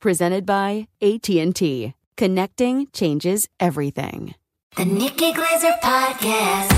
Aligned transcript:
Presented 0.00 0.46
by 0.46 0.88
AT&T. 1.02 1.92
Connecting 2.16 2.86
changes 2.94 3.46
everything. 3.60 4.34
The 4.76 4.86
Nikki 4.86 5.30
Glaser 5.34 5.72
Podcast. 5.82 6.70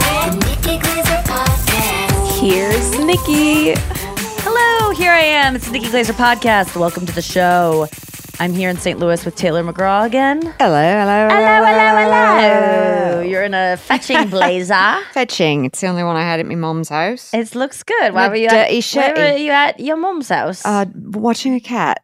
The 0.00 0.38
Nikki 0.46 0.78
Glaser 0.78 1.20
Podcast. 1.28 2.40
Here's 2.40 2.98
Nikki. 2.98 3.74
Hello, 4.40 4.90
here 4.92 5.12
I 5.12 5.20
am. 5.20 5.54
It's 5.54 5.66
the 5.66 5.72
Nikki 5.72 5.90
Glaser 5.90 6.14
podcast. 6.14 6.74
Welcome 6.74 7.04
to 7.04 7.12
the 7.12 7.20
show. 7.20 7.88
I'm 8.42 8.54
here 8.54 8.70
in 8.70 8.76
St. 8.76 8.98
Louis 8.98 9.24
with 9.24 9.36
Taylor 9.36 9.62
McGraw 9.62 10.04
again. 10.04 10.42
Hello, 10.58 10.82
hello, 10.82 11.28
Hello, 11.28 11.64
hello, 11.64 12.10
hello. 12.10 13.20
You're 13.20 13.44
in 13.44 13.54
a 13.54 13.76
fetching 13.76 14.30
blazer. 14.30 14.98
Fetching. 15.12 15.66
It's 15.66 15.80
the 15.80 15.86
only 15.86 16.02
one 16.02 16.16
I 16.16 16.22
had 16.22 16.40
at 16.40 16.46
my 16.46 16.56
mom's 16.56 16.88
house. 16.88 17.32
It 17.32 17.54
looks 17.54 17.84
good. 17.84 18.12
Why 18.12 18.26
were 18.26 18.34
you 18.34 18.48
dirty 18.48 18.78
at, 18.78 18.94
why 18.94 19.12
were 19.12 19.36
you 19.36 19.52
at 19.52 19.78
your 19.78 19.96
mom's 19.96 20.28
house? 20.28 20.66
Uh, 20.66 20.86
watching 20.92 21.54
a 21.54 21.60
cat, 21.60 22.02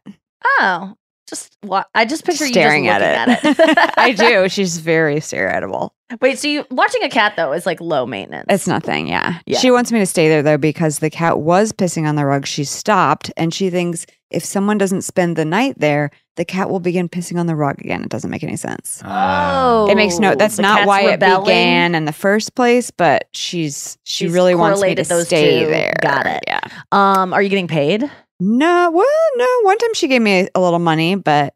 oh, 0.61 0.93
just 1.29 1.55
what? 1.61 1.87
I 1.95 2.05
just 2.05 2.25
picture 2.25 2.45
staring 2.47 2.85
you 2.85 2.91
just 2.91 3.01
at 3.03 3.29
it. 3.29 3.59
at 3.59 3.69
it. 3.69 3.93
I 3.97 4.11
do. 4.13 4.49
She's 4.49 4.77
very 4.79 5.19
stare 5.19 5.49
atable. 5.51 5.91
Wait, 6.21 6.39
so 6.39 6.47
you 6.47 6.65
watching 6.71 7.03
a 7.03 7.09
cat 7.09 7.33
though 7.35 7.53
is 7.53 7.65
like 7.67 7.79
low 7.79 8.05
maintenance. 8.05 8.47
It's 8.49 8.67
nothing. 8.67 9.07
Yeah. 9.07 9.39
Yeah. 9.45 9.59
She 9.59 9.69
wants 9.69 9.91
me 9.91 9.99
to 9.99 10.05
stay 10.07 10.27
there 10.27 10.41
though 10.41 10.57
because 10.57 10.99
the 10.99 11.09
cat 11.11 11.39
was 11.39 11.71
pissing 11.71 12.07
on 12.07 12.15
the 12.15 12.25
rug. 12.25 12.47
She 12.47 12.63
stopped 12.63 13.31
and 13.37 13.53
she 13.53 13.69
thinks 13.69 14.07
if 14.31 14.43
someone 14.43 14.77
doesn't 14.77 15.01
spend 15.03 15.35
the 15.35 15.45
night 15.45 15.75
there, 15.79 16.09
the 16.35 16.45
cat 16.45 16.69
will 16.69 16.79
begin 16.79 17.09
pissing 17.09 17.39
on 17.39 17.45
the 17.47 17.55
rug 17.55 17.79
again. 17.79 18.01
It 18.03 18.09
doesn't 18.09 18.29
make 18.29 18.43
any 18.43 18.55
sense. 18.55 19.01
oh, 19.05 19.87
it 19.89 19.95
makes 19.95 20.17
no. 20.19 20.33
That's 20.35 20.55
the 20.55 20.61
not 20.63 20.87
why 20.87 21.11
rebelling? 21.11 21.41
it 21.41 21.45
began 21.45 21.95
in 21.95 22.05
the 22.05 22.13
first 22.13 22.55
place. 22.55 22.89
But 22.91 23.27
she's 23.33 23.97
she 24.03 24.25
She's 24.25 24.33
really 24.33 24.55
wants 24.55 24.81
me 24.81 24.95
to 24.95 25.03
those 25.03 25.27
stay 25.27 25.59
two. 25.59 25.67
there. 25.67 25.93
Got 26.01 26.25
it. 26.25 26.43
Yeah. 26.47 26.61
Um, 26.91 27.33
are 27.33 27.41
you 27.41 27.49
getting 27.49 27.67
paid? 27.67 28.09
No. 28.39 28.91
Well, 28.91 29.05
no. 29.35 29.47
One 29.63 29.77
time 29.77 29.93
she 29.93 30.07
gave 30.07 30.21
me 30.21 30.47
a 30.55 30.59
little 30.59 30.79
money, 30.79 31.15
but 31.15 31.53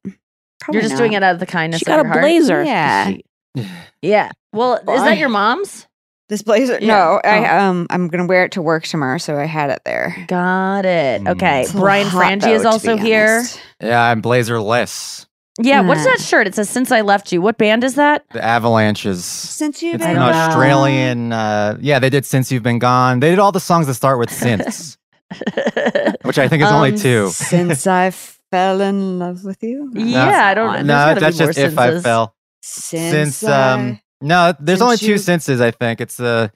You're 0.72 0.82
just 0.82 0.98
doing 0.98 1.14
it 1.14 1.24
out 1.24 1.34
of 1.34 1.40
the 1.40 1.46
kindness 1.46 1.80
She 1.80 1.86
of 1.86 1.88
got 1.88 2.00
a 2.00 2.04
your 2.04 2.08
heart. 2.08 2.22
blazer. 2.22 2.64
Yeah. 2.64 3.14
Yeah. 4.02 4.32
Well, 4.52 4.76
is 4.78 5.04
that 5.04 5.18
your 5.18 5.30
mom's? 5.30 5.88
This 6.28 6.42
blazer. 6.42 6.78
Yeah. 6.82 6.88
No, 6.88 7.22
I 7.24 7.48
Oh. 7.50 7.60
um 7.70 7.88
I'm 7.90 8.08
gonna 8.10 8.26
wear 8.26 8.44
it 8.46 8.52
to 8.54 8.62
work 8.62 8.84
tomorrow, 8.84 9.18
so 9.18 9.38
I 9.38 9.46
had 9.46 9.70
it 9.70 9.82
there. 9.86 10.26
Got 10.28 10.86
it. 10.86 11.22
Mm. 11.24 11.30
Okay. 11.36 11.62
It's 11.62 11.72
Brian 11.72 12.08
Frange 12.08 12.42
though, 12.42 12.50
is 12.54 12.66
also 12.66 12.98
here. 12.98 13.44
Yeah, 13.82 14.02
I'm 14.02 14.22
blazerless. 14.22 15.26
Yeah. 15.62 15.82
What 15.82 15.98
is 15.98 16.04
Hmm. 16.04 16.10
that 16.10 16.20
shirt? 16.20 16.48
It 16.48 16.56
says 16.56 16.70
"Since 16.70 16.92
I 16.92 17.02
Left 17.02 17.32
You." 17.32 17.42
What 17.42 17.58
band 17.58 17.84
is 17.84 17.96
that? 17.96 18.24
The 18.32 18.44
Avalanches. 18.44 19.24
Since 19.24 19.84
you've 19.84 19.96
It's 19.96 20.06
I 20.06 20.10
an 20.10 20.16
don't. 20.16 20.34
Australian. 20.34 21.32
Uh, 21.32 21.78
yeah, 21.80 22.00
they 22.00 22.10
did 22.10 22.26
"Since 22.26 22.52
You've 22.52 22.64
Been 22.64 22.80
Gone." 22.80 23.20
They 23.20 23.30
did 23.30 23.40
all 23.40 23.52
the 23.52 23.60
songs 23.60 23.88
that 23.88 23.94
start 23.94 24.18
with 24.20 24.32
"Since," 24.34 24.98
which 26.24 26.38
I 26.40 26.48
think 26.48 26.64
is 26.64 26.70
only 26.72 26.92
Um, 26.92 26.98
two. 26.98 27.30
Since 27.30 27.88
I 27.88 28.12
fell 28.12 28.82
in 28.82 29.20
love 29.20 29.44
with 29.44 29.64
you. 29.64 29.92
yeah, 29.96 30.46
I 30.48 30.54
don't. 30.54 30.68
one. 30.68 30.76
there's 30.76 30.88
No, 30.88 30.94
gotta 30.94 31.16
be 31.16 31.20
that's 31.22 31.40
more 31.40 31.48
just 31.48 31.60
if 31.60 31.78
I 31.78 32.00
fell. 32.00 32.36
Since, 32.62 33.38
Since 33.38 33.44
I- 33.44 33.74
um, 33.74 34.00
no, 34.22 34.54
there's 34.60 34.80
since 34.80 34.82
only 34.82 34.98
two 34.98 35.08
you- 35.12 35.18
senses. 35.18 35.60
I 35.62 35.72
think 35.72 36.00
it's 36.02 36.20
uh, 36.20 36.48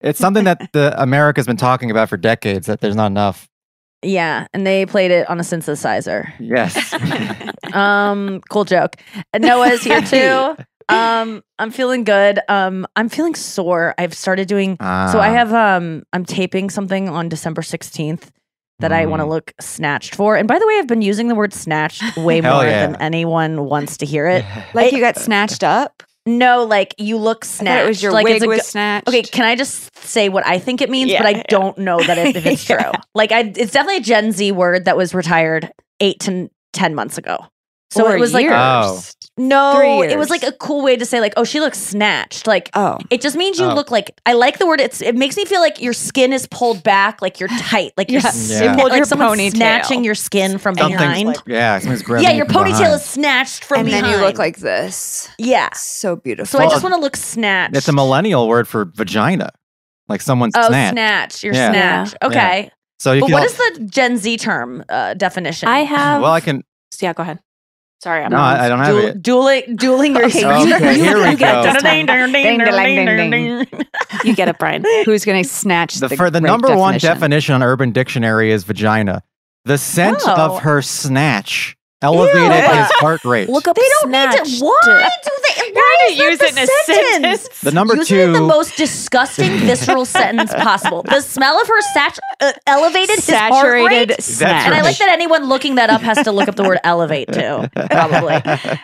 it's 0.00 0.18
something 0.18 0.44
that 0.44 0.70
the 0.72 0.94
America's 1.02 1.46
been 1.46 1.56
talking 1.56 1.90
about 1.90 2.08
for 2.08 2.16
decades. 2.16 2.66
That 2.66 2.80
there's 2.80 2.94
not 2.96 3.06
enough. 3.06 3.48
Yeah, 4.02 4.46
and 4.52 4.64
they 4.66 4.86
played 4.86 5.10
it 5.10 5.28
on 5.28 5.40
a 5.40 5.42
synthesizer. 5.42 6.32
Yes. 6.38 6.94
Um, 7.72 8.40
cool 8.48 8.64
joke. 8.64 8.94
And 9.32 9.42
Noa's 9.44 9.82
here 9.82 10.00
too. 10.00 10.56
Um, 10.88 11.42
I'm 11.58 11.70
feeling 11.70 12.04
good. 12.04 12.38
Um, 12.48 12.86
I'm 12.96 13.08
feeling 13.08 13.34
sore. 13.34 13.94
I've 13.98 14.14
started 14.14 14.46
doing 14.48 14.76
so 14.80 14.84
I 14.86 15.28
Ah. 15.30 15.32
have 15.32 15.52
um 15.52 16.04
I'm 16.12 16.24
taping 16.24 16.70
something 16.70 17.08
on 17.08 17.28
December 17.28 17.62
16th 17.62 18.30
that 18.78 18.92
I 18.92 19.06
want 19.06 19.20
to 19.20 19.24
Mm. 19.26 19.30
look 19.30 19.52
snatched 19.60 20.14
for. 20.14 20.36
And 20.36 20.46
by 20.46 20.58
the 20.58 20.66
way, 20.66 20.74
I've 20.78 20.86
been 20.86 21.02
using 21.02 21.28
the 21.28 21.34
word 21.34 21.52
snatched 21.54 22.02
way 22.16 22.40
more 22.40 22.64
yeah. 22.64 22.86
than 22.86 22.96
anyone 22.96 23.64
wants 23.64 23.96
to 23.98 24.06
hear 24.06 24.26
it. 24.28 24.44
like 24.74 24.92
you 24.92 25.00
got 25.00 25.16
snatched 25.16 25.64
up. 25.64 26.02
No, 26.28 26.64
like 26.64 26.94
you 26.98 27.16
look 27.18 27.44
snatched. 27.44 27.78
thought 27.78 27.84
it 27.84 27.88
was 27.88 28.02
your 28.02 28.12
like 28.12 28.24
wig 28.24 28.36
it's 28.36 28.44
a 28.44 28.48
was 28.48 28.58
go- 28.58 28.62
snatched. 28.64 29.08
Okay, 29.08 29.22
can 29.22 29.44
I 29.44 29.54
just 29.56 29.96
say 30.04 30.28
what 30.28 30.46
I 30.46 30.58
think 30.58 30.82
it 30.82 30.90
means? 30.90 31.12
but 31.12 31.24
I 31.24 31.30
yeah. 31.30 31.42
don't 31.48 31.78
know 31.78 31.98
that 32.02 32.18
it, 32.18 32.36
if 32.36 32.44
it's 32.46 32.64
true. 32.64 32.76
Like, 33.14 33.30
I, 33.32 33.40
it's 33.56 33.72
definitely 33.72 33.98
a 33.98 34.00
Gen 34.00 34.32
Z 34.32 34.50
word 34.52 34.84
that 34.86 34.96
was 34.96 35.14
retired 35.14 35.72
eight 36.00 36.18
to 36.20 36.50
ten 36.72 36.94
months 36.96 37.16
ago. 37.16 37.38
So 37.92 38.02
Four 38.02 38.16
it 38.16 38.20
was 38.20 38.34
like. 38.34 38.46
Oh. 38.50 39.00
No, 39.38 40.02
it 40.02 40.16
was 40.18 40.30
like 40.30 40.42
a 40.42 40.52
cool 40.52 40.82
way 40.82 40.96
to 40.96 41.04
say 41.04 41.20
like, 41.20 41.34
oh, 41.36 41.44
she 41.44 41.60
looks 41.60 41.78
snatched. 41.78 42.46
Like 42.46 42.70
Oh, 42.74 42.98
it 43.10 43.20
just 43.20 43.36
means 43.36 43.58
you 43.58 43.66
Oh. 43.66 43.74
look 43.74 43.90
like 43.90 44.18
I 44.24 44.32
like 44.32 44.58
the 44.58 44.66
word. 44.66 44.80
It's 44.80 45.02
it 45.02 45.14
makes 45.14 45.36
me 45.36 45.44
feel 45.44 45.60
like 45.60 45.80
your 45.80 45.92
skin 45.92 46.32
is 46.32 46.46
pulled 46.46 46.82
back, 46.82 47.20
like 47.20 47.38
you're 47.38 47.48
tight, 47.48 47.92
like 47.96 48.10
you're 48.10 48.20
Yeah. 48.22 48.28
s- 48.28 48.60
Pulled 48.76 48.90
like 48.90 48.96
your 48.96 49.04
someone's 49.04 49.40
ponytail. 49.40 49.56
snatching 49.56 50.04
your 50.04 50.14
skin 50.14 50.58
from 50.58 50.74
Something's 50.76 51.00
behind. 51.00 51.26
like- 51.28 51.36
yeah, 51.46 51.78
something's 51.78 52.02
grabbing 52.02 52.24
yeah, 52.28 52.34
your 52.34 52.46
ponytail 52.46 52.78
behind. 52.78 52.94
is 52.94 53.04
snatched 53.04 53.64
from 53.64 53.84
behind. 53.84 53.94
and 53.94 54.02
behind. 54.04 54.14
then 54.14 54.20
you 54.20 54.26
look 54.26 54.38
like 54.38 54.56
this. 54.58 55.28
yeah. 55.38 55.68
So 55.74 56.16
beautiful. 56.16 56.58
So 56.58 56.64
I 56.64 56.68
just 56.70 56.82
want 56.82 56.94
to 56.94 57.00
look 57.00 57.16
snatched. 57.16 57.76
It's 57.76 57.88
a 57.88 57.92
millennial 57.92 58.48
word 58.48 58.66
for 58.66 58.86
vagina, 58.94 59.50
like 60.08 60.20
someone's 60.22 60.54
Oh, 60.56 60.68
snatch. 60.68 60.92
snatch. 60.92 61.44
You're 61.44 61.54
Yeah. 61.54 61.70
snatch. 62.04 62.14
Yeah. 62.22 62.28
Okay. 62.28 62.70
So 62.98 63.12
you 63.12 63.20
But 63.20 63.26
can. 63.26 63.32
what 63.34 63.44
is 63.44 63.54
the 63.56 63.86
Gen 63.90 64.16
Z 64.16 64.38
term 64.38 64.82
uh, 64.88 65.12
definition? 65.14 65.68
I 65.68 65.80
have. 65.80 66.22
well, 66.22 66.32
I 66.32 66.40
can. 66.40 66.62
Yeah, 67.00 67.12
go 67.12 67.22
ahead. 67.24 67.40
Sorry, 68.02 68.22
I'm 68.24 68.30
No, 68.30 68.36
I, 68.36 68.66
I 68.66 68.68
don't 68.68 68.78
have 68.80 68.88
Duel- 68.94 69.06
it. 69.06 69.22
dueling, 69.22 69.76
dueling 69.76 70.14
your 70.14 70.26
Okay, 70.26 70.40
you- 70.40 70.46
oh, 70.46 70.74
Okay, 70.76 70.94
here 70.98 71.16
we 71.16 71.34
get 71.34 71.38
go. 71.38 71.62
You 74.24 74.34
get 74.34 74.48
it, 74.48 74.58
Brian. 74.58 74.84
Who's 75.04 75.24
going 75.24 75.42
to 75.42 75.48
snatch 75.48 75.94
The, 75.96 76.08
the, 76.08 76.16
for 76.16 76.30
the 76.30 76.40
right 76.40 76.46
number 76.46 76.68
one 76.76 76.94
definition? 76.94 77.08
definition 77.14 77.54
on 77.56 77.62
Urban 77.62 77.92
Dictionary 77.92 78.52
is 78.52 78.64
vagina. 78.64 79.22
The 79.64 79.78
scent 79.78 80.20
Oh. 80.26 80.34
of 80.56 80.62
her 80.62 80.82
snatch 80.82 81.76
elevated 82.06 82.42
Ew. 82.42 82.48
his 82.82 82.90
heart 82.92 83.24
rate. 83.24 83.48
Look 83.48 83.66
up. 83.68 83.76
They 83.76 83.82
don't 84.00 84.10
need 84.10 84.32
snatched. 84.32 84.58
to. 84.60 84.64
Why 84.64 85.10
do 85.24 85.30
they? 85.48 85.72
Why 85.72 85.96
to 86.08 86.12
is 86.12 86.18
that 86.18 86.30
use 86.30 86.38
the 86.38 86.44
it 86.46 86.52
in 86.52 86.58
a 86.58 86.66
sentence? 86.66 87.42
sentence. 87.42 87.60
The 87.60 87.72
number 87.72 87.96
Use 87.96 88.10
it 88.10 88.18
in 88.20 88.32
the 88.32 88.40
most 88.40 88.76
disgusting, 88.76 89.50
visceral 89.66 90.04
sentence 90.04 90.52
possible. 90.54 91.02
The 91.02 91.20
smell 91.20 91.60
of 91.60 91.66
her 91.68 91.80
sat- 91.94 92.18
uh, 92.40 92.52
elevated 92.66 93.16
his 93.16 93.28
heart 93.30 93.52
Saturated 93.52 94.10
rate. 94.10 94.22
snatch. 94.22 94.66
And 94.66 94.74
I 94.74 94.82
like 94.82 94.96
that 94.98 95.10
anyone 95.10 95.44
looking 95.48 95.74
that 95.76 95.90
up 95.90 96.00
has 96.02 96.22
to 96.24 96.32
look 96.32 96.48
up 96.48 96.54
the 96.56 96.62
word 96.64 96.78
elevate 96.84 97.32
too. 97.32 97.68
Probably. 97.90 98.38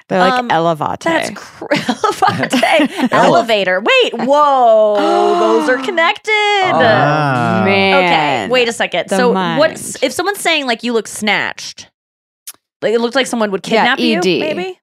They're 0.09 0.19
like 0.19 0.33
Um, 0.35 0.51
elevate. 0.51 1.01
That's 1.01 1.31
cr- 1.35 1.67
elevate. 2.33 3.13
elevator. 3.13 3.81
Wait, 3.81 4.15
whoa, 4.15 4.97
those 5.39 5.69
are 5.69 5.83
connected. 5.83 6.33
Ah. 6.33 7.63
man. 7.65 7.95
Okay, 8.47 8.53
wait 8.53 8.69
a 8.69 8.73
second. 8.73 9.09
The 9.09 9.17
so, 9.17 9.33
mind. 9.33 9.59
what 9.59 9.73
if 10.03 10.13
someone's 10.13 10.41
saying 10.41 10.67
like 10.67 10.83
you 10.83 10.93
look 10.93 11.07
snatched? 11.09 11.89
Like 12.83 12.93
it 12.95 13.01
looked 13.01 13.15
like 13.15 13.27
someone 13.27 13.51
would 13.53 13.67
Yeah, 13.67 13.95
kidnap 13.97 13.99
you. 14.01 14.41
Maybe. 14.41 14.79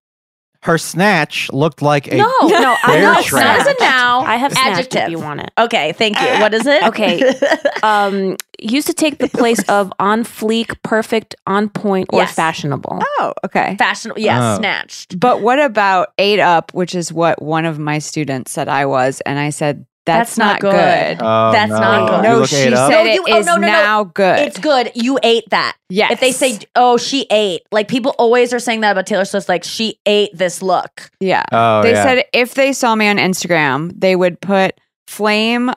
Her 0.62 0.78
snatch 0.78 1.50
looked 1.54 1.82
like 1.82 2.12
a 2.12 2.18
No, 2.18 2.26
No, 2.44 2.76
I 2.84 2.88
Bear 2.88 3.02
know 3.14 3.20
It's 3.20 3.32
not 3.32 3.60
as 3.62 3.66
a 3.68 3.76
noun. 3.82 4.26
I 4.28 4.36
have 4.36 4.52
snatched 4.52 4.80
adjective. 4.80 5.04
if 5.04 5.10
you 5.12 5.20
want 5.20 5.40
it. 5.40 5.52
Okay, 5.58 5.94
thank 5.94 6.20
you. 6.20 6.28
What 6.42 6.54
is 6.54 6.66
it? 6.66 6.84
Okay. 6.84 7.34
Um, 7.82 8.36
used 8.60 8.88
to 8.88 8.94
take 8.94 9.20
the 9.20 9.30
place 9.30 9.64
of 9.70 9.94
on 10.00 10.26
fleek, 10.26 10.76
perfect, 10.84 11.34
on 11.48 11.70
point, 11.70 12.10
or 12.12 12.20
Yes. 12.20 12.36
fashionable. 12.36 13.00
Oh, 13.02 13.34
okay. 13.46 13.78
fashionable. 13.80 14.20
Yeah, 14.22 14.56
Oh. 14.56 14.58
snatched. 14.58 15.18
But 15.18 15.42
what 15.42 15.60
about 15.60 16.10
ate 16.18 16.42
up, 16.42 16.74
which 16.74 16.94
is 16.94 17.14
what 17.14 17.42
one 17.42 17.64
of 17.64 17.80
my 17.80 18.00
students 18.00 18.52
said 18.52 18.68
I 18.68 18.86
was, 18.86 19.22
and 19.26 19.40
I 19.40 19.52
said 19.52 19.86
that's, 20.10 20.36
That's 20.36 20.38
not 20.38 20.46
not 20.54 20.62
good. 20.62 21.18
good. 21.18 21.26
Oh, 21.26 21.52
That's 21.52 21.70
no. 21.72 21.80
not 21.80 22.10
good. 22.10 22.24
No, 22.24 22.46
she 22.46 22.56
ate 22.56 22.64
said 22.76 22.90
No, 22.90 23.02
you- 23.04 23.26
it 23.28 23.34
oh, 23.34 23.40
is 23.40 23.46
no, 23.46 23.56
no, 23.56 23.62
no. 23.62 23.68
now 23.68 24.04
good. 24.06 24.40
It's 24.40 24.60
good. 24.60 24.92
You 24.96 25.20
ate 25.24 25.50
that. 25.52 25.76
yes. 25.90 26.12
If 26.12 26.20
they 26.20 26.32
say, 26.32 26.60
"Oh, 26.76 26.98
she 26.98 27.26
ate," 27.32 27.62
like 27.72 27.88
people 27.88 28.14
always 28.18 28.54
are 28.54 28.60
saying 28.60 28.82
that 28.82 28.92
about 28.92 29.06
Taylor 29.08 29.26
Swift, 29.26 29.48
like 29.50 29.64
she 29.64 30.00
ate 30.06 30.32
this 30.38 30.62
look. 30.62 31.10
yeah, 31.20 31.44
Oh, 31.52 31.82
they 31.82 31.92
yeah. 31.92 32.04
said 32.04 32.26
if 32.34 32.54
they 32.56 32.74
saw 32.74 32.96
me 32.96 33.08
on 33.08 33.18
Instagram, 33.18 33.92
they 34.00 34.16
would 34.16 34.40
put 34.42 34.74
flame 35.08 35.72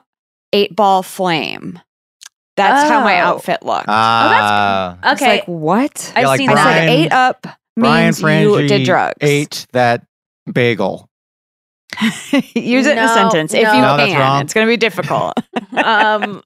eight 0.53 0.75
ball 0.75 1.01
flame. 1.03 1.79
That's 2.55 2.87
how 2.89 3.03
my 3.03 3.19
Oh. 3.21 3.25
outfit 3.25 3.63
looked. 3.63 3.85
Ah. 3.87 4.97
It's 5.03 5.21
Okay, 5.21 5.31
like 5.37 5.45
what? 5.45 6.11
I've 6.15 6.21
Yeah, 6.23 6.27
like 6.27 6.37
seen 6.37 6.49
I 6.49 6.53
that. 6.55 6.63
said 6.63 6.73
Brian- 6.85 6.89
eight 6.89 7.11
up 7.11 7.47
Brian 7.75 8.05
means 8.05 8.21
you 8.21 8.67
did 8.67 8.83
drugs. 8.85 9.15
ate 9.21 9.65
that 9.73 10.03
bagel. 10.51 11.09
Use 12.55 12.85
it 12.85 12.93
in 12.93 12.97
a 12.97 13.05
No, 13.07 13.13
sentence 13.13 13.53
if 13.53 13.61
you 13.61 13.81
No, 13.81 13.95
can. 13.97 14.19
wrong. 14.19 14.41
It's 14.41 14.53
going 14.53 14.65
to 14.67 14.71
be 14.71 14.77
difficult. 14.77 15.33
um 15.83 16.41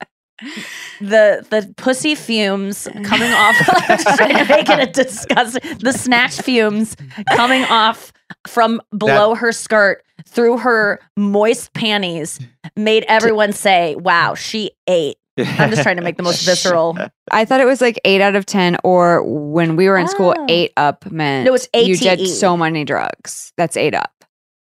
the 1.02 1.44
the 1.50 1.74
pussy 1.78 2.14
fumes 2.14 2.88
coming 3.04 3.32
off 3.32 3.56
I'm 3.90 3.98
just 3.98 4.18
trying 4.18 4.38
to 4.38 4.46
make 4.46 4.70
it 4.70 4.80
a 4.80 4.86
disgusting 4.92 5.78
the 5.80 5.92
snatch 5.94 6.40
fumes 6.42 6.96
coming 7.36 7.64
off 7.64 8.14
from 8.48 8.80
below 8.96 9.34
her 9.34 9.52
skirt 9.52 10.04
through 10.28 10.60
her 10.60 11.00
moist 11.16 11.74
panties 11.74 12.40
made 12.76 13.04
everyone 13.08 13.52
say 13.52 13.96
wow 13.96 14.36
she 14.36 14.72
ate 14.88 15.18
i'm 15.40 15.72
just 15.72 15.82
trying 15.82 15.98
to 15.98 16.04
make 16.04 16.18
the 16.18 16.24
most 16.24 16.46
visceral 16.46 16.96
I 17.32 17.44
thought 17.46 17.60
it 17.60 17.66
was 17.66 17.82
like 17.82 18.00
eight 18.06 18.22
out 18.22 18.36
of 18.36 18.46
ten, 18.46 18.78
or 18.86 19.22
when 19.24 19.76
we 19.76 19.90
were 19.90 19.98
in 19.98 20.08
school, 20.08 20.34
Oh. 20.38 20.46
eight 20.48 20.72
up 20.78 21.12
meant 21.12 21.46
No, 21.46 21.54
it's 21.56 21.68
you 21.76 21.98
did 21.98 22.26
so 22.28 22.56
many 22.56 22.86
drugs. 22.86 23.52
That's 23.58 23.76
eight 23.76 23.94
up. 23.94 24.12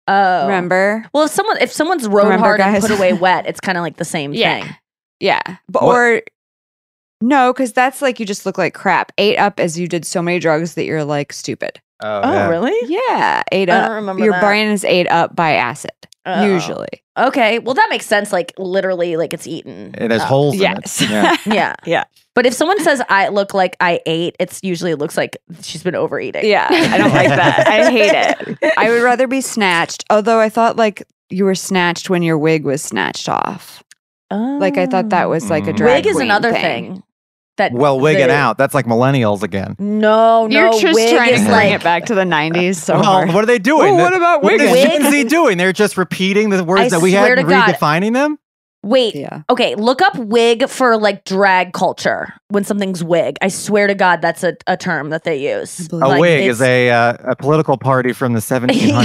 Oh 0.08 0.46
Remember? 0.46 1.04
well 1.14 1.24
if 1.24 1.30
someone 1.30 1.56
if 1.60 1.72
someone's 1.72 2.06
rode 2.06 2.24
Remember, 2.24 2.44
hard 2.44 2.60
and 2.60 2.80
put 2.82 2.90
away 2.90 3.12
wet 3.26 3.46
it's 3.46 3.60
kind 3.60 3.78
of 3.78 3.82
like 3.82 3.96
the 3.96 4.04
same 4.04 4.32
Yeah. 4.34 4.62
thing 4.64 4.76
Yeah, 5.20 5.42
but 5.68 5.82
What- 5.82 5.96
or 5.96 6.22
no, 7.20 7.52
because 7.54 7.72
that's 7.72 8.02
like 8.02 8.20
you 8.20 8.26
just 8.26 8.44
look 8.44 8.58
like 8.58 8.74
crap. 8.74 9.10
Ate 9.16 9.38
up 9.38 9.58
as 9.58 9.78
you 9.78 9.88
did 9.88 10.04
so 10.04 10.20
many 10.20 10.38
drugs 10.38 10.74
that 10.74 10.84
you're 10.84 11.04
like 11.04 11.32
stupid. 11.32 11.80
Oh, 12.02 12.20
oh 12.22 12.32
yeah. 12.32 12.48
really 12.48 12.74
Yeah, 12.86 13.42
ate 13.50 13.70
I 13.70 13.76
up. 13.78 13.86
don't 13.86 13.94
remember 13.96 14.22
Your 14.24 14.32
that. 14.32 14.42
brain 14.42 14.68
is 14.68 14.84
ate 14.84 15.08
up 15.08 15.34
by 15.34 15.52
acid. 15.54 15.92
Oh. 16.26 16.44
Usually, 16.44 17.02
okay 17.16 17.58
well 17.60 17.74
that 17.74 17.88
makes 17.90 18.06
sense 18.06 18.32
like 18.32 18.52
literally 18.58 19.16
like 19.16 19.32
it's 19.32 19.46
eaten 19.46 19.94
It 19.96 20.10
has 20.10 20.22
up. 20.22 20.28
holes 20.28 20.56
yes. 20.56 21.00
in 21.00 21.08
it. 21.10 21.12
Yeah. 21.46 21.54
Yeah. 21.54 21.74
Yeah. 21.86 22.04
But 22.34 22.46
if 22.46 22.54
someone 22.54 22.82
says 22.82 23.00
I 23.08 23.28
look 23.28 23.54
like 23.54 23.76
I 23.80 24.00
ate, 24.06 24.34
it's 24.40 24.58
usually 24.64 24.90
it 24.90 24.98
looks 24.98 25.16
like 25.16 25.36
she's 25.62 25.84
been 25.84 25.94
overeating. 25.94 26.44
Yeah, 26.44 26.66
I 26.70 26.98
don't 26.98 27.12
like 27.12 27.28
that. 27.28 27.68
I 27.68 27.90
hate 27.98 28.10
it. 28.60 28.72
I 28.76 28.90
would 28.90 29.02
rather 29.02 29.28
be 29.28 29.40
snatched. 29.40 30.04
Although 30.10 30.40
I 30.40 30.48
thought 30.48 30.76
like 30.76 31.04
you 31.30 31.44
were 31.44 31.54
snatched 31.54 32.10
when 32.10 32.22
your 32.24 32.36
wig 32.36 32.64
was 32.64 32.82
snatched 32.82 33.28
off. 33.28 33.84
Like 34.32 34.78
I 34.78 34.86
thought 34.86 35.10
that 35.10 35.28
was 35.28 35.48
like 35.48 35.68
a 35.68 35.72
Mm. 35.72 35.76
drag 35.76 36.04
wig 36.04 36.06
is 36.08 36.16
queen 36.16 36.26
another 36.26 36.52
thing. 36.52 36.94
thing. 36.94 37.02
That 37.56 37.72
Well, 37.72 38.00
wigging 38.00 38.26
the- 38.28 38.34
out. 38.34 38.58
That's 38.58 38.74
like 38.74 38.86
millennials 38.86 39.42
again. 39.44 39.76
No, 39.78 40.46
no, 40.46 40.48
You're 40.48 40.72
just 40.72 40.94
wig 40.94 41.14
trying 41.14 41.28
to 41.28 41.34
is 41.34 41.40
bring 41.42 41.52
like 41.52 41.72
it 41.72 41.84
back 41.84 42.06
to 42.06 42.14
the 42.14 42.24
'90s. 42.24 42.76
So 42.76 42.98
well, 42.98 43.26
what 43.28 43.44
are 43.44 43.46
they 43.46 43.60
doing? 43.60 43.94
Well, 43.94 44.04
what 44.04 44.14
about 44.14 44.42
what 44.42 44.54
is 44.54 44.70
wigging? 44.72 45.02
Gen 45.02 45.10
Z 45.12 45.24
doing? 45.24 45.56
They're 45.58 45.72
just 45.72 45.96
repeating 45.96 46.50
the 46.50 46.64
words 46.64 46.82
I 46.82 46.88
that 46.88 47.00
we 47.00 47.12
had 47.12 47.34
to 47.34 47.40
and 47.40 47.48
God. 47.48 47.72
redefining 47.74 48.12
them. 48.12 48.38
wait. 48.82 49.14
Yeah. 49.14 49.42
Okay, 49.48 49.76
look 49.76 50.02
up 50.02 50.16
wig 50.18 50.68
for 50.68 50.96
like 50.98 51.24
drag 51.24 51.72
culture 51.72 52.34
when 52.48 52.64
something's 52.64 53.02
wig. 53.04 53.36
I 53.40 53.48
swear 53.48 53.86
to 53.86 53.94
God, 53.94 54.20
that's 54.20 54.42
a, 54.44 54.56
a 54.66 54.76
term 54.76 55.10
that 55.10 55.22
they 55.24 55.56
use. 55.56 55.88
A 55.92 55.96
Like, 55.96 56.20
wig 56.20 56.46
is 56.48 56.60
a 56.60 56.90
uh, 56.90 57.16
a 57.24 57.36
political 57.36 57.78
party 57.78 58.12
from 58.12 58.32
the 58.32 58.40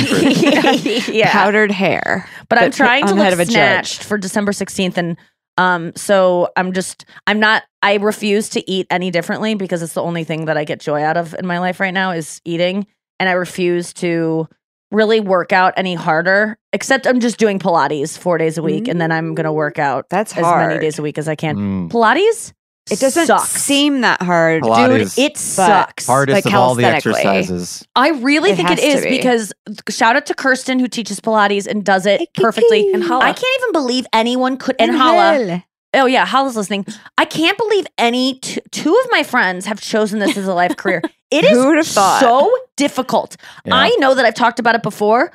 1700s. 0.03 1.13
yeah. 1.13 1.31
Powdered 1.31 1.71
hair. 1.71 2.27
but 2.49 2.57
I'm 2.61 2.71
trying 2.71 3.05
to 3.05 3.11
on 3.11 3.17
the 3.17 3.23
head 3.23 3.29
look 3.31 3.39
of 3.39 3.39
a 3.41 3.45
judge. 3.45 3.53
snatched 3.53 4.03
for 4.03 4.17
December 4.17 4.51
16th 4.51 4.97
and 4.97 5.17
um 5.59 5.91
so 5.95 6.49
I'm 6.55 6.73
just 6.73 7.05
I'm 7.27 7.39
not 7.39 7.63
I 7.83 7.95
refuse 7.95 8.49
to 8.49 8.71
eat 8.71 8.87
any 8.89 9.11
differently 9.11 9.53
because 9.53 9.83
it's 9.83 9.93
the 9.93 10.01
only 10.01 10.23
thing 10.23 10.45
that 10.45 10.57
I 10.57 10.63
get 10.63 10.79
joy 10.79 11.03
out 11.03 11.17
of 11.17 11.35
in 11.37 11.45
my 11.45 11.59
life 11.59 11.79
right 11.79 11.93
now 11.93 12.11
is 12.11 12.41
eating 12.45 12.87
and 13.19 13.29
I 13.29 13.33
refuse 13.33 13.93
to 13.95 14.47
really 14.91 15.19
work 15.19 15.53
out 15.53 15.73
any 15.77 15.93
harder 15.93 16.57
except 16.73 17.05
I'm 17.05 17.19
just 17.19 17.37
doing 17.37 17.59
pilates 17.59 18.17
4 18.17 18.37
days 18.39 18.57
a 18.57 18.63
week 18.63 18.87
and 18.87 18.99
then 18.99 19.11
I'm 19.11 19.35
going 19.35 19.45
to 19.45 19.53
work 19.53 19.77
out 19.77 20.09
That's 20.09 20.35
as 20.35 20.43
hard. 20.43 20.67
many 20.67 20.79
days 20.79 20.97
a 20.97 21.03
week 21.03 21.17
as 21.19 21.27
I 21.27 21.35
can. 21.35 21.57
Mm. 21.57 21.91
Pilates 21.91 22.53
It 22.91 22.99
doesn't 22.99 23.27
sucks. 23.27 23.49
seem 23.49 24.01
that 24.01 24.21
hard. 24.21 24.63
Pilates. 24.63 25.15
Dude, 25.15 25.25
it 25.25 25.37
sucks. 25.37 26.05
Hardest 26.07 26.35
Like 26.35 26.45
of 26.45 26.53
all 26.59 26.75
the 26.75 26.81
calisthenically. 26.83 27.21
exercises. 27.21 27.87
I 27.95 28.09
really 28.09 28.51
It 28.51 28.55
think 28.55 28.69
it 28.71 28.79
has 28.79 28.93
to 28.93 28.97
is 28.99 29.03
be. 29.03 29.09
because 29.17 29.53
shout 29.89 30.15
out 30.15 30.25
to 30.27 30.33
Kirsten 30.33 30.79
who 30.79 30.87
teaches 30.87 31.19
Pilates 31.19 31.67
and 31.67 31.83
does 31.83 32.05
it 32.05 32.27
perfectly. 32.35 32.91
And 32.93 33.03
Hala. 33.03 33.23
I 33.25 33.33
can't 33.33 33.61
even 33.61 33.71
believe 33.73 34.05
anyone 34.13 34.57
could 34.57 34.75
and 34.79 34.95
Hala. 34.95 35.63
Oh 35.95 36.05
yeah, 36.05 36.25
Hala's 36.25 36.55
listening. 36.55 36.85
I 37.17 37.25
can't 37.25 37.57
believe 37.57 37.87
any 37.97 38.35
t- 38.35 38.61
two 38.71 38.95
of 38.95 39.11
my 39.11 39.23
friends 39.23 39.65
have 39.65 39.81
chosen 39.81 40.19
this 40.19 40.37
as 40.37 40.47
a 40.47 40.53
life 40.53 40.77
career. 40.77 41.01
It 41.31 41.43
is 41.43 41.51
Who 41.57 41.67
would 41.67 41.77
have 41.77 41.87
thought? 41.87 42.19
so 42.21 42.55
difficult. 42.75 43.37
Yeah. 43.65 43.73
I 43.75 43.89
know 43.99 44.13
that 44.13 44.23
I've 44.23 44.35
talked 44.35 44.59
about 44.59 44.75
it 44.75 44.83
before, 44.83 45.31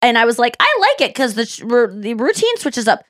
and 0.00 0.16
I 0.16 0.24
was 0.24 0.38
like, 0.38 0.56
I 0.60 0.76
like 0.80 1.08
it 1.08 1.14
because 1.14 1.34
the 1.34 1.44
sh- 1.44 1.60
ru- 1.60 2.00
the 2.00 2.14
routine 2.14 2.56
switches 2.56 2.88
up. 2.88 3.04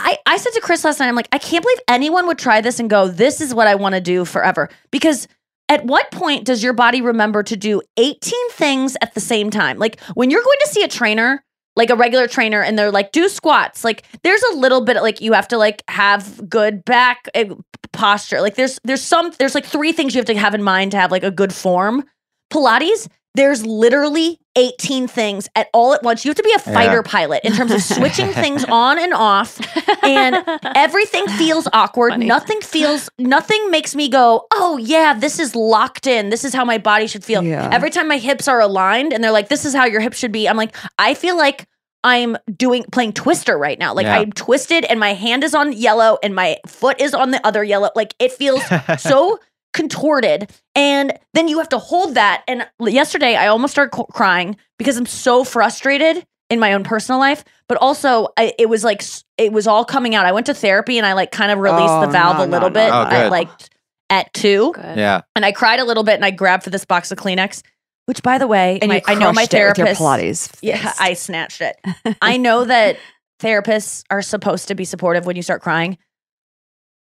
I, 0.00 0.18
I 0.26 0.36
said 0.36 0.52
to 0.54 0.60
Chris 0.60 0.84
last 0.84 1.00
night, 1.00 1.08
I'm 1.08 1.14
like, 1.14 1.28
I 1.32 1.38
can't 1.38 1.62
believe 1.62 1.80
anyone 1.88 2.26
would 2.26 2.38
try 2.38 2.60
this 2.60 2.80
and 2.80 2.88
go, 2.88 3.08
this 3.08 3.40
is 3.40 3.54
what 3.54 3.66
I 3.66 3.74
want 3.74 3.94
to 3.94 4.00
do 4.00 4.24
forever. 4.24 4.68
Because 4.90 5.28
at 5.68 5.84
what 5.84 6.10
point 6.10 6.44
does 6.44 6.62
your 6.62 6.72
body 6.72 7.02
remember 7.02 7.42
to 7.42 7.56
do 7.56 7.82
18 7.96 8.50
things 8.50 8.96
at 9.02 9.14
the 9.14 9.20
same 9.20 9.50
time? 9.50 9.78
Like 9.78 10.00
when 10.14 10.30
you're 10.30 10.42
going 10.42 10.58
to 10.64 10.68
see 10.68 10.82
a 10.82 10.88
trainer, 10.88 11.44
like 11.76 11.90
a 11.90 11.96
regular 11.96 12.26
trainer, 12.26 12.62
and 12.62 12.78
they're 12.78 12.90
like, 12.90 13.12
do 13.12 13.28
squats, 13.28 13.84
like 13.84 14.04
there's 14.22 14.42
a 14.52 14.56
little 14.56 14.80
bit 14.80 14.96
like 14.96 15.20
you 15.20 15.32
have 15.34 15.48
to 15.48 15.58
like 15.58 15.82
have 15.88 16.48
good 16.48 16.84
back 16.84 17.28
uh, 17.34 17.54
posture. 17.92 18.40
Like 18.40 18.54
there's 18.56 18.80
there's 18.84 19.02
some 19.02 19.32
there's 19.38 19.54
like 19.54 19.66
three 19.66 19.92
things 19.92 20.14
you 20.14 20.18
have 20.18 20.26
to 20.26 20.34
have 20.36 20.54
in 20.54 20.62
mind 20.62 20.92
to 20.92 20.96
have 20.96 21.10
like 21.10 21.22
a 21.22 21.30
good 21.30 21.52
form. 21.52 22.04
Pilates, 22.52 23.08
there's 23.34 23.64
literally 23.64 24.40
18 24.58 25.06
things 25.06 25.48
at 25.54 25.68
all 25.72 25.94
at 25.94 26.02
once. 26.02 26.24
You 26.24 26.30
have 26.30 26.36
to 26.36 26.42
be 26.42 26.52
a 26.52 26.58
fighter 26.58 26.96
Yeah. 26.96 27.02
pilot 27.10 27.44
in 27.44 27.52
terms 27.52 27.70
of 27.70 27.80
switching 27.96 28.28
things 28.32 28.64
on 28.64 28.98
and 28.98 29.14
off. 29.14 29.58
And 30.02 30.36
everything 30.74 31.26
feels 31.28 31.68
awkward. 31.72 32.10
Funny. 32.12 32.26
Nothing 32.26 32.60
feels, 32.60 33.08
nothing 33.18 33.70
makes 33.70 33.94
me 33.94 34.08
go, 34.08 34.46
oh, 34.52 34.76
yeah, 34.78 35.14
this 35.14 35.38
is 35.38 35.54
locked 35.54 36.06
in. 36.06 36.30
This 36.30 36.44
is 36.44 36.52
how 36.52 36.64
my 36.64 36.78
body 36.78 37.06
should 37.06 37.24
feel. 37.24 37.42
Yeah. 37.44 37.68
Every 37.72 37.90
time 37.90 38.08
my 38.08 38.18
hips 38.18 38.48
are 38.48 38.60
aligned 38.60 39.12
and 39.12 39.22
they're 39.22 39.30
like, 39.32 39.48
this 39.48 39.64
is 39.64 39.74
how 39.74 39.84
your 39.84 40.00
hips 40.00 40.18
should 40.18 40.32
be, 40.32 40.48
I'm 40.48 40.56
like, 40.56 40.74
I 40.98 41.14
feel 41.14 41.36
like 41.36 41.66
I'm 42.04 42.36
doing 42.56 42.84
playing 42.92 43.12
Twister 43.12 43.56
right 43.58 43.78
now. 43.78 43.92
Like 43.94 44.04
Yeah. 44.06 44.18
I'm 44.18 44.32
twisted 44.32 44.84
and 44.84 44.98
my 45.00 45.14
hand 45.14 45.42
is 45.44 45.54
on 45.54 45.72
yellow 45.72 46.16
and 46.22 46.34
my 46.34 46.58
foot 46.66 47.00
is 47.00 47.12
on 47.14 47.32
the 47.32 47.44
other 47.46 47.62
yellow. 47.64 47.90
Like 47.96 48.14
it 48.18 48.32
feels 48.32 48.62
so 48.98 49.38
contorted. 49.72 50.50
And 50.74 51.12
then 51.34 51.48
you 51.48 51.58
have 51.58 51.68
to 51.70 51.78
hold 51.78 52.14
that. 52.14 52.42
And 52.48 52.66
yesterday 52.80 53.36
I 53.36 53.48
almost 53.48 53.72
started 53.72 53.96
c- 53.96 54.04
crying 54.12 54.56
because 54.78 54.96
I'm 54.96 55.06
so 55.06 55.44
frustrated 55.44 56.24
in 56.50 56.58
my 56.60 56.72
own 56.72 56.82
personal 56.84 57.18
life, 57.20 57.44
but 57.68 57.76
also 57.78 58.28
I, 58.36 58.52
it 58.58 58.68
was 58.68 58.82
like 58.84 59.02
it 59.36 59.52
was 59.52 59.66
all 59.66 59.84
coming 59.84 60.14
out. 60.14 60.24
I 60.26 60.32
went 60.32 60.46
to 60.46 60.54
therapy 60.54 60.96
and 60.98 61.06
I 61.06 61.12
like 61.12 61.30
kind 61.30 61.52
of 61.52 61.58
released 61.58 61.82
Oh, 61.92 62.00
the 62.00 62.06
valve 62.08 62.38
no, 62.38 62.44
a 62.44 62.46
little 62.46 62.70
no, 62.70 62.74
bit 62.74 62.88
no, 62.88 63.02
no. 63.04 63.10
Oh, 63.10 63.12
at 63.24 63.30
like 63.30 63.48
at 64.10 64.32
two, 64.32 64.72
Good. 64.74 64.96
Yeah. 64.96 65.20
and 65.36 65.44
I 65.44 65.52
cried 65.52 65.80
a 65.80 65.84
little 65.84 66.02
bit 66.04 66.14
and 66.14 66.24
I 66.24 66.30
grabbed 66.30 66.62
for 66.64 66.70
this 66.70 66.84
box 66.86 67.10
of 67.12 67.18
Kleenex. 67.18 67.62
Which, 68.06 68.22
by 68.22 68.38
the 68.38 68.46
way, 68.46 68.78
And 68.80 68.88
my, 68.88 69.02
I 69.06 69.16
know 69.16 69.32
my 69.34 69.42
crushed 69.46 69.52
it 69.52 69.66
with 69.66 69.76
therapist. 69.76 70.00
your 70.00 70.08
Pilates. 70.08 70.58
Yeah. 70.62 70.92
I 70.98 71.12
snatched 71.12 71.60
it. 71.60 71.76
I 72.22 72.38
know 72.38 72.64
that 72.64 72.96
therapists 73.38 74.02
are 74.08 74.22
supposed 74.22 74.68
to 74.68 74.74
be 74.74 74.86
supportive 74.86 75.26
when 75.26 75.36
you 75.36 75.42
start 75.42 75.60
crying. 75.60 75.98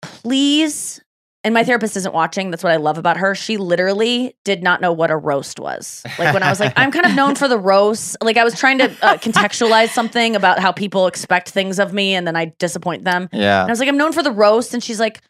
Please, 0.01 1.01
and 1.47 1.55
my 1.55 1.62
therapist 1.62 1.97
isn't 1.97 2.12
watching. 2.12 2.50
That's 2.50 2.65
what 2.65 2.73
I 2.73 2.76
love 2.76 2.99
about 2.99 3.19
her. 3.19 3.37
She 3.37 3.57
literally 3.57 4.35
did 4.43 4.65
not 4.65 4.81
know 4.81 4.93
what 4.93 5.12
a 5.12 5.17
roast 5.17 5.61
was. 5.61 6.03
Like 6.19 6.35
when 6.35 6.43
I 6.43 6.50
was 6.50 6.59
like, 6.59 6.73
I'm 6.75 6.91
kind 6.91 7.07
of 7.07 7.15
known 7.15 7.37
for 7.37 7.47
the 7.47 7.57
roast. 7.57 8.17
Like 8.21 8.37
I 8.37 8.43
was 8.43 8.59
trying 8.59 8.79
to 8.79 8.87
uh, 9.00 9.17
contextualize 9.19 9.91
something 9.91 10.35
about 10.35 10.59
how 10.59 10.73
people 10.73 11.07
expect 11.07 11.50
things 11.50 11.79
of 11.79 11.93
me 11.93 12.17
and 12.17 12.26
then 12.26 12.35
I 12.35 12.47
disappoint 12.59 13.05
them. 13.05 13.29
Yeah. 13.33 13.62
And 13.62 13.71
I 13.71 13.73
was 13.73 13.79
like, 13.79 13.88
I'm 13.88 13.97
known 13.97 14.12
for 14.12 14.25
the 14.25 14.33
roast. 14.33 14.75
And 14.75 14.83
she's 14.83 14.99
like, 14.99 15.23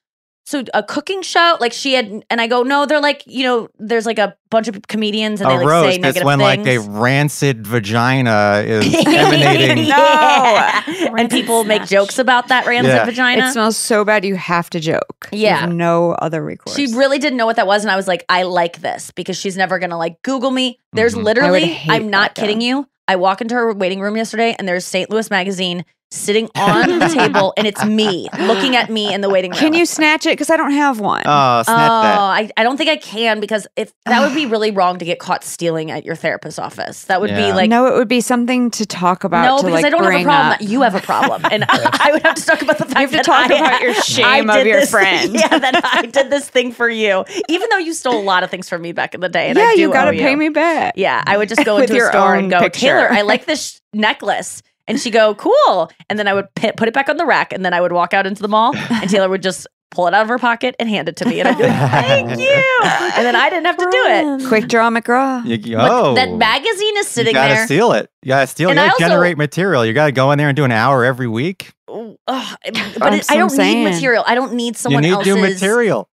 so 0.47 0.63
a 0.75 0.83
cooking 0.83 1.21
show 1.23 1.57
like 1.61 1.73
she 1.73 1.93
had 1.95 2.25
and 2.31 2.41
i 2.41 2.47
go 2.47 2.63
no 2.63 2.87
they're 2.87 3.01
like 3.01 3.23
you 3.27 3.43
know 3.43 3.69
there's 3.79 4.07
like 4.07 4.19
a 4.19 4.35
bunch 4.51 4.69
of 4.69 4.81
comedians 4.87 5.41
and 5.41 5.51
a 5.51 5.53
they 5.53 5.59
like 5.59 5.67
roast. 5.67 5.89
say 5.91 5.95
It's 5.97 6.03
negative 6.03 6.25
when 6.25 6.39
like 6.39 6.65
a 6.67 6.79
rancid 6.79 7.67
vagina 7.67 8.63
is 8.65 8.95
emanating. 9.07 9.85
Yeah. 9.87 10.83
and 10.87 11.13
Rancid 11.15 11.31
people 11.31 11.65
make 11.65 11.85
jokes 11.87 12.19
about 12.19 12.49
that 12.49 12.65
rancid 12.67 12.93
Yeah. 12.95 13.05
vagina 13.05 13.49
It 13.49 13.53
smells 13.53 13.77
so 13.77 14.05
bad 14.05 14.25
you 14.25 14.37
have 14.37 14.71
to 14.71 14.81
joke. 14.81 15.29
Yeah. 15.33 15.57
have 15.57 15.73
no 15.73 16.13
other 16.13 16.43
recourse. 16.45 16.77
she 16.77 16.95
really 16.95 17.19
didn't 17.19 17.37
know 17.37 17.47
what 17.47 17.57
that 17.57 17.67
was 17.67 17.83
and 17.85 17.91
i 17.91 17.97
was 17.97 18.07
like 18.09 18.25
i 18.29 18.45
like 18.45 18.81
this 18.81 19.11
because 19.11 19.37
she's 19.37 19.57
never 19.57 19.79
gonna 19.79 19.99
like 19.99 20.23
google 20.23 20.51
me 20.53 20.79
there's 20.93 21.15
Mhm. 21.15 21.25
Literally 21.25 21.79
i'm 21.89 22.09
not 22.09 22.31
vodka. 22.31 22.41
kidding 22.43 22.61
you 22.61 22.87
i 23.09 23.17
walk 23.17 23.41
into 23.41 23.55
her 23.55 23.73
waiting 23.75 24.01
room 24.01 24.17
yesterday 24.17 24.55
and 24.59 24.69
there's 24.69 24.85
st 24.85 25.11
louis 25.11 25.29
magazine 25.31 25.85
sitting 26.11 26.49
on 26.55 26.99
the 27.01 27.09
table 27.09 27.53
and 27.57 27.67
it's 27.67 27.85
me 27.85 28.29
looking 28.39 28.77
at 28.77 28.89
me 28.89 29.13
in 29.13 29.21
the 29.23 29.29
waiting 29.29 29.51
room 29.51 29.59
Can 29.59 29.75
you 29.75 29.85
snatch 29.85 30.25
it? 30.25 30.31
Because 30.31 30.51
I 30.51 30.57
don't 30.57 30.71
have 30.73 31.01
one. 31.01 31.23
Oh, 31.27 31.63
snatch 31.63 31.69
oh, 31.69 32.03
that. 32.03 32.19
Oh, 32.19 32.23
I, 32.23 32.51
I 32.57 32.63
don't 32.63 32.77
think 32.77 32.89
I 32.91 32.97
can 32.97 33.41
because 33.41 33.67
if 33.77 33.93
that 34.05 34.21
would 34.21 34.35
be 34.35 34.47
really 34.47 34.71
wrong 34.71 34.99
to 34.99 35.05
get 35.05 35.19
caught 35.19 35.43
stealing 35.43 35.91
at 35.91 36.05
your 36.05 36.15
therapist's 36.15 36.59
office. 36.59 37.05
That 37.07 37.21
would 37.21 37.31
Yeah. 37.31 37.47
be 37.49 37.53
like 37.53 37.69
no, 37.69 37.87
it 37.87 37.95
would 37.99 38.07
be 38.09 38.21
something 38.21 38.71
to 38.73 38.87
talk 38.87 39.25
about. 39.25 39.45
no, 39.47 39.57
to, 39.59 39.65
because 39.65 39.83
like, 39.83 39.85
I 39.85 39.91
don't 39.91 40.05
have 40.05 40.21
a 40.21 40.25
problem. 40.25 40.53
up. 40.53 40.59
that 40.61 40.69
You 40.69 40.83
have 40.83 40.95
a 40.95 41.01
problem, 41.01 41.43
and 41.51 41.65
I 41.69 42.11
would 42.13 42.23
have 42.23 42.37
to 42.37 42.43
talk 42.47 42.63
about 42.63 42.79
the 42.79 42.85
fact 42.85 42.99
have 43.01 43.11
to 43.11 43.19
talk 43.23 43.51
I- 43.51 43.55
about 43.57 43.81
your 43.83 43.95
shame 44.03 44.49
of 44.49 44.65
your 44.65 44.81
this- 44.81 44.91
friend. 44.91 45.35
Yeah, 45.35 45.59
that 45.59 45.81
I 45.85 46.03
did 46.07 46.31
this 46.31 46.49
thing 46.49 46.71
for 46.73 46.89
you, 46.89 47.25
even 47.49 47.69
though 47.71 47.79
you 47.79 47.93
stole 47.93 48.19
a 48.19 48.23
lot 48.23 48.45
of 48.45 48.51
things 48.51 48.69
from 48.69 48.81
me 48.83 48.93
back 48.93 49.15
in 49.15 49.21
the 49.21 49.29
day. 49.29 49.49
And 49.49 49.59
yeah, 49.59 49.65
I 49.65 49.75
do 49.75 49.81
you 49.81 49.93
got 49.93 50.05
to 50.05 50.13
pay 50.13 50.31
you. 50.31 50.37
me 50.37 50.49
back. 50.51 50.95
Yeah, 50.97 51.23
I 51.27 51.37
would 51.37 51.49
just 51.49 51.65
go 51.65 51.75
With 51.77 51.85
into 51.91 51.95
a 51.95 51.97
your 51.97 52.11
store 52.11 52.35
own 52.37 52.45
and 52.45 52.51
go, 52.51 52.61
picture. 52.61 52.81
Taylor, 52.87 53.09
I 53.11 53.23
like 53.23 53.45
this 53.47 53.81
necklace. 53.93 54.63
And 54.89 55.01
she'd 55.01 55.11
go, 55.11 55.35
cool. 55.35 55.91
And 56.09 56.19
then 56.19 56.29
I 56.29 56.35
would 56.35 56.55
pi- 56.55 56.73
put 56.77 56.89
it 56.89 56.95
back 56.95 57.09
on 57.09 57.17
the 57.17 57.27
rack. 57.27 57.53
And 57.53 57.65
then 57.65 57.75
I 57.75 57.81
would 57.81 57.93
walk 57.93 58.15
out 58.15 58.27
into 58.27 58.41
the 58.43 58.49
mall 58.49 58.75
and 58.77 59.11
Taylor 59.11 59.29
would 59.29 59.43
just 59.43 59.67
pull 59.91 60.07
it 60.09 60.15
out 60.15 60.23
of 60.23 60.29
her 60.29 60.39
pocket 60.39 60.75
and 60.79 60.89
hand 60.89 61.09
it 61.09 61.17
to 61.17 61.25
me. 61.25 61.41
And 61.41 61.49
I'd 61.49 61.57
be 61.57 61.63
like, 61.65 61.91
thank 61.91 62.31
you. 62.39 62.63
And 62.85 63.25
then 63.27 63.35
I 63.37 63.49
didn't 63.51 63.67
have 63.67 63.77
to 63.79 63.89
do 63.91 64.03
it. 64.45 64.49
Quick 64.49 64.69
draw 64.69 64.91
McGraw. 64.91 65.45
You- 65.45 65.57
you- 65.57 65.77
But 65.77 65.91
oh, 65.91 66.15
that 66.15 66.33
magazine 66.33 66.97
is 66.99 67.09
sitting 67.09 67.31
you 67.31 67.35
gotta 67.35 67.55
there. 67.55 67.67
steal 67.67 67.93
it. 67.93 68.11
You 68.23 68.29
gotta 68.29 68.47
steal. 68.47 68.69
And 68.71 68.77
you 68.79 68.83
gotta 68.85 68.93
also- 68.93 69.09
generate 69.09 69.39
material. 69.39 69.85
You 69.87 69.93
gotta 69.93 70.13
go 70.13 70.31
in 70.33 70.39
there 70.39 70.49
and 70.49 70.57
do 70.57 70.65
an 70.65 70.73
hour 70.73 71.05
every 71.05 71.27
week. 71.29 71.73
Ugh, 71.89 72.09
but 72.29 73.15
it, 73.15 73.31
I 73.31 73.37
don't 73.37 73.51
I'm 73.53 73.59
need 73.59 73.85
material. 73.85 74.25
I 74.27 74.35
don't 74.35 74.53
need 74.55 74.77
someone 74.77 75.03
you 75.03 75.11
need 75.11 75.15
else's 75.17 75.35
new 75.35 75.41
material. 75.43 76.09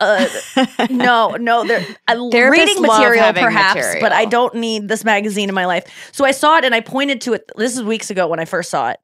Uh, 0.00 0.28
no, 0.90 1.30
no, 1.40 1.64
they're 1.66 1.86
uh, 2.08 2.50
reading 2.50 2.82
material 2.82 3.32
perhaps, 3.32 3.76
material. 3.76 4.00
but 4.00 4.12
I 4.12 4.24
don't 4.24 4.54
need 4.56 4.88
this 4.88 5.04
magazine 5.04 5.48
in 5.48 5.54
my 5.54 5.66
life. 5.66 6.10
So 6.12 6.24
I 6.24 6.32
saw 6.32 6.58
it 6.58 6.64
and 6.64 6.74
I 6.74 6.80
pointed 6.80 7.20
to 7.22 7.32
it. 7.34 7.50
This 7.56 7.76
is 7.76 7.82
weeks 7.82 8.10
ago 8.10 8.26
when 8.26 8.40
I 8.40 8.44
first 8.44 8.70
saw 8.70 8.90
it. 8.90 8.98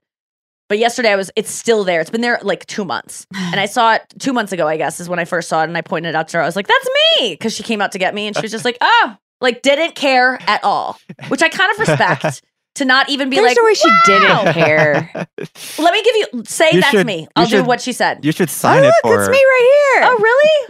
But 0.69 0.79
yesterday 0.79 1.11
I 1.11 1.17
was 1.17 1.31
it's 1.37 1.51
still 1.51 1.85
there. 1.85 2.01
It's 2.01 2.11
been 2.11 2.21
there 2.21 2.39
like 2.43 2.65
2 2.67 2.85
months. 2.85 3.27
And 3.35 3.59
I 3.61 3.67
saw 3.77 3.95
it 3.95 4.03
2 4.19 4.33
months 4.33 4.53
ago, 4.53 4.67
I 4.69 4.77
guess, 4.77 5.01
is 5.01 5.09
when 5.09 5.19
I 5.19 5.25
first 5.25 5.49
saw 5.49 5.63
it 5.63 5.69
and 5.69 5.77
I 5.77 5.81
pointed 5.83 6.11
it 6.11 6.15
out 6.15 6.29
to 6.29 6.37
her. 6.39 6.43
I 6.43 6.47
was 6.47 6.57
like, 6.57 6.67
"That's 6.69 6.89
me." 7.21 7.37
Cuz 7.37 7.55
she 7.55 7.63
came 7.63 7.81
out 7.81 7.93
to 7.93 7.99
get 7.99 8.15
me 8.15 8.27
and 8.27 8.37
she 8.37 8.43
was 8.43 8.51
just 8.51 8.65
like, 8.65 8.79
"Oh." 8.83 9.17
Like 9.43 9.63
didn't 9.63 9.95
care 9.95 10.39
at 10.47 10.63
all, 10.63 10.99
which 11.29 11.43
I 11.43 11.49
kind 11.49 11.73
of 11.73 11.79
respect. 11.79 12.43
To 12.77 12.85
not 12.85 13.11
even 13.11 13.29
be 13.31 13.37
There's 13.37 13.49
like, 13.49 13.57
no 13.57 13.65
way 13.65 13.75
she 13.75 13.89
"Wow." 13.89 14.43
didn't 14.45 14.55
care. 14.55 15.11
Let 15.81 15.93
me 15.93 16.03
give 16.05 16.15
you 16.17 16.45
say 16.45 16.71
You 16.73 16.81
that's 16.81 16.93
should- 16.93 17.07
me. 17.07 17.27
I'll 17.35 17.45
do 17.47 17.57
should- 17.57 17.67
what 17.67 17.81
she 17.81 17.93
said. 17.93 18.25
You 18.25 18.31
should 18.31 18.49
oh, 18.49 18.53
sign 18.53 18.85
it 18.85 18.87
look, 18.87 18.95
for 19.03 19.15
it's 19.19 19.27
her. 19.27 19.33
me 19.33 19.39
right 19.45 19.69
here. 19.97 20.03
Oh, 20.09 20.17
really? 20.23 20.69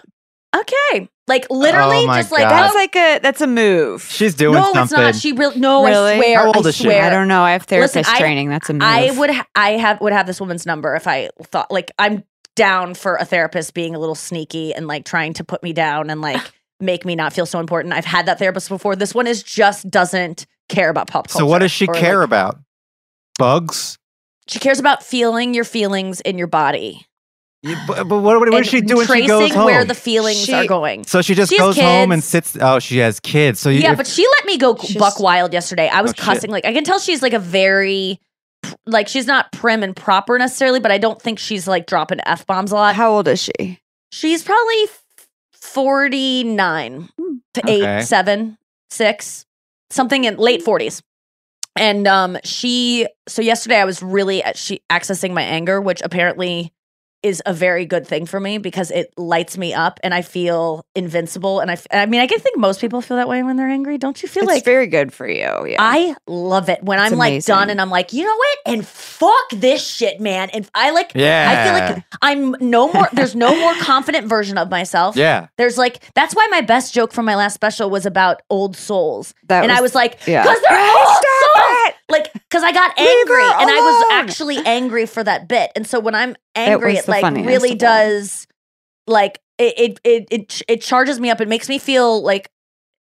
Okay. 0.54 1.08
Like 1.28 1.46
oh 1.48 1.54
literally 1.56 1.98
Oh 1.98 2.06
my 2.06 2.20
just 2.20 2.32
like 2.32 2.42
God. 2.42 2.50
That's 2.50 2.74
like 2.74 2.96
a 2.96 3.18
that's 3.20 3.40
a 3.40 3.46
move. 3.46 4.02
She's 4.02 4.34
doing 4.34 4.54
no, 4.54 4.64
something. 4.72 4.82
it's 4.82 4.92
not. 4.92 5.14
She 5.14 5.32
really 5.32 5.60
no. 5.60 5.84
Really? 5.84 6.14
I 6.14 6.16
swear. 6.18 6.38
How 6.38 6.46
old 6.52 6.66
I 6.66 6.68
is 6.70 6.74
she? 6.76 6.84
swear. 6.84 7.04
I 7.04 7.10
don't 7.10 7.28
know. 7.28 7.42
I 7.42 7.52
have 7.52 7.62
therapist 7.64 7.94
Listen, 7.94 8.14
I- 8.14 8.18
training. 8.18 8.48
That's 8.48 8.68
a 8.68 8.72
move. 8.72 8.82
I 8.82 9.10
would. 9.16 9.30
Ha- 9.30 9.46
I 9.54 9.70
have 9.72 10.00
would 10.00 10.12
have 10.12 10.26
this 10.26 10.40
woman's 10.40 10.66
number 10.66 10.96
if 10.96 11.06
I 11.06 11.30
thought 11.44 11.70
like 11.70 11.92
I'm 11.98 12.24
down 12.56 12.94
for 12.94 13.14
a 13.16 13.24
therapist 13.24 13.74
being 13.74 13.94
a 13.94 13.98
little 14.00 14.16
sneaky 14.16 14.74
and 14.74 14.88
like 14.88 15.04
trying 15.04 15.32
to 15.34 15.44
put 15.44 15.62
me 15.62 15.72
down 15.72 16.10
and 16.10 16.20
like 16.20 16.40
make 16.80 17.04
me 17.04 17.14
not 17.14 17.32
feel 17.32 17.46
so 17.46 17.60
important. 17.60 17.94
I've 17.94 18.04
had 18.04 18.26
that 18.26 18.40
therapist 18.40 18.68
before. 18.68 18.96
This 18.96 19.14
one 19.14 19.28
is 19.28 19.42
just 19.44 19.88
doesn't 19.88 20.46
care 20.68 20.90
about 20.90 21.06
pop 21.06 21.28
culture. 21.28 21.44
so 21.44 21.46
what 21.46 21.60
does 21.60 21.70
she 21.70 21.86
or, 21.86 21.94
care 21.94 22.18
like- 22.18 22.24
about? 22.26 22.58
Bugs. 23.38 23.98
She 24.48 24.58
cares 24.58 24.80
about 24.80 25.04
feeling 25.04 25.54
your 25.54 25.62
feelings 25.64 26.20
in 26.22 26.36
your 26.36 26.48
body. 26.48 27.06
You- 27.62 27.76
but, 27.86 28.08
but 28.08 28.20
what, 28.20 28.38
what, 28.40 28.50
what 28.50 28.58
does 28.62 28.68
she 28.68 28.80
do 28.80 28.96
when 28.96 29.04
she 29.06 29.12
tracing 29.12 29.28
goes 29.28 29.52
home? 29.54 29.66
where 29.66 29.84
the 29.84 29.94
feelings 29.94 30.44
She- 30.44 30.52
are 30.54 30.66
going. 30.66 31.04
so 31.04 31.20
she 31.22 31.34
just 31.34 31.50
She 31.52 31.58
has 31.58 31.76
goes 31.76 31.78
home 31.84 32.10
and 32.12 32.24
sits. 32.24 32.56
Oh, 32.60 32.78
she 32.78 32.98
has 32.98 33.20
kids. 33.20 33.60
So 33.60 33.68
you, 33.68 33.80
yeah, 33.80 33.92
if- 33.92 33.98
but 33.98 34.06
she 34.06 34.26
let 34.38 34.46
me 34.46 34.56
go 34.56 34.76
She's- 34.76 34.96
buck 34.96 35.20
wild 35.20 35.52
yesterday. 35.52 35.88
I 35.88 36.00
was 36.00 36.12
Oh, 36.12 36.14
shit. 36.14 36.24
cussing. 36.24 36.50
Like 36.50 36.64
I 36.64 36.72
can 36.72 36.84
tell 36.84 36.98
she's 36.98 37.20
like 37.22 37.34
a 37.34 37.38
very 37.38 38.18
like 38.86 39.08
she's 39.08 39.26
not 39.26 39.52
prim 39.52 39.82
and 39.82 39.94
proper 39.94 40.38
necessarily, 40.38 40.80
but 40.80 40.90
I 40.90 40.98
don't 40.98 41.20
think 41.20 41.38
she's 41.38 41.68
like 41.68 41.86
dropping 41.86 42.20
f 42.24 42.46
bombs 42.46 42.72
a 42.72 42.76
lot. 42.76 42.94
How 42.94 43.10
old 43.12 43.28
is 43.28 43.40
she? 43.42 43.78
She's 44.10 44.42
probably 44.42 44.84
forty 45.52 46.44
nine 46.44 47.08
to 47.54 47.60
Okay. 47.64 47.98
eight, 47.98 48.04
seven, 48.04 48.58
six, 48.90 49.44
something 49.90 50.24
in 50.24 50.36
late 50.36 50.62
forties. 50.62 51.02
And 51.76 52.06
um, 52.08 52.36
she 52.44 53.06
so 53.28 53.42
yesterday 53.42 53.76
I 53.76 53.84
was 53.84 54.02
really 54.02 54.42
at 54.42 54.56
she 54.56 54.80
accessing 54.90 55.32
my 55.32 55.42
anger, 55.42 55.80
which 55.80 56.00
apparently 56.02 56.72
is 57.22 57.42
a 57.44 57.52
very 57.52 57.84
good 57.84 58.06
thing 58.06 58.24
for 58.26 58.40
me 58.40 58.56
because 58.58 58.90
it 58.90 59.12
lights 59.18 59.58
me 59.58 59.74
up 59.74 60.00
and 60.02 60.14
I 60.14 60.22
feel 60.22 60.84
invincible. 60.94 61.60
And 61.60 61.70
I, 61.70 61.74
f- 61.74 61.86
I 61.92 62.06
mean, 62.06 62.20
I 62.20 62.26
can 62.26 62.40
think 62.40 62.56
most 62.58 62.80
people 62.80 63.00
feel 63.02 63.16
that 63.18 63.28
way 63.28 63.42
when 63.42 63.56
they're 63.56 63.68
angry. 63.68 63.98
Don't 63.98 64.22
you 64.22 64.28
feel 64.28 64.44
like 64.46 64.58
it's 64.58 64.66
like 64.66 64.72
very 64.72 64.86
good 64.86 65.12
for 65.12 65.28
you. 65.28 65.66
Yeah. 65.66 65.76
I 65.78 66.16
love 66.26 66.68
it 66.70 66.82
when 66.82 66.98
It's 66.98 67.12
I'm 67.12 67.18
like 67.18 67.44
done 67.44 67.68
and 67.68 67.80
I'm 67.80 67.90
like, 67.90 68.12
you 68.14 68.24
know 68.24 68.34
what? 68.36 68.58
And 68.66 68.86
fuck 68.86 69.50
this 69.52 69.86
shit, 69.86 70.18
man. 70.20 70.48
And 70.54 70.68
I 70.74 70.92
like, 70.92 71.12
yeah. 71.14 71.48
I 71.50 71.64
feel 71.64 71.94
like 71.96 72.04
I'm 72.22 72.56
no 72.70 72.90
more, 72.92 73.08
there's 73.12 73.34
no 73.36 73.54
more 73.58 73.74
confident 73.82 74.26
version 74.26 74.56
of 74.56 74.70
myself. 74.70 75.16
yeah. 75.16 75.48
There's 75.58 75.76
like, 75.76 76.02
that's 76.14 76.34
why 76.34 76.46
my 76.50 76.62
best 76.62 76.94
joke 76.94 77.12
from 77.12 77.26
my 77.26 77.34
last 77.36 77.52
special 77.54 77.90
was 77.90 78.06
about 78.06 78.40
old 78.48 78.76
souls. 78.76 79.34
That 79.48 79.62
and 79.62 79.70
I 79.72 79.80
was- 79.82 79.90
was 79.90 79.94
like, 79.94 80.18
yeah. 80.26 80.42
because 80.42 80.60
they're 80.62 80.78
Hey, 80.78 80.88
old 80.96 81.06
stop 81.08 81.22
souls. 81.22 81.22
it! 81.22 81.39
Like, 82.10 82.32
because 82.32 82.62
I 82.62 82.72
got 82.72 82.90
angry 82.98 83.42
and 83.42 83.70
I 83.70 83.76
was 83.76 84.12
actually 84.12 84.58
angry 84.58 85.06
for 85.06 85.22
that 85.22 85.48
bit. 85.48 85.70
And 85.76 85.86
so 85.86 86.00
when 86.00 86.14
I'm 86.14 86.36
angry, 86.54 86.94
was 86.94 87.04
it 87.04 87.08
like 87.08 87.34
really 87.34 87.74
does, 87.74 88.46
like, 89.06 89.40
it, 89.58 89.98
it, 90.04 90.28
it, 90.30 90.62
it, 90.68 90.82
charges 90.82 91.20
me 91.20 91.30
up. 91.30 91.40
It 91.40 91.48
makes 91.48 91.68
me 91.68 91.78
feel 91.78 92.22
like, 92.22 92.50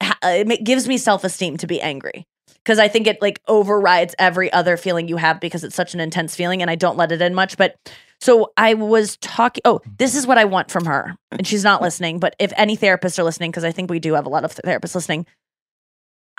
uh, 0.02 0.16
it 0.24 0.64
gives 0.64 0.88
me 0.88 0.98
self 0.98 1.24
esteem 1.24 1.58
to 1.58 1.68
be 1.68 1.82
angry. 1.82 2.26
Because 2.64 2.80
I 2.80 2.88
think 2.88 3.08
it 3.08 3.22
like 3.22 3.40
overrides 3.48 4.14
every 4.20 4.52
other 4.52 4.78
feeling 4.78 5.08
you 5.08 5.18
have 5.18 5.40
because 5.40 5.64
it's 5.64 5.76
such 5.76 5.94
an 5.94 6.00
intense 6.00 6.36
feeling 6.36 6.62
and 6.62 6.70
I 6.70 6.76
don't 6.76 6.98
let 6.98 7.12
it 7.12 7.22
in 7.22 7.34
much. 7.34 7.58
But 7.58 7.76
so 8.22 8.52
I 8.58 8.74
was 8.74 9.18
talking. 9.18 9.62
Oh, 9.66 9.82
this 9.98 10.14
is 10.16 10.28
what 10.28 10.38
I 10.38 10.46
want 10.46 10.70
from 10.70 10.86
her. 10.86 11.16
And 11.32 11.48
she's 11.48 11.64
not 11.64 11.82
listening, 11.82 12.20
but 12.20 12.36
if 12.38 12.52
any 12.58 12.76
therapists 12.76 13.18
are 13.18 13.24
listening, 13.24 13.52
because 13.52 13.64
I 13.64 13.72
think 13.72 13.90
we 13.90 14.00
do 14.00 14.14
have 14.14 14.26
a 14.26 14.30
lot 14.30 14.44
of 14.44 14.54
therapists 14.54 14.96
listening. 14.96 15.26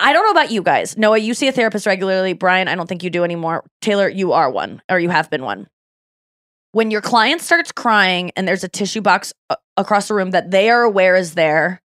I 0.01 0.13
don't 0.13 0.25
know 0.25 0.31
about 0.31 0.51
you 0.51 0.61
guys. 0.63 0.97
Noa, 0.97 1.17
you 1.17 1.33
see 1.33 1.47
a 1.47 1.51
therapist 1.51 1.85
regularly. 1.85 2.33
Brian, 2.33 2.67
I 2.67 2.75
don't 2.75 2.87
think 2.87 3.03
you 3.03 3.09
do 3.09 3.23
anymore. 3.23 3.63
Taylor, 3.81 4.09
you 4.09 4.33
are 4.33 4.49
one, 4.49 4.81
or 4.89 4.99
you 4.99 5.09
have 5.09 5.29
been 5.29 5.43
one. 5.43 5.67
When 6.73 6.89
your 6.89 7.01
client 7.01 7.41
starts 7.41 7.71
crying 7.71 8.31
and 8.35 8.47
there's 8.47 8.63
a 8.63 8.69
tissue 8.69 9.01
box 9.01 9.33
a- 9.49 9.57
across 9.77 10.07
the 10.07 10.13
room 10.13 10.31
that 10.31 10.51
they 10.51 10.69
are 10.69 10.83
aware 10.83 11.15
is 11.15 11.33
there, 11.33 11.81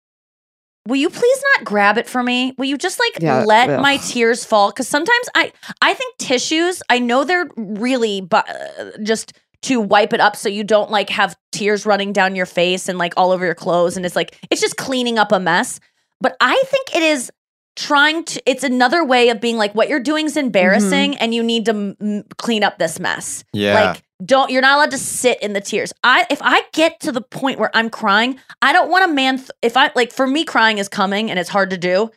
will 0.87 0.97
you 0.97 1.11
please 1.11 1.45
not 1.57 1.67
grab 1.67 1.99
it 1.99 2.09
for 2.09 2.23
me? 2.23 2.55
Will 2.57 2.65
you 2.65 2.79
just 2.79 2.99
like 2.99 3.23
Yeah, 3.23 3.45
let 3.45 3.69
ugh. 3.69 3.81
my 3.83 3.99
tears 3.99 4.45
fall? 4.45 4.71
Because 4.71 4.89
sometimes 4.89 5.29
I, 5.35 5.53
I 5.83 5.93
think 5.95 6.17
tissues. 6.19 6.83
I 6.89 6.99
know 6.99 7.25
they're 7.25 7.49
really, 7.57 8.23
but 8.23 8.49
uh, 8.49 8.91
just 9.03 9.35
to 9.63 9.79
wipe 9.79 10.15
it 10.15 10.21
up 10.21 10.35
so 10.37 10.49
you 10.49 10.65
don't 10.65 10.91
like 10.91 11.11
have 11.11 11.37
tears 11.53 11.85
running 11.85 12.15
down 12.15 12.35
your 12.35 12.47
face 12.47 12.89
and 12.89 12.99
like 12.99 13.13
all 13.19 13.31
over 13.31 13.45
your 13.45 13.55
clothes, 13.55 13.97
and 13.99 14.07
it's 14.07 14.17
like 14.17 14.39
it's 14.51 14.63
just 14.63 14.79
cleaning 14.79 15.19
up 15.19 15.31
a 15.33 15.39
mess. 15.39 15.79
But 16.23 16.37
I 16.41 16.61
think 16.67 16.97
it 16.97 17.03
is 17.03 17.31
trying 17.77 18.25
to 18.25 18.43
it's 18.47 18.65
another 18.65 19.05
way 19.05 19.29
of 19.29 19.41
being 19.41 19.57
like 19.57 19.75
what 19.75 19.89
you're 19.89 20.01
doing 20.01 20.27
is 20.27 20.37
embarrassing 20.37 21.13
mm-hmm. 21.13 21.23
and 21.23 21.35
you 21.35 21.43
need 21.43 21.65
to 21.65 21.71
m- 21.71 21.97
m- 22.01 22.25
clean 22.37 22.63
up 22.63 22.79
this 22.79 22.99
mess. 22.99 23.45
Yeah. 23.53 23.75
like 23.75 24.03
don't 24.25 24.51
you're 24.51 24.63
not 24.63 24.77
allowed 24.77 24.91
to 24.91 24.99
sit 24.99 25.41
in 25.43 25.53
the 25.53 25.61
tears. 25.61 25.93
I 26.05 26.27
if 26.31 26.41
i 26.43 26.63
get 26.73 27.01
to 27.01 27.13
the 27.13 27.23
point 27.23 27.59
where 27.59 27.71
i'm 27.75 27.89
crying 27.91 28.39
i 28.61 28.73
don't 28.73 28.91
want 28.91 29.05
a 29.05 29.09
man 29.13 29.39
th- 29.39 29.51
if 29.63 29.77
i 29.77 29.91
like 29.95 30.13
for 30.13 30.27
me 30.27 30.45
crying 30.45 30.79
is 30.79 30.89
coming 30.89 31.31
and 31.31 31.39
it's 31.39 31.49
hard 31.49 31.71
to 31.71 31.79
do 31.79 32.11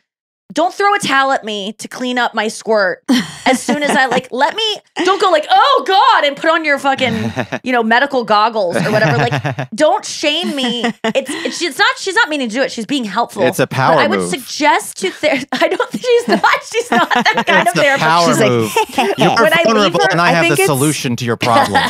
don't 0.52 0.74
throw 0.74 0.94
a 0.94 0.98
towel 0.98 1.32
at 1.32 1.42
me 1.42 1.72
to 1.74 1.88
clean 1.88 2.18
up 2.18 2.34
my 2.34 2.48
squirt 2.48 3.02
as 3.46 3.60
soon 3.62 3.82
as 3.82 3.90
i 3.96 4.06
like 4.06 4.28
let 4.30 4.54
me 4.54 4.76
don't 5.04 5.20
go 5.20 5.30
like 5.30 5.46
oh 5.50 5.84
god 5.86 6.24
and 6.24 6.36
put 6.36 6.50
on 6.50 6.64
your 6.64 6.78
fucking 6.78 7.32
you 7.64 7.72
know 7.72 7.82
medical 7.82 8.24
goggles 8.24 8.76
or 8.76 8.92
whatever 8.92 9.16
like 9.16 9.70
don't 9.74 10.04
shame 10.04 10.54
me 10.54 10.84
it's, 10.84 11.30
it's 11.30 11.58
she's 11.58 11.78
not 11.78 11.98
she's 11.98 12.14
not 12.14 12.28
meaning 12.28 12.48
to 12.48 12.54
do 12.54 12.62
it 12.62 12.70
she's 12.70 12.84
being 12.86 13.04
helpful 13.04 13.42
It's 13.42 13.58
a 13.58 13.66
power 13.66 13.94
but 13.96 14.00
i 14.04 14.06
would 14.06 14.18
move. 14.20 14.30
suggest 14.30 14.98
to 14.98 15.10
ther- 15.10 15.28
i 15.52 15.68
don't 15.68 15.90
think 15.90 16.04
she's 16.04 16.28
not 16.28 16.64
she's 16.64 16.90
not 16.90 17.08
that 17.10 17.24
kind 17.46 17.66
it's 17.66 17.72
of 17.72 17.78
a 17.78 17.80
therapist 17.80 18.06
power 18.06 18.26
she's 18.28 18.40
like 18.40 18.50
move. 18.50 18.74
You're 19.18 19.34
When 19.34 19.52
I 19.52 19.56
leave 19.56 19.64
vulnerable, 19.64 20.00
her, 20.00 20.08
and 20.10 20.20
I, 20.20 20.28
I 20.28 20.32
have 20.32 20.44
think 20.46 20.56
the 20.58 20.66
solution 20.66 21.16
to 21.16 21.24
your 21.24 21.36
problem. 21.36 21.80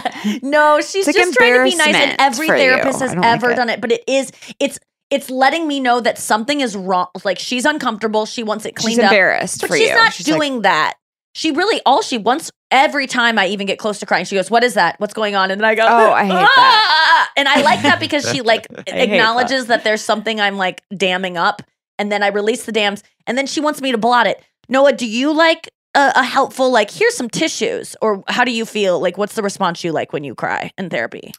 no, 0.43 0.81
she's 0.81 1.07
It's 1.09 1.17
like 1.19 1.27
just 1.27 1.35
trying 1.35 1.55
to 1.55 1.65
be 1.65 1.77
nice, 1.77 1.95
and 1.95 2.17
every 2.21 2.47
for 2.47 2.57
you. 2.57 2.63
therapist 2.63 3.01
has 3.01 3.11
I 3.11 3.15
don't 3.15 3.23
like 3.23 3.33
ever 3.35 3.51
it. 3.51 3.57
done 3.57 3.69
it. 3.69 3.81
But 3.81 3.93
it 3.93 4.05
is, 4.07 4.33
it's, 4.61 4.79
it's 5.11 5.31
letting 5.31 5.69
me 5.69 5.81
know 5.81 6.01
that 6.01 6.19
something 6.19 6.61
is 6.61 6.77
wrong. 6.77 7.07
Like 7.25 7.39
she's 7.39 7.65
uncomfortable. 7.65 8.27
She 8.27 8.43
wants 8.43 8.65
it 8.67 8.75
She's 8.79 8.85
cleaned 8.85 9.01
up. 9.01 9.13
embarrassed 9.13 9.61
But 9.61 9.69
for 9.71 9.77
she's 9.77 9.89
you. 9.89 9.95
not 9.95 10.13
She's 10.13 10.29
like, 10.29 10.39
doing 10.41 10.63
that. 10.63 10.95
she 11.35 11.51
really 11.53 11.81
all 11.87 12.03
she 12.03 12.19
wants 12.19 12.51
every 12.71 13.07
time 13.07 13.39
I 13.39 13.47
even 13.49 13.67
get 13.67 13.79
close 13.79 14.01
to 14.01 14.07
crying, 14.07 14.25
she 14.25 14.35
goes, 14.35 14.51
"What 14.51 14.65
is 14.65 14.75
that? 14.75 14.99
What's 14.99 15.15
going 15.15 15.37
on?" 15.37 15.51
And 15.51 15.61
then 15.61 15.69
I 15.69 15.75
go, 15.75 15.83
Oh, 15.87 16.13
I 16.13 16.25
hate 16.25 16.33
that. 16.33 16.55
"Ah!" 16.57 17.31
And 17.37 17.49
I 17.49 17.61
like 17.63 17.83
that 17.83 18.01
because 18.01 18.29
she 18.31 18.41
like 18.43 18.67
hate 18.89 19.11
acknowledges 19.11 19.67
that. 19.67 19.85
there's 19.85 20.01
something 20.03 20.41
I'm 20.41 20.57
like 20.57 20.83
damming 20.97 21.37
up, 21.37 21.63
and 21.99 22.11
then 22.11 22.23
I 22.23 22.29
release 22.29 22.65
the 22.65 22.73
dams, 22.73 23.03
and 23.27 23.37
then 23.39 23.47
she 23.47 23.61
wants 23.61 23.81
me 23.81 23.93
to 23.93 23.99
blot 23.99 24.27
it. 24.27 24.43
Noa, 24.69 24.93
do 24.93 25.07
you 25.07 25.33
like 25.33 25.71
a, 25.95 26.13
a 26.17 26.23
helpful 26.25 26.71
like 26.71 26.91
here's 26.91 27.15
some 27.15 27.29
tissues, 27.29 27.95
or 28.03 28.25
how 28.29 28.45
do 28.45 28.51
you 28.53 28.65
feel? 28.65 28.99
Like, 29.01 29.19
what's 29.19 29.35
the 29.35 29.43
response 29.43 29.85
you 29.85 29.93
like 29.93 30.13
when 30.13 30.25
you 30.25 30.35
cry 30.35 30.73
in 30.79 30.91
therapy? 30.91 31.33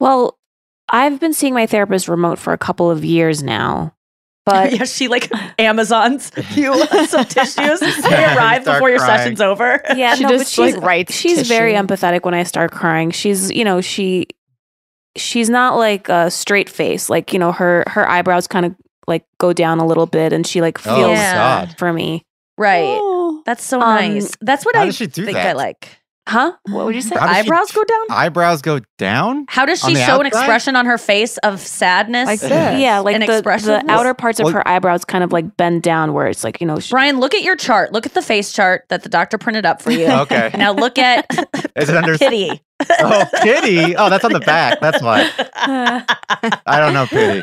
Well, 0.00 0.38
I've 0.92 1.18
been 1.18 1.32
seeing 1.32 1.54
my 1.54 1.66
therapist 1.66 2.06
remote 2.06 2.38
for 2.38 2.52
a 2.52 2.58
couple 2.58 2.90
of 2.90 3.04
years 3.04 3.42
now. 3.42 3.94
But 4.44 4.72
yeah, 4.76 4.84
she 4.84 5.08
like 5.08 5.30
Amazons 5.58 6.30
you 6.54 6.74
some 7.06 7.24
tissues. 7.24 7.80
They 7.80 8.24
arrive 8.24 8.62
start 8.62 8.76
before 8.76 8.90
your 8.90 8.98
crying. 8.98 9.18
session's 9.18 9.40
over. 9.40 9.80
yeah, 9.96 10.14
She 10.16 10.24
no, 10.24 10.28
but 10.30 10.38
just, 10.38 10.52
she's 10.52 10.74
like, 10.74 10.84
writes 10.84 11.14
she's 11.14 11.48
very 11.48 11.72
empathetic 11.74 12.24
when 12.24 12.34
I 12.34 12.42
start 12.42 12.72
crying. 12.72 13.10
She's, 13.10 13.50
you 13.50 13.64
know, 13.64 13.80
she 13.80 14.26
she's 15.16 15.48
not 15.50 15.76
like 15.76 16.08
a 16.08 16.30
straight 16.30 16.68
face. 16.68 17.08
Like, 17.10 17.32
you 17.32 17.38
know, 17.38 17.52
her 17.52 17.84
her 17.86 18.08
eyebrows 18.08 18.46
kind 18.46 18.66
of 18.66 18.74
like 19.06 19.24
go 19.38 19.52
down 19.52 19.78
a 19.78 19.86
little 19.86 20.06
bit 20.06 20.32
and 20.32 20.46
she 20.46 20.60
like 20.60 20.78
Oh, 20.86 20.96
feels 20.96 21.10
Yeah. 21.10 21.66
For 21.78 21.92
me. 21.92 22.22
Right. 22.58 22.98
Oh. 23.00 23.42
That's 23.46 23.64
so 23.64 23.80
Um, 23.80 23.94
nice. 23.96 24.36
That's 24.40 24.64
what 24.64 24.74
how 24.76 24.82
I 24.82 24.86
does 24.86 24.96
she 24.96 25.06
do 25.06 25.24
think 25.24 25.36
I 25.38 25.52
like. 25.52 25.88
Huh? 26.28 26.52
What 26.70 26.86
would 26.86 26.94
you 26.94 27.00
say? 27.00 27.16
How 27.16 27.26
does 27.26 27.36
she- 27.38 27.42
Eyebrows 27.42 27.72
go 27.72 27.82
down? 27.84 28.06
Eyebrows 28.10 28.62
go 28.62 28.80
down? 28.96 29.44
How 29.48 29.66
does 29.66 29.80
she 29.80 29.94
the 29.94 30.04
show 30.04 30.20
an 30.20 30.26
expression 30.26 30.76
on 30.76 30.86
her 30.86 30.96
face 30.96 31.36
of 31.38 31.58
sadness? 31.60 32.26
Like 32.26 32.38
this. 32.40 32.50
Yeah, 32.80 33.00
like 33.00 33.16
And 33.16 33.24
the, 33.24 33.40
the 33.42 33.84
outer 33.88 34.14
parts 34.14 34.38
of 34.38 34.44
Well- 34.44 34.54
her 34.54 34.68
eyebrows 34.68 35.04
kind 35.04 35.24
of 35.24 35.32
like 35.32 35.56
bend 35.56 35.82
down 35.82 36.12
where 36.12 36.28
it's 36.28 36.44
like, 36.44 36.60
you 36.60 36.66
know, 36.66 36.78
sh- 36.78 36.90
Brian, 36.90 37.18
look 37.18 37.34
at 37.34 37.42
your 37.42 37.56
chart. 37.56 37.92
Look 37.92 38.06
at 38.06 38.14
the 38.14 38.22
face 38.22 38.52
chart 38.52 38.84
that 38.88 39.02
the 39.02 39.08
doctor 39.08 39.36
printed 39.36 39.66
up 39.66 39.82
for 39.82 39.90
you. 39.90 40.06
Okay. 40.22 40.50
Now 40.56 40.72
look 40.72 40.98
at 40.98 41.26
Is 41.76 41.88
it 41.88 41.96
under? 41.96 42.16
Kitty. 42.18 42.62
Oh, 42.88 43.24
Kitty. 43.42 43.96
Oh, 43.96 44.08
that's 44.08 44.24
on 44.24 44.32
the 44.32 44.40
back. 44.40 44.80
That's 44.80 45.02
why. 45.02 45.28
I 45.56 46.78
don't 46.80 46.92
know 46.94 47.06
Kitty. 47.06 47.42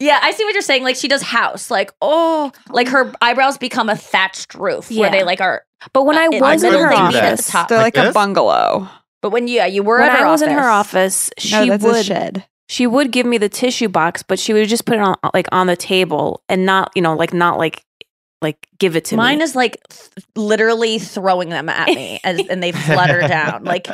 yeah, 0.00 0.18
I 0.22 0.32
see 0.32 0.44
what 0.44 0.52
you're 0.54 0.62
saying. 0.62 0.82
Like 0.84 0.96
she 0.96 1.08
does 1.08 1.22
house. 1.22 1.70
Like, 1.70 1.92
oh, 2.00 2.52
like 2.70 2.88
her 2.88 3.12
eyebrows 3.20 3.58
become 3.58 3.88
a 3.88 3.96
thatched 3.96 4.54
roof 4.54 4.90
where 4.90 5.10
they 5.10 5.22
like 5.24 5.40
are. 5.40 5.64
But 5.92 6.04
when 6.04 6.16
I 6.18 6.26
Uh, 6.26 6.40
was 6.40 6.62
in 6.62 6.72
her 6.72 6.78
really 6.88 6.96
do 6.96 7.12
that. 7.12 7.24
office, 7.32 7.46
the 7.46 7.52
top. 7.52 7.68
They're 7.68 7.78
Like 7.78 7.96
like, 7.96 8.08
a 8.10 8.12
bungalow. 8.12 8.88
But 9.22 9.30
when 9.30 9.48
yeah, 9.48 9.66
you 9.66 9.82
were 9.82 9.98
when 9.98 10.08
at 10.10 10.18
her 10.18 10.26
I 10.26 10.30
was 10.30 10.42
office. 10.42 10.52
in 10.52 10.58
her 10.58 10.68
office, 10.68 11.30
she 11.38 11.52
no, 11.52 11.66
that's 11.66 11.84
a 11.84 11.86
would 11.88 12.04
shed. 12.06 12.44
she 12.68 12.86
would 12.86 13.10
give 13.10 13.26
me 13.26 13.38
the 13.38 13.48
tissue 13.48 13.88
box, 13.88 14.22
but 14.22 14.38
she 14.38 14.52
would 14.52 14.68
just 14.68 14.84
put 14.84 14.96
it 14.96 15.00
on 15.00 15.16
like 15.34 15.48
on 15.52 15.66
the 15.66 15.76
table 15.76 16.42
and 16.48 16.64
not, 16.66 16.90
you 16.94 17.02
know, 17.02 17.14
like 17.14 17.32
not 17.34 17.58
like 17.58 17.82
like 18.40 18.68
give 18.78 18.94
it 18.94 19.04
to 19.06 19.16
me. 19.16 19.18
Mine 19.18 19.38
me. 19.38 19.44
is 19.44 19.56
like 19.56 19.76
th- 19.88 20.24
literally 20.36 21.00
throwing 21.00 21.48
them 21.48 21.68
at 21.68 21.88
me 21.88 22.20
as, 22.24 22.40
and 22.48 22.62
they 22.62 22.70
flutter 22.70 23.20
down. 23.26 23.64
Like 23.64 23.88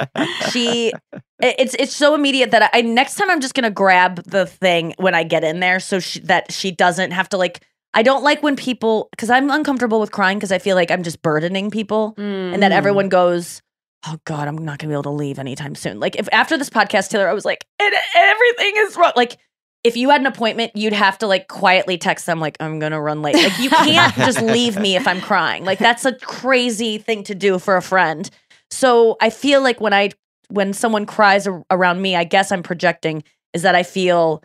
she, 0.51 0.93
it's 1.41 1.75
it's 1.79 1.97
so 1.97 2.15
immediate 2.15 2.51
that 2.51 2.69
I 2.75 2.83
next 2.83 3.15
time 3.17 3.31
I'm 3.31 3.41
just 3.41 3.55
gonna 3.55 3.71
grab 3.71 4.23
the 4.25 4.45
thing 4.45 4.93
when 4.99 5.15
I 5.15 5.23
get 5.25 5.45
in 5.45 5.61
there 5.61 5.81
so 5.81 5.99
she, 5.99 6.21
that 6.21 6.53
she 6.53 6.71
doesn't 6.71 7.13
have 7.13 7.29
to 7.31 7.39
like. 7.39 7.61
I 7.95 8.03
don't 8.03 8.23
like 8.25 8.43
when 8.43 8.57
people 8.57 9.09
because 9.13 9.31
I'm 9.31 9.51
uncomfortable 9.51 10.01
with 10.01 10.11
crying 10.13 10.39
because 10.39 10.53
I 10.53 10.59
feel 10.59 10.75
like 10.77 10.91
I'm 10.91 11.03
just 11.03 11.23
burdening 11.23 11.71
people 11.71 12.15
and 12.19 12.63
that 12.63 12.73
Mm. 12.73 12.77
everyone 12.77 13.09
goes. 13.09 13.63
Oh 14.07 14.19
God, 14.27 14.49
I'm 14.49 14.59
not 14.59 14.79
gonna 14.79 14.91
be 14.91 14.95
able 14.95 15.05
to 15.05 15.11
leave 15.11 15.39
anytime 15.39 15.75
soon. 15.75 15.99
Like 16.01 16.17
if 16.17 16.29
after 16.33 16.59
this 16.59 16.69
podcast, 16.69 17.09
Taylor, 17.11 17.29
I 17.29 17.33
was 17.33 17.45
like, 17.45 17.65
and 17.81 17.95
everything 18.17 18.73
is 18.79 18.97
wrong. 18.97 19.13
Like 19.17 19.39
if 19.85 19.97
you 19.97 20.11
had 20.11 20.21
an 20.21 20.27
appointment, 20.27 20.73
you'd 20.75 20.93
have 20.93 21.19
to 21.19 21.27
like 21.27 21.47
quietly 21.49 21.97
text 21.99 22.25
them, 22.27 22.41
like, 22.41 22.57
I'm 22.61 22.79
gonna 22.79 23.01
run 23.01 23.23
late. 23.23 23.37
Like 23.37 23.59
you 23.59 23.71
can't 23.71 24.15
just 24.17 24.41
leave 24.43 24.79
me 24.79 24.97
if 24.97 25.07
I'm 25.07 25.21
crying. 25.21 25.65
Like 25.65 25.79
that's 25.79 26.05
a 26.05 26.13
crazy 26.15 26.99
thing 26.99 27.23
to 27.25 27.35
do 27.35 27.59
for 27.59 27.77
a 27.77 27.83
friend. 27.83 28.29
So 28.71 29.17
I 29.21 29.31
feel 29.31 29.63
like 29.63 29.81
when 29.81 29.93
I 29.95 30.11
when 30.49 30.73
someone 30.73 31.07
cries 31.07 31.47
ar- 31.47 31.65
around 31.71 32.03
me, 32.03 32.17
I 32.17 32.25
guess 32.25 32.51
I'm 32.53 32.63
projecting 32.63 33.23
is 33.55 33.63
that 33.63 33.75
I 33.75 33.83
feel, 33.85 34.43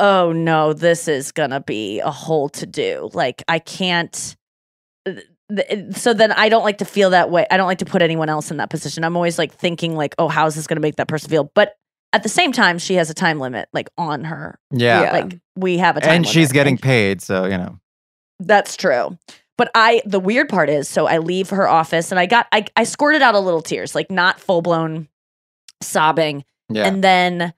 oh 0.00 0.32
no, 0.32 0.72
this 0.72 1.06
is 1.06 1.30
gonna 1.30 1.60
be 1.60 2.00
a 2.00 2.10
whole 2.10 2.48
to 2.48 2.66
do. 2.66 3.08
Like 3.14 3.44
I 3.46 3.58
can't. 3.60 4.36
th- 5.06 5.24
th- 5.54 5.66
eh, 5.68 5.92
So 5.92 6.12
then 6.14 6.32
I 6.32 6.48
don't 6.48 6.64
like 6.64 6.78
to 6.78 6.84
feel 6.84 7.10
that 7.10 7.30
way. 7.30 7.46
I 7.50 7.56
don't 7.56 7.66
like 7.68 7.78
to 7.78 7.84
put 7.84 8.02
anyone 8.02 8.28
else 8.28 8.50
in 8.50 8.56
that 8.56 8.70
position. 8.70 9.04
I'm 9.04 9.16
always 9.16 9.38
like 9.38 9.52
thinking 9.54 9.94
like, 9.94 10.14
oh, 10.18 10.26
how 10.28 10.46
is 10.46 10.54
this 10.56 10.66
gonna 10.66 10.80
make 10.80 10.96
that 10.96 11.06
person 11.08 11.30
feel? 11.30 11.52
But 11.54 11.74
at 12.12 12.24
the 12.24 12.28
same 12.28 12.50
time, 12.50 12.78
she 12.78 12.94
has 12.94 13.08
a 13.10 13.14
time 13.14 13.38
limit 13.38 13.68
like 13.72 13.88
on 13.96 14.24
her. 14.24 14.58
Yeah. 14.72 15.02
Yeah. 15.02 15.12
Like 15.12 15.38
we 15.54 15.78
have 15.78 15.96
a 15.96 16.00
time 16.00 16.10
And 16.10 16.26
she's 16.26 16.50
getting 16.50 16.74
and- 16.74 16.82
paid, 16.82 17.22
so 17.22 17.44
you 17.44 17.56
know. 17.58 17.78
that's 18.40 18.76
true. 18.76 19.16
But 19.58 19.70
I 19.74 20.00
the 20.06 20.18
weird 20.18 20.48
part 20.48 20.70
is 20.70 20.88
so 20.88 21.06
I 21.06 21.18
leave 21.18 21.50
her 21.50 21.68
office 21.68 22.10
and 22.10 22.18
I 22.18 22.24
got 22.26 22.46
I 22.50 22.64
I 22.76 22.84
squirted 22.84 23.20
out 23.20 23.34
a 23.34 23.40
little 23.40 23.60
tears, 23.62 23.94
like 23.94 24.10
not 24.10 24.40
full 24.40 24.62
blown 24.62 25.06
sobbing. 25.82 26.44
Yeah. 26.68 26.86
And 26.86 27.02
then 27.04 27.52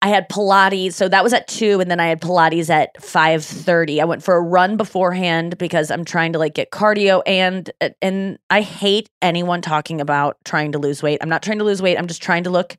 I 0.00 0.08
had 0.08 0.28
Pilates. 0.28 0.92
So 0.92 1.08
that 1.08 1.24
was 1.24 1.32
at 1.32 1.48
two, 1.48 1.80
and 1.80 1.90
then 1.90 1.98
I 1.98 2.06
had 2.06 2.20
Pilates 2.20 2.70
at 2.70 3.02
five 3.02 3.44
thirty. 3.44 4.00
I 4.00 4.04
went 4.04 4.22
for 4.22 4.36
a 4.36 4.40
run 4.40 4.76
beforehand 4.76 5.58
because 5.58 5.90
I'm 5.90 6.04
trying 6.04 6.32
to 6.34 6.38
like 6.38 6.54
get 6.54 6.70
cardio 6.70 7.22
and 7.26 7.70
and 8.00 8.38
I 8.48 8.60
hate 8.60 9.10
anyone 9.22 9.60
talking 9.60 10.00
about 10.00 10.36
trying 10.44 10.72
to 10.72 10.78
lose 10.78 11.02
weight. 11.02 11.18
I'm 11.20 11.28
not 11.28 11.42
trying 11.42 11.58
to 11.58 11.64
lose 11.64 11.82
weight. 11.82 11.98
I'm 11.98 12.06
just 12.06 12.22
trying 12.22 12.44
to 12.44 12.50
look. 12.50 12.76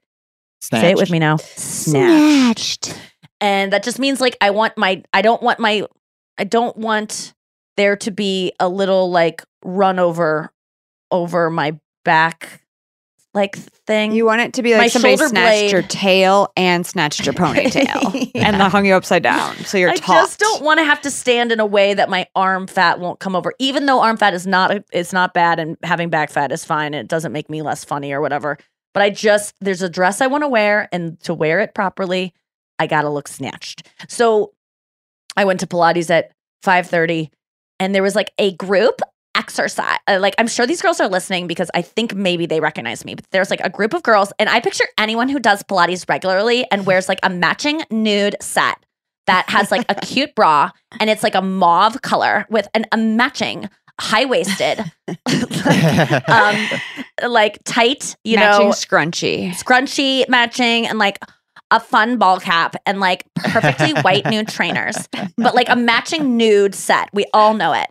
Say 0.62 0.92
it 0.92 0.98
with 0.98 1.10
me 1.10 1.20
now. 1.20 1.38
Snatched. 1.38 2.94
And 3.42 3.72
that 3.74 3.84
just 3.84 4.00
means 4.00 4.20
like 4.22 4.38
I 4.42 4.52
want 4.52 4.78
my 4.78 5.04
I 5.14 5.22
don't 5.22 5.42
want 5.42 5.60
my 5.60 5.86
I 6.38 6.44
don't 6.44 6.76
want 6.78 7.34
there 7.78 7.96
to 7.98 8.12
be 8.12 8.54
a 8.60 8.68
little 8.68 9.10
like 9.10 9.44
run 9.64 10.00
over 10.00 10.52
over 11.12 11.50
my 11.50 11.80
back 12.04 12.62
like 13.34 13.56
thing. 13.56 14.12
You 14.12 14.26
want 14.26 14.42
it 14.42 14.54
to 14.54 14.64
be 14.64 14.72
like 14.72 14.80
My 14.82 14.88
somebody 14.88 15.16
shoulder 15.18 15.30
snatched 15.30 15.72
your 15.72 15.82
tail 15.84 16.52
and 16.58 16.86
snatched 16.86 17.26
your 17.26 17.34
ponytail 17.36 18.32
Yeah. 18.34 18.48
and 18.48 18.60
then 18.60 18.72
hung 18.72 18.86
you 18.86 18.94
upside 18.96 19.22
down. 19.24 19.56
So 19.58 19.78
you're 19.78 19.92
I 19.92 19.96
taut. 19.96 20.16
just 20.18 20.40
don't 20.40 20.64
want 20.64 20.80
to 20.80 20.84
have 20.84 21.00
to 21.02 21.12
stand 21.12 21.52
in 21.52 21.60
a 21.60 21.66
way 21.66 21.94
that 21.94 22.10
my 22.10 22.28
arm 22.36 22.66
fat 22.66 23.00
won't 23.00 23.20
come 23.20 23.36
over. 23.36 23.54
Even 23.60 23.86
though 23.86 24.02
arm 24.02 24.18
fat 24.18 24.34
is 24.34 24.48
not 24.48 24.76
it's 24.92 25.14
not 25.14 25.34
bad 25.34 25.60
and 25.60 25.78
having 25.84 26.10
back 26.10 26.32
fat 26.32 26.52
is 26.52 26.66
fine 26.66 26.94
it 26.94 27.08
doesn't 27.08 27.32
make 27.32 27.50
me 27.50 27.62
less 27.62 27.84
funny 27.86 28.12
or 28.12 28.22
whatever. 28.22 28.58
But 28.94 29.04
I 29.04 29.12
just 29.12 29.54
there's 29.62 29.84
a 29.84 29.90
dress 29.90 30.22
I 30.22 30.28
want 30.28 30.44
to 30.44 30.48
wear 30.48 30.90
and 30.92 31.20
to 31.22 31.34
wear 31.36 31.60
it 31.60 31.76
properly, 31.76 32.34
I 32.80 32.88
got 32.88 33.04
to 33.04 33.10
look 33.10 33.28
snatched. 33.28 33.88
So 34.08 34.54
I 35.38 35.46
went 35.46 35.60
to 35.60 35.68
Pilates 35.68 36.10
at 36.10 36.32
5:30 36.66 37.30
and 37.80 37.94
there 37.94 38.04
was 38.04 38.16
like 38.16 38.32
a 38.40 38.56
group 38.56 39.02
exercise. 39.40 39.98
uh, 40.08 40.20
Like 40.20 40.36
I'm 40.38 40.48
sure 40.48 40.68
these 40.68 40.82
girls 40.82 41.00
are 41.00 41.08
listening 41.08 41.48
because 41.48 41.72
I 41.74 41.82
think 41.82 42.14
maybe 42.14 42.46
they 42.46 42.60
recognize 42.60 43.06
me. 43.06 43.16
But 43.16 43.26
there's 43.32 43.50
like 43.50 43.62
a 43.62 43.70
group 43.70 43.94
of 43.94 44.04
girls 44.04 44.32
and 44.38 44.50
I 44.50 44.60
picture 44.60 44.86
anyone 44.98 45.30
who 45.30 45.40
does 45.40 45.64
Pilates 45.64 46.08
regularly 46.10 46.66
and 46.72 46.86
wears 46.86 47.08
like 47.08 47.20
a 47.24 47.30
matching 47.30 47.82
nude 47.90 48.36
set 48.42 48.78
that 49.28 49.50
has 49.50 49.72
like 49.72 49.86
a 49.90 49.96
cute 50.06 50.36
bra 50.36 50.70
and 51.00 51.10
it's 51.10 51.24
like 51.24 51.36
a 51.36 51.42
mauve 51.42 52.02
color 52.02 52.46
with 52.50 52.68
an, 52.74 52.86
a 52.92 52.98
matching 52.98 53.70
high 54.00 54.26
waisted, 54.26 54.80
um, 56.28 56.68
like 57.28 57.60
tight, 57.66 58.16
you 58.24 58.38
Matching 58.38 58.68
know, 58.68 58.72
scrunchy, 58.72 59.50
scrunchy 59.52 60.28
matching 60.30 60.88
and 60.88 60.98
like 61.00 61.20
a 61.72 61.80
fun 61.80 62.18
ball 62.18 62.40
cap 62.40 62.76
and 62.86 63.00
like 63.00 63.26
perfectly 63.36 63.92
white 64.02 64.26
nude 64.26 64.48
trainers, 64.48 65.08
but 65.38 65.54
like 65.54 65.70
a 65.70 65.76
matching 65.76 66.38
nude 66.38 66.74
set. 66.74 67.10
We 67.14 67.26
all 67.34 67.54
know 67.54 67.74
it. 67.74 67.88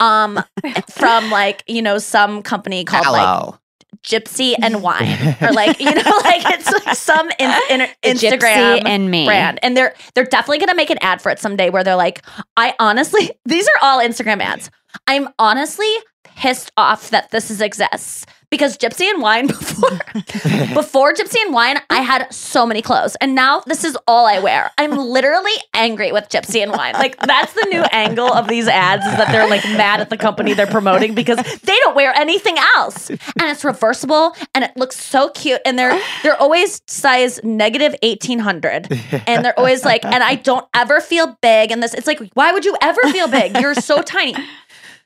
Um, 0.00 0.42
from 0.90 1.30
like 1.30 1.64
you 1.66 1.82
know 1.82 1.98
some 1.98 2.42
company 2.42 2.84
called 2.84 3.06
like 3.06 3.54
Gypsy 4.02 4.54
and 4.60 4.82
Wine, 4.82 5.36
or 5.40 5.52
like 5.52 5.80
you 5.80 5.86
know 5.86 6.20
like 6.24 6.42
it's 6.46 6.72
like 6.72 6.96
some 6.96 7.28
in, 7.38 7.50
in, 7.80 7.88
Instagram 8.02 8.82
and 8.86 9.10
me. 9.10 9.26
brand. 9.26 9.58
And 9.62 9.76
they're 9.76 9.94
they're 10.14 10.24
definitely 10.24 10.58
to 10.66 10.74
make 10.74 10.90
an 10.90 10.98
ad 11.00 11.20
for 11.20 11.30
it 11.30 11.38
someday 11.38 11.70
where 11.70 11.82
they're 11.82 11.96
like 11.96 12.22
i 12.56 12.74
honestly 12.78 13.30
these 13.44 13.66
are 13.66 13.82
all 13.82 14.00
instagram 14.00 14.40
ads. 14.40 14.70
I'm 15.06 15.28
honestly 15.38 15.92
pissed 16.24 16.70
off 16.76 17.10
that 17.10 17.30
this 17.30 17.50
is 17.50 17.60
exists 17.60 18.26
because 18.56 18.76
gypsy 18.78 19.08
and 19.10 19.20
wine 19.20 19.46
before 19.58 19.90
before 20.74 21.12
gypsy 21.12 21.40
and 21.42 21.52
wine 21.52 21.78
i 21.90 22.00
had 22.00 22.32
so 22.32 22.64
many 22.66 22.82
clothes. 22.82 23.16
And 23.20 23.34
now 23.34 23.60
this 23.66 23.84
is 23.84 23.96
all 24.06 24.26
i 24.26 24.38
wear. 24.38 24.70
I'm 24.78 24.96
literally 24.96 25.52
angry 25.74 26.12
with 26.12 26.28
gypsy 26.28 26.62
and 26.62 26.72
wine. 26.72 26.94
Like 26.94 27.18
that's 27.18 27.52
the 27.52 27.66
new 27.70 27.82
angle 27.92 28.32
of 28.32 28.48
these 28.48 28.68
ads 28.68 29.04
is 29.04 29.16
that 29.16 29.30
they're 29.30 29.48
like 29.48 29.64
mad 29.64 30.00
at 30.00 30.10
the 30.10 30.16
company 30.16 30.54
they're 30.54 30.66
promoting 30.66 31.14
because 31.14 31.36
they 31.36 31.78
don't 31.80 31.94
wear 31.94 32.14
anything 32.14 32.56
else. 32.76 33.10
And 33.10 33.20
it's 33.42 33.64
reversible 33.64 34.34
and 34.54 34.64
it 34.64 34.76
looks 34.76 34.98
so 34.98 35.30
cute 35.30 35.60
and 35.66 35.78
they're 35.78 36.00
they're 36.22 36.40
always 36.40 36.80
size 36.86 37.40
negative 37.44 37.94
1800 38.02 38.88
and 39.26 39.44
they're 39.44 39.58
always 39.58 39.84
like 39.84 40.04
and 40.04 40.22
i 40.22 40.34
don't 40.34 40.66
ever 40.74 41.00
feel 41.00 41.36
big 41.42 41.70
and 41.70 41.82
this. 41.82 41.94
It's 41.94 42.06
like 42.06 42.20
why 42.34 42.52
would 42.52 42.64
you 42.64 42.76
ever 42.80 43.00
feel 43.12 43.28
big? 43.28 43.58
You're 43.58 43.74
so 43.74 44.02
tiny. 44.02 44.34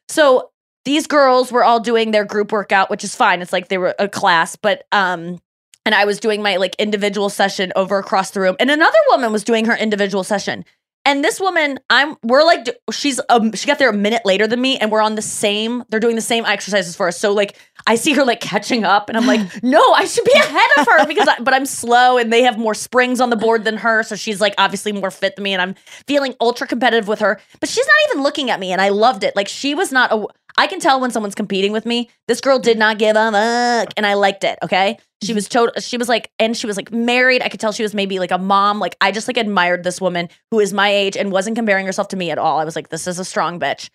So 0.09 0.50
these 0.85 1.07
girls 1.07 1.53
were 1.53 1.65
all 1.65 1.81
doing 1.81 2.11
their 2.11 2.25
group 2.25 2.53
workout 2.53 2.91
which 2.91 3.05
is 3.05 3.15
fine 3.15 3.43
it's 3.43 3.53
like 3.53 3.69
they 3.69 3.79
were 3.79 3.95
a 3.99 4.09
class 4.09 4.57
but 4.57 4.85
um 4.93 5.39
and 5.85 5.95
i 5.95 6.05
was 6.05 6.21
doing 6.21 6.43
my 6.43 6.57
like 6.57 6.75
individual 6.79 7.29
session 7.29 7.73
over 7.77 7.99
across 7.99 8.31
the 8.33 8.41
room 8.41 8.57
and 8.61 8.71
another 8.71 8.99
woman 9.09 9.33
was 9.33 9.45
doing 9.45 9.65
her 9.67 9.77
individual 9.77 10.25
session 10.25 10.65
And 11.07 11.25
this 11.25 11.41
woman, 11.41 11.79
I'm 11.89 12.17
we're 12.23 12.45
like 12.45 12.69
she's 12.93 13.19
um 13.31 13.53
she 13.55 13.67
got 13.67 13.79
there 13.79 13.89
a 13.89 13.97
minute 13.97 14.21
later 14.27 14.47
than 14.47 14.61
me 14.61 14.77
and 14.79 14.93
we're 14.93 15.01
on 15.01 15.15
the 15.15 15.23
same 15.23 15.83
they're 15.89 15.99
doing 15.99 16.15
the 16.15 16.29
same 16.35 16.45
exercises 16.45 16.95
for 16.95 17.09
us. 17.09 17.17
So 17.19 17.33
like 17.33 17.57
I 17.87 17.97
see 17.97 18.13
her 18.13 18.23
like 18.23 18.41
catching 18.41 18.85
up 18.85 19.09
and 19.09 19.17
I'm 19.17 19.27
like, 19.27 19.41
"No, 19.63 19.81
I 19.95 20.05
should 20.05 20.27
be 20.27 20.33
ahead 20.37 20.71
of 20.79 20.87
her 20.87 21.07
because 21.07 21.27
I, 21.27 21.41
but 21.41 21.55
I'm 21.55 21.65
slow 21.65 22.19
and 22.19 22.31
they 22.31 22.43
have 22.43 22.59
more 22.59 22.75
springs 22.75 23.19
on 23.19 23.31
the 23.31 23.37
board 23.37 23.65
than 23.65 23.79
her, 23.79 24.03
so 24.03 24.15
she's 24.15 24.43
like 24.43 24.55
obviously 24.59 24.93
more 24.93 25.11
fit 25.11 25.37
than 25.37 25.43
me 25.45 25.55
and 25.55 25.63
I'm 25.63 25.75
feeling 26.07 26.35
ultra 26.39 26.67
competitive 26.67 27.09
with 27.09 27.21
her. 27.21 27.41
But 27.61 27.69
she's 27.71 27.87
not 27.87 28.11
even 28.11 28.23
looking 28.23 28.51
at 28.51 28.61
me 28.61 28.71
and 28.71 28.81
I 28.83 28.91
loved 28.91 29.25
it. 29.25 29.35
Like 29.35 29.49
she 29.49 29.75
was 29.75 29.91
not 29.91 30.13
a 30.13 30.27
I 30.61 30.67
can 30.67 30.79
tell 30.79 31.01
when 31.01 31.11
someone's 31.11 31.35
competing 31.35 31.73
with 31.73 31.87
me. 31.87 32.11
This 32.29 32.43
girl 32.43 32.59
did 32.59 32.77
not 32.77 32.99
give 32.99 33.17
a 33.17 33.33
fuck, 33.33 33.95
and 33.97 34.05
I 34.05 34.13
liked 34.13 34.45
it. 34.45 34.59
Okay, 34.63 34.99
she 35.23 35.33
was 35.33 35.49
mm-hmm. 35.49 35.59
total. 35.59 35.81
She 35.81 35.97
was 35.97 36.07
like, 36.07 36.31
and 36.39 36.55
she 36.55 36.67
was 36.67 36.77
like 36.77 36.93
married. 36.93 37.41
I 37.41 37.49
could 37.49 37.61
tell 37.61 37.73
she 37.73 37.83
was 37.83 37.95
maybe 37.95 38.19
like 38.19 38.31
a 38.31 38.37
mom. 38.37 38.79
Like 38.79 38.95
I 39.01 39.11
just 39.11 39.27
like 39.27 39.39
admired 39.39 39.85
this 39.85 40.03
woman 40.03 40.29
who 40.51 40.61
is 40.61 40.75
my 40.75 40.91
age 40.91 41.17
and 41.17 41.33
wasn't 41.33 41.57
comparing 41.57 41.87
herself 41.87 42.09
to 42.09 42.17
me 42.17 42.31
at 42.31 42.37
all. 42.37 42.59
I 42.59 42.67
was 42.67 42.77
like, 42.77 42.91
this 42.91 43.07
is 43.07 43.19
a 43.19 43.25
strong 43.25 43.59
bitch. 43.59 43.89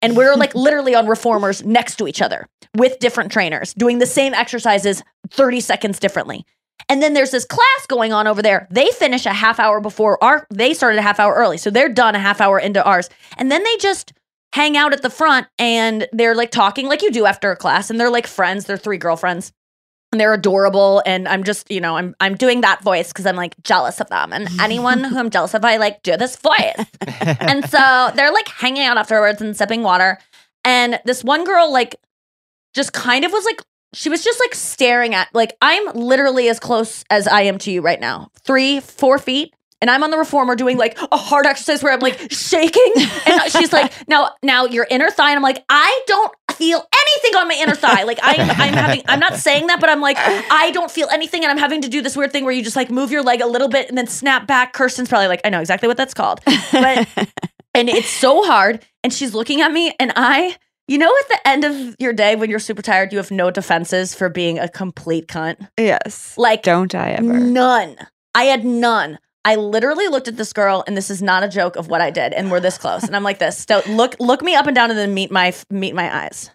And 0.00 0.16
we're 0.16 0.36
like 0.36 0.54
literally 0.54 0.94
on 0.94 1.08
reformers 1.08 1.64
next 1.64 1.96
to 1.96 2.06
each 2.06 2.22
other 2.22 2.46
with 2.76 3.00
different 3.00 3.32
trainers 3.32 3.74
doing 3.74 3.98
the 3.98 4.06
same 4.06 4.32
exercises 4.32 5.02
30 5.30 5.58
seconds 5.58 5.98
differently. 5.98 6.46
And 6.88 7.02
then 7.02 7.14
there's 7.14 7.32
this 7.32 7.44
class 7.44 7.86
going 7.88 8.12
on 8.12 8.28
over 8.28 8.42
there. 8.42 8.68
They 8.70 8.90
finish 8.92 9.26
a 9.26 9.32
half 9.32 9.58
hour 9.58 9.80
before 9.80 10.22
our 10.22 10.46
they 10.54 10.72
started 10.72 10.98
a 10.98 11.02
half 11.02 11.18
hour 11.18 11.34
early. 11.34 11.58
So 11.58 11.68
they're 11.68 11.88
done 11.88 12.14
a 12.14 12.20
half 12.20 12.40
hour 12.40 12.60
into 12.60 12.84
ours. 12.84 13.10
And 13.38 13.50
then 13.50 13.64
they 13.64 13.76
just 13.78 14.12
hang 14.52 14.76
out 14.76 14.92
at 14.92 15.02
the 15.02 15.10
front 15.10 15.46
and 15.58 16.06
they're 16.12 16.34
like 16.34 16.50
talking 16.50 16.86
like 16.86 17.02
you 17.02 17.10
do 17.10 17.26
after 17.26 17.50
a 17.50 17.56
class 17.56 17.90
and 17.90 17.98
they're 17.98 18.10
like 18.10 18.26
friends. 18.26 18.66
They're 18.66 18.76
three 18.76 18.98
girlfriends. 18.98 19.52
And 20.12 20.20
they're 20.20 20.34
adorable 20.34 21.02
and 21.06 21.26
I'm 21.26 21.42
just, 21.42 21.70
you 21.70 21.80
know, 21.80 21.96
I'm 21.96 22.14
I'm 22.20 22.34
doing 22.34 22.60
that 22.60 22.82
voice 22.82 23.10
cuz 23.14 23.24
I'm 23.24 23.34
like 23.34 23.54
jealous 23.62 23.98
of 23.98 24.10
them. 24.10 24.34
And 24.34 24.46
anyone 24.60 25.04
who 25.04 25.18
I'm 25.18 25.30
jealous 25.30 25.54
of, 25.54 25.64
I 25.64 25.78
like 25.78 26.02
do 26.02 26.18
this 26.18 26.36
voice. 26.36 26.86
and 27.40 27.66
so 27.70 28.12
they're 28.14 28.30
like 28.30 28.46
hanging 28.48 28.82
out 28.82 28.98
afterwards 28.98 29.40
and 29.40 29.56
sipping 29.56 29.82
water. 29.82 30.18
And 30.66 31.00
this 31.06 31.24
one 31.24 31.44
girl 31.44 31.72
like 31.72 31.96
just 32.74 32.92
kind 32.92 33.24
of 33.24 33.32
was 33.32 33.46
like 33.46 33.62
she 33.94 34.10
was 34.10 34.22
just 34.22 34.38
like 34.40 34.54
staring 34.54 35.14
at 35.14 35.28
like 35.34 35.56
I'm 35.62 35.94
literally 35.94 36.50
as 36.50 36.60
close 36.60 37.04
as 37.08 37.26
I 37.26 37.42
am 37.42 37.56
to 37.58 37.70
you 37.70 37.80
right 37.80 38.00
now. 38.00 38.30
Three, 38.42 38.80
four 38.80 39.18
feet. 39.18 39.54
And 39.82 39.90
I'm 39.90 40.04
on 40.04 40.10
the 40.10 40.16
reformer 40.16 40.54
doing 40.54 40.78
like 40.78 40.96
a 41.10 41.16
hard 41.16 41.44
exercise 41.44 41.82
where 41.82 41.92
I'm 41.92 41.98
like 41.98 42.32
shaking. 42.32 42.92
And 43.26 43.50
she's 43.50 43.72
like, 43.72 43.92
now, 44.08 44.30
now 44.40 44.64
your 44.64 44.86
inner 44.88 45.10
thigh. 45.10 45.30
And 45.30 45.36
I'm 45.36 45.42
like, 45.42 45.64
I 45.68 46.02
don't 46.06 46.32
feel 46.52 46.86
anything 46.94 47.36
on 47.36 47.48
my 47.48 47.54
inner 47.54 47.74
thigh. 47.74 48.04
Like 48.04 48.20
I'm, 48.22 48.48
I'm 48.48 48.74
having, 48.74 49.02
I'm 49.08 49.18
not 49.18 49.34
saying 49.34 49.66
that, 49.66 49.80
but 49.80 49.90
I'm 49.90 50.00
like, 50.00 50.16
I 50.20 50.70
don't 50.70 50.90
feel 50.90 51.08
anything. 51.10 51.42
And 51.42 51.50
I'm 51.50 51.58
having 51.58 51.82
to 51.82 51.88
do 51.88 52.00
this 52.00 52.16
weird 52.16 52.30
thing 52.30 52.44
where 52.44 52.54
you 52.54 52.62
just 52.62 52.76
like 52.76 52.90
move 52.90 53.10
your 53.10 53.24
leg 53.24 53.40
a 53.40 53.46
little 53.46 53.68
bit 53.68 53.88
and 53.88 53.98
then 53.98 54.06
snap 54.06 54.46
back. 54.46 54.72
Kirsten's 54.72 55.08
probably 55.08 55.26
like, 55.26 55.40
I 55.44 55.50
know 55.50 55.60
exactly 55.60 55.88
what 55.88 55.96
that's 55.96 56.14
called. 56.14 56.40
But, 56.70 57.08
and 57.74 57.88
it's 57.88 58.08
so 58.08 58.44
hard. 58.44 58.86
And 59.02 59.12
she's 59.12 59.34
looking 59.34 59.62
at 59.62 59.72
me 59.72 59.92
and 59.98 60.12
I, 60.14 60.56
you 60.86 60.98
know, 60.98 61.12
at 61.22 61.28
the 61.28 61.48
end 61.48 61.64
of 61.64 61.96
your 61.98 62.12
day 62.12 62.36
when 62.36 62.50
you're 62.50 62.60
super 62.60 62.82
tired, 62.82 63.12
you 63.12 63.18
have 63.18 63.32
no 63.32 63.50
defenses 63.50 64.14
for 64.14 64.28
being 64.28 64.60
a 64.60 64.68
complete 64.68 65.26
cunt. 65.26 65.68
Yes. 65.76 66.38
Like 66.38 66.62
Don't 66.62 66.94
I 66.94 67.12
ever? 67.12 67.40
None. 67.40 67.96
I 68.32 68.44
had 68.44 68.64
none. 68.64 69.18
I 69.44 69.56
literally 69.56 70.06
looked 70.08 70.28
at 70.28 70.36
this 70.36 70.52
girl, 70.52 70.84
and 70.86 70.96
this 70.96 71.10
is 71.10 71.20
not 71.20 71.42
a 71.42 71.48
joke 71.48 71.74
of 71.74 71.88
what 71.88 72.00
I 72.00 72.10
did, 72.10 72.32
and 72.32 72.50
we're 72.50 72.60
this 72.60 72.78
close, 72.78 73.02
and 73.02 73.16
I'm 73.16 73.24
like 73.24 73.40
this. 73.40 73.66
So 73.68 73.82
look, 73.88 74.14
look 74.20 74.40
me 74.42 74.54
up 74.54 74.66
and 74.66 74.74
down, 74.74 74.90
and 74.90 74.98
then 74.98 75.14
meet 75.14 75.30
my 75.30 75.52
meet 75.68 75.94
my 75.94 76.24
eyes. 76.24 76.50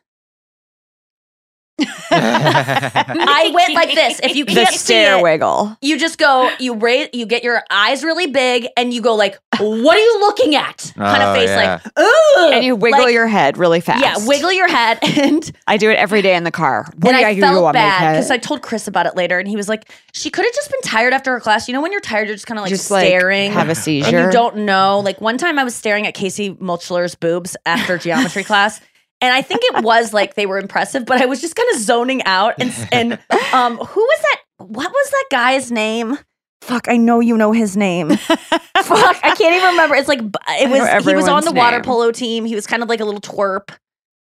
I 2.12 3.52
went 3.54 3.74
like 3.74 3.94
this. 3.94 4.20
If 4.24 4.36
you 4.36 4.46
can't 4.48 4.70
see 4.70 4.78
stare 4.78 5.20
it, 5.20 5.24
wiggle. 5.24 5.78
you 5.82 5.98
just 6.00 6.18
go. 6.18 6.50
You 6.60 6.76
raise. 6.76 7.10
You 7.14 7.26
get 7.26 7.44
your 7.44 7.64
eyes 7.70 8.04
really 8.04 8.28
big, 8.28 8.68
and 8.76 8.94
you 8.94 9.02
go 9.02 9.16
like, 9.16 9.38
"What 9.60 9.98
are 9.98 10.02
you 10.02 10.20
looking 10.20 10.56
at?" 10.56 10.92
Kind 10.96 11.24
Oh, 11.24 11.30
of 11.32 11.36
face, 11.36 11.50
yeah. 11.50 11.80
like, 11.84 12.00
"Ooh," 12.00 12.52
And 12.54 12.64
you 12.64 12.76
wiggle 12.76 13.02
like- 13.04 13.14
your 13.14 13.28
head 13.28 13.58
really 13.58 13.80
fast. 13.82 14.02
yeah, 14.04 14.16
wiggle 14.28 14.52
your 14.52 14.68
head, 14.68 15.00
and 15.04 15.52
I 15.68 15.78
do 15.78 15.90
it 15.90 15.96
every 15.98 16.22
day 16.22 16.36
in 16.36 16.44
the 16.44 16.52
car. 16.52 16.86
What 16.98 17.16
and 17.16 17.26
I 17.26 17.40
felt 17.40 17.62
want 17.64 17.74
bad 17.76 18.14
because 18.14 18.32
I 18.32 18.38
told 18.38 18.62
Chris 18.62 18.88
about 18.88 19.06
it 19.06 19.16
later, 19.16 19.38
and 19.40 19.48
he 19.48 19.56
was 19.56 19.70
like, 19.70 19.92
"She 20.14 20.30
could 20.30 20.46
have 20.46 20.54
just 20.54 20.72
been 20.72 20.82
tired 20.82 21.14
after 21.14 21.32
her 21.32 21.40
class. 21.40 21.68
You 21.68 21.74
know, 21.74 21.82
when 21.82 21.92
you're 21.92 22.02
tired, 22.02 22.28
you're 22.28 22.36
just 22.36 22.48
kind 22.48 22.58
of 22.58 22.64
like 22.64 22.70
Just, 22.70 22.90
like, 22.92 23.08
staring, 23.08 23.52
have 23.52 23.68
a 23.68 23.72
and 23.72 23.78
seizure. 23.78 24.26
you 24.26 24.32
don't 24.32 24.58
know." 24.58 25.00
Like 25.04 25.22
one 25.22 25.38
time, 25.38 25.60
I 25.60 25.64
was 25.64 25.76
staring 25.76 26.08
at 26.08 26.14
Casey 26.14 26.54
Mulchler's 26.56 27.16
boobs 27.16 27.56
after 27.66 27.98
geometry 27.98 28.44
class. 28.46 28.82
And 29.20 29.34
I 29.34 29.42
think 29.42 29.62
it 29.64 29.84
was 29.84 30.14
like 30.14 30.36
they 30.36 30.46
were 30.46 30.60
impressive, 30.60 31.06
but 31.06 31.22
I 31.22 31.26
was 31.26 31.42
just 31.42 31.56
kind 31.56 31.68
of 31.74 31.80
zoning 31.80 32.24
out. 32.24 32.56
And 32.60 32.74
and 32.92 33.14
um, 33.54 33.78
who 33.78 34.02
was 34.02 34.20
that? 34.22 34.42
What 34.66 34.92
was 34.92 35.10
that 35.10 35.26
guy's 35.32 35.72
name? 35.72 36.18
Fuck, 36.62 36.88
I 36.90 36.98
know 36.98 37.20
you 37.20 37.38
know 37.38 37.52
his 37.52 37.78
name. 37.78 38.10
Fuck, 38.18 39.18
I 39.24 39.36
can't 39.38 39.56
even 39.56 39.70
remember. 39.70 39.96
It's 39.96 40.08
like 40.08 40.20
it 40.20 40.70
was. 40.70 41.06
He 41.06 41.16
was 41.16 41.28
on 41.28 41.46
the 41.46 41.52
water 41.52 41.78
name. 41.78 41.84
polo 41.84 42.12
team. 42.12 42.46
He 42.46 42.56
was 42.56 42.68
kind 42.68 42.84
of 42.84 42.90
like 42.90 43.00
a 43.00 43.06
little 43.06 43.22
twerp. 43.22 43.70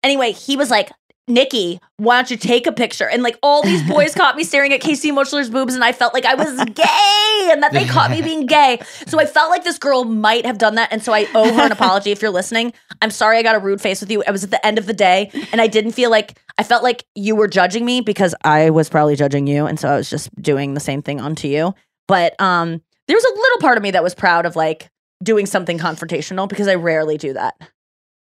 Anyway, 0.04 0.32
he 0.32 0.58
was 0.58 0.72
like, 0.72 0.92
Nikki, 1.28 1.80
why 1.98 2.18
don't 2.18 2.32
you 2.32 2.38
take 2.38 2.68
a 2.68 2.72
picture? 2.72 3.08
And 3.08 3.24
like 3.24 3.38
all 3.44 3.64
these 3.64 3.88
boys 3.88 4.14
caught 4.16 4.36
me 4.36 4.44
staring 4.44 4.74
at 4.74 4.82
Casey 4.82 5.12
Mochler's 5.12 5.50
boobs, 5.50 5.76
and 5.76 5.84
I 5.84 5.92
felt 5.92 6.14
like 6.14 6.26
I 6.26 6.36
was 6.36 6.56
gay 6.74 7.50
and 7.52 7.64
that 7.64 7.72
they 7.72 7.86
caught 7.86 8.12
me 8.12 8.22
being 8.24 8.46
gay. 8.46 8.80
So 9.08 9.20
I 9.20 9.26
felt 9.26 9.50
like 9.50 9.64
this 9.64 9.78
girl 9.78 10.04
might 10.04 10.46
have 10.46 10.58
done 10.58 10.76
that. 10.76 10.92
And 10.92 11.04
so 11.04 11.14
I 11.14 11.28
owe 11.36 11.54
her 11.54 11.64
an 11.64 11.72
apology 11.72 12.12
if 12.12 12.22
you're 12.22 12.32
listening. 12.32 12.74
I'm 13.02 13.12
sorry 13.12 13.38
I 13.38 13.44
got 13.44 13.56
a 13.56 13.60
rude 13.60 13.82
face 13.82 14.02
with 14.02 14.12
you. 14.12 14.24
I 14.28 14.32
was 14.32 14.44
at 14.44 14.52
the 14.52 14.66
end 14.66 14.78
of 14.78 14.86
the 14.86 14.94
day 14.94 15.32
and 15.52 15.62
I 15.62 15.68
didn't 15.68 15.92
feel 15.94 16.10
like 16.10 16.40
I 16.58 16.64
felt 16.64 16.84
like 16.84 17.06
you 17.16 17.36
were 17.36 17.48
judging 17.48 17.86
me 17.86 18.02
because 18.02 18.36
I 18.44 18.70
was 18.70 18.90
probably 18.90 19.16
judging 19.16 19.48
you. 19.48 19.66
And 19.66 19.80
so 19.80 19.90
I 19.90 19.96
was 19.98 20.10
just 20.10 20.34
doing 20.42 20.74
the 20.74 20.80
same 20.80 21.02
thing 21.02 21.20
onto 21.20 21.48
you. 21.48 21.74
But 22.08 22.40
um 22.42 22.82
there 23.08 23.18
was 23.18 23.26
a 23.26 23.34
little 23.34 23.60
part 23.60 23.78
of 23.78 23.84
me 23.84 23.92
that 23.92 24.04
was 24.04 24.16
proud 24.16 24.46
of 24.46 24.56
like 24.56 24.90
doing 25.24 25.46
something 25.46 25.78
confrontational 25.78 26.48
because 26.48 26.68
I 26.68 26.76
rarely 26.76 27.18
do 27.18 27.34
that. 27.34 27.56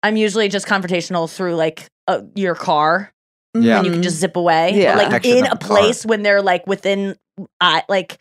I'm 0.02 0.16
usually 0.16 0.48
just 0.48 0.66
confrontational 0.66 1.32
through 1.32 1.54
like 1.56 1.86
uh, 2.06 2.22
your 2.34 2.54
car 2.54 3.12
Yeah. 3.54 3.78
and 3.78 3.86
you 3.86 3.92
can 3.92 4.02
just 4.02 4.16
zip 4.18 4.36
away. 4.36 4.70
But, 4.72 4.78
Yeah. 4.80 4.96
like 4.96 5.06
Protection 5.06 5.38
in 5.38 5.46
a 5.46 5.50
the 5.50 5.56
car. 5.56 5.68
place 5.68 6.06
when 6.06 6.22
they're 6.22 6.42
like 6.42 6.66
within, 6.66 7.16
I 7.60 7.82
like, 7.88 8.18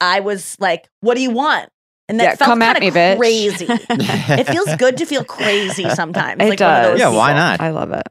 I 0.00 0.20
was 0.20 0.56
like, 0.58 0.88
"What 1.00 1.14
do 1.16 1.22
you 1.22 1.30
want?" 1.30 1.68
And 2.08 2.18
that 2.18 2.24
Yeah, 2.24 2.34
felt 2.36 2.48
come 2.48 2.62
at 2.62 2.80
kinda 2.80 2.90
me, 2.90 2.90
bitch. 2.90 3.16
crazy. 3.18 3.66
it 3.68 4.44
feels 4.48 4.74
good 4.78 4.96
to 4.96 5.06
feel 5.06 5.24
crazy 5.24 5.88
sometimes. 5.90 6.42
It 6.42 6.48
like 6.48 6.60
one 6.60 6.70
of 6.70 6.82
does. 6.82 6.86
those 6.92 7.00
Yeah, 7.00 7.08
why 7.16 7.32
not? 7.34 7.60
I 7.60 7.70
love 7.70 7.92
it. 7.92 8.02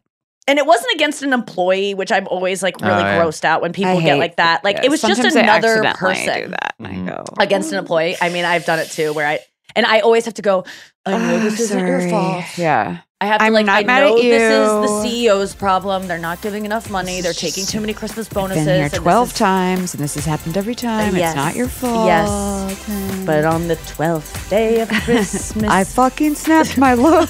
And 0.47 0.57
it 0.57 0.65
wasn't 0.65 0.93
against 0.93 1.21
an 1.21 1.31
employee, 1.33 1.93
which 1.93 2.11
I'm 2.11 2.27
always 2.27 2.63
like 2.63 2.79
really 2.81 2.93
Oh, 2.93 3.05
yeah. 3.05 3.19
grossed 3.19 3.43
out 3.45 3.61
when 3.61 3.71
people 3.73 3.97
I 3.99 4.01
get 4.03 4.17
like 4.17 4.37
that. 4.37 4.63
Like 4.63 4.77
yeah, 4.77 4.85
it 4.85 4.89
was 4.89 5.01
just 5.01 5.15
sometimes 5.17 5.35
I 5.35 5.41
another 5.41 5.83
accidentally 5.83 6.15
person 6.15 6.41
Do 6.43 6.47
that. 6.51 6.75
and 6.79 6.87
I 6.87 6.91
Mhm. 6.93 7.07
go 7.07 7.23
against 7.43 7.71
an 7.73 7.77
employee. 7.79 8.15
I 8.21 8.29
mean, 8.29 8.45
I've 8.45 8.65
done 8.65 8.79
it 8.79 8.89
too, 8.89 9.13
where 9.13 9.27
I 9.27 9.39
and 9.75 9.85
I 9.85 9.99
always 9.99 10.25
have 10.25 10.33
to 10.35 10.41
go. 10.41 10.63
I 11.05 11.17
know 11.17 11.35
"Oh, 11.35 11.39
this 11.39 11.59
isn't 11.59 11.85
your 11.87 11.99
sorry." 11.99 12.09
fault. 12.11 12.45
Yeah. 12.57 12.99
I 13.21 13.25
have 13.25 13.39
to 13.39 13.43
I'm 13.45 13.51
like. 13.53 13.65
not 13.65 13.79
I 13.79 13.83
mad 13.83 14.03
at 14.03 14.09
know 14.11 14.15
this 14.21 14.41
is 14.41 15.03
the. 15.03 15.09
CEO's 15.27 15.53
problem. 15.53 16.07
They're 16.07 16.17
not 16.17 16.41
giving 16.41 16.63
enough 16.63 16.89
money. 16.89 17.19
They're 17.19 17.33
taking 17.33 17.65
too 17.65 17.81
many 17.81 17.93
Christmas 17.93 18.29
bonuses. 18.29 18.63
Been 18.65 18.75
here 18.75 18.83
and 18.85 18.91
this 18.93 18.99
twelve 18.99 19.27
is- 19.31 19.37
times, 19.37 19.93
and 19.93 20.01
this 20.01 20.15
has 20.15 20.23
happened 20.23 20.55
every 20.55 20.73
time. 20.73 21.15
yes. 21.17 21.31
It's 21.31 21.35
not 21.35 21.53
your 21.55 21.67
fault. 21.67 22.07
Yes. 22.07 23.25
But 23.25 23.43
on 23.43 23.67
the 23.67 23.75
twelfth 23.87 24.49
day 24.49 24.79
of 24.79 24.87
Christmas, 25.03 25.69
I 25.69 25.83
fucking 25.83 26.35
snapped 26.35 26.77
my 26.77 26.93
load. 27.05 27.27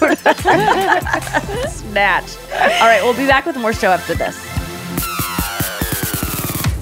snatch. 1.70 2.38
All 2.54 2.88
right, 2.88 3.00
we'll 3.02 3.18
be 3.18 3.26
back 3.26 3.48
with 3.48 3.58
more 3.58 3.74
show 3.74 3.90
after 3.92 4.14
this. 4.14 4.38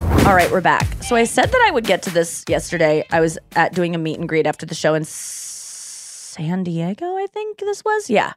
All 0.00 0.34
right, 0.34 0.50
we're 0.52 0.60
back. 0.60 0.86
So 1.02 1.16
I 1.16 1.24
said 1.24 1.50
that 1.50 1.64
I 1.66 1.72
would 1.72 1.84
get 1.84 2.02
to 2.02 2.10
this 2.10 2.44
yesterday. 2.48 3.04
I 3.10 3.20
was 3.20 3.38
at 3.56 3.74
doing 3.74 3.94
a 3.94 3.98
meet 3.98 4.18
and 4.18 4.28
greet 4.28 4.46
after 4.46 4.64
the 4.64 4.74
show 4.74 4.94
in 4.94 5.04
San 5.04 6.62
Diego, 6.62 7.16
I 7.16 7.26
think 7.26 7.58
this 7.58 7.84
was. 7.84 8.08
Yeah. 8.08 8.32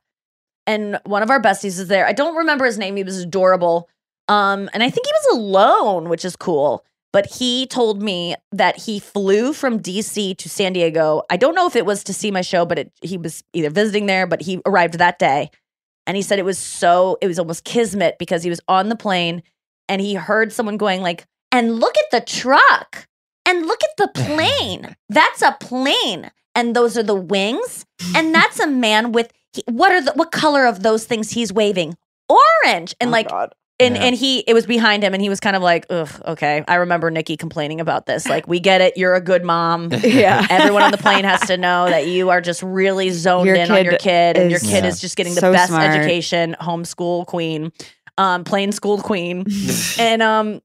And 0.67 0.99
one 1.05 1.23
of 1.23 1.29
our 1.29 1.39
besties 1.39 1.79
is 1.79 1.87
there. 1.87 2.05
I 2.05 2.11
don't 2.11 2.35
remember 2.35 2.65
his 2.65 2.77
name. 2.77 2.95
He 2.95 3.03
was 3.03 3.19
adorable. 3.19 3.87
Um, 4.27 4.69
and 4.73 4.83
I 4.83 4.89
think 4.89 5.05
he 5.05 5.13
was 5.13 5.37
alone, 5.37 6.09
which 6.09 6.25
is 6.25 6.35
cool. 6.35 6.83
But 7.13 7.27
he 7.27 7.67
told 7.67 8.01
me 8.01 8.35
that 8.51 8.77
he 8.77 8.99
flew 8.99 9.53
from 9.53 9.79
DC 9.79 10.37
to 10.37 10.49
San 10.49 10.73
Diego. 10.73 11.21
I 11.29 11.37
don't 11.37 11.55
know 11.55 11.67
if 11.67 11.75
it 11.75 11.85
was 11.85 12.03
to 12.05 12.13
see 12.13 12.31
my 12.31 12.41
show, 12.41 12.65
but 12.65 12.79
it, 12.79 12.91
he 13.01 13.17
was 13.17 13.43
either 13.53 13.69
visiting 13.69 14.07
there, 14.07 14.27
but 14.27 14.41
he 14.41 14.59
arrived 14.65 14.95
that 14.95 15.19
day. 15.19 15.49
And 16.07 16.17
he 16.17 16.23
said 16.23 16.39
it 16.39 16.45
was 16.45 16.57
so, 16.57 17.17
it 17.21 17.27
was 17.27 17.39
almost 17.39 17.63
kismet 17.63 18.17
because 18.19 18.43
he 18.43 18.49
was 18.49 18.59
on 18.67 18.89
the 18.89 18.95
plane 18.95 19.43
and 19.87 20.01
he 20.01 20.15
heard 20.15 20.51
someone 20.51 20.77
going 20.77 21.01
like, 21.01 21.25
and 21.55 21.79
look 21.79 21.95
at 21.97 22.11
the 22.11 22.21
truck 22.25 23.07
and 23.45 23.65
look 23.65 23.79
at 23.83 23.95
the 23.97 24.07
plane. 24.23 24.95
That's 25.09 25.41
a 25.41 25.55
plane. 25.59 26.31
And 26.53 26.75
those 26.75 26.97
are 26.97 27.03
the 27.03 27.15
wings. 27.15 27.85
And 28.15 28.33
that's 28.33 28.59
a 28.59 28.67
man 28.67 29.11
with 29.11 29.31
what 29.67 29.91
are 29.91 30.01
the 30.01 30.11
what 30.13 30.31
color 30.31 30.65
of 30.65 30.83
those 30.83 31.05
things 31.05 31.31
he's 31.31 31.51
waving? 31.53 31.95
Orange. 32.29 32.95
And 32.99 33.11
like 33.11 33.29
and 33.77 33.95
Yeah. 33.95 34.03
and 34.03 34.15
he 34.15 34.39
it 34.39 34.53
was 34.53 34.65
behind 34.65 35.03
him 35.03 35.13
and 35.13 35.21
he 35.21 35.27
was 35.29 35.39
kind 35.41 35.55
of 35.55 35.61
like, 35.61 35.85
ugh, 35.89 36.09
okay. 36.25 36.63
I 36.67 36.75
remember 36.75 37.11
Nikki 37.11 37.35
complaining 37.37 37.79
about 37.81 38.05
this. 38.05 38.25
Like, 38.35 38.47
we 38.47 38.59
get 38.59 38.79
it, 38.81 38.95
you're 38.97 39.15
a 39.15 39.21
good 39.21 39.43
mom. 39.43 39.89
Yeah. 40.03 40.45
Everyone 40.49 40.83
on 40.83 40.91
the 40.91 40.97
plane 40.97 41.23
has 41.25 41.41
to 41.47 41.57
know 41.57 41.85
that 41.89 42.07
you 42.07 42.29
are 42.29 42.39
just 42.41 42.63
really 42.63 43.09
zoned 43.11 43.47
Your 43.47 43.55
in 43.57 43.69
on 43.71 43.83
your 43.83 43.93
kid 43.93 44.01
kid 44.01 44.37
and 44.37 44.49
your 44.51 44.59
kid 44.61 44.83
Yeah. 44.83 44.89
is 44.89 44.99
just 45.01 45.15
getting 45.17 45.35
the 45.35 45.41
so 45.41 45.51
best 45.51 45.69
smart. 45.69 45.89
education, 45.91 46.55
homeschool 46.61 47.25
queen, 47.27 47.71
um, 48.17 48.43
plain 48.45 48.71
school 48.71 48.97
queen. 49.01 49.45
and 49.99 50.21
um 50.21 50.61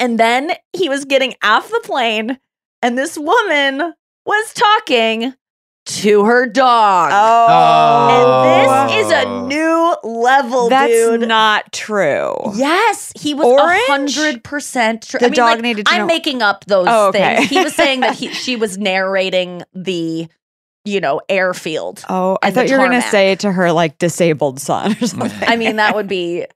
and 0.00 0.18
then 0.18 0.52
he 0.72 0.88
was 0.88 1.04
getting 1.04 1.34
off 1.44 1.68
the 1.70 1.80
plane 1.84 2.38
and 2.82 2.96
this 2.98 3.16
woman 3.18 3.92
was 4.26 4.52
talking 4.54 5.34
to 5.86 6.24
her 6.24 6.46
dog. 6.46 7.10
Oh, 7.12 8.08
And 8.10 8.90
this 8.90 8.94
oh. 8.94 8.98
is 9.00 9.24
a 9.24 9.46
new 9.46 9.96
level, 10.22 10.68
That's 10.68 10.92
dude. 10.92 11.26
not 11.28 11.72
true. 11.72 12.34
Yes, 12.54 13.12
he 13.18 13.34
was 13.34 13.46
Orange? 13.46 13.82
hundred 13.86 14.44
percent 14.44 15.08
true. 15.08 15.18
The 15.20 15.26
I 15.26 15.28
mean, 15.30 15.34
dog 15.36 15.50
like, 15.56 15.60
needed 15.62 15.86
to 15.86 15.92
I'm 15.92 16.00
know- 16.00 16.06
making 16.06 16.42
up 16.42 16.64
those 16.66 16.86
Oh, 16.88 17.08
okay. 17.08 17.36
things. 17.38 17.50
He 17.50 17.62
was 17.62 17.74
saying 17.74 18.00
that 18.00 18.14
he, 18.16 18.28
she 18.32 18.56
was 18.56 18.78
narrating 18.78 19.62
the, 19.74 20.28
you 20.84 21.00
know, 21.00 21.20
airfield. 21.28 22.04
Oh, 22.08 22.38
I 22.42 22.48
And 22.48 22.54
the 22.56 22.60
thought 22.60 22.68
you 22.68 22.74
were 22.74 22.78
going 22.86 22.90
to 22.92 22.96
tarmac. 22.98 23.10
say 23.10 23.32
it 23.32 23.40
to 23.40 23.50
her 23.52 23.72
like 23.72 23.98
disabled 23.98 24.60
son 24.60 24.92
or 25.00 25.06
something. 25.06 25.48
I 25.48 25.56
mean, 25.56 25.76
that 25.76 25.94
would 25.94 26.08
be 26.08 26.46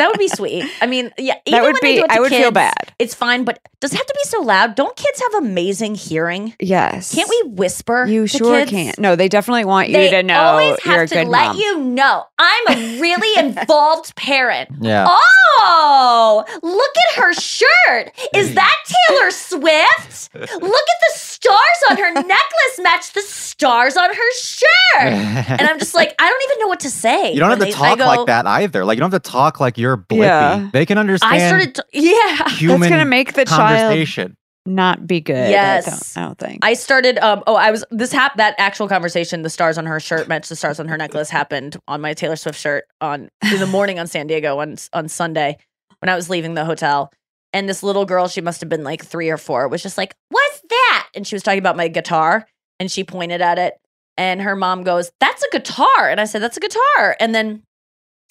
that 0.00 0.08
would 0.08 0.18
be 0.18 0.28
sweet. 0.28 0.64
I 0.82 0.86
mean, 0.86 1.12
yeah, 1.18 1.34
even 1.46 1.56
that 1.58 1.62
would 1.62 1.72
when 1.74 1.80
they 1.82 1.94
be. 1.94 1.98
do 1.98 2.04
it 2.04 2.08
to 2.08 2.14
I 2.14 2.20
would 2.20 2.30
feel 2.30 2.50
bad. 2.50 2.92
It's 2.98 3.14
fine, 3.14 3.44
but 3.44 3.60
does 3.80 3.92
it 3.94 3.96
have 3.96 4.06
to 4.06 4.14
be 4.14 4.28
so 4.28 4.40
loud? 4.42 4.74
Don't 4.74 4.96
kids 4.96 5.22
have 5.32 5.42
amazing 5.44 5.94
hearing? 5.94 6.54
Yes. 6.58 7.14
Can't 7.14 7.28
we 7.30 7.42
whisper? 7.50 8.04
You 8.06 8.26
to 8.26 8.28
sure 8.38 8.58
kids? 8.60 8.70
can't. 8.70 8.98
No, 8.98 9.14
they 9.16 9.28
definitely 9.28 9.64
want 9.64 9.88
you 9.88 9.94
They 9.96 10.10
to 10.10 10.22
know 10.22 10.40
always 10.42 10.78
you're 10.84 10.94
a 10.94 10.98
have 10.98 11.08
to 11.10 11.14
good 11.14 11.28
let 11.28 11.46
mom. 11.48 11.56
you 11.56 11.78
know 11.80 12.24
I'm 12.38 12.64
a 12.68 13.00
really 13.00 13.38
involved 13.46 14.14
parent. 14.16 14.70
Yeah. 14.80 15.06
Oh, 15.08 16.44
look 16.62 16.94
at 17.10 17.22
her 17.22 17.32
shirt. 17.34 18.12
Is 18.34 18.54
that 18.54 18.76
Taylor 19.08 19.30
Swift? 19.30 20.34
Look 20.34 20.44
at 20.52 20.60
the 20.62 21.18
stars 21.18 21.80
on 21.90 21.96
her 21.98 22.12
necklace 22.12 22.78
match 22.80 23.12
the 23.12 23.22
stars 23.22 23.96
on 23.96 24.10
her 24.12 24.32
shirt. 24.34 24.66
And 25.50 25.62
I'm 25.62 25.78
just 25.78 25.94
like, 25.94 26.14
I 26.18 26.28
don't 26.28 26.42
even 26.50 26.60
know 26.60 26.68
what 26.68 26.80
to 26.80 26.90
say. 26.90 27.32
You 27.32 27.40
don't 27.40 27.50
have 27.50 27.58
to 27.58 27.64
they- 27.66 27.70
talk 27.72 27.98
go- 27.98 28.06
like 28.06 28.26
that 28.26 28.46
either. 28.46 28.84
Like 28.84 28.96
you 28.96 29.00
don't 29.00 29.12
have 29.12 29.22
to 29.22 29.30
talk 29.30 29.60
like 29.60 29.78
you're 29.78 29.89
Blippi. 29.96 30.18
Yeah. 30.18 30.70
They 30.72 30.86
can 30.86 30.98
understand 30.98 31.34
I 31.34 31.46
started, 31.46 31.74
to, 31.76 31.84
yeah. 31.92 32.48
human 32.56 32.80
That's 32.80 32.90
going 32.90 33.00
to 33.00 33.04
make 33.04 33.32
the 33.34 33.44
child 33.44 33.78
conversation. 33.78 34.36
not 34.66 35.06
be 35.06 35.20
good. 35.20 35.50
Yes. 35.50 35.86
I 36.16 36.20
don't, 36.20 36.24
I 36.24 36.28
don't 36.28 36.38
think. 36.38 36.64
I 36.64 36.74
started. 36.74 37.18
Um. 37.18 37.42
Oh, 37.46 37.54
I 37.56 37.70
was. 37.70 37.84
This 37.90 38.12
hap. 38.12 38.36
That 38.36 38.54
actual 38.58 38.88
conversation. 38.88 39.42
The 39.42 39.50
stars 39.50 39.78
on 39.78 39.86
her 39.86 40.00
shirt 40.00 40.28
matched 40.28 40.48
the 40.48 40.56
stars 40.56 40.78
on 40.80 40.88
her 40.88 40.96
necklace. 40.96 41.30
Happened 41.30 41.76
on 41.88 42.00
my 42.00 42.14
Taylor 42.14 42.36
Swift 42.36 42.58
shirt 42.58 42.84
on 43.00 43.28
in 43.52 43.60
the 43.60 43.66
morning 43.66 43.98
on 43.98 44.06
San 44.06 44.26
Diego 44.26 44.58
on 44.58 44.76
on 44.92 45.08
Sunday 45.08 45.56
when 46.00 46.08
I 46.08 46.14
was 46.16 46.30
leaving 46.30 46.54
the 46.54 46.64
hotel. 46.64 47.12
And 47.52 47.68
this 47.68 47.82
little 47.82 48.04
girl, 48.04 48.28
she 48.28 48.40
must 48.40 48.60
have 48.60 48.68
been 48.68 48.84
like 48.84 49.04
three 49.04 49.28
or 49.28 49.36
four, 49.36 49.66
was 49.66 49.82
just 49.82 49.98
like, 49.98 50.14
"What's 50.28 50.60
that?" 50.68 51.08
And 51.14 51.26
she 51.26 51.34
was 51.34 51.42
talking 51.42 51.58
about 51.58 51.76
my 51.76 51.88
guitar, 51.88 52.46
and 52.78 52.90
she 52.90 53.02
pointed 53.02 53.40
at 53.40 53.58
it. 53.58 53.74
And 54.16 54.40
her 54.42 54.54
mom 54.54 54.84
goes, 54.84 55.10
"That's 55.18 55.42
a 55.42 55.48
guitar." 55.50 56.08
And 56.08 56.20
I 56.20 56.26
said, 56.26 56.42
"That's 56.42 56.56
a 56.58 56.60
guitar." 56.60 57.16
And 57.18 57.34
then, 57.34 57.62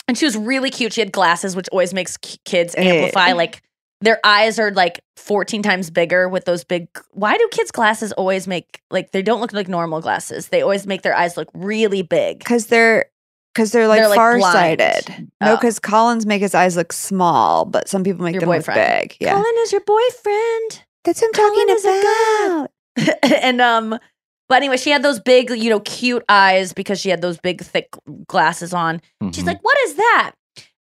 and 0.10 0.18
she 0.18 0.26
was 0.26 0.36
really 0.36 0.70
cute. 0.70 0.92
She 0.92 1.00
had 1.02 1.12
glasses, 1.14 1.56
which 1.56 1.70
always 1.72 1.94
makes 1.94 2.18
kids 2.44 2.76
Eh. 2.78 2.82
amplify 2.84 3.32
like 3.32 3.62
their 4.02 4.20
eyes 4.26 4.60
are 4.60 4.72
like 4.72 5.02
14 5.18 5.62
times 5.62 5.90
bigger 5.90 6.28
with 6.30 6.46
those 6.46 6.64
big 6.64 6.88
why 7.12 7.38
do 7.38 7.48
kids 7.52 7.70
glasses 7.72 8.12
always 8.14 8.48
make 8.48 8.82
like 8.90 9.12
they 9.12 9.22
don't 9.22 9.42
look 9.42 9.52
like 9.54 9.68
normal 9.68 10.00
glasses 10.02 10.48
they 10.48 10.62
always 10.62 10.88
make 10.88 11.02
their 11.02 11.14
eyes 11.16 11.36
look 11.36 11.50
really 11.54 12.02
big 12.02 12.40
because 12.40 12.68
they're 12.68 13.06
because 13.54 13.72
they're 13.74 13.88
like 13.90 14.00
They're, 14.00 14.08
like, 14.10 14.16
farsighted. 14.16 15.06
blind. 15.06 15.32
No, 15.42 15.52
Oh. 15.54 15.56
because 15.58 15.80
Collins 15.80 16.26
make 16.26 16.40
his 16.42 16.56
eyes 16.56 16.78
look 16.78 16.94
small, 16.94 17.66
but 17.66 17.90
some 17.90 18.04
people 18.06 18.24
make 18.24 18.34
Your 18.36 18.40
them 18.42 18.50
boyfriend. 18.50 18.80
look 18.80 19.02
big. 19.10 19.18
Yeah, 19.20 19.34
colin 19.34 19.54
is 19.64 19.72
your 19.74 19.82
boyfriend 19.82 20.84
that's 21.04 21.22
what 21.22 21.28
I'm 21.28 21.34
Colin 21.34 21.68
talking 21.82 22.68
about. 23.04 23.42
and 23.44 23.60
um 23.62 24.00
but 24.50 24.56
anyway 24.58 24.76
she 24.78 24.90
had 24.90 25.04
those 25.04 25.20
big 25.20 25.50
you 25.52 25.70
know 25.70 25.80
cute 25.82 26.24
eyes 26.28 26.74
because 26.74 27.00
she 27.00 27.10
had 27.10 27.22
those 27.22 27.38
big 27.40 27.62
thick 27.62 27.88
glasses 28.28 28.74
on 28.74 29.02
she's 29.32 29.44
Mhm. 29.44 29.48
like 29.48 29.60
what 29.62 29.78
is 29.86 29.96
that 29.96 30.32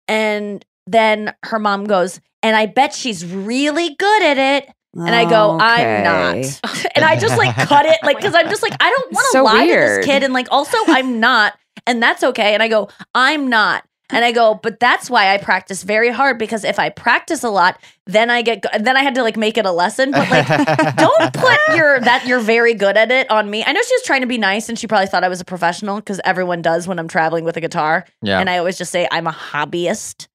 and 0.08 0.66
then 0.88 1.34
her 1.44 1.60
mom 1.60 1.86
goes 1.86 2.20
and 2.44 2.56
i 2.56 2.66
bet 2.66 2.94
she's 2.94 3.26
really 3.26 3.96
good 3.96 4.24
at 4.24 4.38
it 4.38 4.70
and 4.96 5.14
I 5.14 5.30
go, 5.30 5.56
I'm 5.62 6.04
not. 6.04 6.36
and 6.96 7.06
I 7.06 7.16
just 7.16 7.38
like 7.38 7.56
cut 7.56 7.86
it, 7.86 8.00
like, 8.02 8.18
because 8.18 8.34
I'm 8.34 8.50
just 8.50 8.64
like, 8.64 8.74
I 8.80 8.90
don't 8.90 9.12
want 9.14 9.24
to 9.28 9.32
So 9.34 9.44
lie 9.44 9.68
to 9.68 9.72
this 9.72 10.04
kid. 10.04 10.24
And 10.24 10.34
like, 10.34 10.48
also, 10.50 10.78
I'm 10.88 11.20
not. 11.20 11.54
And 11.86 12.02
that's 12.02 12.24
okay. 12.24 12.56
And 12.56 12.64
I 12.64 12.70
go, 12.70 12.90
I'm 13.14 13.50
not. 13.50 13.84
And 14.12 14.26
I 14.26 14.32
go, 14.32 14.56
but 14.56 14.80
that's 14.80 15.08
why 15.10 15.34
I 15.34 15.38
practice 15.38 15.84
very 15.84 16.10
hard 16.10 16.40
because 16.40 16.64
if 16.64 16.80
I 16.80 16.90
practice 16.90 17.44
a 17.44 17.50
lot, 17.50 17.80
then 18.08 18.32
I 18.32 18.42
get, 18.42 18.66
then 18.80 18.98
I 18.98 19.04
had 19.04 19.14
to 19.16 19.22
like 19.24 19.38
make 19.38 19.56
it 19.58 19.66
a 19.68 19.72
lesson. 19.72 20.10
But 20.12 20.30
like, 20.32 20.48
don't 20.98 21.34
put 21.34 21.60
your, 21.76 22.00
that 22.00 22.26
you're 22.26 22.40
very 22.40 22.74
good 22.74 22.98
at 22.98 23.12
it 23.12 23.30
on 23.30 23.50
me. 23.52 23.64
I 23.64 23.72
know 23.72 23.82
she 23.84 23.94
was 23.94 24.02
trying 24.04 24.22
to 24.22 24.28
be 24.28 24.40
nice 24.40 24.68
and 24.68 24.80
she 24.80 24.88
probably 24.88 25.06
thought 25.08 25.24
I 25.24 25.30
was 25.30 25.42
a 25.42 25.46
professional 25.46 25.98
because 25.98 26.20
everyone 26.26 26.64
does 26.64 26.88
when 26.88 26.98
I'm 26.98 27.08
traveling 27.08 27.44
with 27.46 27.56
a 27.58 27.62
guitar. 27.62 28.06
yeah. 28.24 28.40
And 28.40 28.50
I 28.50 28.58
always 28.58 28.78
just 28.80 28.92
say 28.92 29.08
I'm 29.12 29.28
a 29.28 29.32
hobbyist 29.32 30.28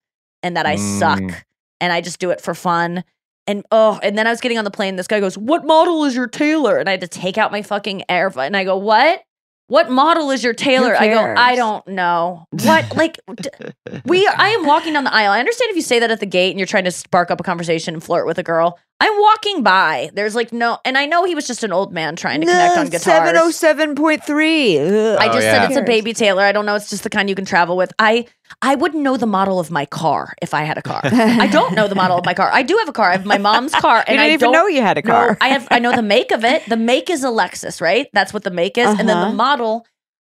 and 0.44 0.56
that 0.56 0.66
I 0.66 0.76
Mm. 0.76 0.98
suck 1.00 1.44
and 1.80 1.92
I 1.92 2.00
just 2.00 2.20
do 2.20 2.30
it 2.30 2.40
for 2.40 2.54
fun. 2.54 3.02
And 3.46 3.64
oh, 3.72 3.98
and 4.02 4.16
then 4.16 4.26
I 4.26 4.30
was 4.30 4.40
getting 4.40 4.56
on 4.56 4.64
the 4.64 4.70
plane. 4.70 4.96
This 4.96 5.06
guy 5.06 5.20
goes, 5.20 5.36
"What 5.36 5.66
model 5.66 6.04
is 6.04 6.14
your 6.16 6.26
Taylor?" 6.28 6.78
And 6.78 6.88
I 6.88 6.92
had 6.92 7.02
to 7.02 7.08
take 7.08 7.36
out 7.36 7.52
my 7.52 7.60
fucking 7.60 8.04
air. 8.08 8.32
And 8.38 8.56
I 8.56 8.64
go, 8.64 8.76
"What? 8.78 9.22
What 9.66 9.90
model 9.90 10.30
is 10.30 10.44
your 10.44 10.52
tailor? 10.52 10.94
I 10.94 11.08
go, 11.08 11.34
"I 11.36 11.56
don't 11.56 11.86
know. 11.88 12.46
What? 12.64 12.94
Like, 12.96 13.18
d- 13.34 13.48
we? 14.04 14.26
I 14.26 14.50
am 14.50 14.66
walking 14.66 14.92
down 14.92 15.04
the 15.04 15.14
aisle. 15.14 15.32
I 15.32 15.38
understand 15.40 15.70
if 15.70 15.76
you 15.76 15.82
say 15.82 15.98
that 16.00 16.10
at 16.10 16.20
the 16.20 16.26
gate 16.26 16.50
and 16.50 16.58
you're 16.58 16.66
trying 16.66 16.84
to 16.84 16.90
spark 16.90 17.30
up 17.30 17.40
a 17.40 17.42
conversation 17.42 17.94
and 17.94 18.04
flirt 18.04 18.26
with 18.26 18.38
a 18.38 18.42
girl. 18.42 18.78
I'm 19.06 19.20
walking 19.20 19.62
by. 19.62 20.10
There's 20.14 20.34
like 20.34 20.50
no, 20.52 20.78
and 20.84 20.96
I 20.96 21.04
know 21.04 21.24
he 21.24 21.34
was 21.34 21.46
just 21.46 21.62
an 21.62 21.72
old 21.72 21.92
man 21.92 22.16
trying 22.16 22.40
to 22.40 22.46
connect 22.46 22.78
on 22.78 22.86
guitars. 22.86 23.02
Seven 23.02 23.36
oh 23.36 23.50
seven 23.50 23.94
point 23.94 24.24
three. 24.24 24.78
I 24.80 25.26
just 25.26 25.36
Oh, 25.36 25.40
said 25.40 25.64
it's 25.70 25.76
a 25.76 25.82
baby 25.82 26.14
Taylor. 26.14 26.42
I 26.42 26.52
don't 26.52 26.64
know. 26.64 26.74
It's 26.74 26.88
just 26.88 27.02
the 27.02 27.10
kind 27.10 27.28
you 27.28 27.34
can 27.34 27.44
travel 27.44 27.76
with. 27.76 27.92
I 27.98 28.24
I 28.62 28.76
wouldn't 28.76 29.02
know 29.02 29.16
the 29.18 29.26
model 29.26 29.60
of 29.60 29.70
my 29.70 29.84
car 29.84 30.32
if 30.40 30.54
I 30.54 30.62
had 30.62 30.78
a 30.78 30.82
car. 30.82 31.00
I 31.04 31.48
don't 31.48 31.74
know 31.74 31.86
the 31.86 31.94
model 31.94 32.16
of 32.18 32.24
my 32.24 32.32
car. 32.34 32.50
I 32.52 32.62
do 32.62 32.76
have 32.78 32.88
a 32.88 32.92
car. 32.92 33.10
I 33.10 33.12
have 33.12 33.26
my 33.26 33.36
mom's 33.38 33.74
car, 33.86 33.98
and 33.98 34.06
didn't 34.06 34.20
I 34.20 34.28
even 34.28 34.38
don't 34.40 34.52
know 34.52 34.66
you 34.68 34.80
had 34.80 34.96
a 34.96 35.02
know- 35.02 35.12
car. 35.12 35.38
I 35.40 35.48
have. 35.48 35.68
I 35.70 35.80
know 35.80 35.94
the 35.94 36.02
make 36.02 36.30
of 36.30 36.42
it. 36.44 36.62
The 36.66 36.76
make 36.78 37.10
is 37.10 37.24
a 37.24 37.28
Lexus, 37.28 37.80
right? 37.82 38.08
That's 38.14 38.32
what 38.32 38.44
the 38.44 38.50
make 38.50 38.78
is, 38.78 38.88
and 38.88 39.06
then 39.08 39.16
Uh-huh. 39.18 39.28
the 39.30 39.34
model. 39.36 39.86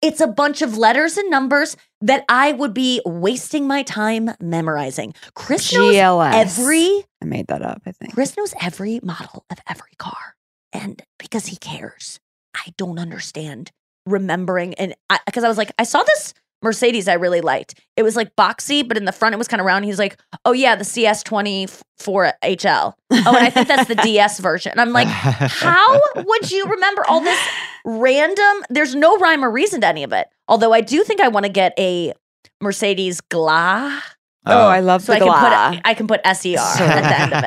It's 0.03 0.21
a 0.21 0.27
bunch 0.27 0.63
of 0.63 0.77
letters 0.77 1.17
and 1.17 1.31
numbers 1.31 1.77
that 2.01 2.25
I 2.29 2.53
would 2.53 2.75
be 2.75 3.01
wasting 3.05 3.67
my 3.67 3.83
time 3.83 4.31
memorizing. 4.41 5.15
Chris 5.35 5.73
knows 5.73 5.95
GLS. 5.95 6.35
every 6.35 7.05
I 7.23 7.25
made 7.25 7.47
that 7.49 7.63
up. 7.63 7.83
I 7.87 7.93
think. 7.93 8.15
Chris 8.15 8.37
knows 8.37 8.55
every 8.61 9.01
model 9.03 9.45
of 9.51 9.59
every 9.69 9.93
car. 9.99 10.37
And 10.73 11.03
because 11.19 11.47
he 11.47 11.57
cares, 11.57 12.21
I 12.55 12.73
don't 12.77 12.99
understand 12.99 13.73
remembering. 14.07 14.75
And 14.75 14.95
because 15.27 15.45
I, 15.45 15.49
was 15.49 15.59
like, 15.59 15.73
I 15.79 15.85
saw 15.85 16.03
this 16.03 16.35
Mercedes 16.63 17.07
I 17.09 17.15
really 17.15 17.41
liked. 17.41 17.81
It 17.97 18.03
was 18.03 18.17
like 18.17 18.35
boxy, 18.37 18.87
but 18.87 18.97
in 18.97 19.05
the 19.05 19.13
front 19.13 19.35
it 19.35 19.39
was 19.39 19.49
kind 19.49 19.61
of 19.61 19.67
round. 19.67 19.85
He's 19.85 19.99
like, 19.99 20.19
oh, 20.45 20.53
yeah, 20.53 20.75
the 20.77 20.85
CS24 20.85 22.33
HL. 22.43 22.93
Oh, 22.93 22.95
and 23.11 23.37
I 23.37 23.51
think 23.51 23.69
that's 23.69 23.89
the 23.89 23.95
DS 24.03 24.41
version. 24.41 24.73
And 24.73 24.81
I'm 24.81 24.93
like, 24.93 25.09
how 25.09 26.01
would 26.17 26.51
you 26.51 26.67
remember 26.67 27.05
all 27.09 27.21
this 27.21 27.39
random? 27.85 28.65
There's 28.71 28.95
no 28.95 29.17
rhyme 29.19 29.45
or 29.45 29.51
reason 29.51 29.81
to 29.83 29.87
any 29.87 30.03
of 30.05 30.13
it. 30.13 30.29
Although 30.49 30.73
I 30.73 30.81
do 30.81 31.05
think 31.05 31.21
I 31.21 31.29
want 31.29 31.47
to 31.47 31.53
get 31.53 31.73
a 31.79 32.13
Mercedes 32.61 33.21
GLA. 33.21 34.01
Oh, 34.49 34.67
I 34.69 34.79
love 34.79 35.03
So 35.03 35.13
the 35.13 35.17
I 35.17 35.19
can 35.19 35.29
gla. 35.29 35.71
put 35.75 35.81
I 35.85 35.95
can 35.95 36.07
put 36.07 36.21
SER 36.25 36.57
at 36.59 37.03
the 37.03 37.21
end 37.21 37.35
of 37.35 37.45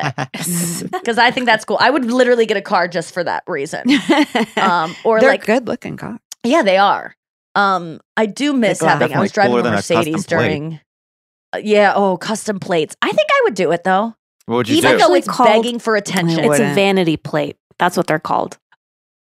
it 0.84 0.92
because 0.92 1.18
I 1.18 1.32
think 1.32 1.46
that's 1.46 1.64
cool. 1.64 1.78
I 1.80 1.90
would 1.90 2.04
literally 2.06 2.46
get 2.46 2.58
a 2.58 2.62
car 2.62 2.90
just 2.90 3.14
for 3.14 3.24
that 3.24 3.44
reason. 3.48 3.86
Um, 4.58 4.94
or 5.06 5.22
They're 5.22 5.30
like, 5.32 5.46
good 5.46 5.66
looking 5.68 5.96
car. 5.96 6.20
yeah, 6.44 6.62
they 6.62 6.78
are. 6.78 7.16
Um, 7.60 8.00
I 8.18 8.26
do 8.26 8.54
miss 8.54 8.80
having. 8.82 9.14
I 9.14 9.20
was 9.20 9.32
driving 9.32 9.58
a 9.60 9.62
than 9.64 9.74
a 9.74 9.76
Mercedes 9.78 10.26
during. 10.26 10.80
uh, 11.54 11.60
yeah. 11.64 11.94
Oh, 11.96 12.18
custom 12.18 12.60
plates. 12.60 12.96
I 13.02 13.12
think 13.12 13.28
I 13.32 13.42
would 13.46 13.56
do 13.56 13.72
it 13.72 13.84
though, 13.84 14.16
What 14.46 14.56
would 14.56 14.70
you 14.70 14.78
even 14.78 14.94
do? 14.94 14.98
though 15.00 15.14
it's 15.16 15.28
called- 15.28 15.50
begging 15.50 15.80
for 15.80 15.96
attention. 15.96 16.44
It's 16.44 16.60
a 16.60 16.74
vanity 16.74 17.18
plate. 17.18 17.58
That's 17.78 17.98
what 17.98 18.08
they're 18.08 18.20
called. 18.20 18.58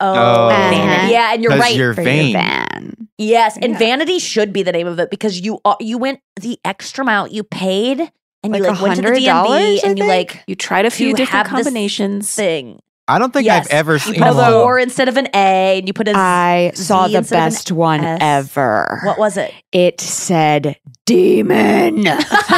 Oh, 0.02 0.14
Oh. 0.14 0.50
vanity. 0.50 1.14
Yeah, 1.14 1.34
and 1.34 1.42
you're 1.44 1.58
right. 1.58 1.76
you're 1.76 1.94
For 1.94 2.02
your 2.02 2.14
van. 2.34 3.08
Yes, 3.18 3.56
and 3.56 3.72
Yeah. 3.74 3.78
vanity 3.80 4.20
should 4.20 4.52
be 4.52 4.62
the 4.64 4.74
name 4.74 4.88
of 4.88 5.00
it 5.00 5.10
because 5.10 5.40
you 5.40 5.60
uh, 5.64 5.76
you 5.80 5.98
went 5.98 6.20
the 6.42 6.60
extra 6.66 7.06
mile. 7.06 7.28
You 7.28 7.44
paid 7.44 8.02
and 8.44 8.52
Like 8.52 8.62
you 8.64 8.68
like 8.70 8.82
went 8.82 8.96
to 8.98 9.02
the 9.04 9.08
DMV 9.12 9.26
I 9.50 9.80
and 9.88 9.98
you 9.98 10.06
like 10.06 10.44
You 10.48 10.56
tried 10.56 10.86
a 10.86 10.92
few 10.92 11.14
different 11.14 11.48
combinations. 11.48 12.34
thing. 12.36 12.80
I 13.08 13.20
don't 13.20 13.32
think 13.32 13.46
Yes. 13.46 13.68
I've 13.68 13.72
ever 13.74 13.94
You 13.94 14.00
seen 14.00 14.16
put 14.16 14.28
a 14.30 14.34
one. 14.34 14.52
four 14.52 14.80
instead 14.80 15.08
of 15.08 15.18
an 15.18 15.28
A, 15.36 15.78
and 15.80 15.88
you 15.88 15.94
put 15.94 16.08
a. 16.08 16.12
Z- 16.12 16.18
I 16.18 16.72
saw 16.74 17.08
the 17.08 17.18
instead 17.18 17.38
of 17.38 17.44
best 17.54 17.72
one 17.72 18.04
S. 18.04 18.18
ever. 18.22 19.02
what 19.04 19.20
was 19.20 19.38
it? 19.38 19.54
It 19.72 20.02
said 20.02 20.78
demon, 21.06 22.02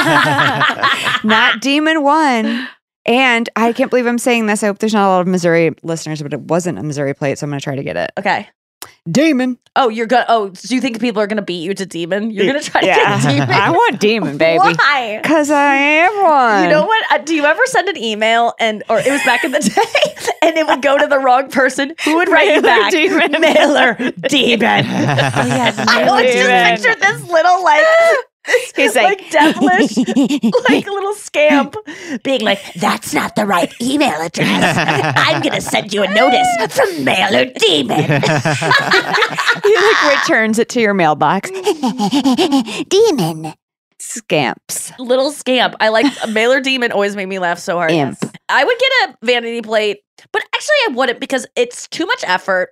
not 1.24 1.60
demon 1.62 2.04
one. 2.04 2.68
And 3.06 3.50
I 3.56 3.72
can't 3.72 3.90
believe 3.90 4.06
I'm 4.06 4.18
saying 4.18 4.48
this. 4.48 4.64
I 4.64 4.68
hope 4.68 4.80
there's 4.80 4.94
not 4.94 5.06
a 5.08 5.10
lot 5.10 5.22
of 5.22 5.28
Missouri 5.28 5.74
listeners, 5.82 6.22
but 6.22 6.34
it 6.34 6.42
wasn't 6.42 6.78
a 6.78 6.84
Missouri 6.84 7.14
plate, 7.14 7.40
so 7.40 7.46
I'm 7.46 7.50
going 7.52 7.60
to 7.60 7.64
try 7.64 7.76
to 7.76 7.84
get 7.84 7.96
it. 7.96 8.12
Okay. 8.20 8.50
Demon. 9.10 9.58
Oh, 9.76 9.90
you're 9.90 10.06
gonna. 10.08 10.26
Oh, 10.28 10.50
do 10.50 10.76
you 10.76 10.82
think 10.82 11.00
people 11.00 11.22
are 11.22 11.28
gonna 11.28 11.42
beat 11.42 11.62
you 11.64 11.74
to 11.74 11.86
demon? 11.86 12.32
You're 12.32 12.46
gonna 12.48 12.62
try 12.62 12.82
to 12.82 12.88
Yeah. 12.88 13.22
get 13.22 13.30
demon. 13.32 13.50
I 13.52 13.72
want 13.72 14.00
demon, 14.00 14.38
baby. 14.38 14.58
Why? 14.60 15.20
Because 15.22 15.50
I 15.52 15.76
am 15.76 16.24
one. 16.24 16.64
You 16.64 16.70
know 16.70 16.86
what? 16.86 17.06
Uh, 17.12 17.18
do 17.20 17.34
you 17.36 17.46
ever 17.46 17.62
send 17.68 17.88
an 17.88 17.98
email 17.98 18.54
and, 18.60 18.84
or 18.90 19.00
it 19.00 19.10
was 19.12 19.24
back 19.24 19.44
in 19.44 19.52
the 19.52 19.60
day, 19.62 20.16
and 20.42 20.58
it 20.58 20.66
would 20.68 20.82
go 20.82 20.98
to 20.98 21.08
the 21.08 21.20
wrong 21.20 21.50
person? 21.50 21.94
Who 22.06 22.16
would 22.18 22.28
write 22.30 22.56
you 22.56 22.62
Mailer 22.62 22.80
back? 22.82 22.92
demon. 22.92 23.42
Mailer 23.42 23.94
demon. 24.30 24.86
I 24.88 26.08
would 26.10 26.26
just 26.28 26.84
picture 26.84 27.00
this 27.00 27.24
little 27.30 27.64
like. 27.64 27.86
He's 28.76 28.96
like, 28.96 29.20
like- 29.20 29.30
devilish, 29.32 29.98
like 30.70 30.88
a 30.88 30.92
little 30.92 31.14
scamp, 31.16 31.76
being 32.24 32.42
like, 32.42 32.62
"That's 32.76 33.14
not 33.14 33.36
the 33.36 33.46
right 33.46 33.74
email 33.82 34.22
address. 34.22 34.78
I'm 35.18 35.42
gonna 35.42 35.62
send 35.62 35.94
you 35.94 36.04
a 36.04 36.14
notice 36.14 36.48
from 36.76 37.04
Mailer 37.04 37.46
Demon." 37.46 38.04
he 39.64 39.76
like 39.76 40.20
returns 40.20 40.60
it 40.60 40.70
to 40.70 40.80
your 40.82 40.94
mailbox. 40.94 41.50
Demon. 42.88 43.54
Scamps. 44.00 44.92
little 45.00 45.32
scamp. 45.32 45.76
I 45.80 45.90
like 45.90 46.06
Mailer 46.30 46.62
Demon. 46.62 46.92
Always 46.92 47.16
made 47.16 47.26
me 47.26 47.40
laugh 47.40 47.58
so 47.60 47.76
hard. 47.78 47.92
Imp. 47.92 48.18
I 48.48 48.64
would 48.64 48.78
get 48.80 49.10
a 49.10 49.26
vanity 49.26 49.62
plate, 49.62 50.02
but 50.32 50.44
actually 50.54 50.76
I 50.88 50.92
wouldn't 50.94 51.20
because 51.20 51.48
it's 51.56 51.88
too 51.88 52.06
much 52.06 52.24
effort. 52.26 52.70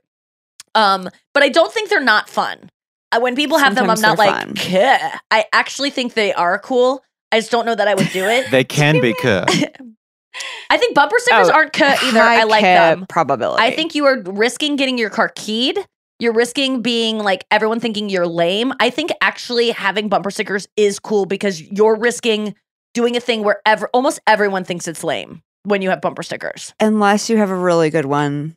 Um, 0.76 1.10
but 1.34 1.42
I 1.44 1.50
don't 1.50 1.74
think 1.74 1.90
they're 1.90 2.00
not 2.02 2.30
fun. 2.30 2.70
Uh, 3.16 3.20
when 3.22 3.36
people 3.36 3.58
have 3.58 3.76
them, 3.76 3.90
I'm 3.90 4.02
not 4.02 4.18
like. 4.18 4.56
"Kuh." 4.56 4.98
I 5.32 5.46
actually 5.54 5.90
think 5.90 6.14
they 6.14 6.34
are 6.34 6.60
cool. 6.60 7.04
I 7.32 7.40
just 7.40 7.52
don't 7.52 7.66
know 7.66 7.76
that 7.76 7.88
I 7.88 7.96
would 7.96 8.10
do 8.12 8.26
it. 8.26 8.50
They 8.52 8.64
can 8.64 9.02
be 9.02 9.14
cool. 9.14 9.46
I 10.70 10.78
think 10.78 10.96
bumper 10.96 11.16
stickers 11.20 11.50
Oh, 11.50 11.54
aren't 11.54 11.74
kuh 11.74 11.96
either. 12.04 12.20
High 12.20 12.42
I 12.42 12.44
like 12.44 12.62
them. 12.64 13.06
Probability. 13.08 13.62
I 13.64 13.72
think 13.76 13.96
you 13.96 14.06
are 14.06 14.22
risking 14.22 14.76
getting 14.76 14.98
your 14.98 15.10
car 15.10 15.32
keyed. 15.34 15.78
You're 16.20 16.34
risking 16.34 16.82
being 16.82 17.20
like 17.20 17.46
everyone 17.52 17.80
thinking 17.80 18.10
you're 18.10 18.28
lame. 18.28 18.74
I 18.80 18.90
think 18.90 19.12
actually 19.22 19.72
having 19.72 20.10
bumper 20.10 20.32
stickers 20.32 20.68
is 20.76 21.00
cool 21.00 21.26
because 21.26 21.62
you're 21.62 21.96
risking 21.96 22.56
doing 22.94 23.16
a 23.18 23.20
thing 23.20 23.44
where 23.44 23.62
ever, 23.66 23.90
almost 23.94 24.20
everyone 24.28 24.64
thinks 24.64 24.88
it's 24.88 25.04
lame 25.04 25.42
when 25.64 25.82
you 25.82 25.90
have 25.90 26.00
bumper 26.02 26.24
stickers. 26.24 26.74
unless 26.80 27.30
you 27.30 27.38
have 27.38 27.50
a 27.50 27.56
really 27.56 27.90
good 27.90 28.06
one. 28.06 28.56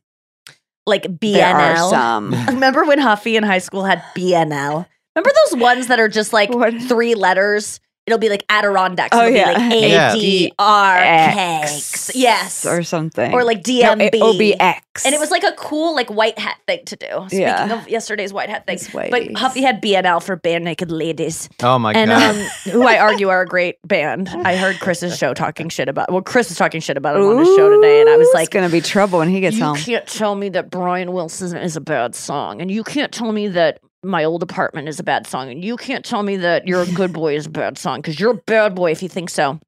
Like 0.89 1.05
BNL. 1.05 1.91
some. 1.91 2.31
Remember 2.49 2.85
when 2.85 2.99
Huffy 2.99 3.37
in 3.37 3.43
high 3.45 3.59
school 3.59 3.85
had 3.85 4.03
BNL? 4.17 4.87
Remember 5.15 5.31
those 5.51 5.61
ones 5.61 5.87
that 5.89 6.01
are 6.01 6.09
just 6.09 6.33
like 6.33 6.51
What? 6.51 6.75
three 6.83 7.15
letters? 7.15 7.81
It'll 8.09 8.19
be 8.19 8.31
like 8.31 8.45
Adirondacks. 8.49 9.15
Oh, 9.17 9.27
It'll 9.27 9.37
yeah. 9.37 9.69
be 9.69 9.75
like 9.81 9.83
Yeah. 9.91 10.13
A 10.15 10.19
D 10.19 10.53
R 10.59 10.97
X 10.97 12.11
K. 12.13 12.19
Yes. 12.21 12.65
or 12.65 12.83
something, 12.83 13.33
Or 13.35 13.45
like 13.45 13.59
No, 13.67 13.95
DMB. 13.97 14.11
OBX, 14.13 15.05
And 15.05 15.15
it 15.15 15.21
was 15.21 15.31
like 15.31 15.45
a 15.45 15.53
cool 15.53 15.95
like 15.95 16.09
white 16.11 16.39
hat 16.39 16.57
thing 16.67 16.85
to 16.87 16.97
do. 16.97 17.07
Speaking 17.27 17.41
Yeah. 17.41 17.81
of 17.83 17.89
yesterday's 17.89 18.33
white 18.33 18.49
hat 18.49 18.67
thing. 18.67 18.77
It's 18.77 18.89
But. 18.89 19.13
Huffy 19.37 19.63
had 19.63 19.83
BNL 19.83 20.23
for 20.23 20.37
Barenaked 20.37 20.91
Ladies. 20.91 21.49
Oh 21.63 21.79
my 21.79 21.93
and 21.93 22.11
god. 22.11 22.35
um, 22.37 22.43
who 22.73 22.87
I 22.87 22.99
argue 22.99 23.29
are 23.29 23.43
a 23.43 23.47
great 23.47 23.77
band. 23.87 24.29
I 24.31 24.57
heard 24.57 24.81
Chris's 24.81 25.17
show 25.19 25.35
talking 25.35 25.69
shit 25.69 25.89
about 25.89 26.11
well, 26.11 26.23
Chris 26.23 26.49
was 26.49 26.57
talking 26.59 26.81
shit 26.81 26.97
about 26.97 27.17
it 27.17 27.23
on 27.23 27.39
his 27.39 27.49
show 27.57 27.69
today, 27.69 28.01
and 28.01 28.09
I 28.09 28.17
was 28.17 28.29
like, 28.33 28.45
it's 28.45 28.55
gonna 28.55 28.69
be 28.71 28.81
trouble 28.81 29.19
when 29.19 29.29
he 29.29 29.41
gets 29.41 29.57
you 29.57 29.65
home. 29.65 29.77
You 29.77 29.83
can't 29.85 30.07
tell 30.07 30.35
me 30.35 30.49
that 30.51 30.71
Brian 30.71 31.13
Wilson 31.13 31.57
is 31.57 31.77
a 31.77 31.81
bad 31.81 32.15
song, 32.15 32.61
and 32.61 32.71
you 32.71 32.83
can't 32.85 33.13
tell 33.13 33.33
me 33.33 33.49
that 33.49 33.81
my 34.03 34.25
old 34.25 34.43
apartment 34.43 34.89
is 34.89 35.01
a 35.01 35.05
bad 35.05 35.27
song, 35.27 35.51
and 35.51 35.65
you 35.65 35.77
can't 35.77 36.05
tell 36.05 36.23
me 36.23 36.37
that 36.37 36.67
you're 36.67 36.83
a 36.83 36.93
good 36.93 37.13
boy 37.13 37.37
is 37.37 37.47
a 37.47 37.51
bad 37.51 37.79
song 37.79 38.01
because 38.01 38.19
you're 38.19 38.33
a 38.33 38.43
bad 38.47 38.75
boy 38.75 38.91
if 38.91 39.03
you 39.03 39.09
think 39.09 39.31
so. 39.31 39.59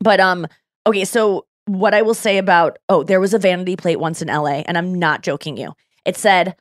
But 0.00 0.20
um, 0.20 0.46
okay, 0.86 1.04
so 1.04 1.46
what 1.66 1.94
I 1.94 2.02
will 2.02 2.14
say 2.14 2.38
about 2.38 2.78
oh, 2.88 3.02
there 3.02 3.20
was 3.20 3.34
a 3.34 3.38
vanity 3.38 3.76
plate 3.76 3.96
once 3.96 4.22
in 4.22 4.28
LA, 4.28 4.62
and 4.66 4.78
I'm 4.78 4.94
not 4.94 5.22
joking 5.22 5.56
you. 5.56 5.72
It 6.04 6.16
said. 6.16 6.56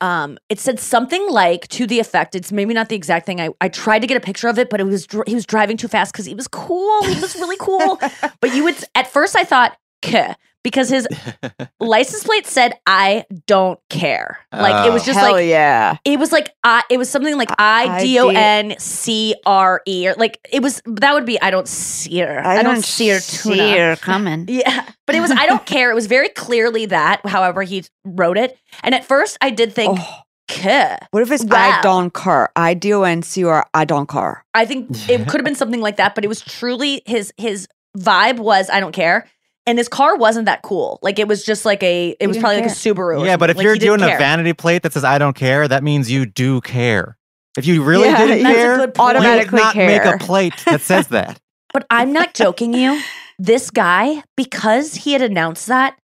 Um, 0.00 0.36
it 0.48 0.58
said 0.58 0.80
something 0.80 1.30
like 1.30 1.68
to 1.68 1.86
the 1.86 2.00
effect. 2.00 2.34
It's 2.34 2.50
maybe 2.50 2.74
not 2.74 2.88
the 2.88 2.96
exact 2.96 3.24
thing. 3.24 3.40
I, 3.40 3.50
I 3.60 3.68
tried 3.68 4.00
to 4.00 4.08
get 4.08 4.16
a 4.16 4.20
picture 4.20 4.48
of 4.48 4.58
it, 4.58 4.68
but 4.68 4.80
it 4.80 4.84
was 4.84 5.06
dr- 5.06 5.28
he 5.28 5.36
was 5.36 5.46
driving 5.46 5.76
too 5.76 5.86
fast 5.86 6.12
because 6.12 6.26
he 6.26 6.34
was 6.34 6.48
cool. 6.48 7.04
He 7.04 7.20
was 7.20 7.36
really 7.36 7.56
cool. 7.60 8.00
but 8.40 8.52
you 8.52 8.64
would 8.64 8.74
at 8.96 9.06
first 9.06 9.36
I 9.36 9.44
thought, 9.44 9.76
"Kuh," 10.02 10.34
because 10.62 10.88
his 10.88 11.06
license 11.80 12.24
plate 12.24 12.46
said 12.46 12.74
I 12.86 13.24
don't 13.46 13.78
care. 13.88 14.38
Like 14.52 14.86
it 14.86 14.92
was 14.92 15.02
Oh. 15.02 15.06
just 15.06 15.18
Hell 15.18 15.32
like 15.32 15.46
yeah. 15.46 15.96
it 16.04 16.18
was 16.18 16.32
like 16.32 16.54
I 16.64 16.82
it 16.90 16.98
was 16.98 17.08
something 17.08 17.36
like 17.36 17.50
I 17.58 18.00
D 18.02 18.18
O 18.18 18.28
N 18.28 18.74
C 18.78 19.34
R 19.44 19.82
E 19.86 20.08
or 20.08 20.14
like 20.14 20.38
it 20.50 20.62
was 20.62 20.80
that 20.86 21.14
would 21.14 21.26
be 21.26 21.40
I 21.40 21.50
don't 21.50 21.68
sear. 21.68 22.40
I, 22.44 22.62
don't, 22.62 22.82
sear 22.84 23.20
tuna. 23.20 23.96
coming. 24.00 24.46
Yeah. 24.48 24.86
But 25.06 25.16
it 25.16 25.20
was 25.20 25.30
I 25.30 25.46
don't 25.46 25.64
care. 25.66 25.90
It 25.90 25.94
was 25.94 26.06
very 26.06 26.28
clearly 26.28 26.86
that, 26.86 27.24
however 27.26 27.62
he 27.62 27.84
wrote 28.04 28.38
it. 28.38 28.58
And 28.82 28.94
at 28.94 29.04
first 29.04 29.36
I 29.40 29.50
did 29.50 29.72
think 29.72 29.98
Oh, 30.00 30.20
"Kuh." 30.48 30.96
what 31.10 31.22
if 31.22 31.30
it's 31.30 31.44
Wow. 31.44 31.78
I 31.78 31.82
don't 31.82 32.12
care? 32.14 32.50
I 32.54 32.74
D 32.74 32.92
O 32.92 33.02
N 33.02 33.22
C 33.22 33.42
or 33.44 33.66
I 33.74 33.84
don't 33.84 34.08
care. 34.08 34.44
I 34.54 34.64
think 34.66 34.90
it 35.08 35.26
could 35.28 35.40
have 35.40 35.44
been 35.44 35.54
something 35.54 35.80
like 35.80 35.96
that, 35.96 36.14
but 36.14 36.24
it 36.24 36.28
was 36.28 36.40
truly 36.40 37.02
his 37.06 37.32
his 37.36 37.66
vibe 37.98 38.38
was 38.38 38.70
I 38.70 38.78
don't 38.80 38.92
care. 38.92 39.28
And 39.66 39.78
his 39.78 39.88
car 39.88 40.16
wasn't 40.16 40.46
that 40.46 40.62
cool. 40.62 40.98
Like 41.02 41.18
it 41.20 41.28
was 41.28 41.44
just 41.44 41.64
like 41.64 41.82
a 41.84 42.16
it 42.18 42.26
was 42.26 42.36
didn't 42.36 42.42
probably 42.42 42.62
like 42.62 42.70
a. 42.70 42.74
Subaru. 42.74 43.24
yeah, 43.24 43.36
but 43.36 43.50
if 43.50 43.56
Like, 43.56 43.64
you're 43.64 43.74
he 43.74 43.78
didn't 43.78 44.00
doing 44.00 44.10
a 44.14 44.18
vanity 44.18 44.52
plate 44.54 44.82
that 44.82 44.92
says 44.92 45.04
"I 45.04 45.18
don't 45.18 45.36
care," 45.36 45.68
that 45.68 45.82
means 45.84 46.10
you 46.10 46.26
do 46.26 46.60
care. 46.60 47.16
If 47.56 47.66
you 47.66 47.82
really 47.84 48.08
Yeah, 48.08 48.26
didn't 48.26 48.44
care, 48.54 48.76
good 48.76 48.94
point. 48.94 49.14
you 49.14 49.20
would 49.20 49.26
Automatically 49.26 49.60
not 49.60 49.76
make 49.76 50.04
a 50.04 50.18
plate 50.18 50.54
that 50.66 50.80
says 50.90 51.08
that. 51.08 51.38
But 51.72 51.86
I'm 51.90 52.12
not 52.12 52.34
joking 52.34 52.74
you. 52.74 53.00
This 53.38 53.70
guy, 53.70 54.22
because 54.36 54.94
he 54.94 55.12
had 55.12 55.22
announced 55.22 55.66
that, 55.68 55.96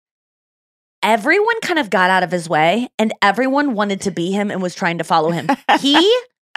everyone 1.02 1.60
kind 1.60 1.78
of 1.78 1.90
got 1.90 2.10
out 2.10 2.22
of 2.22 2.30
his 2.30 2.48
way 2.48 2.88
and 2.98 3.12
everyone 3.22 3.74
wanted 3.74 4.00
to 4.02 4.10
be 4.10 4.32
him 4.32 4.50
and 4.50 4.62
was 4.62 4.74
trying 4.74 4.98
to 4.98 5.04
follow 5.04 5.30
him. 5.30 5.48
He 5.80 5.94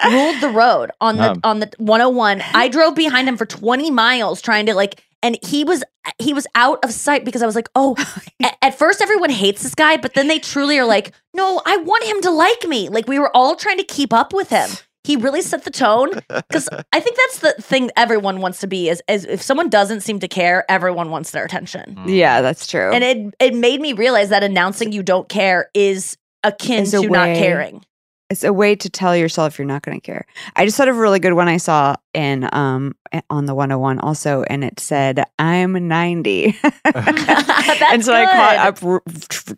ruled 0.06 0.42
the 0.42 0.50
road 0.50 0.92
on 1.02 1.18
the 1.18 1.32
Um. 1.32 1.40
on 1.44 1.60
the 1.60 1.72
101. 1.78 2.42
I 2.54 2.68
drove 2.68 2.96
behind 2.96 3.28
him 3.28 3.38
for 3.38 3.46
20 3.46 3.92
miles 3.92 4.42
trying 4.42 4.66
to 4.68 4.74
like 4.74 5.04
and 5.24 5.38
he 5.44 5.64
was 5.64 5.84
he 6.18 6.34
was 6.34 6.48
out 6.56 6.84
of 6.84 6.92
sight 6.92 7.26
because 7.26 7.42
I 7.42 7.46
was 7.46 7.56
like, 7.56 7.70
oh, 7.76 7.96
a- 8.44 8.64
at 8.66 8.78
first 8.78 9.02
everyone 9.02 9.30
hates 9.30 9.64
this 9.64 9.76
guy, 9.76 9.98
but 9.98 10.14
then 10.14 10.28
they 10.28 10.40
truly 10.40 10.78
are 10.80 10.86
like, 10.86 11.14
no, 11.34 11.62
I 11.66 11.78
want 11.78 12.04
him 12.06 12.22
to 12.22 12.32
like 12.32 12.68
me. 12.68 12.90
Like 12.90 13.08
we 13.08 13.20
were 13.20 13.36
all 13.36 13.56
trying 13.56 13.78
to 13.78 13.84
keep 13.84 14.14
up 14.14 14.34
with 14.34 14.50
him. 14.50 14.70
He 15.06 15.16
really 15.16 15.42
set 15.42 15.64
the 15.64 15.72
tone 15.72 16.12
because 16.28 16.68
I 16.94 17.00
think 17.00 17.18
that's 17.18 17.40
the 17.40 17.62
thing 17.62 17.90
everyone 17.96 18.42
wants 18.42 18.60
to 18.60 18.68
be 18.68 18.90
is, 18.90 19.02
is 19.08 19.26
if 19.26 19.42
someone 19.42 19.70
doesn't 19.70 20.02
seem 20.02 20.20
to 20.20 20.28
care, 20.28 20.66
everyone 20.70 21.10
wants 21.10 21.32
their 21.32 21.46
attention. 21.46 21.96
Hmm. 21.98 22.10
Yeah, 22.10 22.42
that's 22.42 22.68
true. 22.68 22.92
And 22.92 23.04
it 23.04 23.34
it 23.40 23.56
made 23.56 23.82
me 23.82 23.94
realize 23.94 24.30
that 24.30 24.44
announcing 24.44 24.92
you 24.92 25.02
don't 25.02 25.28
care 25.30 25.70
is 25.74 26.17
akin 26.44 26.84
Is 26.84 26.94
a 26.94 27.02
to 27.02 27.10
not 27.10 27.36
caring. 27.36 27.84
It's 28.30 28.44
a 28.44 28.54
way 28.54 28.75
to 28.75 28.90
tell 28.90 29.15
yourself 29.15 29.58
you're 29.58 29.65
not 29.67 29.82
going 29.82 30.00
to 30.00 30.06
care. 30.06 30.25
I 30.56 30.65
just 30.65 30.77
thought 30.77 30.88
of 30.88 30.96
a 30.96 31.00
really 31.00 31.19
good 31.19 31.34
one 31.34 31.48
I 31.48 31.58
saw 31.58 31.96
in 32.13 32.48
um 32.54 32.96
on 33.30 33.46
the 33.46 33.56
101 33.56 34.00
also, 34.00 34.44
and 34.44 34.63
it 34.63 34.80
said, 34.80 35.23
"I'm 35.40 35.88
90," 35.88 36.46
and 36.86 38.06
so 38.06 38.13
I 38.13 38.25
caught 38.25 38.56
up, 38.58 38.84
r- 38.84 39.02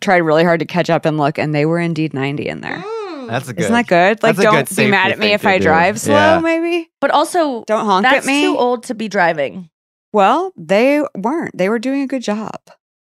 tried 0.00 0.18
really 0.18 0.44
hard 0.44 0.60
to 0.60 0.66
catch 0.66 0.88
up 0.90 1.04
and 1.04 1.18
look, 1.18 1.38
and 1.38 1.54
they 1.54 1.66
were 1.66 1.78
indeed 1.80 2.14
90 2.14 2.48
in 2.48 2.60
there. 2.60 2.82
That's 3.26 3.48
a 3.48 3.52
good. 3.52 3.62
Isn't 3.62 3.72
that 3.74 3.86
good? 3.86 4.22
Like, 4.22 4.36
That's 4.36 4.42
don't 4.44 4.68
good 4.68 4.76
be 4.76 4.90
mad 4.90 5.12
at 5.12 5.18
me 5.18 5.32
if 5.32 5.46
I 5.46 5.58
do. 5.58 5.64
drive 5.64 6.00
slow. 6.00 6.14
Yeah. 6.14 6.40
Maybe 6.40 6.90
But 7.00 7.10
also, 7.12 7.64
don't 7.66 7.84
honk 7.86 8.02
that's 8.04 8.26
at 8.26 8.26
me. 8.26 8.42
too 8.42 8.56
old 8.58 8.82
to 8.84 8.94
be 8.94 9.08
driving. 9.08 9.70
Well, 10.12 10.52
they 10.56 11.02
weren't. 11.16 11.56
They 11.56 11.68
were 11.68 11.78
doing 11.78 12.02
a 12.02 12.06
good 12.06 12.22
job. 12.22 12.58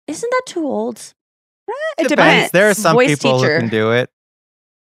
Isn't 0.06 0.30
that 0.30 0.42
too 0.46 0.64
old? 0.64 1.12
It 1.98 2.08
Depends. 2.08 2.10
depends. 2.10 2.52
There 2.52 2.70
are 2.70 2.74
some 2.74 2.94
Voice 2.94 3.16
people 3.18 3.40
teacher. 3.40 3.54
who 3.56 3.60
can 3.62 3.68
do 3.68 3.90
it. 3.92 4.08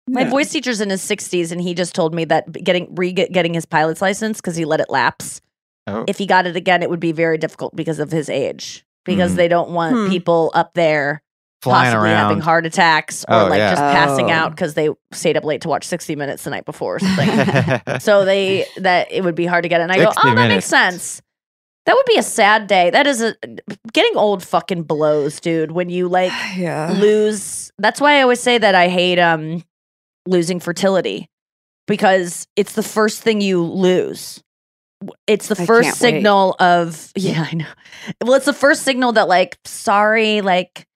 My 0.09 0.23
Yeah. 0.23 0.31
voice 0.31 0.51
teacher's 0.51 0.81
in 0.81 0.91
his 0.91 1.03
60s, 1.03 1.51
and 1.53 1.61
he 1.61 1.75
just 1.75 1.95
told 1.95 2.15
me 2.15 2.25
that 2.27 2.51
getting 2.53 2.95
re 2.95 3.13
getting 3.13 3.55
his 3.55 3.67
pilot's 3.67 4.01
license 4.03 4.41
because 4.41 4.57
he 4.57 4.65
let 4.65 4.81
it 4.81 4.89
lapse. 4.89 5.41
Oh. 5.87 6.05
If 6.07 6.19
he 6.19 6.27
got 6.27 6.47
it 6.47 6.57
again, 6.57 6.83
it 6.83 6.91
would 6.91 7.01
be 7.01 7.13
very 7.13 7.39
difficult 7.39 7.75
because 7.77 7.99
of 7.99 8.11
his 8.11 8.29
age. 8.29 8.85
Because 9.05 9.33
Mhm. 9.33 9.37
they 9.37 9.49
don't 9.49 9.71
want 9.71 9.95
Hmm. 9.95 10.09
people 10.09 10.51
up 10.55 10.75
there 10.75 11.23
Flying 11.63 11.93
possibly 11.93 12.11
having 12.11 12.41
heart 12.41 12.67
attacks 12.67 13.25
or 13.29 13.35
Oh, 13.35 13.47
like 13.47 13.59
yeah. 13.59 13.71
just 13.71 13.81
passing 13.83 14.31
Oh. 14.31 14.35
out 14.35 14.51
because 14.51 14.75
they 14.75 14.91
stayed 15.13 15.37
up 15.37 15.45
late 15.45 15.61
to 15.63 15.69
watch 15.69 15.85
60 15.85 16.15
Minutes 16.17 16.43
the 16.45 16.51
night 16.51 16.65
before 16.65 16.97
or 16.97 16.99
something. 16.99 17.81
so 18.01 18.25
they 18.25 18.67
that 18.79 19.09
it 19.11 19.23
would 19.25 19.35
be 19.37 19.47
hard 19.47 19.63
to 19.63 19.69
get. 19.69 19.81
it. 19.81 19.85
And 19.85 19.93
I 19.93 19.97
go, 19.97 20.07
60 20.07 20.21
oh, 20.29 20.35
that 20.35 20.49
makes 20.49 20.67
sense. 20.67 21.23
That 21.87 21.95
would 21.95 22.07
be 22.07 22.19
a 22.19 22.23
sad 22.25 22.67
day. 22.67 22.91
That 22.91 23.07
is 23.07 23.23
a 23.23 23.37
getting 23.93 24.17
old 24.17 24.43
fucking 24.45 24.83
blows, 24.85 25.39
dude. 25.41 25.71
When 25.71 25.89
you 25.89 26.09
like 26.09 26.33
yeah. 26.57 26.93
lose 26.97 27.71
that's 27.79 28.01
why 28.01 28.19
i 28.19 28.23
always 28.23 28.41
say 28.41 28.59
that 28.59 28.75
i 28.75 28.89
hate 28.89 29.19
um 29.19 29.63
losing 30.27 30.61
fertility 30.61 31.29
because 31.87 32.47
it's 32.57 32.72
the 32.72 32.83
first 32.83 33.22
thing 33.22 33.41
you 33.41 33.62
lose 33.62 34.43
it's 35.27 35.49
the 35.49 35.61
I 35.61 35.66
first 35.66 35.85
can't 35.85 36.01
wait. 36.01 36.14
signal 36.14 36.57
of 36.59 37.12
yeah 37.16 37.47
i 37.51 37.55
know 37.55 37.66
well 38.22 38.35
it's 38.35 38.47
the 38.47 38.53
first 38.53 38.83
signal 38.83 39.12
that 39.12 39.29
like 39.29 39.59
sorry 39.64 40.41
like 40.41 40.87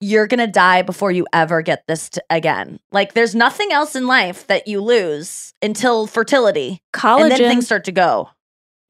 you're 0.00 0.26
gonna 0.26 0.48
die 0.48 0.82
before 0.82 1.12
you 1.12 1.26
ever 1.32 1.62
get 1.62 1.84
this 1.86 2.10
t- 2.10 2.20
again 2.30 2.80
like 2.90 3.14
there's 3.14 3.34
nothing 3.34 3.70
else 3.72 3.94
in 3.94 4.06
life 4.06 4.46
that 4.48 4.66
you 4.66 4.80
lose 4.80 5.54
until 5.62 6.06
fertility 6.06 6.82
Collagen. 6.92 7.22
and 7.22 7.30
then 7.30 7.38
things 7.38 7.66
start 7.66 7.84
to 7.84 7.92
go 7.92 8.28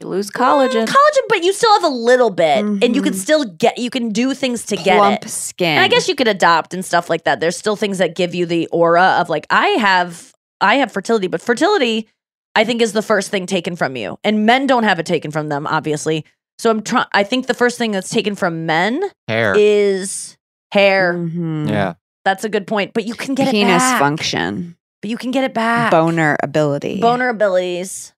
you 0.01 0.09
lose 0.09 0.30
collagen. 0.30 0.86
collagen 0.86 1.24
but 1.28 1.45
you 1.45 1.53
still 1.53 1.72
have 1.74 1.84
a 1.84 1.95
little 1.95 2.30
bit 2.30 2.59
and 2.64 2.95
you 2.97 3.03
can 3.03 3.12
Mhm. 3.12 3.16
still 3.18 3.45
get 3.45 3.78
you 3.78 3.90
can 3.90 4.09
do 4.11 4.34
things 4.34 4.64
to 4.66 4.76
get 4.76 4.97
Plump 4.99 5.24
it 5.24 5.28
skin. 5.30 5.76
and 5.76 5.80
I 5.84 5.88
guess 5.88 6.09
you 6.09 6.14
could 6.14 6.28
adopt 6.28 6.74
and 6.74 6.84
stuff 6.84 7.09
like 7.09 7.24
that. 7.24 7.40
There's 7.40 7.57
still 7.57 7.76
things 7.76 7.99
that 7.99 8.14
give 8.16 8.34
you 8.34 8.45
the 8.47 8.66
aura 8.72 9.16
of 9.20 9.28
like 9.28 9.47
I 9.51 9.68
have 9.68 10.32
I 10.61 10.76
have 10.76 10.90
fertility, 10.92 11.26
but 11.28 11.40
fertility 11.40 12.09
I 12.57 12.64
think 12.64 12.80
is 12.82 12.92
the 12.92 13.03
first 13.03 13.30
thing 13.30 13.47
taken 13.47 13.76
from 13.76 13.97
you. 13.97 14.18
And 14.24 14.47
men 14.47 14.66
don't 14.66 14.84
have 14.84 14.99
it 14.99 15.07
taken 15.07 15.30
from 15.30 15.49
them, 15.49 15.66
obviously. 15.66 16.24
So 16.59 16.70
I'm 16.70 16.82
trying 16.82 17.07
I 17.12 17.22
think 17.22 17.47
the 17.47 17.55
first 17.55 17.78
thing 17.78 17.90
that's 17.92 18.11
taken 18.11 18.34
from 18.34 18.66
men 18.66 19.03
Hair. 19.28 19.55
is 19.57 20.36
hair. 20.72 21.14
Mhm. 21.14 21.68
yeah. 21.70 21.95
That's 22.24 22.42
a 22.42 22.49
good 22.49 22.66
point. 22.66 22.95
But 22.95 23.05
you 23.07 23.14
can 23.14 23.34
get 23.34 23.51
penis 23.51 23.74
it 23.74 23.78
back. 23.78 23.99
function, 24.01 24.76
But 25.03 25.11
you 25.11 25.16
can 25.18 25.30
get 25.30 25.45
it 25.45 25.53
back. 25.55 25.90
boner 25.90 26.36
ability, 26.42 27.01
Boner 27.01 27.28
abilities. 27.28 28.12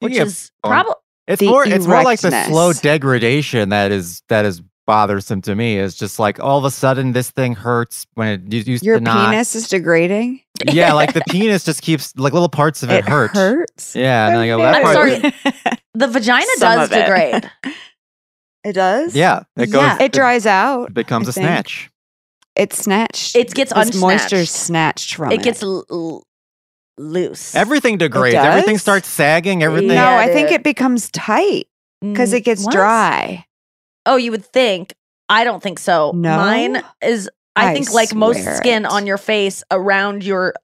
Which 0.00 0.14
is 0.14 0.50
boner. 0.62 0.74
probably 0.74 0.94
It's 1.26 1.40
The 1.40 1.46
more. 1.48 1.66
It's 1.66 1.86
more 1.86 2.02
like 2.04 2.20
the 2.20 2.44
slow 2.44 2.72
degradation 2.72 3.70
that 3.70 3.90
is 3.92 4.22
that 4.28 4.44
is 4.44 4.62
bothersome 4.86 5.42
to 5.42 5.54
me. 5.56 5.78
It's 5.78 5.96
just 5.96 6.18
like 6.20 6.38
all 6.38 6.58
of 6.58 6.64
a 6.64 6.70
sudden 6.70 7.12
this 7.12 7.30
thing 7.32 7.54
hurts 7.54 8.06
when 8.14 8.28
it 8.28 8.52
u- 8.52 8.62
used 8.72 8.84
Your 8.84 8.98
to 8.98 9.04
not. 9.04 9.30
penis 9.30 9.54
is 9.56 9.66
degrading. 9.68 10.40
Yeah, 10.64 10.92
like 10.92 11.12
the 11.14 11.22
penis 11.28 11.64
just 11.64 11.82
keeps 11.82 12.16
like 12.16 12.32
little 12.32 12.48
parts 12.48 12.82
of 12.84 12.90
it, 12.90 13.04
hurt. 13.08 13.32
hurts. 13.34 13.96
Yeah, 13.96 14.28
and 14.28 14.38
I 14.38 14.46
go, 14.46 14.58
that 14.58 14.76
I'm 14.76 14.82
part. 14.82 14.94
sorry. 14.94 15.18
the 15.94 16.06
vagina 16.06 16.46
Some 16.58 16.78
does 16.78 16.88
of 16.90 16.96
it. 16.96 17.00
degrade. 17.02 17.50
It 18.64 18.72
does. 18.72 19.14
Yeah, 19.14 19.44
it 19.56 19.66
goes. 19.70 19.80
Yeah. 19.82 20.02
It 20.02 20.12
dries 20.12 20.44
out. 20.44 20.88
It 20.88 20.94
becomes 20.94 21.28
I 21.28 21.30
a 21.30 21.32
think. 21.34 21.44
snatch. 21.46 21.90
It's 22.56 22.78
snatched. 22.78 23.36
It 23.36 23.54
gets 23.54 23.72
This 23.72 23.94
moisture 24.00 24.44
snatched 24.44 25.14
from 25.14 25.30
it. 25.30 25.34
It 25.38 25.42
gets 25.44 25.62
l- 25.62 25.84
l- 25.88 26.24
loose. 26.98 27.54
Everything 27.54 27.98
degrades. 27.98 28.36
Everything 28.36 28.78
starts 28.78 29.08
sagging. 29.08 29.62
Everything. 29.62 29.88
no, 29.88 29.94
Yeah, 29.94 30.16
I 30.18 30.28
think 30.32 30.50
it- 30.50 30.54
it 30.56 30.62
becomes 30.62 31.10
tight 31.10 31.68
because 32.00 32.32
Mm, 32.32 32.36
it 32.36 32.40
gets 32.40 32.64
what? 32.64 32.72
dry. 32.72 33.44
Oh, 34.06 34.16
you 34.16 34.30
would 34.30 34.44
think. 34.44 34.94
I 35.28 35.44
don't 35.44 35.62
think 35.62 35.78
so. 35.78 36.12
No? 36.14 36.36
Mine 36.36 36.82
is 37.02 37.28
I, 37.56 37.70
I 37.70 37.74
think 37.74 37.90
like 37.92 38.14
most 38.14 38.42
swear 38.42 38.56
skin 38.56 38.84
it. 38.84 38.90
on 38.90 39.06
your 39.06 39.18
face 39.18 39.64
around 39.70 40.22
your 40.24 40.54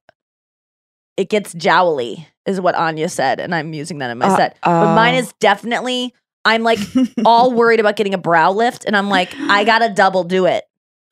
it 1.17 1.29
gets 1.29 1.53
jowly 1.53 2.27
is 2.45 2.59
what 2.61 2.75
Anya 2.75 3.09
said 3.09 3.39
and 3.39 3.53
I'm 3.53 3.73
using 3.73 3.97
that 3.99 4.09
in 4.11 4.17
my 4.17 4.27
Uh, 4.27 4.37
set. 4.37 4.57
But 4.63 4.95
mine 4.95 5.15
oh. 5.15 5.19
is 5.19 5.33
definitely 5.39 6.13
I'm 6.45 6.63
like 6.63 6.79
all 7.25 7.51
worried 7.51 7.79
about 7.79 7.95
getting 7.95 8.13
a 8.13 8.17
brow 8.17 8.51
lift 8.51 8.85
and 8.85 8.95
I'm 8.95 9.09
like 9.09 9.33
I 9.37 9.63
got 9.63 9.79
to 9.79 9.89
double 9.89 10.23
do 10.23 10.45
it. 10.45 10.63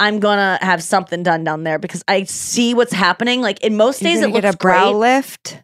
I'm 0.01 0.19
to 0.19 0.57
have 0.65 0.81
something 0.83 1.21
done 1.23 1.43
down 1.43 1.63
there 1.63 1.77
because 1.79 2.03
I 2.07 2.23
see 2.23 2.73
what's 2.73 2.91
happening 2.91 3.39
like 3.41 3.61
in 3.61 3.77
most 3.77 4.01
You're 4.01 4.09
days 4.09 4.17
it 4.17 4.21
gonna 4.21 4.33
looks 4.33 4.41
get 4.45 4.55
a 4.55 4.57
brow 4.57 4.91
great. 4.91 4.99
lift. 4.99 5.63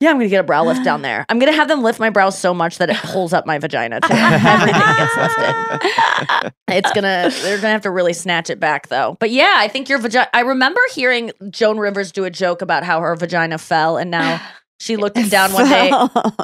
Yeah, 0.00 0.10
I'm 0.10 0.16
gonna 0.16 0.28
get 0.28 0.40
a 0.40 0.44
brow 0.44 0.64
lift 0.64 0.84
down 0.84 1.02
there. 1.08 1.24
I'm 1.28 1.38
gonna 1.38 1.52
have 1.52 1.68
them 1.68 1.82
lift 1.82 1.98
my 1.98 2.10
brows 2.10 2.38
so 2.38 2.52
much 2.54 2.78
that 2.78 2.90
it 2.90 2.96
pulls 2.98 3.32
up 3.32 3.46
my 3.46 3.58
vagina 3.58 4.00
too. 4.00 4.08
Everything 4.12 4.80
gets 4.96 5.16
lifted. 5.16 6.52
It's 6.68 6.92
gonna. 6.92 7.30
They're 7.42 7.56
gonna 7.56 7.72
have 7.72 7.82
to 7.82 7.90
really 7.90 8.12
snatch 8.12 8.50
it 8.50 8.60
back 8.60 8.88
though. 8.88 9.16
But 9.20 9.30
yeah, 9.30 9.54
I 9.56 9.68
think 9.68 9.88
your 9.88 9.98
vagina. 9.98 10.28
I 10.34 10.40
remember 10.40 10.80
hearing 10.94 11.32
Joan 11.50 11.78
Rivers 11.78 12.12
do 12.12 12.24
a 12.24 12.30
joke 12.30 12.62
about 12.62 12.84
how 12.84 13.00
her 13.00 13.16
vagina 13.16 13.58
fell, 13.58 13.96
and 13.96 14.10
now 14.10 14.40
she 14.80 14.96
looked 14.96 15.16
down 15.30 15.52
one 15.52 15.68
day. 15.68 15.90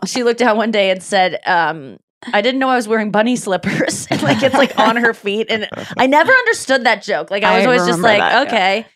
She 0.07 0.25
looked 0.25 0.41
down 0.41 0.57
one 0.57 0.71
day 0.71 0.91
and 0.91 1.03
said, 1.03 1.39
um, 1.47 1.99
"I 2.33 2.41
didn't 2.41 2.59
know 2.61 2.69
I 2.69 2.77
was 2.77 2.89
wearing 2.89 3.11
bunny 3.11 3.37
slippers." 3.37 4.07
and 4.11 4.23
like 4.23 4.43
it's 4.43 4.55
like 4.55 4.79
on 4.79 4.97
her 4.97 5.15
feet, 5.15 5.47
and 5.51 5.69
I 5.97 6.07
never 6.07 6.33
understood 6.33 6.85
that 6.85 7.03
joke. 7.03 7.31
Like 7.31 7.43
I 7.45 7.57
was 7.57 7.63
I 7.65 7.67
always 7.67 7.87
just 7.87 8.01
like, 8.01 8.19
that, 8.19 8.33
yeah. 8.33 8.43
okay. 8.53 8.87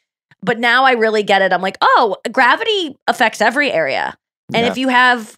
But 0.42 0.58
now 0.60 0.84
I 0.84 0.92
really 0.92 1.22
get 1.24 1.42
it. 1.42 1.52
I'm 1.52 1.62
like, 1.62 1.76
oh, 1.80 2.16
gravity 2.30 2.96
affects 3.08 3.40
every 3.40 3.72
area. 3.72 4.16
And 4.54 4.64
Yeah. 4.64 4.70
if 4.70 4.78
you 4.78 4.88
have 4.88 5.36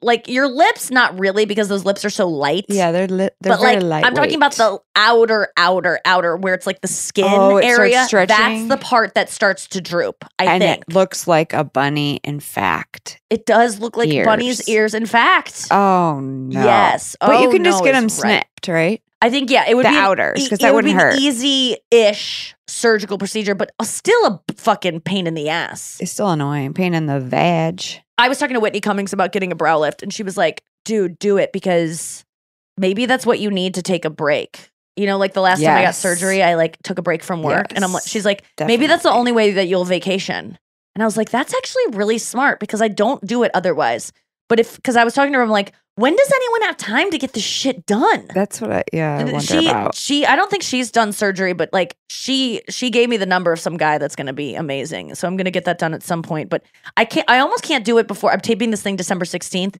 like 0.00 0.26
your 0.28 0.48
lips, 0.48 0.90
not 0.90 1.18
really 1.18 1.44
because 1.44 1.68
those 1.68 1.84
lips 1.84 2.04
are 2.04 2.10
so 2.10 2.26
light. 2.28 2.64
yeah, 2.68 2.92
they're 2.92 3.08
li- 3.08 3.28
they're 3.40 3.52
but 3.56 3.60
very 3.60 3.80
like. 3.80 4.04
I'm 4.04 4.14
talking 4.14 4.36
about 4.36 4.54
the 4.54 4.78
outer, 4.96 5.52
outer, 5.56 6.00
outer, 6.04 6.36
where 6.36 6.54
it's 6.54 6.66
like 6.66 6.80
the 6.80 6.88
skin 6.88 7.24
Oh, 7.28 7.56
area. 7.58 8.06
That's 8.10 8.68
the 8.68 8.78
part 8.80 9.14
that 9.14 9.28
starts 9.28 9.66
to 9.68 9.80
droop. 9.80 10.24
I 10.38 10.44
and 10.46 10.62
think 10.62 10.84
it 10.88 10.94
looks 10.94 11.26
like 11.26 11.52
a 11.52 11.64
bunny. 11.64 12.20
In 12.24 12.40
fact, 12.40 13.20
it 13.28 13.44
does 13.46 13.80
look 13.80 13.96
like 13.96 14.08
bunny's 14.24 14.60
ears. 14.62 14.68
ears. 14.68 14.94
In 14.94 15.06
fact, 15.06 15.66
oh 15.70 16.20
no, 16.20 16.62
yes, 16.64 17.16
but 17.20 17.40
you 17.40 17.48
Oh, 17.48 17.52
can 17.52 17.64
just 17.64 17.84
get 17.84 17.92
them 17.92 18.04
right. 18.04 18.10
snipped, 18.12 18.68
right? 18.68 19.02
I 19.22 19.28
think 19.30 19.50
yeah, 19.50 19.64
it 19.68 19.74
would 19.76 19.84
The 19.86 19.90
be 19.90 19.96
outers, 19.96 20.38
e- 20.40 20.48
'cause 20.48 20.58
that 20.60 20.72
wouldn't 20.74 20.94
hurt. 20.94 21.18
easy-ish 21.18 22.54
surgical 22.66 23.18
procedure, 23.18 23.54
but 23.54 23.70
still 23.82 24.26
a 24.26 24.40
fucking 24.54 25.00
pain 25.00 25.26
in 25.26 25.34
the 25.34 25.48
ass. 25.48 25.98
It's 26.00 26.12
still 26.12 26.30
annoying. 26.30 26.72
Pain 26.72 26.94
in 26.94 27.06
the 27.06 27.20
vag. 27.20 27.82
I 28.18 28.28
was 28.28 28.38
talking 28.38 28.54
to 28.54 28.60
Whitney 28.60 28.80
Cummings 28.80 29.12
about 29.12 29.32
getting 29.32 29.52
a 29.52 29.54
brow 29.54 29.78
lift, 29.78 30.02
and 30.02 30.12
she 30.12 30.22
was 30.22 30.36
like, 30.36 30.62
dude, 30.84 31.18
do 31.18 31.36
it 31.36 31.52
because 31.52 32.24
maybe 32.78 33.06
that's 33.06 33.26
what 33.26 33.38
you 33.40 33.50
need 33.50 33.74
to 33.74 33.82
take 33.82 34.04
a 34.04 34.10
break. 34.10 34.70
You 34.96 35.06
know, 35.06 35.18
like 35.18 35.32
the 35.34 35.40
last 35.40 35.60
time 35.62 35.78
I 35.78 35.82
got 35.82 35.94
surgery, 35.94 36.42
I 36.42 36.54
like 36.54 36.76
took 36.82 36.98
a 36.98 37.02
break 37.02 37.22
from 37.22 37.42
work, 37.42 37.66
and 37.74 37.84
I'm 37.84 37.92
like, 37.92 38.06
she's 38.06 38.24
like, 38.24 38.44
maybe 38.58 38.86
that's 38.86 39.02
the 39.02 39.12
only 39.12 39.32
way 39.32 39.52
that 39.52 39.66
you'll 39.68 39.84
vacation. 39.84 40.58
And 40.94 41.02
I 41.02 41.06
was 41.06 41.16
like, 41.16 41.30
that's 41.30 41.54
actually 41.54 41.84
really 41.92 42.18
smart 42.18 42.58
because 42.60 42.82
I 42.82 42.88
don't 42.88 43.24
do 43.26 43.42
it 43.44 43.50
otherwise. 43.54 44.12
But 44.48 44.58
if, 44.60 44.76
because 44.76 44.96
I 44.96 45.04
was 45.04 45.14
talking 45.14 45.32
to 45.32 45.38
her, 45.38 45.44
I'm 45.44 45.48
like, 45.50 45.72
when 45.96 46.16
does 46.16 46.32
anyone 46.34 46.62
have 46.62 46.76
time 46.76 47.10
to 47.10 47.18
get 47.18 47.32
this 47.32 47.42
shit 47.44 47.84
done? 47.86 48.26
That's 48.34 48.60
what 48.60 48.72
I 48.72 48.84
yeah 48.92 49.18
I 49.18 49.24
wonder 49.24 49.40
she, 49.40 49.68
about. 49.68 49.94
she, 49.94 50.24
I 50.24 50.36
don't 50.36 50.50
think 50.50 50.62
she's 50.62 50.90
done 50.90 51.12
surgery, 51.12 51.52
but 51.52 51.70
like 51.72 51.96
she, 52.08 52.62
she 52.68 52.90
gave 52.90 53.08
me 53.08 53.16
the 53.16 53.26
number 53.26 53.52
of 53.52 53.60
some 53.60 53.76
guy 53.76 53.98
that's 53.98 54.16
going 54.16 54.26
to 54.26 54.32
be 54.32 54.54
amazing. 54.54 55.14
So 55.14 55.28
I'm 55.28 55.36
going 55.36 55.44
to 55.44 55.50
get 55.50 55.64
that 55.66 55.78
done 55.78 55.92
at 55.92 56.02
some 56.02 56.22
point. 56.22 56.48
But 56.48 56.62
I 56.96 57.04
can't, 57.04 57.28
I 57.28 57.38
almost 57.38 57.64
can't 57.64 57.84
do 57.84 57.98
it 57.98 58.06
before 58.06 58.32
I'm 58.32 58.40
taping 58.40 58.70
this 58.70 58.82
thing 58.82 58.96
December 58.96 59.24
16th, 59.24 59.76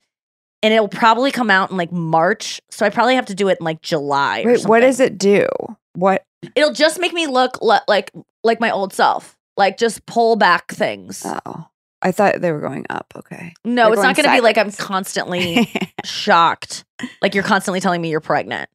and 0.62 0.74
it'll 0.74 0.88
probably 0.88 1.30
come 1.30 1.50
out 1.50 1.70
in 1.70 1.76
like 1.76 1.92
March. 1.92 2.60
So 2.70 2.84
I 2.84 2.90
probably 2.90 3.14
have 3.14 3.26
to 3.26 3.34
do 3.34 3.48
it 3.48 3.58
in 3.60 3.64
like 3.64 3.80
July. 3.80 4.42
or 4.42 4.52
Wait, 4.52 4.66
what 4.66 4.80
does 4.80 5.00
it 5.00 5.16
do? 5.16 5.46
What? 5.94 6.24
It'll 6.54 6.72
just 6.72 7.00
make 7.00 7.12
me 7.12 7.26
look 7.26 7.60
le- 7.62 7.84
like 7.88 8.10
like 8.44 8.60
my 8.60 8.70
old 8.70 8.92
self, 8.92 9.38
like 9.56 9.78
just 9.78 10.04
pull 10.06 10.36
back 10.36 10.70
things. 10.72 11.22
Oh, 11.24 11.66
I 12.02 12.12
thought 12.12 12.40
they 12.40 12.50
were 12.52 12.60
going 12.60 12.86
up. 12.90 13.12
Okay. 13.16 13.52
no, 13.64 13.84
they're 13.84 13.92
it's 13.94 14.02
not 14.02 14.16
going 14.16 14.24
going 14.26 14.36
to 14.36 14.40
be 14.40 14.44
like 14.44 14.56
I'm 14.58 14.72
constantly 14.72 15.70
shocked, 16.04 16.84
like 17.22 17.34
you're 17.34 17.44
constantly 17.44 17.80
telling 17.80 18.00
me 18.00 18.10
you're 18.10 18.20
pregnant. 18.20 18.68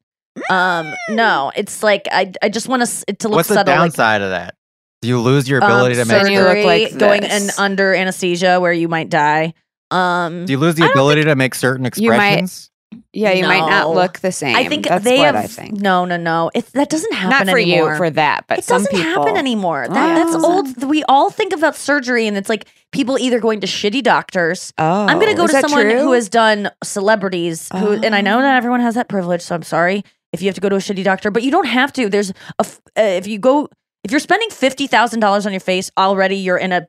Um, 0.50 0.92
no, 1.10 1.50
it's 1.56 1.82
like 1.82 2.06
I 2.12 2.32
I 2.42 2.48
just 2.48 2.68
want 2.68 2.86
to 2.86 3.04
it 3.08 3.20
to 3.20 3.28
look 3.28 3.36
What's 3.36 3.48
the 3.48 3.54
subtle. 3.54 3.72
like, 3.74 3.80
downside 3.92 4.22
of 4.22 4.30
that? 4.30 4.54
Do 5.02 5.08
you 5.08 5.20
lose 5.20 5.48
your 5.48 5.62
um, 5.62 5.70
ability 5.70 5.94
to 5.96 6.04
make? 6.04 6.22
Then 6.22 6.30
you 6.32 6.38
look 6.40 6.48
surgery, 6.48 6.64
like 6.64 6.98
going 6.98 7.22
in 7.22 7.48
under 7.58 7.94
anesthesia 7.94 8.60
where 8.60 8.72
you 8.72 8.88
might 8.88 9.08
die. 9.08 9.54
Um, 9.90 10.46
Do 10.46 10.52
you 10.52 10.58
lose 10.58 10.74
the 10.74 10.90
ability 10.90 11.24
to 11.24 11.36
make 11.36 11.54
certain 11.54 11.88
You 11.96 12.10
might- 12.10 12.16
expressions? 12.40 12.70
Yeah, 13.16 13.32
you 13.32 13.44
might 13.44 13.60
not 13.68 13.90
look 13.94 14.18
the 14.18 14.30
same. 14.30 14.54
I 14.56 14.68
think 14.68 14.86
that's 14.86 15.02
they 15.04 15.16
what 15.18 15.34
have. 15.34 15.36
I 15.36 15.46
think. 15.46 15.80
No, 15.80 16.04
no, 16.04 16.16
no. 16.16 16.50
It 16.54 16.66
that 16.74 16.90
doesn't 16.90 17.14
happen 17.14 17.46
Not 17.46 17.52
for 17.52 17.58
anymore. 17.58 17.92
you 17.92 17.96
for 17.96 18.10
that, 18.10 18.44
but 18.46 18.58
it 18.58 18.66
doesn't 18.66 18.90
people 18.90 19.04
happen 19.04 19.36
anymore. 19.36 19.86
That, 19.88 20.14
That's 20.14 20.36
Oh. 20.36 20.44
old. 20.44 20.84
We 20.84 21.02
all 21.04 21.30
think 21.30 21.52
about 21.54 21.76
surgery, 21.76 22.26
and 22.26 22.36
it's 22.36 22.48
like 22.50 22.66
people 22.92 23.18
either 23.18 23.40
going 23.40 23.60
to 23.62 23.66
shitty 23.66 24.02
doctors. 24.02 24.72
Oh, 24.76 25.06
I'm 25.06 25.18
going 25.18 25.30
to 25.30 25.36
go 25.36 25.46
to 25.46 25.60
someone 25.60 25.82
true? 25.82 25.98
who 26.00 26.12
has 26.12 26.28
done 26.28 26.70
celebrities, 26.84 27.68
who, 27.72 27.92
and 27.92 28.14
I 28.14 28.20
know 28.20 28.38
Oh. 28.38 28.42
not 28.42 28.56
everyone 28.56 28.80
has 28.80 28.94
that 28.96 29.08
privilege. 29.08 29.40
So 29.42 29.54
I'm 29.54 29.62
sorry 29.62 30.04
if 30.32 30.42
you 30.42 30.48
have 30.48 30.54
to 30.56 30.60
go 30.60 30.68
to 30.68 30.76
a 30.76 30.80
shitty 30.80 31.02
doctor, 31.04 31.30
but 31.30 31.42
you 31.42 31.50
don't 31.50 31.66
have 31.66 31.92
to. 31.94 32.08
There's 32.10 32.30
a 32.58 32.62
uh, 32.62 32.66
if 33.02 33.26
you 33.26 33.38
go 33.38 33.68
if 34.04 34.10
you're 34.10 34.20
spending 34.20 34.50
fifty 34.50 34.86
thousand 34.86 35.20
dollars 35.20 35.46
on 35.46 35.52
your 35.52 35.60
face 35.60 35.90
already, 35.96 36.36
you're 36.36 36.58
in 36.58 36.72
a 36.72 36.86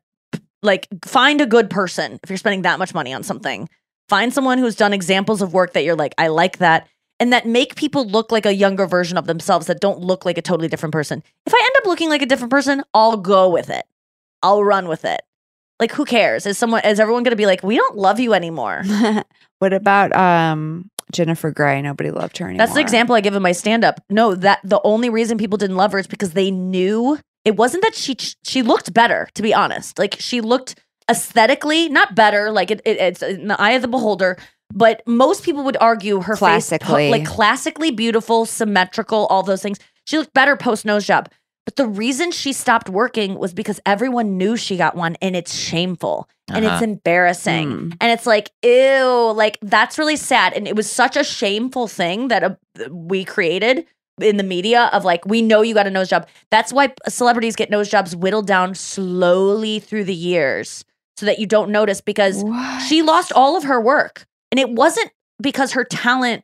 like 0.61 0.87
find 1.05 1.39
a 1.39 1.45
good 1.45 1.69
person 1.69 2.19
if 2.23 2.29
you're 2.29 2.37
spending 2.37 2.63
that 2.63 2.79
much 2.79 2.93
money 2.93 3.13
on 3.13 3.23
something. 3.23 3.69
Find 4.09 4.33
someone 4.33 4.57
who's 4.57 4.75
done 4.75 4.93
examples 4.93 5.41
of 5.41 5.53
work 5.53 5.73
that 5.73 5.83
you're 5.83 5.95
like, 5.95 6.13
I 6.17 6.27
like 6.27 6.59
that. 6.59 6.87
And 7.19 7.33
that 7.33 7.47
make 7.47 7.75
people 7.75 8.05
look 8.05 8.31
like 8.31 8.45
a 8.45 8.53
younger 8.53 8.85
version 8.85 9.17
of 9.17 9.25
themselves 9.25 9.67
that 9.67 9.79
don't 9.79 9.99
look 9.99 10.23
like 10.23 10.37
a 10.37 10.41
totally 10.41 10.67
different 10.67 10.93
person. 10.93 11.23
If 11.45 11.53
I 11.53 11.59
end 11.59 11.71
up 11.77 11.87
looking 11.87 12.09
like 12.09 12.21
a 12.21 12.27
different 12.27 12.51
person, 12.51 12.83
I'll 12.93 13.17
go 13.17 13.49
with 13.49 13.69
it. 13.69 13.85
I'll 14.43 14.63
run 14.63 14.87
with 14.87 15.03
it. 15.03 15.21
Like, 15.79 15.91
who 15.91 16.05
cares? 16.05 16.45
Is 16.45 16.57
someone 16.57 16.81
is 16.85 16.99
everyone 16.99 17.23
gonna 17.23 17.35
be 17.35 17.45
like, 17.45 17.63
we 17.63 17.75
don't 17.75 17.97
love 17.97 18.19
you 18.19 18.33
anymore? 18.33 18.83
what 19.59 19.73
about 19.73 20.15
um 20.15 20.89
Jennifer 21.11 21.51
Grey? 21.51 21.81
Nobody 21.81 22.11
loved 22.11 22.37
her 22.37 22.45
anymore. 22.45 22.65
That's 22.65 22.75
the 22.75 22.81
example 22.81 23.15
I 23.15 23.21
give 23.21 23.35
in 23.35 23.41
my 23.41 23.51
stand 23.51 23.83
up. 23.83 23.99
No, 24.09 24.35
that 24.35 24.59
the 24.63 24.81
only 24.83 25.09
reason 25.09 25.37
people 25.37 25.57
didn't 25.57 25.75
love 25.75 25.91
her 25.91 25.99
is 25.99 26.07
because 26.07 26.31
they 26.31 26.51
knew 26.51 27.19
it 27.45 27.55
wasn't 27.55 27.83
that 27.83 27.95
she 27.95 28.15
she 28.43 28.61
looked 28.61 28.93
better, 28.93 29.27
to 29.35 29.41
be 29.41 29.53
honest. 29.53 29.97
Like 29.99 30.17
she 30.19 30.41
looked 30.41 30.75
aesthetically 31.09 31.89
not 31.89 32.15
better, 32.15 32.51
like 32.51 32.71
it, 32.71 32.81
it 32.85 32.97
it's 32.97 33.21
in 33.23 33.47
the 33.47 33.59
eye 33.59 33.71
of 33.71 33.81
the 33.81 33.87
beholder. 33.87 34.37
But 34.73 35.01
most 35.07 35.43
people 35.43 35.63
would 35.63 35.77
argue 35.79 36.21
her 36.21 36.35
Classically. 36.35 36.87
face, 36.87 37.11
like 37.11 37.25
classically 37.25 37.89
beautiful, 37.89 38.45
symmetrical, 38.45 39.25
all 39.27 39.41
those 39.41 39.61
things. 39.61 39.79
She 40.05 40.17
looked 40.17 40.33
better 40.33 40.57
post 40.57 40.83
nose 40.85 41.05
job. 41.07 41.29
But 41.65 41.75
the 41.77 41.87
reason 41.87 42.31
she 42.31 42.53
stopped 42.53 42.89
working 42.89 43.37
was 43.39 43.53
because 43.53 43.79
everyone 43.85 44.37
knew 44.37 44.55
she 44.57 44.77
got 44.77 44.95
one, 44.95 45.15
and 45.21 45.35
it's 45.35 45.53
shameful 45.53 46.27
and 46.49 46.63
it's 46.63 46.73
Uh-huh. 46.75 46.83
embarrassing. 46.85 47.67
Mm. 47.69 47.97
And 47.99 48.11
it's 48.11 48.25
like, 48.25 48.51
ew, 48.63 49.31
like 49.35 49.57
that's 49.61 49.97
really 49.97 50.15
sad. 50.15 50.53
And 50.53 50.65
it 50.67 50.75
was 50.77 50.89
such 50.89 51.17
a 51.17 51.23
shameful 51.25 51.87
thing 51.89 52.29
that 52.29 52.43
uh, 52.43 52.55
we 52.89 53.25
created 53.25 53.85
in 54.21 54.37
the 54.37 54.43
media 54.43 54.89
of 54.93 55.03
like, 55.05 55.25
we 55.25 55.41
know 55.41 55.61
you 55.61 55.73
got 55.73 55.87
a 55.87 55.89
nose 55.89 56.09
job. 56.09 56.25
That's 56.51 56.71
why 56.71 56.93
celebrities 57.09 57.55
get 57.57 57.69
nose 57.69 57.89
jobs 57.89 58.15
whittled 58.15 58.47
down 58.47 58.75
slowly 58.75 59.79
through 59.79 60.05
the 60.05 60.13
years 60.15 60.85
so 61.17 61.25
that 61.25 61.39
you 61.39 61.45
don't 61.47 61.71
notice 61.71 61.99
because 62.01 62.43
What? 62.43 62.79
she 62.83 63.01
lost 63.01 63.31
all 63.33 63.57
of 63.57 63.63
her 63.65 63.81
work. 63.81 64.25
And 64.51 64.59
it 64.59 64.69
wasn't 64.69 65.11
because 65.41 65.73
her 65.73 65.83
talent 65.83 66.43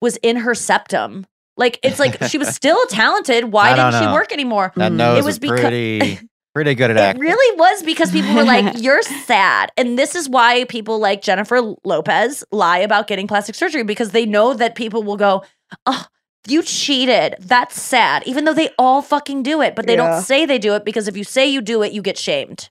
was 0.00 0.16
in 0.18 0.36
her 0.36 0.54
septum. 0.54 1.26
Like, 1.56 1.78
it's 1.84 1.98
like 2.00 2.22
she 2.24 2.36
was 2.38 2.48
still 2.54 2.84
talented. 2.86 3.52
Why 3.52 3.70
I 3.70 3.76
don't 3.76 3.92
didn't 3.92 4.08
she 4.08 4.12
work 4.12 4.32
anymore? 4.32 4.72
That 4.76 4.92
Mm. 4.92 4.96
nose 4.96 5.18
It 5.18 5.24
was 5.24 5.26
was 5.26 5.38
becau- 5.38 5.60
pretty 5.60 6.18
pretty 6.54 6.74
good 6.74 6.90
at 6.90 6.96
It 6.98 7.00
acting. 7.00 7.22
really 7.22 7.58
was 7.58 7.82
because 7.82 8.10
people 8.10 8.34
were 8.34 8.44
like, 8.44 8.74
"You're 8.82 9.02
sad," 9.02 9.70
and 9.76 9.98
this 9.98 10.14
is 10.14 10.28
why 10.28 10.64
people 10.64 10.98
like 10.98 11.22
Jennifer 11.22 11.60
Lopez 11.84 12.44
lie 12.50 12.78
about 12.78 13.06
getting 13.06 13.26
plastic 13.28 13.54
surgery 13.54 13.82
because 13.84 14.10
they 14.10 14.24
know 14.26 14.54
that 14.54 14.74
people 14.74 15.02
will 15.02 15.16
go, 15.16 15.42
"Oh, 15.86 16.06
you 16.48 16.62
cheated. 16.62 17.36
That's 17.40 17.80
sad," 17.80 18.22
even 18.26 18.44
though 18.44 18.52
they 18.54 18.70
all 18.78 19.00
fucking 19.02 19.42
do 19.44 19.62
it, 19.62 19.74
but 19.76 19.86
they 19.86 19.94
Yeah. 19.96 20.08
don't 20.12 20.22
say 20.22 20.46
they 20.46 20.58
do 20.58 20.74
it 20.74 20.84
because 20.84 21.08
if 21.08 21.16
you 21.16 21.24
say 21.24 21.46
you 21.46 21.60
do 21.60 21.82
it, 21.82 21.92
you 21.92 22.02
get 22.02 22.18
shamed. 22.18 22.68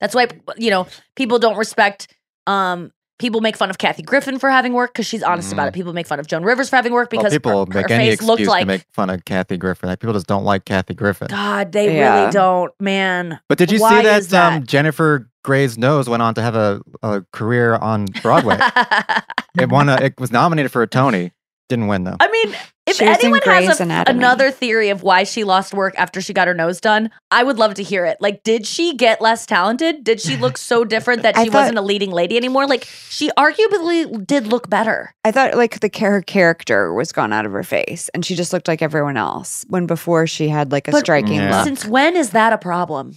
That's 0.00 0.14
why 0.14 0.26
you 0.56 0.70
know 0.70 0.86
people 1.16 1.38
don't 1.38 1.56
respect. 1.56 2.12
Um, 2.46 2.90
people 3.20 3.40
make 3.40 3.56
fun 3.56 3.70
of 3.70 3.78
Kathy 3.78 4.02
Griffin 4.02 4.38
for 4.38 4.50
having 4.50 4.72
work 4.72 4.92
because 4.92 5.06
she's 5.06 5.22
honest 5.22 5.52
about 5.52 5.66
Mhm. 5.66 5.68
it. 5.68 5.74
People 5.74 5.92
make 5.92 6.06
fun 6.06 6.18
of 6.20 6.26
Joan 6.26 6.42
Rivers 6.42 6.68
for 6.68 6.76
having 6.76 6.92
work 6.92 7.10
Well, 7.12 7.22
because 7.22 7.32
people 7.32 7.66
her, 7.66 7.72
make 7.72 7.88
her 7.88 7.94
any 7.94 8.10
face 8.10 8.22
looked 8.22 8.40
excuse 8.40 8.48
like. 8.48 8.62
to 8.62 8.66
make 8.66 8.84
fun 8.92 9.08
of 9.08 9.24
Kathy 9.24 9.56
Griffin. 9.56 9.88
Like, 9.88 10.00
people 10.00 10.12
just 10.14 10.26
don't 10.26 10.44
like 10.44 10.64
Kathy 10.64 10.94
Griffin. 10.94 11.28
God, 11.28 11.70
they 11.72 11.94
Yeah. 11.96 12.18
really 12.22 12.32
don't, 12.32 12.72
man. 12.80 13.38
But 13.48 13.56
did 13.58 13.70
you 13.70 13.80
Why 13.80 14.02
see 14.02 14.08
is 14.08 14.28
that, 14.28 14.52
um. 14.54 14.66
Jennifer 14.66 15.30
Grey's 15.44 15.78
nose 15.78 16.08
went 16.08 16.22
on 16.24 16.34
to 16.34 16.42
have 16.42 16.56
a, 16.56 16.80
a 17.02 17.22
career 17.32 17.76
on 17.76 18.06
Broadway? 18.20 18.58
it 19.60 19.68
won. 19.70 19.88
A, 19.88 19.94
it 19.96 20.18
was 20.18 20.32
nominated 20.32 20.72
for 20.72 20.82
a 20.82 20.86
Tony. 20.86 21.32
Didn't 21.68 21.86
win 21.86 22.04
though. 22.04 22.16
I 22.20 22.28
mean, 22.30 22.54
if 22.86 22.96
She 22.96 23.06
anyone 23.06 23.40
has 23.44 23.80
a, 23.80 24.04
another 24.08 24.50
theory 24.50 24.90
of 24.90 25.02
why 25.02 25.24
she 25.24 25.42
lost 25.42 25.72
work 25.72 25.94
after 25.96 26.20
she 26.20 26.34
got 26.34 26.48
her 26.48 26.54
nose 26.54 26.80
done, 26.80 27.10
I 27.30 27.42
would 27.42 27.58
love 27.58 27.74
to 27.74 27.82
hear 27.82 28.04
it. 28.04 28.18
Like, 28.20 28.42
did 28.42 28.66
she 28.66 28.94
get 28.94 29.22
less 29.22 29.46
talented? 29.46 30.04
Did 30.04 30.20
she 30.20 30.36
look 30.36 30.58
so 30.58 30.84
different 30.94 31.22
that 31.22 31.34
she 31.36 31.44
thought- 31.46 31.60
wasn't 31.60 31.78
a 31.78 31.82
leading 31.82 32.10
lady 32.10 32.36
anymore? 32.36 32.66
Like, 32.66 32.84
she 32.84 33.30
arguably 33.38 34.26
did 34.26 34.46
look 34.46 34.68
better. 34.68 35.14
I 35.24 35.32
thought 35.32 35.54
like 35.56 35.80
the 35.80 35.90
her 36.00 36.20
character 36.20 36.92
was 36.92 37.10
gone 37.12 37.32
out 37.32 37.46
of 37.46 37.52
her 37.52 37.62
face, 37.62 38.10
and 38.12 38.24
she 38.24 38.34
just 38.34 38.52
looked 38.52 38.68
like 38.68 38.82
everyone 38.82 39.16
else. 39.16 39.64
When 39.68 39.86
before 39.86 40.26
she 40.26 40.48
had 40.48 40.70
like 40.70 40.86
a 40.88 40.90
But 40.90 41.00
striking 41.00 41.34
Yeah. 41.36 41.56
look. 41.56 41.64
Since 41.64 41.86
when 41.86 42.16
is 42.16 42.30
that 42.30 42.52
a 42.52 42.58
problem? 42.58 43.14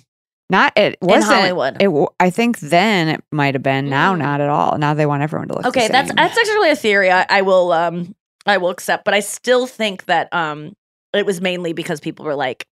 Not 0.49 0.71
it 0.77 0.97
wasn't 1.01 1.33
Hollywood. 1.35 1.81
It, 1.81 1.89
I 2.21 2.29
think 2.29 2.59
then 2.59 3.09
it 3.09 3.21
might 3.33 3.53
have 3.53 3.63
been. 3.63 3.89
Now, 3.89 4.15
Mm. 4.15 4.19
not 4.19 4.39
at 4.39 4.47
all. 4.47 4.77
Now 4.77 4.93
they 4.93 5.05
want 5.05 5.21
everyone 5.23 5.49
to 5.49 5.55
look. 5.55 5.63
the 5.63 5.69
Okay, 5.69 5.89
that's 5.89 6.13
that's 6.13 6.37
actually 6.37 6.71
a 6.71 6.75
theory 6.77 7.11
I, 7.11 7.25
I 7.29 7.41
will 7.41 7.73
um 7.73 8.15
I 8.47 8.57
will 8.57 8.69
accept, 8.69 9.05
but 9.05 9.13
I 9.13 9.19
still 9.19 9.67
think 9.67 10.05
that 10.05 10.33
um 10.33 10.73
it 11.13 11.25
was 11.25 11.41
mainly 11.41 11.73
because 11.73 11.99
people 11.99 12.25
were 12.25 12.35
like, 12.35 12.65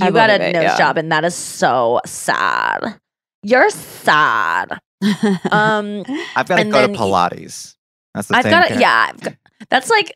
I 0.00 0.06
"You 0.06 0.12
got 0.12 0.30
a 0.30 0.38
believe 0.38 0.50
it, 0.50 0.52
nose 0.54 0.62
yeah. 0.64 0.78
job," 0.78 0.96
and 0.98 1.10
that 1.12 1.24
is 1.24 1.34
so 1.34 2.00
sad. 2.06 2.98
You're 3.42 3.70
sad. 3.70 4.78
Um. 5.50 6.04
I've 6.36 6.48
got 6.48 6.56
to 6.56 6.64
go 6.64 6.86
to 6.86 6.92
Pilates. 6.92 7.74
That's 8.14 8.28
the 8.28 8.36
I've 8.36 8.42
thing. 8.42 8.50
got 8.50 8.68
Kat. 8.68 8.74
to, 8.76 8.80
yeah. 8.80 9.06
I've 9.10 9.20
got, 9.20 9.34
that's 9.70 9.90
like, 9.90 10.12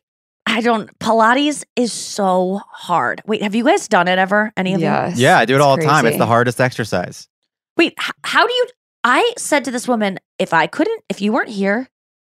I 0.46 0.60
don't, 0.60 0.90
Pilates 0.98 1.62
is 1.76 1.92
so 1.92 2.60
hard. 2.68 3.22
Wait, 3.26 3.42
have 3.42 3.54
you 3.54 3.64
guys 3.64 3.86
done 3.86 4.08
it 4.08 4.18
ever? 4.18 4.52
Any 4.56 4.74
of 4.74 4.80
you? 4.80 4.86
Yeah, 4.86 5.38
I 5.38 5.44
do 5.44 5.54
it 5.54 5.56
it's 5.56 5.64
all 5.64 5.76
the 5.76 5.84
time. 5.84 6.04
It's 6.06 6.16
the 6.18 6.26
hardest 6.26 6.60
exercise. 6.60 7.28
Wait, 7.76 7.94
h- 8.00 8.10
how 8.24 8.44
do 8.46 8.52
you, 8.52 8.66
I 9.04 9.32
said 9.38 9.64
to 9.66 9.70
this 9.70 9.86
woman, 9.86 10.18
if 10.38 10.52
I 10.52 10.66
couldn't, 10.66 11.02
if 11.08 11.20
you 11.20 11.32
weren't 11.32 11.48
here, 11.50 11.88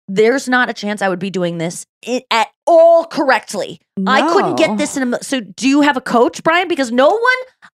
there's 0.07 0.49
not 0.49 0.69
a 0.69 0.73
chance 0.73 1.01
I 1.01 1.09
would 1.09 1.19
be 1.19 1.29
doing 1.29 1.57
this 1.57 1.85
at 2.29 2.47
all 2.65 3.05
correctly. 3.05 3.79
I 4.05 4.21
couldn't 4.33 4.55
get 4.57 4.77
this 4.77 4.97
in 4.97 5.13
a, 5.13 5.23
so 5.23 5.39
do 5.39 5.67
you 5.67 5.81
have 5.81 5.97
a 5.97 6.01
coach, 6.01 6.43
Brian? 6.43 6.67
Because 6.67 6.91
no 6.91 7.09
one, 7.09 7.19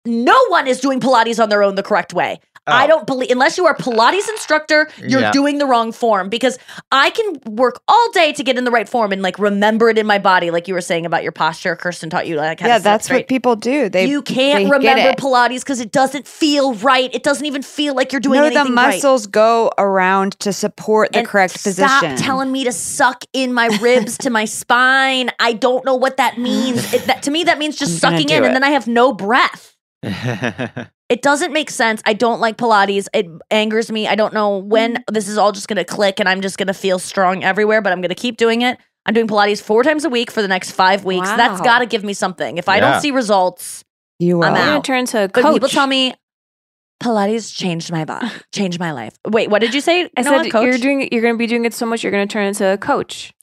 no 0.05 0.39
one 0.49 0.67
is 0.67 0.79
doing 0.79 0.99
Pilates 0.99 1.41
on 1.41 1.49
their 1.49 1.63
own 1.63 1.75
the 1.75 1.83
correct 1.83 2.13
way. 2.13 2.39
Oh. 2.69 2.75
I 2.75 2.85
Oh. 2.85 2.87
don't 2.87 3.07
believe 3.07 3.31
unless 3.31 3.57
you 3.57 3.65
are 3.65 3.73
a 3.73 3.77
Pilates 3.77 4.27
instructor, 4.29 4.89
you're 5.05 5.21
Yeah. 5.21 5.31
doing 5.31 5.57
the 5.57 5.65
wrong 5.65 5.91
form 5.91 6.29
because 6.29 6.57
I 6.91 7.09
can 7.11 7.39
work 7.55 7.81
all 7.87 8.11
day 8.11 8.33
to 8.33 8.43
get 8.43 8.57
in 8.57 8.63
the 8.63 8.71
right 8.71 8.87
form 8.87 9.11
and 9.11 9.21
like 9.21 9.37
remember 9.39 9.89
it 9.89 9.97
in 9.97 10.05
my 10.07 10.19
body, 10.19 10.51
like 10.51 10.67
you 10.67 10.73
were 10.73 10.81
saying 10.81 11.05
about 11.05 11.23
your 11.23 11.31
posture. 11.31 11.75
Kirsten 11.75 12.09
taught 12.09 12.27
you 12.27 12.35
like 12.35 12.61
Yeah, 12.61 12.79
that's 12.79 13.05
straight. 13.05 13.19
what 13.19 13.27
people 13.27 13.55
do. 13.55 13.89
They 13.89 14.05
you 14.05 14.21
can't 14.21 14.59
they 14.59 14.63
get 14.65 14.71
remember 14.71 15.09
it. 15.09 15.17
Pilates 15.17 15.59
because 15.61 15.79
it 15.79 15.91
doesn't 15.91 16.27
feel 16.27 16.73
right. 16.75 17.13
It 17.13 17.23
doesn't 17.23 17.45
even 17.45 17.61
feel 17.61 17.93
like 17.95 18.11
you're 18.11 18.19
doing 18.21 18.39
no, 18.39 18.45
anything 18.45 18.63
the 18.65 18.71
right. 18.75 18.93
muscles 18.93 19.27
go 19.27 19.71
around 19.77 20.39
to 20.39 20.53
support 20.53 21.11
the 21.11 21.19
And 21.19 21.27
correct 21.27 21.53
position. 21.63 21.87
stop 21.87 22.15
telling 22.17 22.51
me 22.51 22.63
to 22.63 22.71
suck 22.71 23.23
in 23.33 23.53
my 23.53 23.67
ribs 23.81 24.17
to 24.19 24.29
my 24.29 24.45
spine. 24.45 25.29
I 25.39 25.53
don't 25.53 25.85
know 25.85 25.95
what 25.95 26.17
that 26.17 26.37
means. 26.37 26.93
It, 26.93 27.05
that, 27.05 27.23
to 27.23 27.31
me, 27.31 27.43
that 27.45 27.57
means 27.59 27.77
just 27.77 28.03
I'm 28.03 28.13
sucking 28.13 28.29
in, 28.29 28.43
it. 28.43 28.47
and 28.47 28.55
then 28.55 28.63
I 28.63 28.69
have 28.69 28.87
no 28.87 29.13
breath. 29.13 29.75
It 31.09 31.21
doesn't 31.23 31.51
make 31.51 31.69
sense. 31.71 32.01
I 32.05 32.13
don't 32.13 32.39
like 32.39 32.57
Pilates. 32.57 33.07
It 33.13 33.25
angers 33.49 33.91
me. 33.91 34.07
I 34.07 34.13
don't 34.15 34.33
know 34.33 34.57
when 34.57 34.95
Mm. 34.97 35.03
this 35.13 35.27
is 35.27 35.37
all 35.37 35.51
just 35.51 35.67
going 35.67 35.77
to 35.77 35.83
click 35.83 36.19
and 36.19 36.29
I'm 36.29 36.41
just 36.41 36.57
going 36.59 36.67
to 36.67 36.73
feel 36.73 36.99
strong 36.99 37.43
everywhere, 37.43 37.81
but 37.81 37.91
I'm 37.91 37.99
going 38.01 38.09
to 38.09 38.15
keep 38.15 38.37
doing 38.37 38.61
it. 38.61 38.77
I'm 39.07 39.13
doing 39.15 39.27
Pilates 39.27 39.59
four 39.61 39.83
times 39.83 40.05
a 40.05 40.09
week 40.09 40.29
for 40.29 40.41
the 40.43 40.47
next 40.47 40.71
five 40.71 41.03
weeks. 41.05 41.27
That's 41.29 41.61
got 41.61 41.79
to 41.79 41.87
give 41.87 42.03
me 42.03 42.13
something. 42.13 42.57
If 42.59 42.69
I 42.69 42.75
Yeah. 42.75 42.91
don't 42.91 43.01
see 43.01 43.09
results, 43.11 43.83
you 44.19 44.37
will. 44.37 44.43
I'm 44.43 44.53
I'm 44.53 44.59
gonna 44.65 44.77
out. 44.77 44.83
turn 44.83 45.05
to 45.07 45.23
a 45.23 45.27
but 45.29 45.41
coach. 45.41 45.53
people 45.55 45.69
tell 45.69 45.87
me 45.87 46.13
Pilates 47.01 47.55
changed 47.55 47.91
my 47.91 48.03
body, 48.05 48.27
changed 48.53 48.79
my 48.79 48.91
life. 48.91 49.17
Wait, 49.25 49.49
what 49.49 49.59
did 49.61 49.73
you 49.73 49.79
say? 49.81 50.09
I 50.17 50.21
Noa, 50.21 50.43
said 50.43 50.51
coach? 50.51 50.65
you're 50.65 50.77
doing. 50.77 51.07
You're 51.11 51.21
going 51.21 51.33
to 51.33 51.37
be 51.37 51.47
doing 51.47 51.65
it 51.65 51.73
so 51.73 51.85
much. 51.85 52.03
You're 52.03 52.11
going 52.11 52.27
to 52.27 52.31
turn 52.31 52.45
into 52.45 52.65
a 52.67 52.77
coach. 52.77 53.33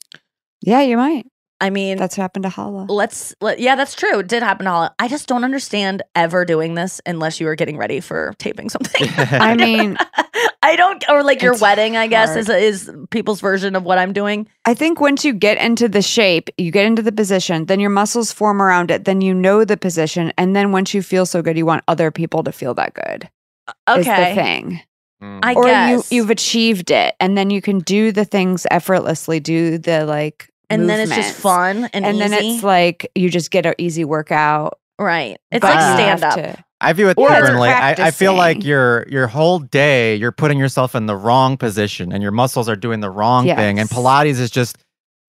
Yeah, 0.61 0.81
you 0.81 0.95
might. 0.95 1.25
I 1.59 1.69
mean, 1.69 1.97
That's 1.97 2.17
what 2.17 2.21
happened 2.21 2.43
to 2.43 2.49
Hala. 2.49 2.85
let's 2.89 3.33
let, 3.41 3.59
yeah 3.59 3.75
that's 3.75 3.95
true 3.95 4.19
it 4.19 4.27
did 4.27 4.43
happen 4.43 4.65
to 4.65 4.71
Hala. 4.71 4.95
i 4.99 5.07
just 5.07 5.27
don't 5.27 5.43
understand 5.43 6.03
ever 6.15 6.45
doing 6.45 6.75
this 6.75 7.01
unless 7.05 7.39
you 7.39 7.47
are 7.47 7.55
getting 7.55 7.77
ready 7.77 7.99
for 7.99 8.33
taping 8.37 8.69
something 8.69 9.07
I 9.17 9.55
mean, 9.55 9.97
i 10.61 10.75
don't 10.75 11.03
or 11.09 11.23
like 11.23 11.41
your 11.41 11.53
It's 11.53 11.61
wedding 11.61 11.97
i 11.97 12.07
guess 12.07 12.35
is 12.35 12.49
is 12.49 12.91
people's 13.09 13.41
version 13.41 13.75
of 13.75 13.83
what 13.83 13.97
i'm 13.97 14.13
doing 14.13 14.47
I 14.65 14.73
think 14.73 14.99
once 14.99 15.23
you 15.23 15.33
get 15.33 15.57
into 15.59 15.87
the 15.87 16.01
shape, 16.01 16.49
you 16.57 16.71
get 16.71 16.85
into 16.85 17.01
the 17.01 17.13
position, 17.13 17.67
then 17.67 17.79
your 17.79 17.89
muscles 17.89 18.33
form 18.33 18.61
around 18.61 18.91
it, 18.91 19.05
then 19.05 19.21
you 19.21 19.33
know 19.33 19.63
the 19.63 19.77
position, 19.77 20.33
and 20.37 20.53
then 20.57 20.73
once 20.73 20.93
you 20.93 21.01
feel 21.01 21.25
so 21.25 21.41
good, 21.41 21.57
you 21.57 21.65
want 21.65 21.85
other 21.87 22.11
people 22.11 22.43
to 22.43 22.51
feel 22.51 22.73
that 22.73 22.93
good. 22.93 23.29
Is 23.69 24.05
the 24.05 24.11
okay 24.11 24.35
thing. 24.35 24.81
Mm. 25.23 25.39
i 25.41 25.53
or 25.53 25.63
guess 25.63 26.11
you 26.11 26.17
you've 26.17 26.29
achieved 26.29 26.91
it, 26.91 27.15
and 27.21 27.37
then 27.37 27.49
you 27.49 27.61
can 27.61 27.79
do 27.79 28.11
the 28.11 28.25
things 28.25 28.67
effortlessly, 28.69 29.39
do 29.39 29.77
the 29.77 30.05
like 30.05 30.49
and 30.69 30.89
then 30.89 30.99
it's 30.99 31.15
just 31.15 31.37
fun 31.39 31.89
and, 31.93 32.05
and 32.05 32.19
then 32.19 32.33
it's 32.33 32.63
like 32.63 33.09
you 33.15 33.29
just 33.29 33.51
get 33.51 33.65
an 33.65 33.73
easy 33.77 34.03
workout. 34.05 34.79
right. 34.99 35.37
It's 35.51 35.61
but 35.61 35.75
like 35.75 35.87
you 35.89 36.03
stand 36.03 36.23
up. 36.23 36.35
to- 36.35 36.63
I 36.79 36.93
view 36.93 37.09
it 37.09 37.17
Or 37.17 37.29
it's 37.31 37.39
differently. 37.39 37.69
I, 37.69 37.91
I 37.93 38.11
feel 38.11 38.35
like 38.35 38.63
your 38.63 39.07
your 39.09 39.25
whole 39.25 39.57
day 39.57 40.15
you're 40.15 40.31
putting 40.31 40.59
yourself 40.59 40.93
in 40.93 41.07
the 41.07 41.15
wrong 41.15 41.57
position 41.57 42.11
and 42.13 42.21
your 42.21 42.31
muscles 42.31 42.69
are 42.69 42.75
doing 42.75 42.99
the 42.99 43.09
wrong 43.09 43.45
thing. 43.45 43.79
And 43.79 43.89
Pilates 43.89 44.39
is 44.39 44.51
just 44.51 44.77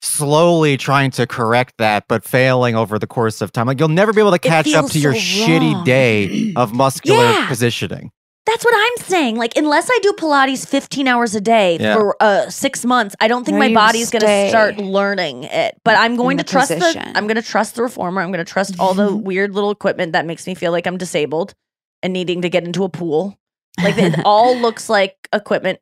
slowly 0.03 0.77
trying 0.77 1.11
to 1.13 1.27
correct 1.27 1.75
that, 1.79 2.05
but 2.09 2.23
failing 2.23 2.77
over 2.77 2.99
the 2.99 3.07
course 3.07 3.41
of 3.41 3.51
time. 3.51 3.67
Like 3.67 3.79
you'll 3.81 3.89
never 3.89 4.13
be 4.13 4.21
able 4.21 4.31
to 4.33 4.39
catch 4.39 4.67
up 4.75 4.83
feels 4.83 4.93
to 4.93 4.99
your 4.99 5.15
so 5.15 5.21
shitty 5.21 5.85
day 5.85 6.53
of 6.55 6.73
muscular 6.75 7.19
Yeah. 7.25 7.49
positioning. 7.49 8.11
That's 8.49 8.65
what 8.65 8.75
I'm 8.75 9.05
saying. 9.05 9.37
Like, 9.37 9.57
unless 9.59 9.91
I 9.91 9.99
do 10.01 10.13
Pilates 10.15 10.67
15 10.67 11.07
hours 11.07 11.35
a 11.35 11.41
day 11.41 11.77
Yeah. 11.79 11.95
for 11.95 12.17
uh, 12.19 12.49
six 12.49 12.83
months, 12.85 13.15
I 13.21 13.29
don't 13.29 13.45
think 13.45 13.57
No, 13.57 13.59
my 13.59 13.67
you 13.67 13.75
body's 13.75 14.09
going 14.09 14.23
to 14.23 14.49
start 14.49 14.79
learning 14.79 15.45
it. 15.45 15.79
But 15.85 15.99
I'm 15.99 16.17
going 16.17 16.39
to 16.39 16.45
the 16.45 16.51
trust 16.51 16.71
the. 16.71 17.13
I'm 17.15 17.27
going 17.27 17.37
to 17.37 17.43
trust 17.43 17.75
the 17.75 17.83
reformer. 17.83 18.23
I'm 18.23 18.33
going 18.33 18.45
to 18.45 18.51
trust 18.51 18.77
all 18.81 18.95
the 18.95 19.15
weird 19.31 19.55
little 19.55 19.71
equipment 19.71 20.13
that 20.13 20.25
makes 20.25 20.47
me 20.47 20.55
feel 20.55 20.73
like 20.73 20.87
I'm 20.87 20.97
disabled 20.97 21.53
and 22.03 22.15
needing 22.15 22.41
to 22.41 22.49
get 22.49 22.65
into 22.65 22.85
a 22.85 22.89
pool. 22.89 23.39
Like 23.83 23.99
it 23.99 24.19
all 24.25 24.57
looks 24.61 24.89
like 24.89 25.17
equipment, 25.33 25.81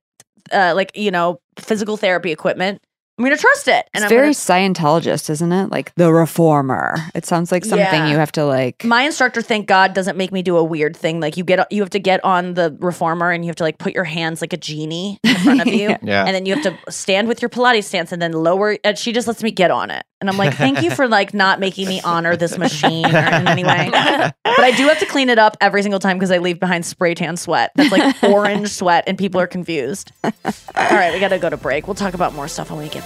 uh, 0.52 0.72
like 0.74 0.90
you 0.96 1.12
know, 1.12 1.40
physical 1.58 1.96
therapy 1.96 2.32
equipment. 2.32 2.82
I'm 3.18 3.24
going 3.24 3.34
to 3.34 3.40
trust 3.40 3.66
it. 3.68 3.88
And 3.94 4.02
It's 4.02 4.04
I'm 4.04 4.08
very 4.10 4.26
gonna- 4.26 4.34
Scientologist, 4.34 5.30
isn't 5.30 5.50
it? 5.52 5.70
Like 5.70 5.94
the 5.94 6.12
reformer. 6.12 6.96
It 7.14 7.24
sounds 7.24 7.50
like 7.50 7.64
something 7.64 7.78
Yeah. 7.78 8.10
you 8.10 8.16
have 8.16 8.30
to 8.32 8.44
like. 8.44 8.84
my 8.84 9.02
instructor, 9.04 9.40
thank 9.40 9.66
God, 9.66 9.94
doesn't 9.94 10.16
make 10.18 10.32
me 10.32 10.42
do 10.42 10.56
a 10.58 10.64
weird 10.64 10.94
thing. 10.96 11.18
Like 11.18 11.36
you 11.38 11.44
get, 11.44 11.66
you 11.72 11.80
have 11.80 11.90
to 11.90 11.98
get 11.98 12.22
on 12.24 12.54
the 12.54 12.76
reformer 12.78 13.30
and 13.30 13.42
you 13.44 13.48
have 13.48 13.56
to 13.56 13.62
like 13.62 13.78
put 13.78 13.94
your 13.94 14.04
hands 14.04 14.40
like 14.42 14.52
a 14.52 14.58
genie 14.58 15.18
in 15.24 15.34
front 15.36 15.60
of 15.62 15.66
you, 15.72 15.96
Yeah. 16.02 16.24
and 16.26 16.34
then 16.34 16.44
you 16.44 16.54
have 16.54 16.62
to 16.64 16.92
stand 16.92 17.26
with 17.28 17.40
your 17.40 17.48
Pilates 17.48 17.84
stance 17.84 18.12
and 18.12 18.20
then 18.20 18.32
lower. 18.32 18.76
And 18.84 18.98
she 18.98 19.12
just 19.12 19.26
lets 19.26 19.42
me 19.42 19.50
get 19.50 19.70
on 19.70 19.90
it, 19.90 20.04
and 20.20 20.28
I'm 20.28 20.36
like, 20.36 20.54
thank 20.54 20.82
you 20.82 20.90
for 20.90 21.08
like 21.08 21.32
not 21.32 21.58
making 21.58 21.88
me 21.88 22.00
honor 22.02 22.36
this 22.36 22.58
machine 22.58 23.06
in 23.06 23.14
any 23.16 23.64
way. 23.64 23.88
But 23.92 24.64
I 24.64 24.72
do 24.76 24.86
have 24.88 24.98
to 25.00 25.06
clean 25.06 25.28
it 25.30 25.38
up 25.38 25.56
every 25.60 25.82
single 25.82 26.00
time 26.00 26.18
because 26.18 26.30
I 26.30 26.38
leave 26.38 26.58
behind 26.60 26.84
spray 26.84 27.14
tan 27.14 27.36
sweat. 27.38 27.70
That's 27.76 27.90
like 27.92 28.22
orange 28.24 28.68
sweat, 28.70 29.04
and 29.06 29.16
people 29.16 29.40
are 29.40 29.46
confused. 29.46 30.12
All 30.22 30.32
right, 30.74 31.12
we 31.14 31.20
got 31.20 31.28
to 31.28 31.38
go 31.38 31.48
to 31.50 31.56
break. 31.56 31.86
We'll 31.86 31.94
talk 31.94 32.12
about 32.14 32.34
more 32.34 32.48
stuff 32.48 32.70
when 32.70 32.78
we 32.80 32.88
get 32.88 33.05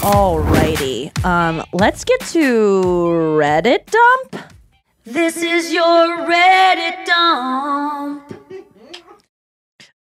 Alrighty. 0.00 1.24
Um, 1.24 1.64
let's 1.72 2.04
get 2.04 2.20
to 2.28 2.40
Reddit 3.38 3.86
dump. 3.86 4.44
This 5.04 5.36
is 5.36 5.72
your 5.72 6.26
Reddit 6.26 7.04
dump. 7.06 8.34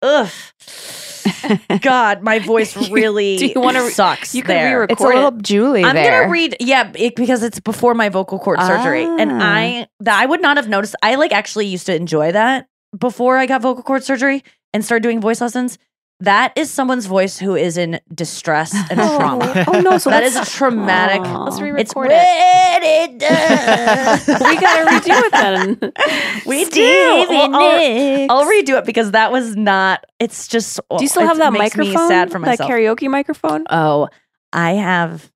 Ugh. 0.01 0.29
God, 1.81 2.23
my 2.23 2.39
voice 2.39 2.75
really 2.91 3.37
Do 3.37 3.47
you 3.47 3.53
wanna 3.59 3.83
re- 3.83 3.89
sucks. 3.89 4.33
you 4.35 4.41
can 4.43 4.49
there. 4.55 4.65
re-record 4.75 4.91
It's 4.91 5.01
a 5.01 5.07
little 5.07 5.31
Julie 5.31 5.83
I'm 5.83 5.95
there. 5.95 6.21
gonna 6.21 6.31
read, 6.31 6.57
yeah, 6.59 6.91
it, 6.95 7.15
because 7.15 7.43
it's 7.43 7.59
before 7.59 7.93
my 7.93 8.09
vocal 8.09 8.39
cord 8.39 8.59
surgery, 8.61 9.03
and 9.03 9.31
Ah. 9.33 9.39
I 9.41 9.87
that 10.01 10.19
I 10.21 10.25
would 10.25 10.41
not 10.41 10.57
have 10.57 10.67
noticed. 10.67 10.95
I 11.01 11.15
like 11.15 11.31
actually 11.31 11.67
used 11.67 11.85
to 11.87 11.95
enjoy 11.95 12.31
that 12.31 12.67
before 12.97 13.37
I 13.37 13.45
got 13.45 13.61
vocal 13.61 13.83
cord 13.83 14.03
surgery 14.03 14.43
and 14.73 14.83
started 14.83 15.03
doing 15.03 15.19
voice 15.21 15.41
lessons. 15.41 15.77
That 16.21 16.51
is 16.57 16.71
someone's 16.71 17.05
voice 17.05 17.37
who 17.37 17.55
is 17.55 17.77
in 17.77 17.99
distress 18.11 18.73
and 18.89 18.99
oh. 18.99 19.19
trauma. 19.19 19.65
Oh 19.67 19.81
no! 19.81 19.99
So 19.99 20.09
That 20.09 20.23
a 20.23 20.49
traumatic. 20.49 21.21
Aw. 21.21 21.43
Let's 21.43 21.57
It's 21.57 21.95
re-record 21.95 22.07
it. 22.11 22.27
Reddit 22.83 23.19
dump. 24.27 24.41
we 24.41 24.59
gotta 24.59 24.89
redo 24.89 25.21
it 25.25 25.31
then. 25.31 25.93
we 26.47 26.65
do. 26.65 26.71
Stevie 26.71 27.27
Well, 27.29 27.55
I'll, 27.55 27.77
Nicks. 27.77 28.33
I'll 28.33 28.45
redo 28.45 28.79
it 28.79 28.85
because 28.85 29.11
that 29.11 29.31
was 29.31 29.55
not. 29.55 30.05
It's 30.19 30.47
just. 30.47 30.79
Do 30.89 30.97
you 31.03 31.07
still 31.07 31.21
it 31.21 31.27
have 31.27 31.37
that 31.37 31.53
microphone? 31.53 31.93
Me 31.93 32.07
sad 32.07 32.31
for 32.31 32.39
that 32.39 32.59
karaoke 32.59 33.09
microphone? 33.09 33.65
oh, 33.69 34.09
I 34.51 34.71
have 34.71 35.31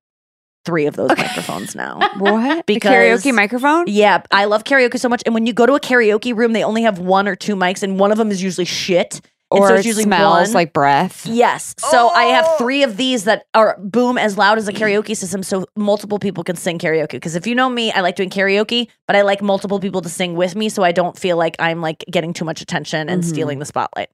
three 0.64 0.86
of 0.86 0.96
those 0.96 1.10
microphones 1.10 1.74
now. 1.74 1.98
what? 2.18 2.66
Because- 2.66 2.90
the 2.90 2.96
karaoke 2.96 3.34
microphone? 3.34 3.84
Yeah, 3.86 4.22
I 4.30 4.46
love 4.46 4.64
karaoke 4.64 4.98
so 4.98 5.08
much. 5.08 5.22
And 5.26 5.34
when 5.34 5.46
you 5.46 5.52
go 5.52 5.66
to 5.66 5.74
a 5.74 5.80
karaoke 5.80 6.34
room, 6.36 6.52
they 6.52 6.64
only 6.64 6.82
have 6.82 6.98
one 6.98 7.28
or 7.28 7.36
two 7.36 7.56
mics, 7.56 7.82
and 7.82 7.98
one 7.98 8.12
of 8.12 8.18
them 8.18 8.30
is 8.30 8.42
usually 8.42 8.64
shit. 8.64 9.20
And 9.54 9.60
Or 9.60 9.68
so 9.68 9.74
it 9.74 9.78
it's 9.78 9.86
usually 9.86 10.04
smells 10.04 10.48
one. 10.48 10.52
like 10.54 10.72
breath. 10.72 11.26
Yes. 11.26 11.74
So 11.78 12.08
I 12.08 12.24
have 12.24 12.46
three 12.58 12.82
of 12.82 12.96
these 12.96 13.24
that 13.24 13.46
are 13.54 13.76
boom 13.78 14.18
as 14.18 14.36
loud 14.38 14.58
as 14.58 14.68
a 14.68 14.72
karaoke 14.72 15.16
system 15.16 15.42
so 15.42 15.66
multiple 15.76 16.18
people 16.18 16.42
can 16.44 16.56
sing 16.56 16.78
karaoke. 16.78 17.12
Because 17.12 17.36
if 17.36 17.46
you 17.46 17.54
know 17.54 17.68
me, 17.68 17.92
I 17.92 18.00
like 18.00 18.16
doing 18.16 18.30
karaoke, 18.30 18.88
but 19.06 19.16
I 19.16 19.22
like 19.22 19.42
multiple 19.42 19.78
people 19.80 20.00
to 20.02 20.08
sing 20.08 20.34
with 20.34 20.56
me 20.56 20.68
so 20.68 20.82
I 20.82 20.92
don't 20.92 21.18
feel 21.18 21.36
like 21.36 21.56
I'm 21.58 21.80
like 21.80 22.04
getting 22.10 22.32
too 22.32 22.44
much 22.44 22.60
attention 22.60 23.08
and 23.08 23.22
Mhm. 23.22 23.26
stealing 23.26 23.58
the 23.58 23.64
spotlight. 23.66 24.08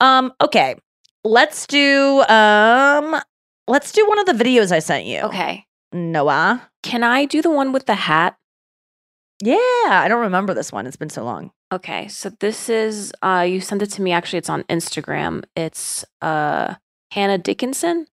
Um, 0.00 0.32
okay. 0.40 0.76
Let's 1.24 1.66
do 1.66 2.22
um 2.28 3.20
let's 3.68 3.92
do 3.92 4.06
one 4.08 4.18
of 4.18 4.26
the 4.26 4.32
videos 4.32 4.72
I 4.72 4.78
sent 4.78 5.04
you. 5.06 5.20
Okay. 5.20 5.66
Noa. 5.92 6.68
Can 6.82 7.04
I 7.04 7.24
do 7.26 7.42
the 7.42 7.50
one 7.50 7.72
with 7.72 7.86
the 7.86 7.94
hat? 7.94 8.36
Yeah, 9.42 9.56
I 9.56 10.06
don't 10.08 10.20
remember 10.22 10.52
this 10.54 10.70
one. 10.70 10.86
It's 10.86 10.96
been 10.96 11.10
so 11.10 11.24
long. 11.24 11.50
Okay, 11.72 12.08
so 12.08 12.30
this 12.40 12.68
is 12.68 13.12
uh 13.22 13.46
you 13.48 13.60
sent 13.60 13.82
it 13.82 13.90
to 13.92 14.02
me 14.02 14.12
actually 14.12 14.38
it's 14.38 14.50
on 14.50 14.64
Instagram. 14.64 15.44
It's 15.56 16.04
uh 16.20 16.74
Hanna 17.12 17.38
Dickinson. 17.38 18.06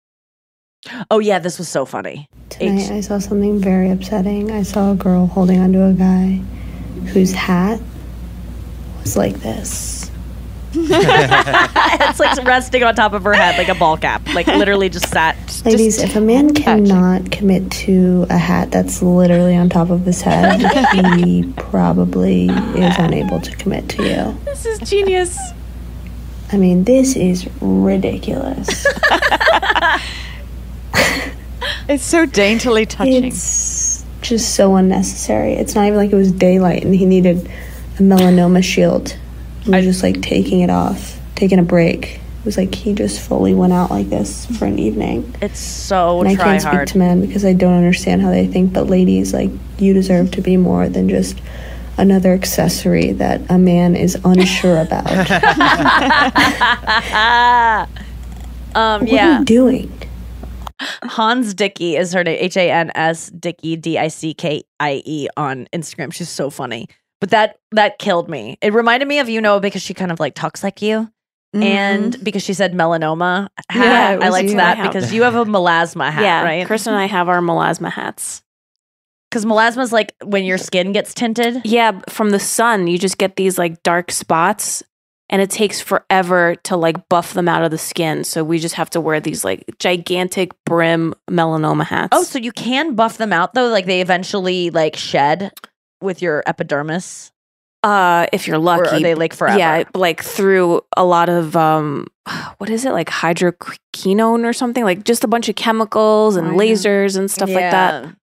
Oh 1.11 1.19
yeah, 1.19 1.39
this 1.39 1.57
was 1.57 1.67
so 1.67 1.86
funny. 1.86 2.30
Tonight 2.49 2.86
H- 2.86 2.91
I 2.91 3.01
saw 3.01 3.19
something 3.19 3.59
very 3.59 3.89
upsetting. 3.89 4.51
I 4.51 4.63
saw 4.63 4.91
a 4.91 4.95
girl 4.95 5.25
holding 5.28 5.59
onto 5.59 5.82
a 5.82 5.93
guy 5.93 6.36
whose 7.11 7.34
hat 7.34 7.80
was 9.01 9.17
like 9.17 9.36
this. 9.41 10.09
it's 10.89 12.19
like 12.19 12.45
resting 12.45 12.84
on 12.84 12.95
top 12.95 13.13
of 13.13 13.23
her 13.23 13.34
head 13.34 13.57
like 13.57 13.69
a 13.69 13.75
ball 13.75 13.97
cap. 13.97 14.21
Like 14.34 14.47
literally 14.47 14.89
just 14.89 15.09
sat. 15.09 15.36
Ladies, 15.65 16.01
if 16.01 16.15
a 16.15 16.21
man 16.21 16.53
cannot 16.53 17.32
commit 17.32 17.71
to 17.71 18.25
a 18.30 18.38
hat 18.38 18.71
that's 18.71 19.01
literally 19.01 19.55
on 19.55 19.69
top 19.69 19.89
of 19.89 20.05
his 20.05 20.21
head, 20.21 20.61
he 21.15 21.51
probably 21.57 22.47
is 22.47 22.97
unable 22.97 23.41
to 23.41 23.55
commit 23.55 23.89
to 23.89 24.03
you. 24.03 24.38
This 24.45 24.65
is 24.65 24.80
genius. 24.80 25.38
I 26.51 26.57
mean, 26.57 26.84
this 26.86 27.15
is 27.15 27.47
ridiculous. 27.61 28.86
It's 31.89 32.03
so 32.03 32.25
daintily 32.25 32.86
touching. 32.86 33.23
It's 33.23 34.05
just 34.21 34.55
so 34.55 34.75
unnecessary. 34.75 35.53
It's 35.53 35.73
not 35.73 35.86
even 35.86 35.97
like 35.97 36.11
it 36.11 36.15
was 36.15 36.32
daylight 36.34 36.84
and 36.84 36.93
he 36.93 37.05
needed 37.05 37.49
a 37.97 38.01
melanoma 38.01 38.63
shield. 38.63 39.17
I 39.74 39.78
was 39.78 39.86
just 39.86 40.03
like 40.03 40.22
taking 40.22 40.61
it 40.61 40.70
off, 40.70 41.20
taking 41.36 41.59
a 41.59 41.63
break. 41.63 42.15
It 42.39 42.45
was 42.45 42.57
like 42.57 42.74
he 42.74 42.93
just 42.93 43.20
fully 43.20 43.53
went 43.53 43.74
out 43.74 43.91
like 43.91 44.09
this 44.09 44.45
for 44.57 44.65
an 44.65 44.80
evening. 44.80 45.36
It's 45.41 45.59
so 45.59 46.22
and 46.22 46.30
I 46.30 46.36
can't 46.36 46.61
speak 46.61 46.74
hard. 46.74 46.88
to 46.89 46.97
men 46.97 47.26
because 47.26 47.43
I 47.43 47.53
don't 47.53 47.74
understand 47.74 48.22
how 48.22 48.30
they 48.30 48.47
think, 48.47 48.74
but 48.74 48.88
ladies, 48.88 49.34
like, 49.34 49.51
you 49.78 49.93
deserve 49.93 50.32
to 50.32 50.41
be 50.41 50.55
more 50.55 50.88
than 50.88 51.09
just 51.09 51.39
another 51.97 52.34
accessory 52.34 53.11
that 53.13 53.41
a 53.49 53.57
man 53.57 53.95
is 53.95 54.15
unsure 54.24 54.80
about. 54.80 55.07
um, 58.76 59.01
What 59.01 59.09
yeah. 59.09 59.36
are 59.36 59.39
you 59.39 59.45
doing? 59.45 59.91
Hans 61.03 61.53
Dickey 61.53 61.95
is 61.95 62.13
her 62.13 62.24
name. 62.24 62.38
H 62.39 62.55
A 62.55 62.70
N 62.70 62.91
S 62.95 63.30
Dickey 63.32 63.76
D 63.76 63.97
I 63.97 64.07
C 64.09 64.34
K 64.34 64.63
I 64.80 65.01
E 65.05 65.28
on 65.36 65.68
Instagram. 65.74 66.13
She's 66.13 66.30
so 66.30 66.49
funny. 66.49 66.88
But 67.20 67.32
that 67.32 67.59
that 67.72 67.99
killed 67.99 68.30
me. 68.30 68.57
It 68.61 68.74
reminded 68.74 69.07
me 69.07 69.20
of 69.20 69.30
you 69.30 69.41
know 69.41 69.59
because 69.59 69.82
she 69.82 69.93
kind 69.93 70.11
of 70.11 70.20
like 70.20 70.36
talks 70.36 70.63
like 70.63 70.82
you. 70.82 71.11
And 71.53 72.13
mm-hmm. 72.13 72.24
because 72.24 72.43
she 72.43 72.53
said 72.53 72.74
melanoma 72.74 73.49
hat, 73.70 74.20
Yeah, 74.20 74.26
I 74.26 74.30
liked 74.30 74.51
that 74.51 74.84
because 74.84 75.13
you 75.13 75.24
have 75.24 75.36
a 75.36 75.45
melasma 75.45 76.11
hat, 76.11 76.22
yeah, 76.22 76.43
right? 76.43 76.68
Chris 76.68 76.86
and 76.88 76.95
I 76.95 77.05
have 77.05 77.30
our 77.30 77.39
melasma 77.39 77.91
hats. 77.91 78.43
Because 79.32 79.45
melasma 79.45 79.82
is 79.82 79.91
like 79.91 80.13
when 80.24 80.43
your 80.43 80.57
skin 80.57 80.91
gets 80.91 81.13
tinted. 81.13 81.61
Yeah, 81.63 82.01
from 82.09 82.30
the 82.30 82.39
sun, 82.39 82.88
you 82.88 82.97
just 82.99 83.18
get 83.18 83.38
these 83.38 83.57
like 83.57 83.82
dark 83.82 84.11
spots, 84.11 84.84
and 85.30 85.41
it 85.41 85.49
takes 85.49 85.82
forever 85.82 86.55
to 86.63 86.78
like 86.78 87.09
buff 87.09 87.34
them 87.34 87.47
out 87.47 87.63
of 87.63 87.72
the 87.72 87.78
skin. 87.78 88.24
So 88.24 88.43
we 88.43 88.59
just 88.59 88.76
have 88.76 88.89
to 88.91 89.01
wear 89.01 89.20
these 89.20 89.43
like 89.43 89.65
gigantic 89.80 90.51
brim 90.65 91.13
melanoma 91.30 91.86
hats. 91.86 92.09
Oh, 92.11 92.24
so 92.24 92.39
you 92.39 92.51
can 92.51 92.93
buff 92.93 93.18
them 93.18 93.34
out 93.34 93.53
though? 93.53 93.70
Like 93.70 93.86
they 93.86 94.01
eventually 94.01 94.70
like 94.70 94.95
shed 94.95 95.51
with 96.01 96.21
your 96.21 96.43
epidermis? 96.45 97.31
uh, 97.83 98.25
if 98.33 98.47
you're 98.47 98.57
lucky, 98.57 98.81
Or 98.81 98.93
are 98.95 98.99
they 98.99 99.15
like 99.15 99.33
forever? 99.33 99.57
Yeah, 99.57 99.83
like 99.93 100.23
through 100.23 100.81
a 100.97 101.05
lot 101.05 101.29
of 101.29 101.55
um, 101.55 102.07
what 102.57 102.69
is 102.69 102.85
it 102.85 102.91
like 102.91 103.09
hydroquinone 103.09 104.45
or 104.45 104.53
something? 104.53 104.83
Like 104.83 105.03
just 105.03 105.23
a 105.23 105.27
bunch 105.27 105.47
of 105.49 105.55
chemicals 105.55 106.35
and 106.35 106.59
lasers 106.59 107.17
and 107.17 107.29
stuff 107.29 107.49
like 107.49 107.71
that. 107.71 108.15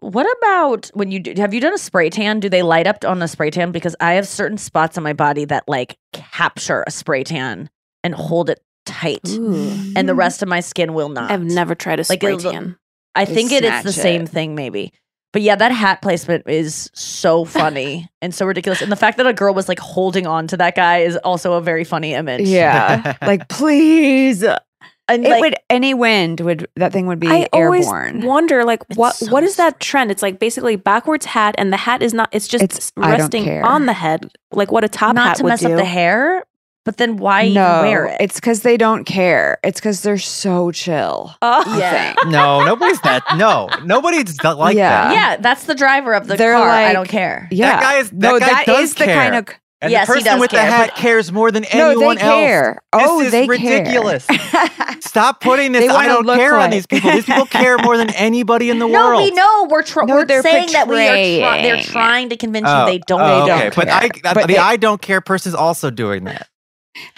What 0.00 0.26
about 0.38 0.90
when 0.92 1.10
you 1.10 1.20
do, 1.20 1.34
have 1.38 1.54
you 1.54 1.60
done 1.60 1.72
a 1.72 1.78
spray 1.78 2.10
tan? 2.10 2.38
Do 2.38 2.48
they 2.48 2.62
light 2.62 2.86
up 2.86 3.04
on 3.04 3.22
a 3.22 3.28
spray 3.28 3.50
tan? 3.50 3.72
Because 3.72 3.96
I 3.98 4.12
have 4.12 4.28
certain 4.28 4.58
spots 4.58 4.98
on 4.98 5.02
my 5.02 5.14
body 5.14 5.46
that 5.46 5.64
like 5.66 5.96
capture 6.12 6.84
a 6.86 6.90
spray 6.90 7.24
tan 7.24 7.70
and 8.04 8.14
hold 8.14 8.50
it 8.50 8.62
tight, 8.84 9.26
and 9.26 10.08
the 10.08 10.14
rest 10.14 10.42
of 10.42 10.48
my 10.48 10.60
skin 10.60 10.94
will 10.94 11.08
not. 11.08 11.30
I've 11.30 11.42
never 11.42 11.74
tried 11.74 11.98
a 11.98 12.04
spray 12.04 12.34
it'll- 12.34 12.52
tan. 12.52 12.76
I 13.16 13.24
think 13.24 13.50
it, 13.50 13.64
it's 13.64 13.82
the 13.82 13.92
snatch 13.92 14.02
same 14.02 14.26
thing, 14.26 14.54
maybe. 14.54 14.92
But 15.36 15.42
yeah, 15.42 15.54
that 15.54 15.70
hat 15.70 16.00
placement 16.00 16.48
is 16.48 16.90
so 16.94 17.44
funny 17.44 18.08
and 18.22 18.34
so 18.34 18.46
ridiculous. 18.46 18.80
And 18.80 18.90
the 18.90 18.96
fact 18.96 19.18
that 19.18 19.26
a 19.26 19.34
girl 19.34 19.52
was 19.52 19.68
like 19.68 19.78
holding 19.78 20.26
on 20.26 20.46
to 20.46 20.56
that 20.56 20.74
guy 20.74 21.00
is 21.00 21.14
also 21.18 21.52
a 21.52 21.60
very 21.60 21.84
funny 21.84 22.14
image. 22.14 22.48
Yeah. 22.48 23.18
like, 23.22 23.46
please. 23.50 24.42
And 24.42 25.26
it 25.26 25.28
like- 25.28 25.40
would 25.42 25.54
any 25.68 25.92
wind 25.92 26.40
would 26.40 26.66
that 26.76 26.94
thing 26.94 27.06
would 27.06 27.20
be 27.20 27.28
I 27.28 27.48
always 27.52 27.84
airborne. 27.86 28.22
wonder, 28.22 28.64
like, 28.64 28.82
what 28.94 29.14
what 29.28 29.44
is 29.44 29.56
that 29.56 29.78
trend? 29.78 30.10
It's 30.10 30.22
like 30.22 30.38
basically 30.38 30.76
backwards 30.76 31.26
hat, 31.26 31.54
and 31.58 31.70
the 31.70 31.76
hat 31.76 32.02
is 32.02 32.14
not. 32.14 32.30
It's 32.32 32.48
just 32.48 32.64
It's- 32.64 32.92
resting 32.96 33.62
on 33.62 33.84
the 33.84 33.92
head, 33.92 34.32
like 34.52 34.72
what 34.72 34.84
a 34.84 34.88
top 34.88 35.14
not 35.16 35.26
hat 35.28 35.36
to 35.36 35.42
would 35.42 35.50
mess 35.50 35.60
do. 35.60 35.70
up 35.70 35.76
the 35.76 35.84
hair, 35.84 36.44
but 36.86 36.96
then 36.96 37.18
why 37.18 37.42
even 37.42 37.54
no, 37.54 37.82
wear 37.82 38.06
it? 38.06 38.16
it's 38.20 38.36
because 38.36 38.62
they 38.62 38.78
don't 38.78 39.04
care. 39.04 39.58
It's 39.62 39.78
because 39.78 40.00
they're 40.00 40.16
so 40.16 40.70
chill. 40.70 41.34
Oh, 41.42 41.76
yeah. 41.78 42.14
no, 42.28 42.64
nobody's 42.64 43.00
that. 43.02 43.22
No, 43.36 43.68
nobody's 43.84 44.34
that 44.38 44.56
like 44.56 44.74
Yeah. 44.76 44.88
that. 45.08 45.12
Yeah, 45.12 45.36
that's 45.36 45.64
the 45.64 45.74
driver 45.74 46.14
of 46.14 46.26
the 46.28 46.36
They're 46.36 46.54
car. 46.54 46.70
I 46.70 46.94
don't 46.94 47.08
care. 47.08 47.48
Yeah, 47.50 47.72
That 47.76 47.82
guy 47.82 47.94
is- 47.98 48.10
that 48.10 48.16
no, 48.16 48.38
guy 48.40 48.46
that 48.46 48.64
does 48.66 48.84
is 48.90 48.94
the 48.94 49.04
care. 49.04 49.16
kind 49.30 49.34
of 49.34 49.48
And 49.82 49.92
Yes, 49.92 50.06
the 50.06 50.14
he 50.14 50.18
person 50.20 50.32
does 50.32 50.40
with 50.40 50.50
care, 50.52 50.64
the 50.64 50.70
hat 50.72 50.94
cares 50.96 51.30
more 51.30 51.50
than 51.50 51.64
No, 51.74 51.90
anyone 51.90 52.14
they 52.16 52.22
care. 52.22 52.80
else. 52.94 53.04
Oh, 53.06 53.18
this 53.18 53.26
is 53.26 53.32
they 53.32 53.46
care. 53.46 53.78
ridiculous. 53.80 54.26
Stop 55.00 55.40
putting 55.42 55.72
this 55.72 55.82
They 55.82 55.88
I 55.88 56.06
don't 56.06 56.24
look 56.26 56.38
care 56.38 56.56
on 56.56 56.70
these 56.70 56.86
people. 56.86 57.10
These 57.10 57.26
people 57.26 57.44
care 57.62 57.76
more 57.78 57.96
than 57.98 58.08
anybody 58.14 58.70
in 58.70 58.78
the 58.78 58.86
No, 58.88 58.92
world. 59.08 59.20
No, 59.20 59.24
we 59.24 59.30
know 59.32 59.66
we're 59.68 59.82
tr- 59.82 60.04
No, 60.04 60.14
we're 60.14 60.24
they're 60.24 60.42
saying 60.42 60.72
that 60.72 60.88
we 60.88 61.06
are 61.06 61.40
try- 61.50 61.62
they're 61.62 61.82
trying 61.82 62.30
to 62.30 62.36
convince 62.36 62.66
Oh, 62.68 62.86
you 62.86 62.92
they 62.92 62.98
don't. 63.00 63.20
oh, 63.20 63.46
they 63.46 63.52
okay. 63.52 63.62
don't 63.64 63.74
But 63.76 63.88
care. 63.88 63.94
I, 64.24 64.34
But 64.34 64.40
the 64.46 64.54
they- 64.54 64.58
I 64.58 64.76
don't 64.76 65.00
care 65.02 65.20
person 65.20 65.50
is 65.50 65.54
also 65.54 65.90
doing 65.90 66.24
that. 66.24 66.48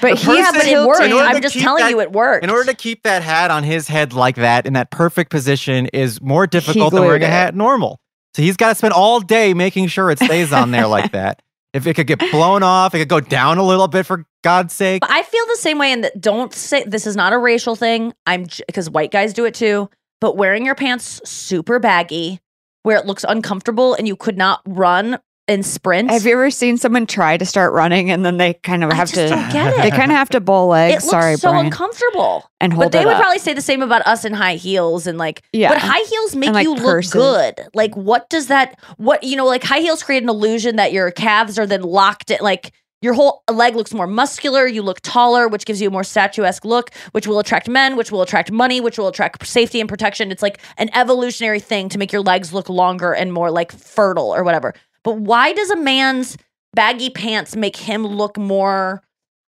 But 0.01 0.19
The 0.19 0.33
he 0.33 0.39
yeah, 0.39 0.53
but 0.53 0.67
it 0.67 0.87
worked. 0.87 1.03
I'm 1.03 1.43
just 1.43 1.59
telling 1.59 1.83
that- 1.83 1.91
you, 1.91 2.01
it 2.01 2.13
worked. 2.13 2.45
In 2.45 2.51
order 2.51 2.71
to 2.71 2.77
keep 2.77 3.03
that 3.03 3.23
hat 3.23 3.51
on 3.51 3.65
his 3.65 3.89
head 3.89 4.13
like 4.13 4.37
that 4.37 4.67
in 4.67 4.75
that 4.75 4.91
perfect 4.91 5.31
position 5.31 5.87
is 5.87 6.21
more 6.21 6.47
difficult 6.47 6.93
than 6.93 7.03
wearing 7.03 7.23
a 7.23 7.27
hat 7.27 7.55
normal. 7.55 8.01
So 8.35 8.43
he's 8.43 8.57
got 8.57 8.69
to 8.69 8.75
spend 8.75 8.93
all 8.93 9.21
day 9.21 9.55
making 9.55 9.89
sure 9.89 10.11
it 10.11 10.19
stays 10.19 10.53
on 10.53 10.71
there 10.71 10.87
like 10.87 11.13
that. 11.13 11.43
If 11.75 11.87
it 11.87 11.95
could 11.95 12.07
get 12.07 12.19
blown 12.33 12.63
off, 12.63 12.95
it 12.95 12.99
could 12.99 13.11
go 13.11 13.21
down 13.21 13.59
a 13.59 13.63
little 13.63 13.89
bit 13.89 14.07
for 14.07 14.25
God's 14.43 14.73
sake. 14.73 15.01
But 15.03 15.11
I 15.11 15.23
feel 15.23 15.45
the 15.49 15.57
same 15.57 15.77
way. 15.79 15.93
And 15.93 16.11
don't 16.19 16.53
say 16.55 16.83
this 16.85 17.07
is 17.07 17.15
not 17.15 17.35
a 17.35 17.39
racial 17.39 17.77
thing. 17.77 18.15
I'm 18.27 18.47
because 18.67 18.89
white 18.89 19.11
guys 19.11 19.35
do 19.35 19.45
it 19.45 19.53
too. 19.53 19.91
But 20.19 20.39
wearing 20.39 20.65
your 20.65 20.75
pants 20.75 21.21
super 21.29 21.79
baggy, 21.79 22.41
where 22.85 22.97
it 22.97 23.05
looks 23.05 23.23
uncomfortable 23.29 23.93
and 23.93 24.09
you 24.09 24.17
could 24.17 24.39
not 24.39 24.63
run 24.67 25.19
and 25.49 25.65
sprint. 25.65 26.11
Have 26.11 26.25
you 26.27 26.33
ever 26.33 26.51
seen 26.51 26.77
someone 26.77 27.07
try 27.07 27.37
to 27.37 27.45
start 27.47 27.73
running 27.73 28.11
and 28.11 28.25
then 28.25 28.37
they 28.37 28.55
kind 28.55 28.85
of 28.85 28.91
I 28.91 28.95
have 28.95 29.09
just 29.09 29.15
to? 29.15 29.29
don't 29.29 29.51
get 29.53 29.73
it. 29.75 29.83
They 29.83 29.91
kind 29.91 30.11
of 30.13 30.17
have 30.19 30.29
to 30.31 30.41
bow 30.41 30.65
it 30.65 30.67
legs. 30.69 30.95
looks 31.05 31.11
Sorry, 31.11 31.37
so 31.37 31.51
Brian. 31.51 31.67
uncomfortable. 31.67 32.49
And 32.61 32.73
hold 32.73 32.87
but 32.87 32.93
they 32.93 33.03
it 33.03 33.07
would 33.07 33.15
up. 33.15 33.21
probably 33.23 33.39
say 33.39 33.55
the 33.55 33.63
same 33.63 33.83
about 33.83 34.07
us 34.07 34.25
in 34.25 34.33
high 34.35 34.57
heels 34.57 35.07
and 35.07 35.17
like 35.19 35.43
Yeah. 35.53 35.71
but 35.71 35.79
high 35.79 36.05
heels 36.09 36.37
make 36.37 36.49
And, 36.49 36.55
like, 36.55 36.65
you 36.65 36.75
look 36.75 37.11
good 37.11 37.61
like 37.75 37.97
what 37.97 38.29
does 38.29 38.49
that 38.49 38.79
what 38.99 39.23
you 39.25 39.37
know 39.37 39.47
like 39.47 39.65
high 39.65 39.81
heels 39.81 40.03
create 40.03 40.23
an 40.23 40.29
illusion 40.29 40.77
that 40.77 40.93
your 40.93 41.11
calves 41.11 41.59
are 41.59 41.67
then 41.67 41.83
locked 41.83 42.31
in 42.31 42.39
like 42.43 42.73
your 43.01 43.15
whole 43.15 43.45
leg 43.49 43.77
looks 43.77 43.95
more 43.95 44.09
muscular 44.09 44.67
you 44.67 44.83
look 44.83 44.99
taller 45.03 45.47
which 45.47 45.65
gives 45.65 45.81
you 45.81 45.87
a 45.87 45.91
more 45.91 46.03
statuesque 46.03 46.65
look 46.65 46.91
which 47.13 47.29
will 47.29 47.39
attract 47.39 47.69
men 47.69 47.95
which 47.97 48.11
will 48.11 48.23
attract 48.23 48.51
money 48.51 48.81
which 48.81 48.99
will 48.99 49.07
attract 49.07 49.47
safety 49.47 49.79
and 49.81 49.89
protection 49.89 50.33
it's 50.33 50.43
like 50.43 50.59
an 50.79 50.91
evolutionary 50.95 51.61
thing 51.61 51.89
to 51.89 51.97
make 51.97 52.13
your 52.13 52.23
legs 52.23 52.53
look 52.53 52.69
longer 52.69 53.13
and 53.13 53.33
more 53.33 53.53
like 53.53 53.71
fertile 53.71 54.35
or 54.35 54.43
whatever 54.43 54.75
but 55.05 55.17
why 55.19 55.53
does 55.53 55.71
a 55.71 55.77
man's 55.77 56.37
baggy 56.75 57.11
pants 57.11 57.57
make 57.57 57.77
him 57.77 58.07
look 58.07 58.37
more 58.37 59.03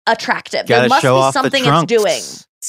attractive 0.06 0.66
there 0.68 0.78
Gotta 0.78 0.90
must 0.90 1.02
show 1.02 1.16
be 1.16 1.22
off 1.22 1.34
the 1.34 1.40
something 1.42 1.62
it's 1.64 1.68
trunks. 1.68 1.88
doing 1.92 2.22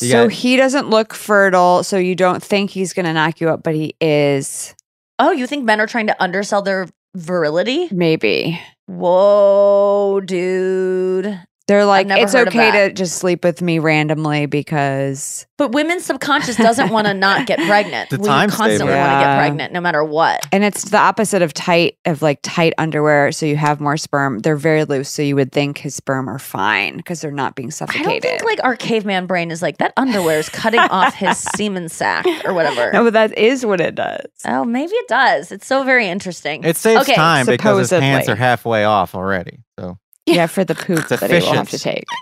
You 0.03 0.11
so 0.13 0.25
got- 0.29 0.33
he 0.33 0.57
doesn't 0.57 0.91
look 0.91 1.15
fertile, 1.15 1.83
so 1.85 1.97
you 1.97 2.15
don't 2.15 2.43
think 2.43 2.71
he's 2.71 2.93
going 2.93 3.07
to 3.07 3.13
knock 3.13 3.41
you 3.41 3.49
up, 3.51 3.63
but 3.63 3.75
he 3.75 3.95
is. 4.01 4.75
Oh, 5.19 5.31
you 5.33 5.47
think 5.47 5.65
men 5.65 5.81
are 5.81 5.87
trying 5.87 6.07
to 6.09 6.23
undersell 6.23 6.63
their 6.63 6.89
virility? 7.15 7.89
Maybe. 7.91 8.61
Whoa, 8.87 10.21
dude. 10.25 11.41
They're 11.69 11.85
like, 11.85 12.07
it's 12.11 12.35
okay 12.35 12.71
to 12.89 12.93
just 12.95 13.19
sleep 13.19 13.45
with 13.45 13.61
me 13.63 13.79
randomly 13.79 14.47
because 14.47 15.47
But 15.59 15.73
women's 15.73 16.05
subconscious 16.07 16.57
doesn't 16.57 16.91
want 16.91 17.07
to 17.09 17.15
not 17.15 17.47
get 17.47 17.59
pregnant. 17.61 18.11
The 18.11 18.19
we 18.19 18.27
time 18.27 18.49
constantly 18.49 18.95
want 18.95 19.13
to 19.13 19.25
get 19.27 19.39
pregnant 19.39 19.73
no 19.75 19.81
matter 19.81 20.03
what. 20.03 20.47
and 20.51 20.65
it's 20.65 20.89
the 20.91 20.97
opposite 20.99 21.43
of 21.43 21.53
tight 21.53 21.99
of 22.07 22.23
like 22.23 22.41
tight 22.43 22.73
underwear 22.79 23.33
so 23.33 23.45
you 23.47 23.57
have 23.57 23.81
more 23.81 23.97
sperm. 23.99 24.39
They're 24.39 24.57
very 24.57 24.85
loose 24.85 25.11
so 25.11 25.21
you 25.23 25.37
would 25.37 25.53
think 25.53 25.79
his 25.79 25.95
sperm 25.95 26.29
are 26.29 26.39
fine 26.39 26.97
because 26.97 27.21
they're 27.21 27.31
not 27.31 27.55
being 27.55 27.71
suffocated. 27.71 28.07
I 28.07 28.11
suffocated. 28.15 28.23
don't 28.31 28.39
think 28.41 28.51
like 28.59 28.65
our 28.65 28.75
caveman 28.77 29.27
brain 29.27 29.51
is 29.51 29.61
like 29.63 29.77
that 29.79 29.93
underwear 29.97 30.39
is 30.39 30.49
cutting 30.49 30.81
off 30.81 31.15
his 31.15 31.37
semen 31.57 31.89
sac 31.91 32.25
or 32.45 32.55
whatever. 32.55 32.91
no, 32.93 33.05
but 33.05 33.13
that 33.13 33.37
is 33.37 33.67
what 33.67 33.81
it 33.81 33.95
does. 33.95 34.25
Oh, 34.47 34.65
maybe 34.65 34.93
it 34.93 35.09
does. 35.09 35.53
It's 35.53 35.67
so 35.67 35.85
very 35.85 36.09
interesting. 36.09 36.65
It 36.65 36.77
saves 36.79 37.03
Okay, 37.03 37.15
time 37.15 37.45
because 37.47 37.91
his 37.91 38.01
pants 38.01 38.29
are 38.29 38.37
halfway 38.37 38.85
off 38.85 39.15
already. 39.15 39.59
So 39.79 39.99
Yeah, 40.35 40.47
for 40.47 40.65
the 40.65 40.75
poop 40.75 40.99
It's 40.99 41.09
that 41.09 41.31
he 41.31 41.39
will 41.39 41.53
have 41.55 41.71
to 41.71 41.79
take. 41.79 42.05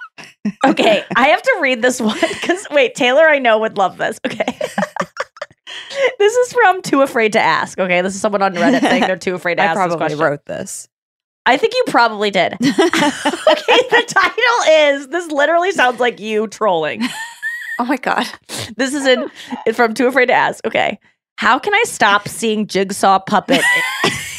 Okay, 0.64 1.02
I 1.16 1.28
have 1.28 1.42
to 1.42 1.58
read 1.60 1.82
this 1.82 2.00
one 2.00 2.16
because 2.20 2.68
wait, 2.70 2.94
Taylor, 2.94 3.24
I 3.24 3.40
know 3.40 3.58
would 3.58 3.76
love 3.76 3.98
this. 3.98 4.20
Okay. 4.24 4.44
this 6.20 6.34
is 6.36 6.52
from 6.52 6.82
Too 6.82 7.02
Afraid 7.02 7.32
to 7.32 7.40
Ask. 7.40 7.80
Okay, 7.80 8.00
this 8.00 8.14
is 8.14 8.20
someone 8.20 8.42
on 8.42 8.54
Reddit 8.54 8.80
saying 8.80 9.02
they're 9.02 9.16
too 9.16 9.34
afraid 9.34 9.56
to 9.56 9.62
I 9.64 9.66
ask 9.66 9.74
this 9.74 9.86
probably 9.86 9.96
question. 9.96 10.18
wrote 10.20 10.44
this. 10.46 10.88
I 11.46 11.56
think 11.56 11.74
you 11.74 11.82
probably 11.88 12.30
did. 12.30 12.52
okay, 12.54 12.68
the 12.70 14.04
title 14.06 14.72
is 14.72 15.08
this 15.08 15.32
literally 15.32 15.72
sounds 15.72 15.98
like 15.98 16.20
you 16.20 16.46
trolling. 16.46 17.02
Oh 17.80 17.84
my 17.84 17.96
god. 17.96 18.26
This 18.76 18.94
is 18.94 19.04
in 19.04 19.28
from 19.74 19.94
Too 19.94 20.06
Afraid 20.06 20.26
to 20.26 20.32
Ask. 20.32 20.64
Okay. 20.64 20.98
How 21.38 21.58
can 21.58 21.74
I 21.74 21.82
stop 21.86 22.28
seeing 22.28 22.66
jigsaw 22.68 23.18
puppet 23.18 23.62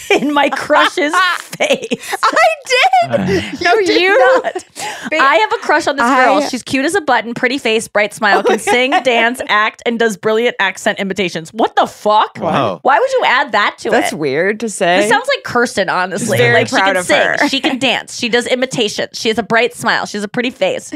in 0.09 0.33
my 0.33 0.49
crush's 0.49 1.13
face. 1.57 2.17
I 2.23 2.47
did. 2.65 3.61
no, 3.61 3.75
did 3.75 4.01
you. 4.01 4.17
not. 4.43 4.65
I 5.13 5.35
have 5.37 5.53
a 5.53 5.63
crush 5.63 5.87
on 5.87 5.95
this 5.95 6.05
girl. 6.05 6.41
She's 6.41 6.63
cute 6.63 6.85
as 6.85 6.95
a 6.95 7.01
button, 7.01 7.33
pretty 7.33 7.57
face, 7.57 7.87
bright 7.87 8.13
smile, 8.13 8.43
can 8.43 8.59
sing, 8.59 8.91
dance, 9.03 9.41
act, 9.49 9.81
and 9.85 9.97
does 9.99 10.17
brilliant 10.17 10.55
accent 10.59 10.99
imitations. 10.99 11.51
What 11.53 11.75
the 11.75 11.87
fuck? 11.87 12.37
Wow. 12.37 12.79
Why 12.81 12.99
would 12.99 13.11
you 13.11 13.23
add 13.25 13.51
that 13.53 13.77
to 13.79 13.89
That's 13.89 14.07
it? 14.07 14.11
That's 14.11 14.13
weird 14.13 14.59
to 14.61 14.69
say. 14.69 15.01
This 15.01 15.09
sounds 15.09 15.27
like 15.27 15.43
Kirsten, 15.43 15.89
honestly. 15.89 16.37
Very 16.37 16.53
like 16.53 16.67
she 16.67 16.75
can 16.75 16.97
of 16.97 17.05
sing, 17.05 17.17
her. 17.21 17.47
she 17.47 17.59
can 17.59 17.79
dance, 17.79 18.17
she 18.17 18.29
does 18.29 18.47
imitations, 18.47 19.19
she 19.19 19.29
has 19.29 19.37
a 19.37 19.43
bright 19.43 19.73
smile, 19.73 20.05
she 20.05 20.17
has 20.17 20.23
a 20.23 20.27
pretty 20.27 20.49
face, 20.49 20.91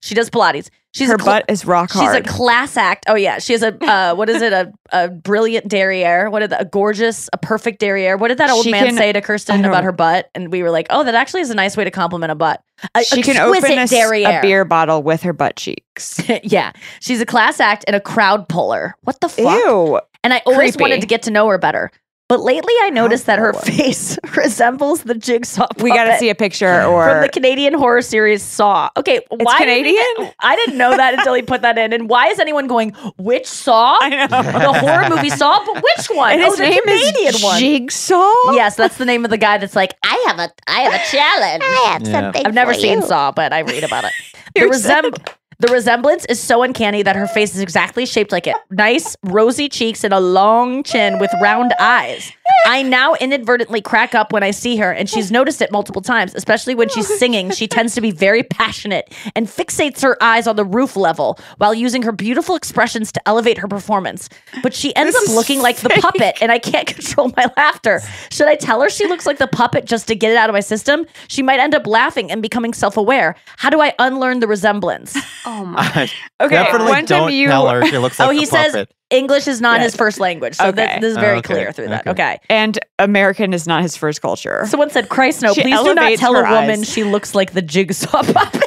she 0.00 0.14
does 0.14 0.30
Pilates. 0.30 0.68
She's 0.94 1.10
her 1.10 1.18
cl- 1.18 1.40
butt 1.40 1.44
is 1.48 1.64
rock 1.64 1.90
hard. 1.90 2.16
She's 2.24 2.32
a 2.32 2.36
class 2.36 2.76
act. 2.76 3.04
Oh 3.08 3.16
yeah, 3.16 3.38
she 3.40 3.52
has 3.52 3.62
a 3.64 3.74
uh, 3.84 4.14
what 4.16 4.30
is 4.30 4.40
it? 4.40 4.52
A 4.52 4.72
a 4.92 5.08
brilliant 5.08 5.66
derriere. 5.68 6.30
What 6.30 6.38
did 6.40 6.50
the, 6.50 6.60
a 6.60 6.64
gorgeous, 6.64 7.28
a 7.32 7.38
perfect 7.38 7.80
derriere? 7.80 8.16
What 8.16 8.28
did 8.28 8.38
that 8.38 8.48
old 8.50 8.62
She 8.64 8.70
man 8.70 8.86
can- 8.86 8.96
say 8.96 9.12
to 9.12 9.20
Kirsten 9.20 9.64
about 9.64 9.82
her 9.82 9.90
butt? 9.90 10.30
And 10.36 10.52
we 10.52 10.62
were 10.62 10.70
like, 10.70 10.86
oh, 10.90 11.02
that 11.02 11.14
actually 11.16 11.40
is 11.40 11.50
a 11.50 11.54
nice 11.54 11.76
way 11.76 11.82
to 11.82 11.90
compliment 11.90 12.30
a 12.30 12.36
butt. 12.36 12.62
A, 12.94 13.02
she 13.02 13.22
can 13.22 13.36
open 13.38 13.76
a, 13.78 13.86
derriere. 13.88 14.38
a 14.38 14.42
beer 14.42 14.64
bottle 14.64 15.02
with 15.02 15.22
her 15.22 15.32
butt 15.32 15.56
cheeks. 15.56 16.20
yeah, 16.44 16.70
she's 17.00 17.20
a 17.20 17.26
class 17.26 17.58
act 17.58 17.84
and 17.88 17.96
a 17.96 18.00
crowd 18.00 18.48
puller. 18.48 18.94
What 19.02 19.20
the 19.20 19.28
fuck? 19.28 19.58
Ew. 19.64 20.00
And 20.22 20.32
I 20.32 20.42
always 20.46 20.76
Creepy. 20.76 20.82
wanted 20.82 21.00
to 21.00 21.06
get 21.06 21.22
to 21.22 21.30
know 21.30 21.48
her 21.48 21.58
better. 21.58 21.90
But 22.26 22.40
lately, 22.40 22.72
I 22.82 22.88
noticed 22.88 23.26
that 23.26 23.38
her 23.38 23.52
puller. 23.52 23.64
face 23.66 24.18
resembles 24.36 25.02
the 25.02 25.14
jigsaw. 25.14 25.66
We 25.78 25.90
got 25.90 26.04
to 26.04 26.16
see 26.18 26.30
a 26.30 26.34
picture 26.34 26.82
or 26.84 27.04
from 27.10 27.20
the 27.20 27.28
Canadian 27.28 27.74
horror 27.74 28.00
series 28.00 28.42
Saw. 28.42 28.88
Okay, 28.96 29.20
why 29.28 29.58
did 29.58 29.84
he- 29.86 29.92
Canadian? 29.94 30.32
I 30.40 30.56
didn't 30.56 30.78
know 30.78 30.96
that 30.96 31.12
until 31.18 31.34
he 31.34 31.42
put 31.42 31.60
that 31.62 31.76
in. 31.76 31.92
And 31.92 32.08
why 32.08 32.28
is 32.28 32.38
anyone 32.38 32.66
going 32.66 32.90
which 33.18 33.46
Saw? 33.46 33.98
I 34.00 34.08
know. 34.08 34.26
The 34.28 34.72
horror 34.80 35.10
movie 35.10 35.28
Saw, 35.28 35.62
but 35.66 35.82
which 35.82 36.06
one? 36.16 36.32
and 36.32 36.42
oh, 36.42 36.46
his 36.46 36.56
the 36.56 36.62
name 36.64 36.80
Canadian 36.82 37.34
is 37.34 37.42
one. 37.42 37.60
Jigsaw. 37.60 38.32
Yes, 38.52 38.76
that's 38.76 38.96
the 38.96 39.04
name 39.04 39.26
of 39.26 39.30
the 39.30 39.36
guy 39.38 39.58
that's 39.58 39.76
like, 39.76 39.92
I 40.02 40.24
have 40.28 40.38
a, 40.38 40.50
I 40.66 40.80
have 40.80 40.94
a 40.94 41.04
challenge. 41.14 41.62
I 41.62 41.88
have 41.92 42.02
Yeah. 42.08 42.20
something 42.22 42.46
I've 42.46 42.54
never 42.54 42.72
for 42.72 42.80
seen 42.80 43.00
you. 43.00 43.06
Saw, 43.06 43.32
but 43.32 43.52
I 43.52 43.60
read 43.60 43.84
about 43.84 44.04
it. 44.04 44.12
the, 44.54 44.60
You're 44.62 44.70
resemb- 44.70 45.28
the 45.58 45.68
resemblance 45.68 46.24
is 46.26 46.40
so 46.40 46.62
uncanny 46.62 47.02
that 47.02 47.16
her 47.16 47.26
face 47.26 47.54
is 47.54 47.60
exactly 47.60 48.06
shaped 48.06 48.32
like 48.32 48.46
it. 48.46 48.56
Nice, 48.70 49.16
rosy 49.22 49.68
cheeks 49.68 50.04
and 50.04 50.12
a 50.12 50.20
long 50.20 50.82
chin 50.82 51.18
with 51.18 51.30
round 51.40 51.72
eyes. 51.78 52.32
I 52.66 52.82
now 52.82 53.14
inadvertently 53.14 53.82
crack 53.82 54.14
up 54.14 54.32
when 54.32 54.42
I 54.42 54.50
see 54.50 54.76
her, 54.78 54.90
and 54.90 55.08
she's 55.08 55.30
noticed 55.30 55.60
it 55.60 55.70
multiple 55.70 56.00
times, 56.00 56.34
especially 56.34 56.74
when 56.74 56.88
she's 56.88 57.06
singing. 57.18 57.50
She 57.50 57.68
tends 57.68 57.94
to 57.94 58.00
be 58.00 58.10
very 58.10 58.42
passionate 58.42 59.12
and 59.36 59.46
fixates 59.46 60.00
her 60.02 60.16
eyes 60.22 60.46
on 60.46 60.56
the 60.56 60.64
roof 60.64 60.96
level 60.96 61.38
while 61.58 61.74
using 61.74 62.02
her 62.02 62.12
beautiful 62.12 62.56
expressions 62.56 63.12
to 63.12 63.28
elevate 63.28 63.58
her 63.58 63.68
performance. 63.68 64.28
But 64.62 64.72
she 64.72 64.96
ends 64.96 65.12
This 65.14 65.24
up 65.24 65.28
is 65.30 65.34
looking 65.36 65.60
like 65.60 65.76
the 65.76 65.90
puppet, 65.90 66.38
and 66.40 66.50
I 66.50 66.58
can't 66.58 66.86
control 66.94 67.30
my 67.36 67.50
laughter. 67.56 68.00
Should 68.30 68.48
I 68.48 68.54
tell 68.56 68.80
her 68.80 68.88
she 68.88 69.06
looks 69.06 69.26
like 69.26 69.38
the 69.38 69.46
puppet 69.46 69.84
just 69.84 70.08
to 70.08 70.14
get 70.14 70.30
it 70.32 70.36
out 70.36 70.48
of 70.48 70.54
my 70.54 70.60
system? 70.60 71.04
She 71.28 71.42
might 71.42 71.60
end 71.60 71.74
up 71.74 71.86
laughing 71.86 72.30
and 72.30 72.40
becoming 72.40 72.72
self 72.72 72.96
aware. 72.96 73.36
How 73.58 73.68
do 73.68 73.80
I 73.82 73.92
unlearn 73.98 74.40
the 74.40 74.48
resemblance? 74.48 75.16
Oh 75.44 75.66
my. 75.66 75.82
I 75.94 76.10
Okay, 76.44 76.54
definitely 76.56 77.02
don't 77.02 77.32
you- 77.32 77.48
tell 77.48 77.68
her 77.68 77.84
she 77.86 77.98
looks 77.98 78.18
oh, 78.20 78.24
like 78.24 78.30
oh, 78.36 78.38
he 78.38 78.44
the 78.46 78.50
says 78.50 78.72
puppet. 78.72 78.94
English 79.10 79.46
is 79.46 79.60
not 79.60 79.78
Yeah. 79.78 79.84
his 79.84 79.96
first 79.96 80.18
language. 80.18 80.54
So 80.56 80.66
Okay. 80.66 80.76
that, 80.76 81.00
this 81.00 81.10
is 81.12 81.16
very 81.18 81.36
oh, 81.36 81.38
Okay, 81.38 81.54
clear 81.54 81.72
through 81.72 81.88
that. 81.88 82.06
okay. 82.06 82.10
Okay. 82.10 82.40
And 82.48 82.78
American 82.98 83.52
is 83.52 83.66
not 83.66 83.82
his 83.82 83.96
first 83.96 84.22
culture. 84.22 84.64
Someone 84.66 84.90
said, 84.90 85.08
Christ, 85.08 85.42
no, 85.42 85.52
She 85.52 85.62
please 85.62 85.78
do 85.82 85.94
not 85.94 86.12
tell 86.18 86.34
a 86.36 86.42
woman 86.42 86.80
eyes. 86.80 86.90
she 86.90 87.04
looks 87.04 87.34
like 87.34 87.52
the 87.52 87.62
jigsaw 87.62 88.22
puppet. 88.32 88.62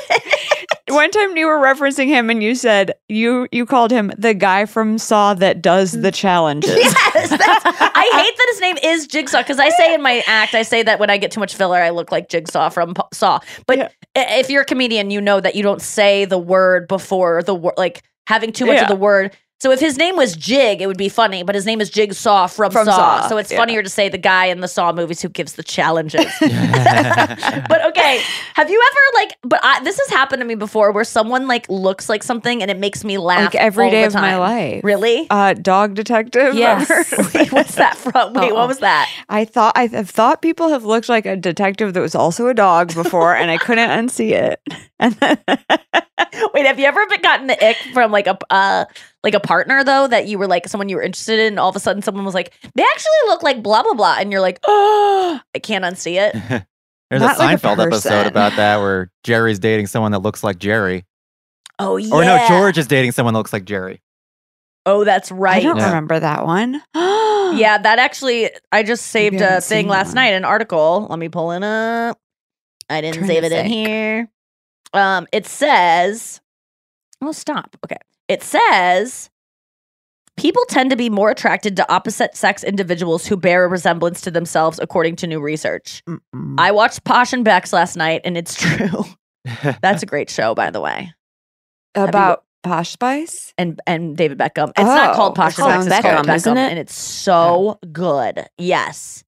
One 0.89 1.11
time 1.11 1.35
you 1.35 1.47
were 1.47 1.59
referencing 1.59 2.07
him 2.07 2.29
and 2.29 2.41
you 2.41 2.55
said 2.55 2.93
you 3.09 3.47
you 3.51 3.65
called 3.65 3.91
him 3.91 4.09
the 4.17 4.33
guy 4.33 4.65
from 4.65 4.97
Saw 4.97 5.33
that 5.33 5.61
does 5.61 5.91
the 5.91 6.11
challenges. 6.13 6.75
yes. 6.77 7.29
I 7.31 8.09
hate 8.23 8.37
that 8.37 8.47
his 8.51 8.61
name 8.61 8.77
is 8.81 9.05
Jigsaw 9.05 9.39
because 9.39 9.59
I 9.59 9.67
say 9.71 9.93
in 9.93 10.01
my 10.01 10.23
act, 10.27 10.55
I 10.55 10.61
say 10.61 10.83
that 10.83 10.97
when 10.97 11.09
I 11.09 11.17
get 11.17 11.31
too 11.31 11.41
much 11.41 11.55
filler, 11.55 11.77
I 11.77 11.89
look 11.89 12.09
like 12.13 12.29
Jigsaw 12.29 12.69
from 12.69 12.93
P- 12.93 13.01
Saw. 13.11 13.39
But 13.65 13.77
Yeah. 13.79 13.89
if 14.15 14.49
you're 14.49 14.61
a 14.61 14.65
comedian, 14.65 15.11
you 15.11 15.19
know 15.19 15.41
that 15.41 15.55
you 15.55 15.63
don't 15.63 15.81
say 15.81 16.23
the 16.23 16.37
word 16.37 16.87
before 16.87 17.43
the 17.43 17.53
word, 17.53 17.73
like 17.77 18.01
having 18.27 18.53
too 18.53 18.65
much 18.65 18.75
Yeah. 18.77 18.83
of 18.83 18.87
the 18.87 18.95
word. 18.95 19.35
So 19.59 19.71
if 19.71 19.79
his 19.79 19.97
name 19.97 20.15
was 20.15 20.35
Jig, 20.35 20.83
it 20.83 20.87
would 20.87 20.99
be 20.99 21.09
funny, 21.09 21.41
but 21.41 21.55
his 21.55 21.65
name 21.65 21.81
is 21.81 21.89
Jigsaw 21.89 22.45
from, 22.45 22.71
From 22.71 22.85
Saw. 22.85 23.21
Saw, 23.21 23.27
So 23.27 23.37
it's 23.37 23.51
yeah. 23.51 23.57
funnier 23.57 23.81
to 23.81 23.89
say 23.89 24.07
the 24.07 24.19
guy 24.19 24.45
in 24.45 24.61
the 24.61 24.67
Saw 24.67 24.93
movies 24.93 25.19
who 25.19 25.29
gives 25.29 25.53
the 25.53 25.63
challenges. 25.63 26.25
but 26.39 27.85
okay, 27.87 28.21
have 28.53 28.69
you 28.69 28.79
ever 28.91 28.99
like? 29.25 29.37
But 29.41 29.59
I, 29.63 29.83
this 29.83 29.97
has 29.97 30.09
happened 30.09 30.41
to 30.41 30.45
me 30.45 30.53
before, 30.53 30.91
where 30.91 31.03
someone 31.03 31.47
like 31.47 31.67
looks 31.69 32.07
like 32.07 32.21
something 32.21 32.61
and 32.61 32.69
it 32.69 32.77
makes 32.77 33.03
me 33.03 33.17
laugh 33.17 33.53
like 33.53 33.55
every 33.55 33.85
all 33.85 33.91
day 33.91 34.01
the 34.01 34.07
of 34.07 34.13
my 34.13 34.37
life. 34.37 34.83
Really? 34.83 35.25
Uh, 35.31 35.53
dog 35.53 35.95
detective. 35.95 36.53
Yes. 36.53 36.87
Wait, 37.33 37.51
what's 37.51 37.73
that 37.75 37.97
from? 37.97 38.33
Wait, 38.33 38.51
Uh-uh. 38.51 38.55
what 38.55 38.67
was 38.67 38.77
that? 38.79 39.09
I 39.27 39.43
thought 39.43 39.73
I 39.75 39.87
have 39.87 40.09
thought 40.11 40.43
people 40.43 40.69
have 40.69 40.83
looked 40.85 41.09
like 41.09 41.25
a 41.25 41.35
detective 41.35 41.95
that 41.95 42.01
was 42.01 42.13
also 42.13 42.47
a 42.47 42.53
dog 42.53 42.93
before, 42.93 43.35
and 43.35 43.49
I 43.49 43.57
couldn't 43.57 43.89
unsee 43.89 44.33
it. 44.33 44.61
And 44.99 45.13
then, 45.15 45.37
Wait, 46.53 46.65
have 46.65 46.79
you 46.79 46.85
ever 46.85 47.05
been 47.07 47.21
gotten 47.21 47.47
the 47.47 47.67
ick 47.67 47.77
from 47.93 48.11
like 48.11 48.27
a 48.27 48.37
uh 48.51 48.85
like 49.23 49.33
a 49.33 49.39
partner 49.39 49.83
though 49.83 50.07
that 50.07 50.27
you 50.27 50.37
were 50.37 50.47
like 50.47 50.67
someone 50.67 50.89
you 50.89 50.95
were 50.95 51.01
interested 51.01 51.39
in 51.39 51.47
and 51.53 51.59
all 51.59 51.69
of 51.69 51.75
a 51.75 51.79
sudden 51.79 52.01
someone 52.01 52.23
was 52.25 52.33
like, 52.35 52.53
they 52.75 52.83
actually 52.83 53.11
look 53.27 53.43
like 53.43 53.61
blah 53.63 53.83
blah 53.83 53.93
blah 53.93 54.17
and 54.19 54.31
you're 54.31 54.41
like, 54.41 54.59
oh 54.65 55.39
I 55.55 55.59
can't 55.59 55.83
unsee 55.85 56.15
it. 56.19 56.33
There's 57.09 57.21
Not 57.21 57.37
a 57.37 57.39
like 57.39 57.57
a 57.57 57.61
Seinfeld 57.67 57.85
episode 57.85 58.27
about 58.27 58.55
that 58.57 58.77
where 58.77 59.11
Jerry's 59.23 59.59
dating 59.59 59.87
someone 59.87 60.11
that 60.11 60.19
looks 60.19 60.43
like 60.43 60.59
Jerry. 60.59 61.05
Oh 61.79 61.95
yeah. 61.97 62.13
Or 62.13 62.23
no, 62.25 62.45
George 62.47 62.77
is 62.77 62.87
dating 62.87 63.11
someone 63.13 63.33
that 63.33 63.39
looks 63.39 63.53
like 63.53 63.65
Jerry. 63.65 64.01
Oh, 64.85 65.03
that's 65.03 65.31
right. 65.31 65.57
I 65.57 65.59
don't 65.61 65.77
Yeah. 65.77 65.87
remember 65.87 66.19
that 66.19 66.45
one. 66.45 66.81
Yeah, 67.47 67.77
that 67.77 67.97
actually 67.97 68.49
I 68.73 68.83
just 68.83 69.05
saved 69.07 69.35
Maybe 69.35 69.45
I 69.45 69.55
a 69.55 69.61
thing 69.61 69.87
last 69.87 70.07
one. 70.07 70.15
night, 70.15 70.33
an 70.33 70.43
article. 70.43 71.07
Let 71.09 71.17
me 71.17 71.29
pull 71.29 71.53
it 71.53 71.63
up. 71.63 72.19
I 72.89 72.99
didn't 72.99 73.19
Trying 73.19 73.27
save 73.27 73.39
to 73.43 73.45
it 73.45 73.51
in 73.53 73.65
here. 73.67 74.29
Um, 74.91 75.27
it 75.31 75.45
says, 75.45 76.41
oh 77.21 77.31
stop. 77.31 77.77
Okay. 77.85 77.95
It 78.27 78.43
says 78.43 79.29
people 80.35 80.63
tend 80.69 80.89
to 80.91 80.95
be 80.95 81.09
more 81.09 81.29
attracted 81.31 81.75
to 81.77 81.91
opposite 81.91 82.35
sex 82.35 82.63
individuals 82.63 83.25
who 83.25 83.37
bear 83.37 83.65
a 83.65 83.67
resemblance 83.67 84.21
to 84.21 84.31
themselves, 84.31 84.79
according 84.79 85.15
to 85.17 85.27
new 85.27 85.39
research. 85.39 86.03
Mm-mm. 86.07 86.55
I 86.57 86.71
watched 86.71 87.03
Posh 87.03 87.33
and 87.33 87.43
Becks 87.43 87.73
last 87.73 87.95
night, 87.95 88.21
and 88.23 88.37
it's 88.37 88.55
true. 88.61 89.05
That's 89.81 90.03
a 90.03 90.05
great 90.05 90.29
show, 90.29 90.53
by 90.53 90.69
the 90.71 90.81
way. 90.81 91.11
about 91.95 92.43
Posh 92.63 92.89
Spice. 92.91 93.53
and 93.57 93.79
and 93.87 94.17
David 94.17 94.37
Beckham. 94.37 94.69
It's 94.71 94.79
not 94.79 95.11
Oh, 95.11 95.15
called 95.15 95.35
Posh 95.35 95.57
it 95.57 95.63
and 95.65 95.83
Sex, 95.85 95.97
it's 95.99 96.01
called 96.01 96.25
Beckham, 96.25 96.29
Beckham, 96.29 96.35
isn't 96.35 96.57
it? 96.57 96.69
and 96.71 96.79
it's 96.79 96.95
so 96.95 97.79
good. 97.93 98.45
Yes, 98.57 99.23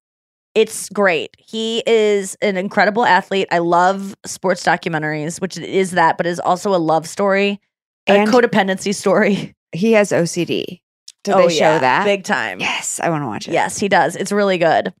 it's 0.54 0.88
great. 0.90 1.34
He 1.38 1.82
is 1.86 2.36
an 2.42 2.56
incredible 2.58 3.04
athlete. 3.06 3.48
I 3.50 3.58
love 3.58 4.14
sports 4.26 4.62
documentaries, 4.62 5.40
which 5.40 5.56
is 5.56 5.92
that, 5.92 6.16
but 6.18 6.26
is 6.26 6.38
also 6.40 6.74
a 6.74 6.76
love 6.78 7.08
story, 7.08 7.60
a 8.08 8.12
codependency 8.26 8.94
story. 8.94 9.54
He 9.72 9.92
has 9.92 10.10
OCD. 10.10 10.80
Did 11.22 11.34
oh 11.34 11.46
they 11.48 11.54
show 11.54 11.64
yeah, 11.64 11.78
that? 11.78 12.04
big 12.04 12.24
time? 12.24 12.60
Yes, 12.60 12.98
I 13.02 13.10
want 13.10 13.22
to 13.22 13.26
watch 13.26 13.46
it. 13.48 13.52
Yes, 13.52 13.78
he 13.78 13.88
does. 13.88 14.16
It's 14.16 14.32
really 14.32 14.56
good. 14.58 14.92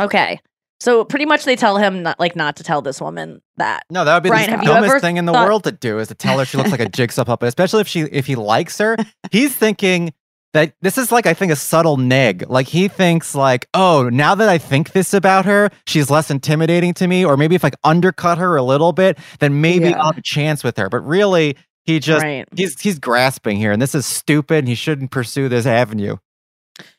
Okay, 0.00 0.40
so 0.80 1.04
pretty 1.04 1.26
much 1.26 1.44
they 1.44 1.56
tell 1.56 1.76
him 1.76 2.02
not 2.02 2.18
like 2.18 2.34
not 2.34 2.56
to 2.56 2.64
tell 2.64 2.82
this 2.82 3.00
woman 3.00 3.42
that. 3.58 3.84
No, 3.90 4.04
that 4.04 4.14
would 4.14 4.22
be 4.22 4.30
Brian, 4.30 4.58
the 4.58 4.64
dumbest 4.66 5.00
thing 5.00 5.18
in 5.18 5.26
the 5.26 5.32
thought- 5.32 5.46
world 5.46 5.64
to 5.64 5.72
do 5.72 5.98
is 5.98 6.08
to 6.08 6.14
tell 6.14 6.38
her 6.38 6.44
she 6.44 6.56
looks 6.56 6.70
like 6.70 6.80
a 6.80 6.88
jigsaw 6.96 7.24
puppet, 7.24 7.48
especially 7.48 7.82
if 7.82 7.88
she 7.88 8.00
if 8.00 8.26
he 8.26 8.34
likes 8.34 8.78
her. 8.78 8.96
He's 9.30 9.54
thinking 9.54 10.12
that 10.54 10.74
this 10.80 10.98
is 10.98 11.12
like 11.12 11.26
I 11.26 11.34
think 11.34 11.52
a 11.52 11.56
subtle 11.56 11.98
neg. 11.98 12.48
Like 12.48 12.66
he 12.66 12.88
thinks 12.88 13.34
like, 13.34 13.68
oh, 13.74 14.08
now 14.10 14.34
that 14.34 14.48
I 14.48 14.58
think 14.58 14.92
this 14.92 15.14
about 15.14 15.44
her, 15.44 15.70
she's 15.86 16.10
less 16.10 16.30
intimidating 16.30 16.94
to 16.94 17.06
me, 17.06 17.24
or 17.24 17.36
maybe 17.36 17.54
if 17.54 17.64
I 17.64 17.70
undercut 17.84 18.38
her 18.38 18.56
a 18.56 18.62
little 18.62 18.92
bit, 18.92 19.18
then 19.38 19.60
maybe 19.60 19.90
Yeah. 19.90 19.98
I'll 20.00 20.06
have 20.06 20.18
a 20.18 20.22
chance 20.22 20.64
with 20.64 20.76
her. 20.78 20.88
But 20.88 21.06
really, 21.06 21.56
he 21.84 21.98
just 21.98 22.22
right. 22.22 22.46
he's 22.54 22.80
he's 22.80 22.98
grasping 22.98 23.56
here, 23.56 23.72
and 23.72 23.82
this 23.82 23.94
is 23.94 24.06
stupid. 24.06 24.58
And 24.58 24.68
he 24.68 24.74
shouldn't 24.74 25.10
pursue 25.10 25.48
this 25.48 25.66
avenue. 25.66 26.16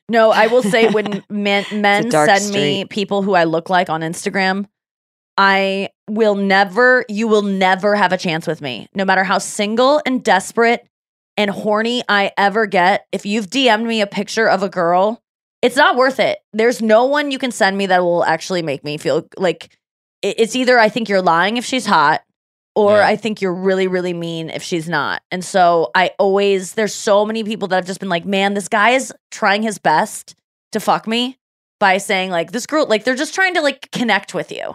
No, 0.10 0.32
I 0.32 0.48
will 0.48 0.64
say 0.64 0.90
when 0.90 1.24
men 1.30 1.66
men 1.74 2.10
dark 2.10 2.30
send 2.30 2.54
me 2.54 2.86
people 2.86 3.22
who 3.22 3.34
I 3.34 3.46
look 3.46 3.70
like 3.70 3.90
on 3.90 4.02
Instagram, 4.02 4.66
I 5.38 5.90
will 6.10 6.36
never, 6.36 7.06
you 7.10 7.28
will 7.28 7.42
never 7.42 7.96
have 7.96 8.12
a 8.12 8.18
chance 8.18 8.46
with 8.46 8.62
me. 8.62 8.88
No 8.94 9.06
matter 9.06 9.24
how 9.24 9.38
single 9.38 10.02
and 10.06 10.24
desperate 10.24 10.86
and 11.38 11.50
horny 11.50 12.04
I 12.08 12.32
ever 12.38 12.66
get, 12.66 13.08
if 13.12 13.26
you've 13.26 13.48
DM'd 13.48 13.88
me 13.88 14.02
a 14.02 14.08
picture 14.08 14.48
of 14.48 14.62
a 14.62 14.70
girl, 14.70 15.22
it's 15.62 15.78
not 15.78 15.96
worth 15.96 16.20
it. 16.20 16.40
There's 16.52 16.82
no 16.82 17.06
one 17.06 17.32
you 17.32 17.40
can 17.40 17.52
send 17.52 17.78
me 17.78 17.86
that 17.88 18.04
will 18.04 18.24
actually 18.26 18.62
make 18.62 18.84
me 18.84 18.98
feel 18.98 19.28
like 19.38 19.76
it's 20.22 20.56
either 20.56 20.78
I 20.78 20.90
think 20.90 21.10
you're 21.10 21.22
lying 21.22 21.58
if 21.58 21.66
she's 21.66 21.86
hot, 21.86 22.22
or 22.76 22.98
Yeah. 22.98 23.08
I 23.08 23.16
think 23.16 23.42
you're 23.42 23.54
really, 23.54 23.88
really 23.88 24.14
mean 24.14 24.50
if 24.50 24.64
she's 24.64 24.90
not. 24.90 25.22
And 25.32 25.44
so 25.46 25.92
I 25.96 26.12
always, 26.20 26.74
there's 26.74 26.94
so 26.94 27.26
many 27.26 27.44
people 27.44 27.68
that 27.70 27.76
have 27.76 27.86
just 27.86 28.00
been 28.00 28.10
like, 28.10 28.26
man, 28.26 28.54
this 28.56 28.68
guy 28.68 28.92
is 28.92 29.14
trying 29.32 29.62
his 29.62 29.78
best 29.78 30.36
to 30.72 30.80
fuck 30.80 31.08
me 31.08 31.38
by 31.80 31.98
saying, 32.00 32.32
like, 32.32 32.52
this 32.52 32.66
girl, 32.66 32.88
like, 32.88 33.04
they're 33.04 33.16
just 33.16 33.36
trying 33.36 33.54
to 33.54 33.62
like 33.62 33.92
connect 33.92 34.34
with 34.34 34.52
you. 34.52 34.74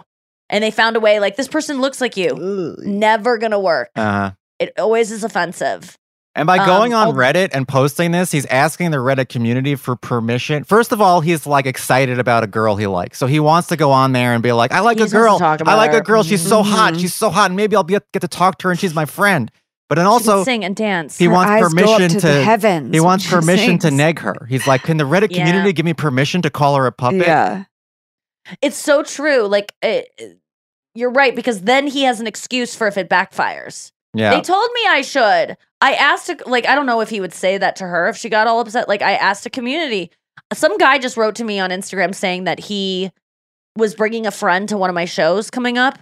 And 0.49 0.63
they 0.63 0.71
found 0.71 0.95
a 0.95 0.99
way, 0.99 1.19
like, 1.19 1.35
this 1.35 1.47
person 1.47 1.81
looks 1.81 1.99
like 2.01 2.15
you. 2.17 2.75
Never 2.79 3.37
gonna 3.37 3.59
work. 3.59 3.89
Uh, 3.95 4.31
It 4.59 4.73
always 4.79 5.11
is 5.11 5.23
offensive. 5.23 5.97
And 6.39 6.47
by 6.47 6.57
Um, 6.57 6.65
going 6.65 6.93
on 6.93 7.09
oh- 7.09 7.13
Reddit 7.13 7.49
and 7.51 7.67
posting 7.67 8.11
this, 8.11 8.31
he's 8.31 8.45
asking 8.45 8.91
the 8.91 8.97
Reddit 8.97 9.27
community 9.27 9.75
for 9.75 9.97
permission. 9.97 10.63
First 10.63 10.93
of 10.93 11.01
all, 11.01 11.19
he's 11.19 11.45
like 11.45 11.65
excited 11.65 12.17
about 12.17 12.43
a 12.45 12.47
girl 12.47 12.77
he 12.77 12.87
likes. 12.87 13.17
So 13.17 13.27
he 13.27 13.41
wants 13.41 13.67
to 13.67 13.75
go 13.75 13.91
on 13.91 14.13
there 14.13 14.33
and 14.33 14.41
be 14.41 14.53
like, 14.53 14.71
I 14.71 14.79
like 14.79 14.99
a 15.01 15.07
girl. 15.07 15.37
I 15.41 15.75
like 15.75 15.91
her." 15.91 15.97
a 15.97 16.01
girl. 16.01 16.23
She's 16.23 16.41
so 16.41 16.63
hot. 16.63 16.97
She's 16.97 17.13
so 17.13 17.29
hot. 17.29 17.47
And 17.51 17.57
maybe 17.57 17.75
I'll 17.75 17.83
be, 17.83 17.97
get 18.13 18.21
to 18.21 18.27
talk 18.29 18.57
to 18.59 18.67
her 18.67 18.71
and 18.71 18.79
she's 18.79 18.93
my 18.95 19.05
friend. 19.05 19.51
But 19.89 19.95
then 19.95 20.05
also, 20.05 20.43
sing 20.43 20.63
and 20.63 20.75
dance. 20.75 21.17
he 21.17 21.25
Her 21.25 21.31
wants 21.31 21.49
eyes 21.51 21.61
go 21.61 21.65
up 21.65 21.71
permission 21.71 22.09
to 22.09 22.19
to, 22.21 22.43
heavens 22.43 22.93
he 22.93 22.99
wants 22.99 23.27
permission 23.29 23.79
to 23.79 23.91
neg 23.91 24.19
her. 24.19 24.45
He's 24.47 24.65
like, 24.67 24.83
can 24.83 24.97
the 24.97 25.03
Reddit 25.03 25.31
Yeah. 25.31 25.43
community 25.45 25.73
give 25.73 25.83
me 25.85 25.93
permission 25.93 26.41
to 26.43 26.49
call 26.49 26.75
her 26.75 26.85
a 26.85 26.91
puppet? 26.91 27.21
Yeah. 27.25 27.63
It's 28.61 28.77
so 28.77 29.03
true. 29.03 29.47
Like 29.47 29.73
it, 29.81 30.39
you're 30.93 31.11
right 31.11 31.35
because 31.35 31.61
then 31.61 31.87
he 31.87 32.03
has 32.03 32.19
an 32.19 32.27
excuse 32.27 32.75
for 32.75 32.87
if 32.87 32.97
it 32.97 33.09
backfires. 33.09 33.91
Yeah. 34.13 34.35
They 34.35 34.41
told 34.41 34.69
me 34.73 34.81
I 34.87 35.01
should. 35.01 35.57
I 35.81 35.93
asked, 35.93 36.29
a, 36.29 36.37
like, 36.45 36.67
I 36.67 36.75
don't 36.75 36.85
know 36.85 37.01
if 37.01 37.09
he 37.09 37.21
would 37.21 37.33
say 37.33 37.57
that 37.57 37.75
to 37.77 37.85
her 37.85 38.09
if 38.09 38.17
she 38.17 38.29
got 38.29 38.47
all 38.47 38.59
upset. 38.59 38.87
Like, 38.87 39.01
I 39.01 39.13
asked 39.13 39.45
a 39.45 39.49
community. 39.49 40.11
Some 40.53 40.77
guy 40.77 40.97
just 40.97 41.15
wrote 41.15 41.35
to 41.35 41.43
me 41.43 41.59
on 41.59 41.69
Instagram 41.69 42.13
saying 42.15 42.45
that 42.45 42.59
he 42.59 43.11
was 43.75 43.95
bringing 43.95 44.25
a 44.25 44.31
friend 44.31 44.67
to 44.69 44.77
one 44.77 44.89
of 44.89 44.93
my 44.93 45.05
shows 45.05 45.49
coming 45.49 45.77
up, 45.77 45.99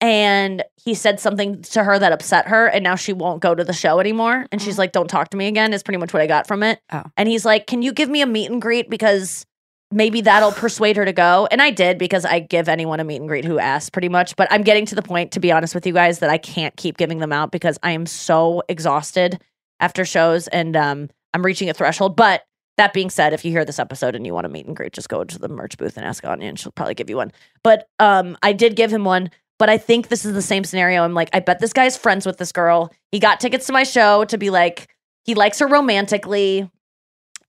and 0.00 0.64
he 0.82 0.94
said 0.94 1.20
something 1.20 1.60
to 1.62 1.84
her 1.84 1.98
that 1.98 2.12
upset 2.12 2.48
her, 2.48 2.66
and 2.66 2.82
now 2.82 2.96
she 2.96 3.12
won't 3.12 3.42
go 3.42 3.54
to 3.54 3.62
the 3.62 3.72
show 3.72 4.00
anymore. 4.00 4.46
And 4.50 4.60
she's 4.60 4.78
oh. 4.78 4.82
like, 4.82 4.92
"Don't 4.92 5.08
talk 5.08 5.28
to 5.30 5.36
me 5.36 5.46
again." 5.46 5.72
Is 5.72 5.82
pretty 5.82 5.98
much 5.98 6.12
what 6.12 6.22
I 6.22 6.26
got 6.26 6.46
from 6.46 6.62
it. 6.62 6.80
Oh. 6.90 7.04
And 7.16 7.28
he's 7.28 7.44
like, 7.44 7.66
"Can 7.66 7.82
you 7.82 7.92
give 7.92 8.08
me 8.08 8.22
a 8.22 8.26
meet 8.26 8.50
and 8.50 8.60
greet 8.60 8.88
because?" 8.88 9.46
Maybe 9.92 10.20
that'll 10.20 10.52
persuade 10.52 10.96
her 10.96 11.04
to 11.04 11.12
go. 11.12 11.48
And 11.50 11.60
I 11.60 11.70
did 11.70 11.98
because 11.98 12.24
I 12.24 12.38
give 12.38 12.68
anyone 12.68 13.00
a 13.00 13.04
meet 13.04 13.16
and 13.16 13.28
greet 13.28 13.44
who 13.44 13.58
asks 13.58 13.90
pretty 13.90 14.08
much. 14.08 14.36
But 14.36 14.46
I'm 14.50 14.62
getting 14.62 14.86
to 14.86 14.94
the 14.94 15.02
point, 15.02 15.32
to 15.32 15.40
be 15.40 15.50
honest 15.50 15.74
with 15.74 15.86
you 15.86 15.92
guys, 15.92 16.20
that 16.20 16.30
I 16.30 16.38
can't 16.38 16.76
keep 16.76 16.96
giving 16.96 17.18
them 17.18 17.32
out 17.32 17.50
because 17.50 17.78
I 17.82 17.90
am 17.90 18.06
so 18.06 18.62
exhausted 18.68 19.40
after 19.80 20.04
shows 20.04 20.46
and 20.48 20.76
um, 20.76 21.10
I'm 21.34 21.44
reaching 21.44 21.68
a 21.68 21.74
threshold. 21.74 22.14
But 22.14 22.44
that 22.76 22.92
being 22.92 23.10
said, 23.10 23.32
if 23.32 23.44
you 23.44 23.50
hear 23.50 23.64
this 23.64 23.80
episode 23.80 24.14
and 24.14 24.24
you 24.24 24.32
want 24.32 24.46
a 24.46 24.48
meet 24.48 24.66
and 24.66 24.76
greet, 24.76 24.92
just 24.92 25.08
go 25.08 25.24
to 25.24 25.38
the 25.38 25.48
merch 25.48 25.76
booth 25.76 25.96
and 25.96 26.06
ask 26.06 26.24
Anya 26.24 26.48
and 26.48 26.58
she'll 26.58 26.72
probably 26.72 26.94
give 26.94 27.10
you 27.10 27.16
one. 27.16 27.32
But 27.64 27.88
um, 27.98 28.38
I 28.42 28.52
did 28.52 28.76
give 28.76 28.92
him 28.92 29.04
one. 29.04 29.30
But 29.58 29.68
I 29.68 29.76
think 29.76 30.08
this 30.08 30.24
is 30.24 30.32
the 30.32 30.40
same 30.40 30.64
scenario. 30.64 31.04
I'm 31.04 31.12
like, 31.12 31.28
I 31.34 31.40
bet 31.40 31.58
this 31.58 31.74
guy's 31.74 31.94
friends 31.94 32.24
with 32.24 32.38
this 32.38 32.50
girl. 32.50 32.90
He 33.12 33.18
got 33.18 33.40
tickets 33.40 33.66
to 33.66 33.74
my 33.74 33.82
show 33.82 34.24
to 34.24 34.38
be 34.38 34.48
like, 34.48 34.88
he 35.24 35.34
likes 35.34 35.58
her 35.58 35.66
romantically 35.66 36.70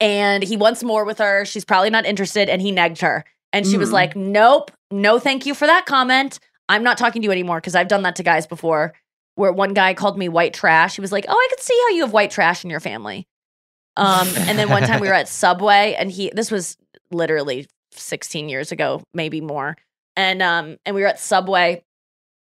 and 0.02 0.44
he 0.44 0.58
wants 0.58 0.84
more 0.84 1.06
with 1.06 1.20
her. 1.20 1.46
She's 1.46 1.64
probably 1.64 1.90
not 1.92 2.06
interested, 2.06 2.50
and 2.50 2.62
he 2.62 2.74
negged 2.74 3.00
her. 3.02 3.24
And 3.54 3.66
she 3.66 3.78
was 3.78 3.90
Mm. 3.90 3.94
like, 3.94 4.16
Nope, 4.16 4.72
no, 4.92 5.20
thank 5.20 5.46
you 5.46 5.54
for 5.54 5.66
that 5.68 5.86
comment. 5.86 6.40
I'm 6.68 6.84
not 6.84 6.98
talking 6.98 7.22
to 7.22 7.26
you 7.26 7.32
anymore 7.32 7.58
because 7.62 7.76
I've 7.76 7.88
done 7.88 8.02
that 8.04 8.16
to 8.18 8.24
guys 8.24 8.48
before. 8.48 8.94
Where 9.36 9.52
one 9.54 9.74
guy 9.74 9.94
called 9.94 10.18
me 10.18 10.28
white 10.30 10.54
trash. 10.54 10.96
He 10.96 11.02
was 11.02 11.12
like, 11.12 11.26
Oh, 11.30 11.34
I 11.34 11.48
could 11.50 11.62
see 11.62 11.78
how 11.88 11.96
you 11.96 12.02
have 12.04 12.12
white 12.14 12.32
trash 12.32 12.64
in 12.66 12.70
your 12.70 12.80
family. 12.82 13.28
Um, 13.98 14.28
and 14.38 14.58
then 14.58 14.70
one 14.70 14.84
time 14.84 15.00
we 15.02 15.08
were 15.08 15.14
at 15.14 15.28
Subway, 15.42 15.96
and 15.98 16.12
he 16.12 16.32
this 16.34 16.50
was 16.52 16.78
literally 17.12 17.68
16 17.94 18.50
years 18.50 18.72
ago, 18.72 19.04
maybe 19.14 19.42
more. 19.42 19.76
And 20.16 20.42
um, 20.42 20.78
and 20.86 20.96
we 20.96 21.02
were 21.02 21.08
at 21.08 21.20
Subway 21.20 21.84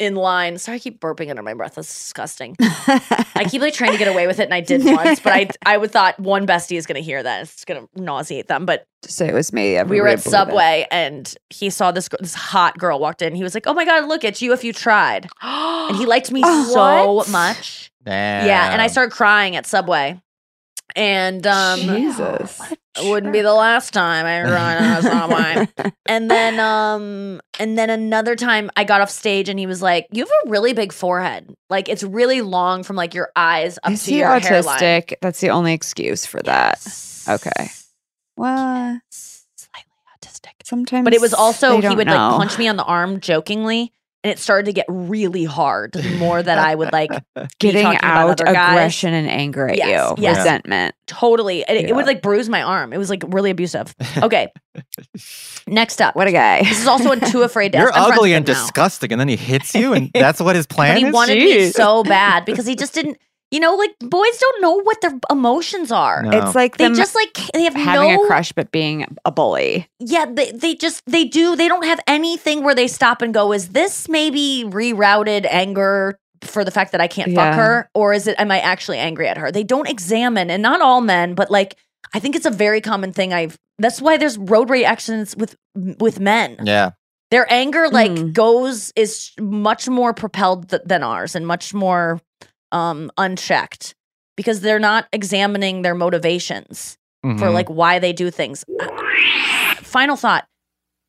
in 0.03 0.14
line. 0.16 0.59
Sorry, 0.59 0.76
I 0.76 0.78
keep 0.78 1.00
burping 1.00 1.30
under 1.30 1.42
my 1.42 1.55
breath. 1.55 1.76
That's 1.76 1.88
disgusting. 1.88 2.57
I 2.61 3.46
keep 3.48 3.62
like 3.62 3.72
trying 3.74 3.92
to 3.92 3.98
get 3.98 4.09
away 4.09 4.26
with 4.26 4.38
it, 4.40 4.44
and 4.44 4.53
I 4.55 4.61
did 4.61 4.84
once, 4.84 5.20
but 5.20 5.32
I 5.32 5.48
I 5.64 5.76
would 5.78 5.90
thought 5.90 6.18
one 6.20 6.46
bestie 6.46 6.76
is 6.76 6.84
going 6.86 6.96
to 6.96 7.03
hear 7.03 7.22
that. 7.22 7.42
It's 7.42 7.64
going 7.64 7.86
to 7.86 8.03
nauseate 8.03 8.48
them. 8.48 8.66
But 8.66 8.86
Just 9.03 9.16
say 9.16 9.28
it 9.28 9.34
was 9.34 9.53
me. 9.53 9.70
we 9.70 9.72
were 9.72 9.78
everybody 10.09 10.12
at 10.12 10.24
believe 10.24 10.26
it. 10.26 10.30
Subway, 10.30 10.86
and 10.90 11.34
he 11.50 11.70
saw 11.70 11.92
this 11.92 12.09
this 12.20 12.34
hot 12.34 12.76
girl 12.78 12.98
walked 12.98 13.22
in. 13.22 13.34
He 13.34 13.42
was 13.42 13.55
like, 13.55 13.66
"Oh 13.66 13.74
my 13.74 13.84
god, 13.84 14.07
look 14.09 14.24
at 14.24 14.42
you 14.42 14.53
if 14.53 14.64
you 14.64 14.72
tried," 14.72 15.28
and 15.40 15.96
he 15.96 16.05
liked 16.07 16.30
me 16.32 16.42
Oh, 16.44 16.64
so 16.74 17.12
what? 17.14 17.28
much. 17.30 17.90
Yeah, 18.05 18.72
and 18.72 18.82
I 18.82 18.88
started 18.88 19.12
crying 19.12 19.55
at 19.57 19.64
Subway, 19.66 20.20
and 20.96 21.46
um, 21.46 21.78
Jesus. 21.80 22.61
it 22.70 22.78
wouldn't 23.01 23.32
be 23.32 23.40
the 23.40 23.55
last 23.55 23.93
time 23.93 24.26
I 24.26 24.49
cried 24.49 24.76
at 24.76 25.03
Subway. 25.03 25.93
and 26.07 26.30
then 26.30 26.61
um 26.61 27.40
and 27.59 27.78
then 27.78 27.88
another 27.90 28.36
time 28.36 28.70
I 28.76 28.84
got 28.84 29.01
off 29.01 29.11
stage 29.11 29.49
and 29.49 29.59
he 29.59 29.66
was 29.66 29.80
like, 29.80 30.07
"You 30.11 30.24
have 30.24 30.30
a 30.47 30.51
really 30.51 30.72
big 30.74 30.93
forehead. 30.93 31.55
Like 31.70 31.88
it's 31.88 32.03
really 32.03 32.43
long 32.43 32.82
from 32.82 32.97
like 32.97 33.14
your 33.14 33.30
eyes 33.34 33.78
up 33.82 33.93
Is 33.93 34.05
to 34.05 34.11
he 34.11 34.18
your 34.18 34.38
hairline." 34.38 35.03
That's 35.22 35.40
the 35.40 35.51
only 35.51 35.72
excuse 35.72 36.26
for 36.26 36.43
that. 36.43 36.78
Yes. 36.84 37.26
Okay. 37.28 37.70
Well, 38.36 39.01
Slightly 39.11 39.93
autistic. 40.16 40.51
sometimes. 40.64 41.05
But 41.05 41.14
it 41.14 41.20
was 41.20 41.34
also 41.34 41.80
he 41.80 41.95
would 41.95 42.07
know. 42.07 42.12
like 42.30 42.36
punch 42.49 42.59
me 42.59 42.68
on 42.68 42.76
the 42.76 42.84
arm 42.84 43.20
jokingly, 43.20 43.93
and 44.24 44.30
it 44.30 44.38
started 44.38 44.66
to 44.66 44.72
get 44.72 44.86
really 44.88 45.44
hard. 45.44 45.92
The 45.92 46.16
more 46.18 46.42
that 46.42 46.58
I 46.58 46.74
would 46.74 46.92
like 46.92 47.10
be 47.34 47.42
getting 47.58 47.86
out 47.86 48.30
other 48.30 48.44
guys. 48.44 48.72
aggression 48.72 49.14
and 49.14 49.28
anger 49.28 49.68
at 49.68 49.76
Yes, 49.76 50.14
you, 50.16 50.22
yes. 50.22 50.36
resentment. 50.38 50.94
totally, 51.06 51.64
and 51.66 51.76
it, 51.78 51.90
it 51.90 51.94
would 51.96 52.06
like 52.06 52.22
bruise 52.22 52.48
my 52.48 52.62
arm. 52.62 52.92
It 52.92 52.98
was 52.98 53.10
like 53.10 53.22
really 53.28 53.50
abusive. 53.50 53.94
Okay, 54.22 54.48
next 55.66 56.00
up. 56.00 56.14
What 56.16 56.28
a 56.28 56.32
guy! 56.32 56.62
This 56.62 56.80
is 56.80 56.86
also 56.86 57.10
in 57.12 57.20
Too 57.20 57.42
Afraid 57.48 57.72
to 57.72 57.78
You're 57.78 57.92
I'm 57.92 58.12
ugly 58.12 58.34
and 58.34 58.46
now. 58.46 58.52
disgusting, 58.54 59.10
and 59.12 59.20
then 59.20 59.28
he 59.28 59.36
hits 59.36 59.74
you, 59.74 59.92
and 59.92 60.10
that's 60.14 60.40
what 60.40 60.54
his 60.56 60.66
But 60.66 60.74
plan 60.76 60.96
he 60.98 61.06
is. 61.06 61.12
wanted 61.12 61.38
me 61.38 61.56
Jeez. 61.68 61.72
so 61.72 62.04
bad 62.04 62.44
because 62.44 62.66
he 62.66 62.76
just 62.76 62.94
didn't. 62.94 63.18
You 63.53 63.61
know, 63.61 63.74
like 63.76 63.94
boys 64.00 64.38
don't 64.38 64.62
know 64.62 64.80
what 64.82 65.00
their 65.03 65.12
emotions 65.30 65.92
are. 65.92 66.22
No. 66.22 66.30
It's 66.38 66.55
like 66.55 66.78
They 66.78 66.88
just 66.90 67.14
like 67.14 67.34
they 67.53 67.64
have 67.64 67.74
having 67.74 68.16
no 68.16 68.24
a 68.24 68.26
crush 68.26 68.50
but 68.53 68.72
being 68.72 69.07
a 69.24 69.30
bully. 69.30 69.88
Yeah, 70.00 70.24
they 70.24 70.50
they 70.53 70.74
just 70.74 71.03
they 71.07 71.24
do. 71.24 71.55
They 71.55 71.68
don't 71.68 71.84
have 71.84 72.00
anything 72.07 72.64
where 72.64 72.74
they 72.74 72.88
stop 72.88 73.20
and 73.22 73.32
go. 73.34 73.53
Is 73.53 73.68
this 73.68 74.09
maybe 74.09 74.64
rerouted 74.66 75.46
anger 75.48 76.18
for 76.40 76.64
the 76.64 76.70
fact 76.72 76.92
that 76.92 77.00
I 77.00 77.07
can't 77.09 77.30
Yeah. 77.30 77.50
fuck 77.50 77.55
her, 77.61 77.88
or 77.94 78.12
is 78.14 78.26
it 78.26 78.34
am 78.40 78.50
I 78.50 78.59
actually 78.61 78.98
angry 78.98 79.28
at 79.28 79.36
her? 79.36 79.53
They 79.53 79.64
don't 79.64 79.88
examine, 79.88 80.50
and 80.50 80.62
not 80.62 80.80
all 80.80 81.00
men, 81.03 81.34
but 81.34 81.50
like 81.50 81.76
I 82.14 82.18
think 82.20 82.34
it's 82.34 82.46
a 82.46 82.50
very 82.50 82.80
common 82.80 83.12
thing. 83.12 83.32
I've 83.34 83.57
that's 83.78 84.00
why 84.00 84.16
there's 84.16 84.38
road 84.38 84.70
rage 84.70 84.84
accidents 84.84 85.36
with 85.36 85.57
with 85.76 86.18
men. 86.20 86.57
Yeah. 86.64 86.90
Their 87.30 87.46
anger 87.53 87.88
like 87.90 88.11
Mm. 88.12 88.32
goes 88.32 88.92
is 88.96 89.30
much 89.38 89.88
more 89.88 90.12
propelled 90.14 90.68
th- 90.70 90.82
than 90.84 91.03
ours 91.03 91.34
and 91.34 91.46
much 91.46 91.72
more 91.74 92.20
um 92.72 93.10
unchecked 93.18 93.94
because 94.36 94.60
they're 94.62 94.78
not 94.80 95.06
examining 95.12 95.82
their 95.82 95.94
motivations 95.94 96.96
for 97.22 97.28
Mhm. 97.28 97.52
like 97.54 97.68
why 97.70 97.98
they 98.00 98.12
do 98.12 98.30
things. 98.30 98.64
Final 99.82 100.16
thought. 100.16 100.44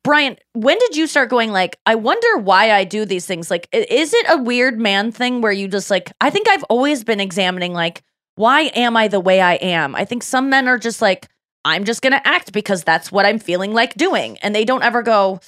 Brian, 0.04 0.36
when 0.52 0.78
did 0.78 0.96
you 0.96 1.06
start 1.06 1.30
going 1.30 1.50
like, 1.50 1.78
I 1.86 1.94
wonder 1.94 2.36
why 2.38 2.70
I 2.72 2.84
do 2.84 3.04
these 3.06 3.24
things? 3.26 3.50
Like, 3.50 3.66
is 3.72 4.12
it 4.12 4.26
a 4.28 4.36
weird 4.36 4.78
man 4.78 5.10
thing 5.10 5.40
where 5.40 5.50
you 5.52 5.66
just 5.66 5.90
like, 5.90 6.12
I 6.20 6.28
think 6.30 6.46
I've 6.48 6.64
always 6.64 7.02
been 7.04 7.20
examining 7.20 7.72
like, 7.72 8.02
why 8.36 8.62
am 8.76 8.96
I 8.96 9.08
the 9.08 9.20
way 9.20 9.40
I 9.40 9.54
am? 9.54 9.94
I 9.96 10.04
think 10.04 10.22
some 10.22 10.50
men 10.50 10.68
are 10.68 10.76
just 10.78 11.00
like, 11.00 11.26
I'm 11.64 11.84
just 11.84 12.02
going 12.02 12.12
to 12.12 12.26
act 12.26 12.52
because 12.52 12.84
that's 12.84 13.10
what 13.10 13.24
I'm 13.24 13.38
feeling 13.38 13.72
like 13.72 13.94
doing. 13.94 14.38
And 14.38 14.54
they 14.54 14.64
don't 14.64 14.82
ever 14.82 15.02
go, 15.02 15.40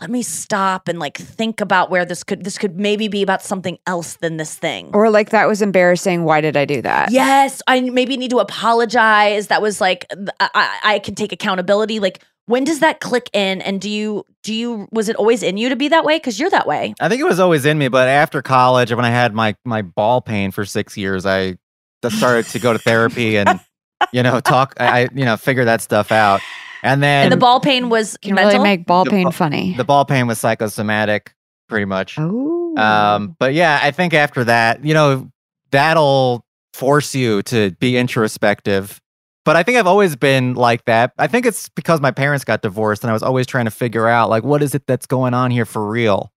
let 0.00 0.10
me 0.10 0.22
stop 0.22 0.88
and 0.88 0.98
like 0.98 1.16
think 1.16 1.60
about 1.60 1.90
where 1.90 2.04
this 2.04 2.24
could, 2.24 2.44
this 2.44 2.58
could 2.58 2.78
maybe 2.78 3.08
be 3.08 3.22
about 3.22 3.42
something 3.42 3.78
else 3.86 4.14
than 4.14 4.36
this 4.36 4.54
thing. 4.56 4.90
Or 4.92 5.10
like 5.10 5.30
that 5.30 5.46
was 5.46 5.62
embarrassing. 5.62 6.24
Why 6.24 6.40
did 6.40 6.56
I 6.56 6.64
do 6.64 6.82
that? 6.82 7.12
Yes, 7.12 7.62
I 7.66 7.80
maybe 7.80 8.16
need 8.16 8.30
to 8.30 8.38
apologize. 8.38 9.48
That 9.48 9.62
was 9.62 9.80
like 9.80 10.06
I, 10.40 10.50
I 10.54 10.80
I 10.94 10.98
can 10.98 11.14
take 11.14 11.32
accountability. 11.32 12.00
Like 12.00 12.22
when 12.46 12.64
does 12.64 12.80
that 12.80 13.00
click 13.00 13.30
in? 13.32 13.60
And 13.62 13.80
do 13.80 13.88
you 13.88 14.24
do 14.42 14.52
you 14.52 14.88
was 14.90 15.08
it 15.08 15.16
always 15.16 15.42
in 15.42 15.56
you 15.56 15.68
to 15.68 15.76
be 15.76 15.88
that 15.88 16.04
way? 16.04 16.16
Because 16.16 16.40
you're 16.40 16.50
that 16.50 16.66
way. 16.66 16.94
I 17.00 17.08
think 17.08 17.20
it 17.20 17.24
was 17.24 17.40
always 17.40 17.64
in 17.64 17.78
me, 17.78 17.88
but 17.88 18.08
after 18.08 18.42
college, 18.42 18.92
when 18.92 19.04
I 19.04 19.10
had 19.10 19.34
my 19.34 19.54
my 19.64 19.82
ball 19.82 20.20
pain 20.20 20.50
for 20.50 20.64
six 20.64 20.96
years, 20.96 21.26
I 21.26 21.58
just 22.02 22.16
started 22.16 22.46
to 22.46 22.58
go 22.58 22.72
to 22.72 22.78
therapy 22.78 23.36
and 23.36 23.60
you 24.12 24.22
know 24.22 24.40
talk. 24.40 24.74
I 24.80 25.02
I, 25.02 25.08
you 25.14 25.24
know 25.24 25.36
figure 25.36 25.64
that 25.64 25.80
stuff 25.80 26.10
out, 26.12 26.40
and 26.82 27.02
then 27.02 27.24
And, 27.24 27.32
the 27.32 27.36
ball 27.36 27.60
pain 27.60 27.88
was 27.90 28.16
Can 28.22 28.34
mental. 28.34 28.52
really 28.52 28.62
make 28.62 28.86
ball 28.86 29.04
The 29.04 29.10
pain 29.10 29.24
bu- 29.26 29.32
funny. 29.32 29.74
the 29.76 29.84
ball 29.84 30.04
pain 30.04 30.26
was 30.26 30.38
psychosomatic, 30.38 31.34
pretty 31.68 31.84
much. 31.86 32.16
oh. 32.18 32.76
Um, 32.76 33.36
but 33.38 33.52
yeah, 33.54 33.80
I 33.82 33.90
think 33.90 34.14
after 34.14 34.44
that, 34.44 34.84
you 34.84 34.94
know, 34.94 35.28
that'll 35.72 36.44
force 36.72 37.14
you 37.16 37.42
to 37.42 37.72
be 37.80 37.96
introspective. 37.96 39.00
But 39.44 39.56
I 39.56 39.62
think 39.64 39.78
I've 39.78 39.86
always 39.88 40.14
been 40.16 40.54
like 40.54 40.84
that. 40.84 41.12
I 41.18 41.26
think 41.26 41.46
it's 41.46 41.68
because 41.70 42.00
my 42.00 42.10
parents 42.12 42.44
got 42.44 42.62
divorced 42.62 43.02
and 43.02 43.10
I 43.10 43.12
was 43.12 43.22
always 43.22 43.46
trying 43.46 43.64
to 43.64 43.70
figure 43.70 44.06
out 44.06 44.30
like 44.30 44.44
what 44.44 44.62
is 44.62 44.74
it 44.74 44.86
that's 44.86 45.06
going 45.06 45.34
on 45.34 45.50
here 45.50 45.64
for 45.64 45.86
real 45.88 46.30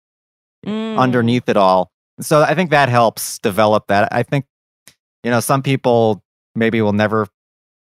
Mm. 0.65 0.97
underneath 0.97 1.49
it 1.49 1.57
all. 1.57 1.91
So 2.21 2.41
I 2.41 2.55
think 2.55 2.69
that 2.71 2.87
helps 2.87 3.37
develop 3.39 3.87
that. 3.87 4.07
I 4.13 4.23
think 4.23 4.45
you 5.23 5.29
know, 5.31 5.41
some 5.41 5.61
people 5.61 6.23
maybe 6.55 6.81
will 6.81 6.93
never 6.93 7.27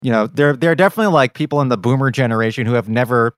you 0.02 0.12
know, 0.12 0.28
there 0.28 0.56
there 0.56 0.72
are 0.72 0.76
definitely 0.76 1.14
like 1.14 1.34
people 1.34 1.62
in 1.62 1.70
the 1.70 1.78
boomer 1.78 2.12
generation 2.12 2.66
who 2.66 2.74
have 2.74 2.90
never 2.90 3.36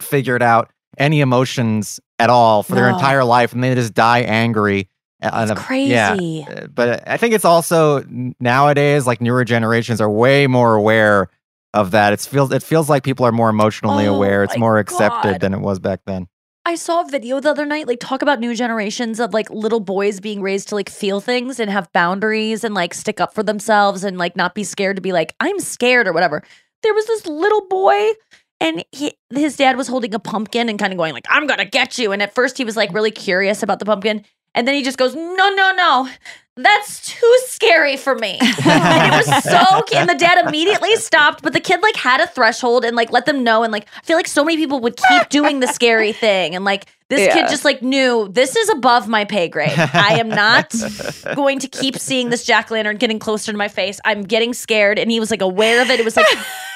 figured 0.00 0.42
out 0.42 0.70
any 0.98 1.20
emotions 1.20 2.00
at 2.18 2.30
all 2.30 2.62
for 2.62 2.74
their 2.74 2.88
entire 2.88 3.24
life 3.24 3.52
and 3.52 3.62
they 3.64 3.74
just 3.74 3.94
die 3.94 4.20
angry. 4.20 4.88
And, 5.20 5.50
uh, 5.50 5.54
crazy. 5.54 5.90
Yeah. 5.90 6.44
Uh, 6.48 6.66
But 6.66 7.02
I 7.08 7.16
think 7.16 7.34
it's 7.34 7.44
also 7.44 8.04
nowadays 8.40 9.06
like 9.06 9.20
newer 9.20 9.44
generations 9.44 10.00
are 10.00 10.10
way 10.10 10.46
more 10.46 10.74
aware 10.74 11.28
of 11.72 11.92
that. 11.92 12.12
It 12.12 12.20
feels 12.20 12.52
it 12.52 12.62
feels 12.62 12.88
like 12.90 13.02
people 13.02 13.24
are 13.26 13.32
more 13.32 13.48
emotionally 13.48 14.06
Oh 14.06 14.14
aware. 14.14 14.44
It's 14.44 14.56
more 14.56 14.78
accepted 14.78 15.32
God. 15.32 15.40
than 15.40 15.54
it 15.54 15.60
was 15.60 15.78
back 15.78 16.00
then. 16.06 16.28
I 16.66 16.76
saw 16.76 17.02
a 17.02 17.08
video 17.08 17.40
the 17.40 17.50
other 17.50 17.66
night, 17.66 17.86
like 17.86 18.00
talk 18.00 18.22
about 18.22 18.40
new 18.40 18.54
generations 18.54 19.20
of 19.20 19.34
like 19.34 19.50
little 19.50 19.80
boys 19.80 20.18
being 20.18 20.40
raised 20.40 20.68
to 20.68 20.74
like 20.74 20.88
feel 20.88 21.20
things 21.20 21.60
and 21.60 21.70
have 21.70 21.92
boundaries 21.92 22.64
and 22.64 22.74
like 22.74 22.94
stick 22.94 23.20
up 23.20 23.34
for 23.34 23.42
themselves 23.42 24.02
and 24.02 24.16
like 24.16 24.34
not 24.34 24.54
be 24.54 24.64
scared 24.64 24.96
to 24.96 25.02
be 25.02 25.12
like, 25.12 25.34
I'm 25.40 25.60
scared 25.60 26.08
or 26.08 26.14
whatever. 26.14 26.42
There 26.82 26.94
was 26.94 27.06
this 27.06 27.26
little 27.26 27.66
boy 27.68 28.12
and 28.60 28.82
he, 28.92 29.12
his 29.28 29.58
dad 29.58 29.76
was 29.76 29.88
holding 29.88 30.14
a 30.14 30.18
pumpkin 30.18 30.70
and 30.70 30.78
kind 30.78 30.90
of 30.90 30.96
going 30.96 31.12
like, 31.12 31.26
I'm 31.28 31.46
gonna 31.46 31.66
get 31.66 31.98
you. 31.98 32.12
And 32.12 32.22
at 32.22 32.34
first 32.34 32.56
he 32.56 32.64
was 32.64 32.78
like 32.78 32.94
really 32.94 33.10
curious 33.10 33.62
about 33.62 33.78
the 33.78 33.84
pumpkin. 33.84 34.24
And 34.54 34.66
then 34.66 34.74
he 34.74 34.82
just 34.82 34.96
goes, 34.96 35.14
No, 35.14 35.34
no, 35.50 35.72
no. 35.76 36.08
That's 36.56 37.08
too 37.08 37.36
scary 37.46 37.96
for 37.96 38.14
me. 38.14 38.38
and 38.40 39.12
it 39.12 39.26
was 39.26 39.44
so 39.44 39.82
cute. 39.86 40.00
And 40.00 40.08
the 40.08 40.14
dad 40.14 40.46
immediately 40.46 40.94
stopped, 40.96 41.42
but 41.42 41.52
the 41.52 41.60
kid 41.60 41.82
like 41.82 41.96
had 41.96 42.20
a 42.20 42.26
threshold 42.28 42.84
and 42.84 42.94
like 42.94 43.10
let 43.10 43.26
them 43.26 43.42
know. 43.42 43.64
And 43.64 43.72
like, 43.72 43.86
I 43.96 44.00
feel 44.02 44.16
like 44.16 44.28
so 44.28 44.44
many 44.44 44.56
people 44.56 44.80
would 44.80 44.96
keep 44.96 45.28
doing 45.30 45.58
the 45.60 45.66
scary 45.66 46.12
thing. 46.12 46.54
And 46.54 46.64
like, 46.64 46.86
this 47.08 47.20
Yeah. 47.26 47.34
kid 47.34 47.48
just 47.50 47.64
like 47.66 47.82
knew 47.82 48.28
this 48.32 48.56
is 48.56 48.70
above 48.70 49.08
my 49.08 49.24
pay 49.24 49.48
grade. 49.48 49.76
I 49.76 50.18
am 50.20 50.28
not 50.28 50.72
going 51.34 51.58
to 51.58 51.68
keep 51.68 51.98
seeing 51.98 52.30
this 52.30 52.44
jack 52.44 52.70
lantern 52.70 52.96
getting 52.96 53.18
closer 53.18 53.52
to 53.52 53.58
my 53.58 53.68
face. 53.68 54.00
I'm 54.04 54.22
getting 54.22 54.54
scared. 54.54 54.98
And 54.98 55.10
he 55.10 55.20
was 55.20 55.30
like 55.30 55.42
aware 55.42 55.82
of 55.82 55.90
it. 55.90 56.00
It 56.00 56.04
was 56.04 56.16
like, 56.16 56.26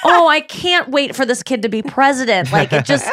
oh, 0.04 0.28
I 0.28 0.40
can't 0.40 0.88
wait 0.90 1.16
for 1.16 1.24
this 1.24 1.42
kid 1.42 1.62
to 1.62 1.68
be 1.70 1.82
president. 1.82 2.52
Like, 2.52 2.72
it 2.74 2.84
just, 2.84 3.06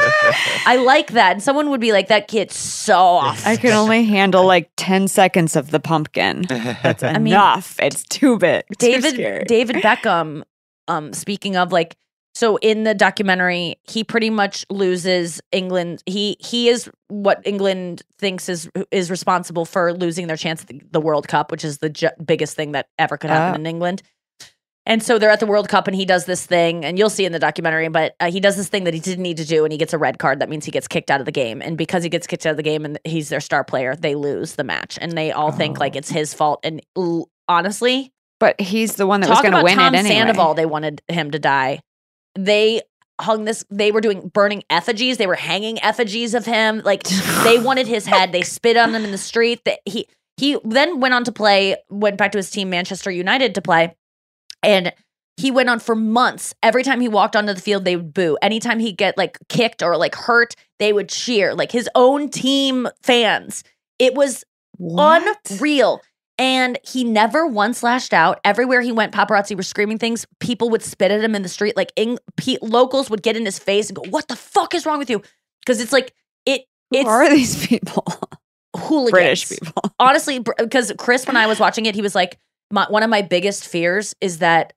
I 0.67 0.75
like 0.75 1.11
that. 1.13 1.31
And 1.33 1.41
someone 1.41 1.69
would 1.69 1.79
be 1.79 1.93
like, 1.93 2.09
that 2.09 2.27
kid's 2.27 2.55
so 2.57 2.97
off. 2.97 3.45
I 3.47 3.55
can 3.55 3.71
only 3.71 4.03
handle 4.03 4.45
like 4.45 4.69
10 4.75 5.07
seconds 5.07 5.55
of 5.55 5.71
the 5.71 5.79
pumpkin. 5.79 6.43
That's 6.83 7.03
mean, 7.19 7.27
enough. 7.27 7.75
it's 7.79 8.03
too 8.03 8.37
big. 8.37 8.63
Too 8.77 8.87
David 8.91 9.13
scary. 9.13 9.43
David 9.45 9.77
Beckham. 9.77 10.43
Um, 10.87 11.13
speaking 11.13 11.55
of 11.57 11.71
like, 11.71 11.95
so 12.35 12.57
in 12.57 12.83
the 12.83 12.93
documentary, 12.93 13.77
he 13.83 14.03
pretty 14.03 14.29
much 14.29 14.65
loses 14.69 15.41
England. 15.51 16.03
He 16.05 16.35
he 16.39 16.67
is 16.69 16.89
what 17.07 17.41
England 17.45 18.01
thinks 18.19 18.49
is 18.49 18.69
is 18.91 19.09
responsible 19.09 19.65
for 19.65 19.93
losing 19.93 20.27
their 20.27 20.35
chance 20.37 20.61
at 20.61 20.67
the, 20.67 20.81
the 20.91 20.99
World 20.99 21.27
Cup, 21.27 21.49
which 21.49 21.63
is 21.63 21.77
the 21.79 21.89
ju- 21.89 22.09
biggest 22.23 22.55
thing 22.55 22.73
that 22.73 22.87
ever 22.99 23.17
could 23.17 23.29
happen 23.29 23.53
Oh. 23.53 23.61
in 23.61 23.65
England. 23.65 24.03
And 24.87 25.01
so 25.01 25.17
they're 25.17 25.31
at 25.31 25.39
the 25.39 25.47
World 25.47 25.67
Cup, 25.67 25.87
and 25.87 25.95
he 25.95 26.05
does 26.05 26.25
this 26.25 26.45
thing, 26.45 26.85
and 26.85 26.97
you'll 26.99 27.09
see 27.09 27.25
in 27.25 27.31
the 27.31 27.39
documentary. 27.39 27.87
But 27.87 28.15
uh, 28.19 28.29
he 28.29 28.39
does 28.39 28.55
this 28.55 28.67
thing 28.69 28.83
that 28.83 28.93
he 28.93 28.99
didn't 28.99 29.23
need 29.23 29.37
to 29.37 29.45
do, 29.45 29.63
and 29.65 29.71
he 29.71 29.77
gets 29.79 29.93
a 29.93 29.97
red 29.97 30.19
card. 30.19 30.39
That 30.39 30.49
means 30.49 30.63
he 30.65 30.71
gets 30.71 30.87
kicked 30.87 31.09
out 31.09 31.19
of 31.19 31.25
the 31.25 31.31
game. 31.31 31.61
And 31.61 31.75
because 31.77 32.03
he 32.03 32.09
gets 32.09 32.27
kicked 32.27 32.45
out 32.45 32.51
of 32.51 32.57
the 32.57 32.63
game, 32.63 32.85
and 32.85 32.99
he's 33.03 33.29
their 33.29 33.39
star 33.41 33.63
player, 33.63 33.95
they 33.95 34.13
lose 34.13 34.55
the 34.55 34.63
match, 34.63 34.99
and 35.01 35.13
they 35.17 35.31
all 35.31 35.51
think 35.51 35.79
like 35.79 35.95
it's 35.95 36.09
his 36.09 36.33
fault. 36.35 36.59
And 36.63 36.81
l- 36.95 37.29
honestly, 37.47 38.13
But 38.39 38.61
he's 38.61 38.95
the 38.95 39.07
one 39.07 39.21
that 39.21 39.29
was 39.29 39.41
going 39.41 39.53
to 39.53 39.63
win 39.63 39.75
Tom 39.75 39.95
it 39.95 39.99
anyway. 39.99 40.15
Sandoval. 40.15 40.53
They 40.53 40.65
wanted 40.67 41.01
him 41.07 41.31
to 41.31 41.39
die. 41.39 41.79
They 42.37 42.81
hung 43.19 43.45
this. 43.45 43.63
They 43.71 43.91
were 43.91 44.01
doing 44.01 44.27
burning 44.27 44.63
effigies. 44.69 45.17
They 45.17 45.25
were 45.25 45.35
hanging 45.35 45.81
effigies 45.81 46.33
of 46.35 46.45
him. 46.45 46.81
Like 46.83 47.03
they 47.43 47.57
wanted 47.63 47.87
his 47.87 48.05
head. 48.05 48.31
They 48.33 48.41
spit 48.43 48.77
on 48.77 48.93
him 48.93 49.03
in 49.05 49.11
the 49.11 49.17
street. 49.17 49.63
That 49.65 49.79
he 49.85 50.07
he 50.37 50.59
then 50.63 50.99
went 50.99 51.13
on 51.13 51.23
to 51.23 51.31
play. 51.31 51.77
Went 51.89 52.17
back 52.17 52.33
to 52.33 52.37
his 52.37 52.51
team, 52.51 52.69
Manchester 52.69 53.09
United, 53.09 53.55
to 53.55 53.61
play, 53.61 53.95
and 54.65 54.93
he 55.37 55.51
went 55.51 55.69
on 55.69 55.79
for 55.79 55.95
months. 55.95 56.53
Every 56.63 56.83
time 56.83 57.01
he 57.01 57.07
walked 57.09 57.35
onto 57.35 57.53
the 57.53 57.59
field, 57.61 57.83
they 57.85 57.95
would 57.97 58.13
boo. 58.13 58.37
Anytime 58.41 58.79
he'd 58.79 58.97
get 58.97 59.17
like 59.17 59.37
kicked 59.49 59.83
or 59.83 59.97
like 59.97 60.15
hurt, 60.15 60.55
they 60.79 60.93
would 60.93 61.09
cheer. 61.09 61.53
Like 61.53 61.71
his 61.71 61.89
own 61.95 62.29
team 62.29 62.87
fans. 63.03 63.63
It 63.99 64.13
was 64.13 64.43
What? 64.77 65.37
unreal. 65.51 66.01
And 66.37 66.77
he 66.83 67.03
never 67.05 67.47
once 67.47 67.81
lashed 67.81 68.13
out. 68.13 68.39
Everywhere 68.43 68.81
he 68.81 68.91
went, 68.91 69.13
paparazzi 69.13 69.55
were 69.55 69.63
screaming 69.63 69.97
things. 69.97 70.25
People 70.39 70.69
would 70.69 70.81
spit 70.83 71.11
at 71.11 71.23
him 71.23 71.33
in 71.35 71.43
the 71.43 71.49
street. 71.49 71.77
Like 71.77 71.93
in, 71.95 72.17
pe- 72.35 72.57
locals 72.61 73.09
would 73.09 73.21
get 73.23 73.37
in 73.37 73.45
his 73.45 73.57
face 73.57 73.87
and 73.89 73.95
go, 73.95 74.03
"What 74.09 74.27
the 74.27 74.35
fuck 74.35 74.73
is 74.75 74.85
wrong 74.85 74.99
with 74.99 75.09
you?" 75.09 75.21
Because 75.65 75.79
it's 75.79 75.93
like 75.93 76.13
it. 76.45 76.63
Who 76.91 76.97
It's 76.99 77.07
are 77.09 77.29
these 77.29 77.65
people? 77.67 78.05
hooligans. 78.75 79.11
British 79.11 79.49
people. 79.49 79.81
Honestly, 79.97 80.39
because 80.39 80.91
Chris, 80.97 81.25
when 81.25 81.37
I 81.37 81.47
was 81.47 81.59
watching 81.59 81.85
it, 81.85 81.95
he 81.95 82.01
was 82.01 82.15
like, 82.15 82.37
my, 82.71 82.85
"One 82.89 83.03
of 83.03 83.09
my 83.09 83.21
biggest 83.21 83.67
fears 83.67 84.15
is 84.21 84.39
that 84.39 84.73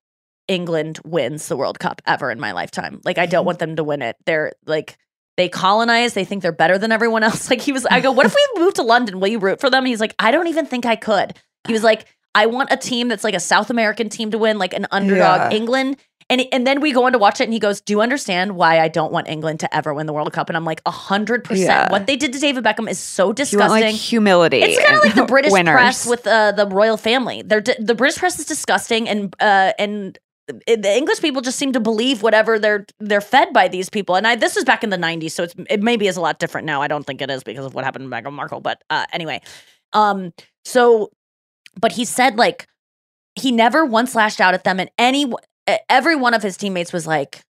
England 0.47 0.99
wins 1.05 1.49
the 1.49 1.57
World 1.57 1.79
Cup 1.79 2.01
ever 2.07 2.31
in 2.31 2.41
my 2.41 2.53
lifetime. 2.53 3.01
Like, 3.05 3.19
I 3.19 3.27
don't 3.27 3.41
mm-hmm. 3.41 3.47
want 3.47 3.59
them 3.59 3.77
to 3.77 3.85
win 3.85 4.03
it. 4.03 4.17
They're 4.27 4.53
like." 4.67 4.97
They 5.37 5.49
colonize. 5.49 6.15
They 6.15 6.25
think 6.25 6.43
they're 6.43 6.51
better 6.51 6.79
than 6.79 6.91
everyone 6.91 7.23
else. 7.23 7.49
Like 7.51 7.61
he 7.61 7.71
was, 7.71 7.87
I 7.87 8.01
go, 8.01 8.11
what 8.11 8.27
if 8.27 8.35
we 8.35 8.45
moved 8.61 8.75
to 8.75 8.83
London? 8.83 9.21
Will 9.21 9.29
you 9.29 9.39
root 9.39 9.61
for 9.61 9.71
them? 9.71 9.85
He's 9.85 10.01
like, 10.01 10.13
I 10.19 10.33
don't 10.33 10.49
even 10.49 10.67
think 10.67 10.85
I 10.85 10.97
could. 10.97 11.33
He 11.69 11.73
was 11.73 11.85
like, 11.85 12.07
I 12.35 12.47
want 12.47 12.73
a 12.73 12.77
team 12.77 13.07
that's 13.07 13.25
like 13.25 13.35
a 13.35 13.41
South 13.41 13.71
American 13.71 14.09
team 14.09 14.33
to 14.33 14.39
win, 14.39 14.59
like 14.59 14.75
an 14.75 14.87
underdog 14.91 15.53
Yeah. 15.53 15.57
England. 15.57 15.97
And 16.31 16.45
and 16.53 16.67
then 16.67 16.81
we 16.81 16.93
go 16.93 17.05
on 17.05 17.13
to 17.13 17.19
watch 17.19 17.41
it, 17.41 17.45
and 17.45 17.53
he 17.55 17.59
goes, 17.59 17.81
"Do 17.81 17.95
you 17.95 18.03
understand 18.03 18.55
why 18.55 18.81
I 18.81 18.89
don't 18.89 19.11
want 19.11 19.29
England 19.29 19.61
to 19.61 19.75
ever 19.75 19.95
win 19.95 20.07
the 20.07 20.13
World 20.13 20.31
Cup?" 20.33 20.51
And 20.51 20.57
I'm 20.57 20.65
like, 20.65 20.83
hundred 20.87 21.43
percent. 21.43 21.91
What 21.91 22.07
they 22.07 22.17
did 22.17 22.35
to 22.35 22.39
David 22.39 22.65
Beckham 22.65 22.89
is 22.89 22.99
so 22.99 23.33
disgusting. 23.33 23.83
like 23.83 23.95
humility. 23.95 24.61
It's 24.61 24.85
kind 24.85 24.97
of 24.97 25.05
like 25.05 25.15
the 25.15 25.25
British 25.25 25.53
winners. 25.53 25.75
press 25.75 26.07
with 26.07 26.27
uh, 26.27 26.53
the 26.53 26.67
royal 26.67 26.99
family. 26.99 27.41
They're 27.43 27.63
di- 27.63 27.77
the 27.79 27.95
British 27.95 28.19
press 28.19 28.39
is 28.39 28.45
disgusting, 28.45 29.09
and 29.09 29.35
uh, 29.41 29.73
and 29.79 30.19
the 30.49 30.97
English 30.97 31.21
people 31.21 31.43
just 31.43 31.59
seem 31.59 31.73
to 31.73 31.81
believe 31.81 32.23
whatever 32.23 32.59
they're 32.59 32.87
they're 32.99 33.21
fed 33.21 33.53
by 33.53 33.69
these 33.69 33.89
people. 33.89 34.15
And 34.15 34.27
I 34.27 34.37
this 34.37 34.57
is 34.57 34.65
back 34.65 34.83
in 34.85 34.91
the 34.91 34.97
'90s, 34.97 35.33
so 35.33 35.45
it's 35.45 35.55
it 35.71 35.83
maybe 35.83 36.09
is 36.09 36.17
a 36.17 36.21
lot 36.21 36.39
different 36.39 36.67
now. 36.67 36.83
I 36.83 36.89
don't 36.89 37.05
think 37.05 37.23
it 37.23 37.31
is 37.31 37.43
because 37.43 37.65
of 37.65 37.75
what 37.75 37.85
happened 37.85 38.11
to 38.11 38.15
Meghan 38.15 38.33
Markle. 38.33 38.61
But 38.61 38.83
uh, 38.91 39.07
anyway, 39.13 39.41
um, 39.93 40.33
so 40.65 41.11
but 41.81 41.93
he 41.93 42.05
said 42.05 42.37
like 42.37 42.67
he 43.35 43.53
never 43.53 43.85
once 43.85 44.15
lashed 44.15 44.41
out 44.41 44.55
at 44.55 44.65
them, 44.65 44.81
and 44.81 44.91
any 44.99 45.33
every 45.89 46.17
one 46.17 46.35
of 46.35 46.43
his 46.43 46.57
teammates 46.57 46.93
was 46.93 47.07
like, 47.07 47.43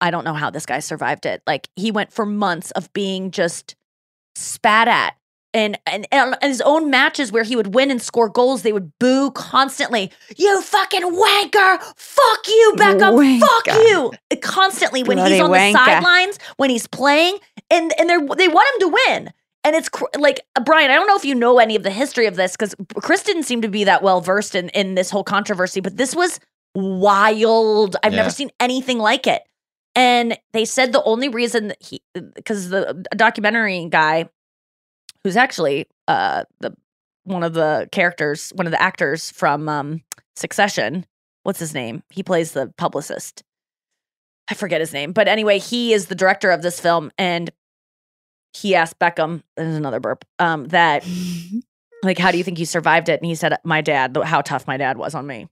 I 0.00 0.10
don't 0.10 0.24
know 0.24 0.34
how 0.34 0.50
this 0.50 0.66
guy 0.66 0.80
survived 0.80 1.26
it. 1.26 1.42
Like 1.46 1.68
he 1.76 1.90
went 1.90 2.12
for 2.12 2.24
months 2.24 2.70
of 2.72 2.92
being 2.92 3.30
just 3.30 3.76
spat 4.34 4.88
at. 4.88 5.14
And, 5.52 5.80
and 5.84 6.06
and 6.12 6.36
his 6.42 6.60
own 6.60 6.90
matches 6.90 7.32
where 7.32 7.42
he 7.42 7.56
would 7.56 7.74
win 7.74 7.90
and 7.90 8.00
score 8.00 8.28
goals, 8.28 8.62
they 8.62 8.72
would 8.72 8.92
boo 9.00 9.32
constantly. 9.32 10.12
You 10.36 10.62
fucking 10.62 11.02
wanker! 11.02 11.82
Fuck 11.96 12.46
you, 12.46 12.74
Beckham! 12.76 13.40
Fuck 13.40 13.66
you! 13.88 14.12
Constantly 14.42 15.02
when 15.02 15.16
Bloody 15.16 15.34
he's 15.34 15.42
on 15.42 15.50
wanker. 15.50 15.72
the 15.72 15.78
sidelines, 15.78 16.38
when 16.56 16.70
he's 16.70 16.86
playing, 16.86 17.36
and 17.68 17.92
and 17.98 18.08
they 18.08 18.16
they 18.36 18.46
want 18.46 18.74
him 18.74 18.88
to 18.88 18.96
win. 19.08 19.32
And 19.64 19.74
it's 19.74 19.88
cr- 19.88 20.04
like 20.16 20.40
uh, 20.54 20.62
Brian. 20.62 20.92
I 20.92 20.94
don't 20.94 21.08
know 21.08 21.16
if 21.16 21.24
you 21.24 21.34
know 21.34 21.58
any 21.58 21.74
of 21.74 21.82
the 21.82 21.90
history 21.90 22.26
of 22.26 22.36
this 22.36 22.52
because 22.52 22.76
Chris 23.02 23.24
didn't 23.24 23.42
seem 23.42 23.60
to 23.62 23.68
be 23.68 23.82
that 23.82 24.04
well 24.04 24.20
versed 24.20 24.54
in 24.54 24.68
in 24.68 24.94
this 24.94 25.10
whole 25.10 25.24
controversy. 25.24 25.80
But 25.80 25.96
this 25.96 26.14
was 26.14 26.38
wild. 26.74 27.96
I've 28.02 28.12
Yeah. 28.12 28.18
never 28.20 28.30
seen 28.30 28.50
anything 28.60 28.98
like 28.98 29.26
it. 29.26 29.42
And 29.94 30.38
they 30.52 30.64
said 30.64 30.92
the 30.92 31.02
only 31.02 31.28
reason 31.28 31.68
that 31.68 31.82
he, 31.82 32.00
because 32.34 32.68
the 32.68 33.04
documentary 33.16 33.86
guy, 33.90 34.28
who's 35.24 35.36
actually 35.36 35.86
uh 36.08 36.44
the 36.60 36.74
one 37.24 37.42
of 37.42 37.52
the 37.54 37.88
characters, 37.92 38.50
one 38.54 38.66
of 38.66 38.70
the 38.70 38.80
actors 38.80 39.30
from 39.30 39.68
um 39.68 40.02
Succession, 40.36 41.04
what's 41.42 41.58
his 41.58 41.74
name? 41.74 42.02
He 42.08 42.22
plays 42.22 42.52
the 42.52 42.72
publicist. 42.78 43.42
I 44.48 44.54
forget 44.54 44.80
his 44.80 44.92
name, 44.92 45.12
but 45.12 45.28
anyway, 45.28 45.58
he 45.58 45.92
is 45.92 46.06
the 46.06 46.14
director 46.14 46.50
of 46.50 46.62
this 46.62 46.80
film, 46.80 47.10
and 47.18 47.50
he 48.54 48.74
asked 48.74 48.98
Beckham, 48.98 49.42
there's 49.56 49.76
another 49.76 50.00
burp, 50.00 50.24
um, 50.38 50.66
that 50.68 51.04
like, 52.02 52.18
how 52.18 52.30
do 52.32 52.38
you 52.38 52.44
think 52.44 52.58
you 52.58 52.64
survived 52.66 53.08
it? 53.08 53.20
And 53.20 53.26
he 53.26 53.34
said, 53.34 53.54
my 53.64 53.80
dad, 53.80 54.16
how 54.24 54.40
tough 54.40 54.66
my 54.66 54.76
dad 54.76 54.96
was 54.98 55.14
on 55.14 55.26
me. 55.26 55.46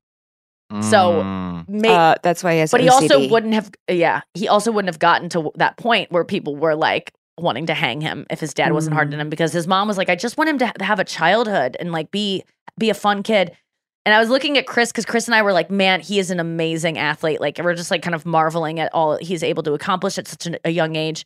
So, 0.83 1.23
Mm. 1.23 1.69
may- 1.69 1.89
Uh, 1.95 2.14
that's 2.23 2.45
why 2.45 2.53
he 2.55 2.59
has 2.61 2.71
but 2.71 2.81
he 2.81 2.89
also 2.91 3.27
wouldn't 3.29 3.55
have, 3.55 3.71
yeah, 3.91 4.21
he 4.35 4.49
also 4.49 4.71
wouldn't 4.71 4.89
have 4.93 4.99
gotten 4.99 5.29
to 5.31 5.51
that 5.57 5.77
point 5.79 6.12
where 6.12 6.25
people 6.25 6.57
were 6.57 6.75
like 6.75 7.12
wanting 7.39 7.66
to 7.66 7.75
hang 7.75 8.01
him 8.03 8.27
if 8.31 8.41
his 8.41 8.53
dad 8.53 8.73
wasn't 8.73 8.93
hard 8.95 9.12
on 9.14 9.19
him 9.21 9.31
because 9.31 9.53
his 9.53 9.66
mom 9.66 9.89
was 9.89 9.97
like, 9.97 10.11
I 10.11 10.14
just 10.14 10.37
want 10.37 10.51
him 10.51 10.59
to 10.59 10.73
have 10.85 10.99
a 10.99 11.05
childhood 11.05 11.77
and 11.81 11.91
like 11.93 12.11
be 12.11 12.45
be 12.79 12.91
a 12.91 12.95
fun 12.95 13.23
kid. 13.23 13.57
And 14.05 14.14
I 14.14 14.19
was 14.21 14.29
looking 14.29 14.57
at 14.59 14.66
Chris 14.66 14.91
because 14.93 15.05
Chris 15.05 15.27
and 15.27 15.35
I 15.35 15.43
were 15.43 15.53
like, 15.53 15.71
man, 15.71 16.01
he 16.01 16.19
is 16.19 16.31
an 16.31 16.41
amazing 16.41 16.99
athlete. 16.99 17.41
Like 17.41 17.59
we're 17.59 17.75
just 17.75 17.91
like 17.91 18.03
kind 18.03 18.14
of 18.14 18.27
marveling 18.27 18.79
at 18.81 18.93
all 18.95 19.16
he's 19.21 19.43
able 19.43 19.62
to 19.64 19.73
accomplish 19.75 20.19
at 20.19 20.27
such 20.29 20.47
an, 20.47 20.57
a 20.64 20.71
young 20.71 20.97
age. 20.97 21.25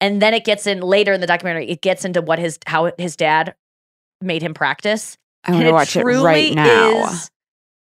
And 0.00 0.20
then 0.22 0.34
it 0.34 0.44
gets 0.44 0.66
in 0.66 0.80
later 0.80 1.12
in 1.12 1.20
the 1.20 1.26
documentary, 1.26 1.68
it 1.70 1.80
gets 1.80 2.04
into 2.04 2.22
what 2.22 2.38
his 2.40 2.58
how 2.66 2.90
his 2.98 3.14
dad 3.16 3.54
made 4.20 4.42
him 4.42 4.54
practice. 4.54 5.16
I 5.44 5.52
want 5.52 5.62
And 5.64 5.68
to 5.68 5.72
watch 5.74 5.96
it 5.96 6.04
right 6.04 6.54
now. 6.54 7.04
is, 7.06 7.30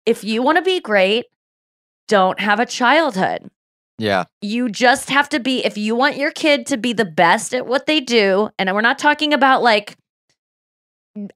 if 0.06 0.24
you 0.24 0.42
want 0.42 0.58
to 0.58 0.62
be 0.62 0.80
great, 0.80 1.26
don't 2.08 2.40
have 2.40 2.60
a 2.60 2.66
childhood. 2.66 3.50
Yeah. 3.98 4.24
You 4.42 4.68
just 4.68 5.10
have 5.10 5.28
to 5.30 5.40
be, 5.40 5.64
if 5.64 5.78
you 5.78 5.94
want 5.94 6.16
your 6.16 6.30
kid 6.30 6.66
to 6.66 6.76
be 6.76 6.92
the 6.92 7.04
best 7.04 7.54
at 7.54 7.66
what 7.66 7.86
they 7.86 8.00
do, 8.00 8.50
and 8.58 8.72
we're 8.74 8.80
not 8.80 8.98
talking 8.98 9.32
about 9.32 9.62
like 9.62 9.96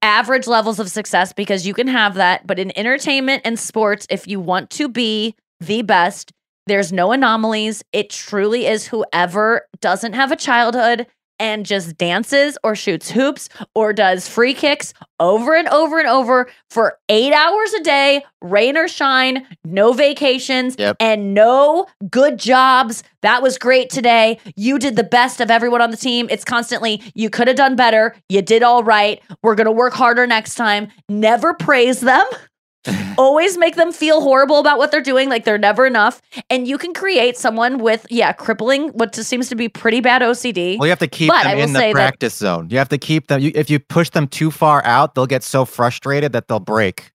average 0.02 0.46
levels 0.46 0.80
of 0.80 0.90
success 0.90 1.32
because 1.32 1.66
you 1.66 1.72
can 1.72 1.86
have 1.86 2.14
that, 2.14 2.46
but 2.46 2.58
in 2.58 2.76
entertainment 2.76 3.42
and 3.44 3.58
sports, 3.58 4.06
if 4.10 4.26
you 4.26 4.40
want 4.40 4.70
to 4.70 4.88
be 4.88 5.36
the 5.60 5.82
best, 5.82 6.32
there's 6.66 6.92
no 6.92 7.12
anomalies. 7.12 7.82
It 7.92 8.10
truly 8.10 8.66
is 8.66 8.88
whoever 8.88 9.66
doesn't 9.80 10.14
have 10.14 10.32
a 10.32 10.36
childhood 10.36 11.06
and 11.38 11.64
just 11.66 11.96
dances 11.98 12.56
or 12.64 12.74
shoots 12.74 13.10
hoops 13.10 13.48
or 13.74 13.92
does 13.92 14.28
free 14.28 14.54
kicks 14.54 14.92
over 15.20 15.54
and 15.56 15.68
over 15.68 15.98
and 15.98 16.08
over 16.08 16.48
for 16.70 16.98
eight 17.08 17.32
hours 17.32 17.72
a 17.74 17.82
day, 17.82 18.24
rain 18.40 18.76
or 18.76 18.86
shine, 18.88 19.46
no 19.64 19.92
vacations, 19.92 20.76
Yep. 20.78 20.96
and 21.00 21.34
no 21.34 21.86
good 22.10 22.38
jobs. 22.38 23.02
That 23.22 23.42
was 23.42 23.58
great 23.58 23.90
today. 23.90 24.38
You 24.54 24.78
did 24.78 24.94
the 24.96 25.02
best 25.04 25.40
of 25.40 25.50
everyone 25.50 25.80
on 25.82 25.90
the 25.90 25.96
team. 25.96 26.28
It's 26.30 26.44
constantly, 26.44 27.02
you 27.14 27.30
could 27.30 27.48
have 27.48 27.56
done 27.56 27.74
better. 27.74 28.14
You 28.28 28.42
did 28.42 28.62
all 28.62 28.84
right. 28.84 29.20
We're 29.42 29.56
going 29.56 29.64
to 29.66 29.72
work 29.72 29.92
harder 29.94 30.26
next 30.26 30.54
time. 30.54 30.88
Never 31.08 31.52
praise 31.54 32.00
them. 32.00 32.24
Always 33.18 33.58
make 33.58 33.74
them 33.76 33.92
feel 33.92 34.20
horrible 34.20 34.58
about 34.58 34.78
what 34.78 34.90
they're 34.90 35.02
doing, 35.02 35.28
like 35.28 35.44
they're 35.44 35.58
never 35.58 35.86
enough. 35.86 36.22
And 36.48 36.66
you 36.68 36.78
can 36.78 36.94
create 36.94 37.36
someone 37.36 37.78
with, 37.78 38.06
yeah, 38.10 38.32
crippling, 38.32 38.88
what 38.90 39.12
just 39.12 39.28
seems 39.28 39.48
to 39.48 39.54
be 39.56 39.68
pretty 39.68 40.00
bad 40.00 40.22
OCD. 40.22 40.78
Well, 40.78 40.86
you 40.86 40.90
have 40.90 40.98
to 41.00 41.08
keep 41.08 41.28
But 41.28 41.42
them 41.44 41.58
in 41.58 41.72
the 41.72 41.78
that- 41.80 41.92
practice 41.92 42.34
zone. 42.36 42.68
You 42.70 42.78
have 42.78 42.88
to 42.90 42.98
keep 42.98 43.26
them. 43.26 43.40
You, 43.40 43.50
if 43.54 43.68
you 43.68 43.78
push 43.80 44.10
them 44.10 44.28
too 44.28 44.50
far 44.50 44.84
out, 44.84 45.14
they'll 45.14 45.26
get 45.26 45.42
so 45.42 45.64
frustrated 45.64 46.32
that 46.32 46.48
they'll 46.48 46.60
break. 46.60 47.10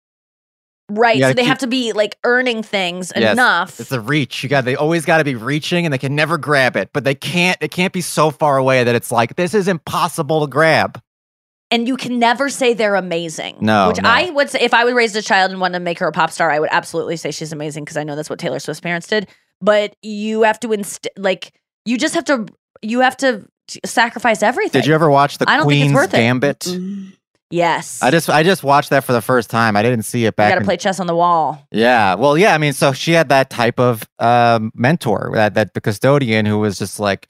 right. 0.89 1.19
So 1.21 1.29
they 1.29 1.41
keep- 1.43 1.47
have 1.47 1.57
to 1.59 1.67
be 1.67 1.93
like 1.93 2.17
earning 2.23 2.61
things 2.61 3.11
Yes, 3.15 3.33
enough. 3.33 3.79
It's 3.79 3.89
the 3.89 4.01
reach. 4.01 4.43
You 4.43 4.49
got. 4.49 4.65
They 4.65 4.75
always 4.75 5.05
got 5.05 5.19
to 5.19 5.23
be 5.23 5.35
reaching, 5.35 5.85
and 5.85 5.93
they 5.93 5.97
can 5.97 6.15
never 6.15 6.37
grab 6.37 6.75
it. 6.75 6.89
But 6.93 7.03
they 7.05 7.15
can't. 7.15 7.57
It 7.61 7.71
can't 7.71 7.93
be 7.93 8.01
so 8.01 8.29
far 8.31 8.57
away 8.57 8.83
that 8.83 8.93
it's 8.93 9.11
like 9.11 9.35
this 9.37 9.53
is 9.53 9.67
impossible 9.67 10.41
to 10.41 10.47
grab. 10.47 11.01
And 11.73 11.87
you 11.87 11.97
can 11.97 12.19
never 12.19 12.49
say 12.49 12.73
they're 12.75 12.95
amazing. 12.95 13.57
No, 13.59 13.87
which 13.87 14.01
no. 14.01 14.07
I 14.07 14.29
would 14.29 14.49
say 14.49 14.59
if 14.61 14.73
I 14.73 14.85
would 14.85 14.93
raise 14.93 15.15
a 15.15 15.21
child 15.21 15.49
and 15.51 15.59
wanted 15.59 15.79
to 15.79 15.83
make 15.83 15.97
her 15.99 16.07
a 16.07 16.11
pop 16.11 16.29
star, 16.29 16.51
I 16.51 16.59
would 16.59 16.69
absolutely 16.71 17.17
say 17.17 17.31
she's 17.31 17.51
amazing 17.51 17.83
because 17.83 17.97
I 17.97 18.03
know 18.03 18.15
that's 18.15 18.29
what 18.29 18.37
Taylor 18.37 18.59
Swift's 18.59 18.79
parents 18.79 19.07
did. 19.07 19.27
But 19.59 19.95
you 20.03 20.43
have 20.43 20.59
to 20.59 20.71
inst- 20.71 21.07
like 21.17 21.53
you 21.85 21.97
just 21.97 22.13
have 22.13 22.25
to 22.25 22.45
you 22.83 22.99
have 22.99 23.17
to 23.17 23.47
sacrifice 23.85 24.43
everything. 24.43 24.81
Did 24.81 24.87
you 24.87 24.93
ever 24.93 25.09
watch 25.09 25.39
the 25.39 25.49
I 25.49 25.57
don't 25.57 25.67
think 25.67 25.81
it's 25.81 25.91
Queen's 25.91 25.95
worth 25.95 26.13
it. 26.13 26.17
Gambit? 26.17 26.67
Yes, 27.49 28.01
I 28.01 28.11
just 28.11 28.29
I 28.29 28.43
just 28.43 28.63
watched 28.63 28.89
that 28.91 29.03
for 29.03 29.13
the 29.13 29.21
first 29.21 29.49
time. 29.49 29.75
I 29.75 29.83
didn't 29.83 30.03
see 30.03 30.23
it 30.23 30.25
you 30.25 30.31
back. 30.31 30.53
got 30.53 30.59
to 30.59 30.65
play 30.65 30.77
chess 30.77 30.99
on 30.99 31.07
the 31.07 31.15
wall. 31.15 31.67
Yeah. 31.71 32.15
Well, 32.15 32.37
yeah. 32.37 32.53
I 32.53 32.57
mean, 32.57 32.73
so 32.73 32.93
she 32.93 33.11
had 33.11 33.29
that 33.29 33.49
type 33.49 33.79
of 33.79 34.07
um, 34.19 34.71
mentor, 34.75 35.31
that 35.33 35.53
that 35.53 35.73
the 35.73 35.81
custodian 35.81 36.45
who 36.47 36.57
was 36.57 36.79
just 36.79 36.99
like, 36.99 37.29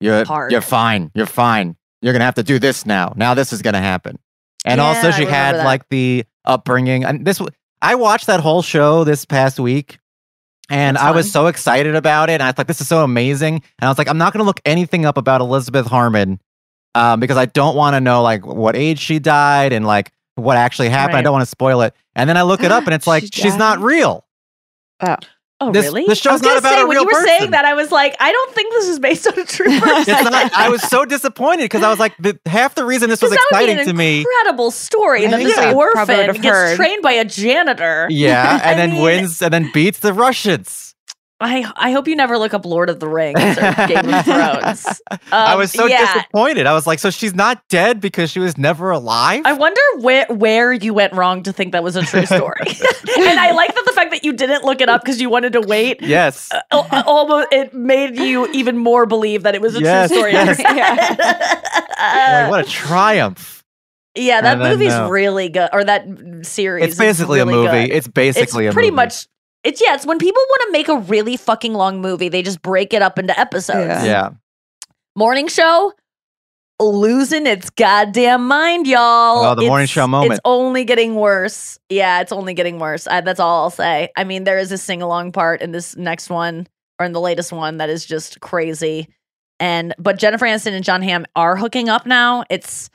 "You're 0.00 0.24
Hard. 0.24 0.50
you're 0.50 0.62
fine. 0.62 1.12
You're 1.14 1.26
fine. 1.26 1.76
You're 2.02 2.12
gonna 2.12 2.24
have 2.24 2.34
to 2.34 2.42
do 2.42 2.58
this 2.58 2.84
now. 2.84 3.14
Now 3.16 3.32
this 3.34 3.52
is 3.52 3.62
gonna 3.62 3.80
happen." 3.80 4.18
And 4.64 4.78
Yeah, 4.78 4.84
also, 4.84 5.10
she 5.10 5.24
had 5.24 5.56
that. 5.56 5.64
like 5.64 5.88
the 5.88 6.24
upbringing, 6.44 7.04
and 7.04 7.24
this. 7.24 7.40
I 7.80 7.94
watched 7.96 8.26
that 8.28 8.40
whole 8.40 8.62
show 8.62 9.02
this 9.04 9.24
past 9.24 9.58
week. 9.58 9.98
And 10.70 10.96
That's 10.96 11.04
I 11.04 11.10
was 11.10 11.30
so 11.32 11.48
excited 11.48 11.96
about 11.96 12.30
it. 12.30 12.34
And 12.34 12.44
I 12.44 12.52
thought, 12.52 12.68
this 12.68 12.80
is 12.80 12.86
so 12.86 13.02
amazing. 13.02 13.56
And 13.56 13.62
I 13.82 13.88
was 13.88 13.98
like, 13.98 14.08
I'm 14.08 14.16
not 14.18 14.32
going 14.32 14.38
to 14.38 14.44
look 14.46 14.60
anything 14.64 15.04
up 15.04 15.18
about 15.18 15.40
Elizabeth 15.40 15.86
Harmon 15.88 16.38
um, 16.94 17.18
because 17.18 17.36
I 17.36 17.46
don't 17.46 17.74
want 17.74 17.94
to 17.94 18.00
know 18.00 18.22
like 18.22 18.46
what 18.46 18.76
age 18.76 19.00
she 19.00 19.18
died 19.18 19.72
and 19.72 19.84
like 19.84 20.12
what 20.36 20.56
actually 20.56 20.88
happened. 20.90 21.18
I 21.18 21.22
don't 21.22 21.32
want 21.32 21.42
to 21.42 21.50
spoil 21.50 21.82
it. 21.82 21.92
And 22.14 22.30
then 22.30 22.36
I 22.36 22.42
look 22.42 22.62
it 22.62 22.70
up 22.70 22.84
and 22.84 22.94
it's 22.94 23.06
like, 23.08 23.24
She 23.24 23.42
she's 23.42 23.56
not 23.56 23.80
real. 23.80 24.24
Oh, 25.00 25.16
Oh, 25.68 25.72
this- 25.72 25.84
really? 25.86 26.04
this 26.06 26.18
I 26.18 26.22
show's 26.22 26.32
was 26.34 26.42
not 26.42 26.48
gonna 26.48 26.58
about 26.60 26.74
say, 26.74 26.80
a 26.82 26.86
when 26.86 26.96
real 26.96 27.02
you 27.02 27.06
were 27.06 27.12
person. 27.12 27.26
saying 27.38 27.50
that, 27.52 27.64
I 27.64 27.74
was 27.74 27.90
like, 27.92 28.16
I 28.20 28.32
don't 28.32 28.54
think 28.54 28.72
this 28.74 28.88
is 28.88 28.98
based 28.98 29.26
on 29.26 29.38
a 29.38 29.44
true 29.44 29.66
person. 29.80 30.14
It's 30.14 30.30
not, 30.30 30.52
I 30.54 30.68
was 30.68 30.82
so 30.82 31.04
disappointed 31.04 31.64
because 31.64 31.82
I 31.82 31.90
was 31.90 31.98
like, 31.98 32.14
the, 32.18 32.38
half 32.46 32.74
the 32.74 32.84
reason 32.84 33.08
this 33.10 33.22
was 33.22 33.30
Because 33.30 33.44
that 33.50 33.56
would 33.60 33.66
be 33.66 33.72
exciting 33.72 33.88
an 33.88 33.94
to 33.94 33.98
me. 33.98 34.18
incredible 34.20 34.70
story 34.70 35.26
I 35.26 35.30
that 35.30 35.36
think 35.38 35.48
this 35.54 35.58
we 35.58 35.72
orphan 35.72 36.34
gets 36.34 36.46
heard. 36.46 36.76
trained 36.76 37.02
by 37.02 37.12
a 37.12 37.24
janitor. 37.24 38.06
Yeah, 38.10 38.60
and 38.64 38.78
then 38.78 38.90
mean- 38.92 39.02
wins 39.02 39.40
and 39.42 39.52
then 39.52 39.70
beats 39.72 39.98
the 40.00 40.12
Russians. 40.12 40.91
I 41.42 41.70
I 41.76 41.90
hope 41.92 42.06
you 42.08 42.16
never 42.16 42.38
look 42.38 42.54
up 42.54 42.64
Lord 42.64 42.88
of 42.90 43.00
the 43.00 43.08
Rings 43.08 43.40
or 43.40 43.74
Game 43.86 44.08
of 44.14 44.24
Thrones. 44.24 45.00
I 45.32 45.52
Um, 45.52 45.58
was 45.58 45.72
so 45.72 45.86
yeah. 45.86 46.14
disappointed. 46.14 46.66
I 46.66 46.72
was 46.72 46.86
like, 46.86 46.98
so 46.98 47.10
she's 47.10 47.34
not 47.34 47.62
dead 47.68 48.00
because 48.00 48.30
she 48.30 48.38
was 48.40 48.56
never 48.56 48.90
alive? 48.90 49.42
I 49.44 49.52
wonder 49.52 49.80
where 49.98 50.26
where 50.28 50.72
you 50.72 50.94
went 50.94 51.12
wrong 51.14 51.42
to 51.44 51.52
think 51.52 51.72
that 51.72 51.82
was 51.82 51.96
a 51.96 52.02
true 52.02 52.26
story. 52.26 52.60
and 52.66 53.40
I 53.40 53.52
like 53.52 53.74
that 53.74 53.84
the 53.86 53.92
fact 53.92 54.10
that 54.12 54.24
you 54.24 54.32
didn't 54.32 54.64
look 54.64 54.80
it 54.80 54.88
up 54.88 55.02
because 55.02 55.20
you 55.20 55.28
wanted 55.28 55.52
to 55.54 55.60
wait. 55.60 56.00
yes. 56.02 56.50
al- 56.70 56.86
Almost, 57.06 57.48
it 57.52 57.74
made 57.74 58.16
you 58.18 58.46
even 58.52 58.76
more 58.78 59.06
believe 59.06 59.42
that 59.42 59.54
it 59.54 59.60
was 59.60 59.76
a 59.76 59.80
Yes, 59.80 60.10
true 60.10 60.18
story. 60.18 60.32
yes. 60.32 60.58
yeah, 60.60 62.42
Like, 62.42 62.50
what 62.50 62.66
a 62.66 62.70
triumph. 62.70 63.64
yeah, 64.14 64.40
that 64.40 64.58
then, 64.58 64.72
movie's 64.72 64.92
uh, 64.92 65.08
really 65.10 65.48
good, 65.48 65.68
or 65.72 65.84
that 65.84 66.04
series. 66.42 66.84
It's 66.86 66.96
basically 66.98 67.38
is 67.40 67.42
a 67.44 67.46
movie. 67.46 67.86
good. 67.88 67.96
It's 67.96 68.08
basically 68.08 68.66
it's 68.66 68.74
pretty 68.74 68.90
movie. 68.90 68.96
much. 68.96 69.26
It's 69.64 69.80
yeah. 69.80 69.94
It's 69.94 70.06
when 70.06 70.18
people 70.18 70.42
want 70.48 70.62
to 70.66 70.72
make 70.72 70.88
a 70.88 70.98
really 70.98 71.36
fucking 71.36 71.74
long 71.74 72.00
movie, 72.00 72.28
they 72.28 72.42
just 72.42 72.62
break 72.62 72.92
it 72.92 73.02
up 73.02 73.18
into 73.18 73.38
episodes. 73.38 74.04
Yeah. 74.04 74.04
Yeah. 74.04 74.30
Morning 75.14 75.48
show 75.48 75.92
losing 76.82 77.46
its 77.46 77.70
goddamn 77.70 78.46
mind, 78.46 78.86
y'all. 78.86 79.44
Oh, 79.44 79.54
the 79.54 79.66
morning 79.66 79.86
show 79.86 80.06
moment. 80.06 80.32
It's 80.32 80.40
only 80.44 80.84
getting 80.84 81.14
worse. 81.14 81.78
Yeah, 81.88 82.20
it's 82.20 82.32
only 82.32 82.54
getting 82.54 82.78
worse. 82.78 83.06
I, 83.06 83.20
that's 83.20 83.40
all 83.40 83.64
I'll 83.64 83.70
say. 83.70 84.10
I 84.16 84.24
mean, 84.24 84.44
there 84.44 84.58
is 84.58 84.72
a 84.72 84.78
sing 84.78 85.02
along 85.02 85.32
part 85.32 85.62
in 85.62 85.72
this 85.72 85.96
next 85.96 86.30
one 86.30 86.66
or 86.98 87.06
in 87.06 87.12
the 87.12 87.20
latest 87.20 87.52
one 87.52 87.78
that 87.78 87.88
is 87.88 88.04
just 88.04 88.40
crazy. 88.40 89.08
And 89.60 89.94
but 89.98 90.18
Jennifer 90.18 90.46
Aniston 90.46 90.72
and 90.72 90.84
Jon 90.84 91.02
Hamm 91.02 91.26
are 91.36 91.56
hooking 91.56 91.88
up 91.88 92.06
now. 92.06 92.44
It's 92.50 92.90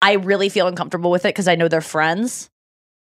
I 0.00 0.14
really 0.14 0.48
feel 0.48 0.68
uncomfortable 0.68 1.10
with 1.10 1.24
it 1.24 1.30
because 1.30 1.48
I 1.48 1.54
know 1.54 1.68
they're 1.68 1.80
friends. 1.80 2.48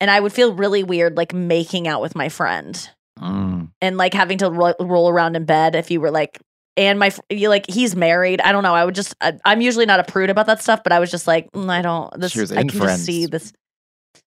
And 0.02 0.10
I 0.10 0.18
would 0.20 0.32
feel 0.32 0.52
really 0.52 0.82
weird 0.82 1.16
like 1.16 1.32
making 1.32 1.86
out 1.88 2.02
with 2.02 2.14
my 2.14 2.28
friend 2.28 2.76
Mm. 3.20 3.70
and 3.80 3.96
like 3.98 4.14
having 4.14 4.38
to 4.38 4.50
ro- 4.50 4.74
roll 4.80 5.08
around 5.08 5.36
in 5.36 5.44
bed 5.44 5.76
if 5.76 5.90
you 5.92 6.00
were 6.00 6.10
like 6.10 6.40
and 6.78 6.98
my 6.98 7.12
you 7.30 7.50
like 7.50 7.66
he's 7.68 7.94
married 7.94 8.40
i 8.40 8.50
don't 8.50 8.62
know 8.64 8.74
i 8.74 8.82
would 8.84 8.94
just 8.94 9.14
I, 9.20 9.34
i'm 9.44 9.60
usually 9.60 9.84
not 9.86 10.00
a 10.00 10.04
prude 10.04 10.30
about 10.30 10.46
that 10.46 10.62
stuff 10.62 10.82
but 10.82 10.92
i 10.92 10.98
was 10.98 11.10
just 11.10 11.26
like 11.26 11.52
mm, 11.52 11.68
i 11.68 11.82
don't 11.82 12.10
this 12.18 12.32
She 12.32 12.40
was 12.40 12.50
i 12.50 12.62
can 12.62 12.70
Friends. 12.70 12.92
just 12.94 13.04
see 13.04 13.26
this 13.26 13.52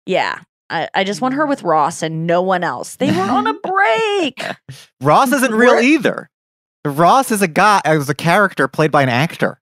yeah 0.07 0.39
I, 0.70 0.89
I 0.95 1.03
just 1.05 1.20
want 1.20 1.35
her 1.35 1.45
with 1.45 1.65
ross 1.65 2.03
and 2.03 2.24
no 2.27 2.40
one 2.40 2.62
else 2.62 2.97
they 2.97 3.11
were 3.11 3.24
on 3.24 3.47
a 3.49 3.55
break 3.62 4.43
Ross 5.03 5.32
isn't 5.32 5.53
real 5.53 5.74
We're- 5.74 5.85
either. 5.86 6.31
Ross 6.86 7.32
is 7.32 7.43
a 7.43 7.49
guy, 7.49 7.81
is 7.85 8.09
a 8.09 8.15
character 8.15 8.69
played 8.69 8.93
by 8.93 9.03
an 9.03 9.09
actor. 9.11 9.61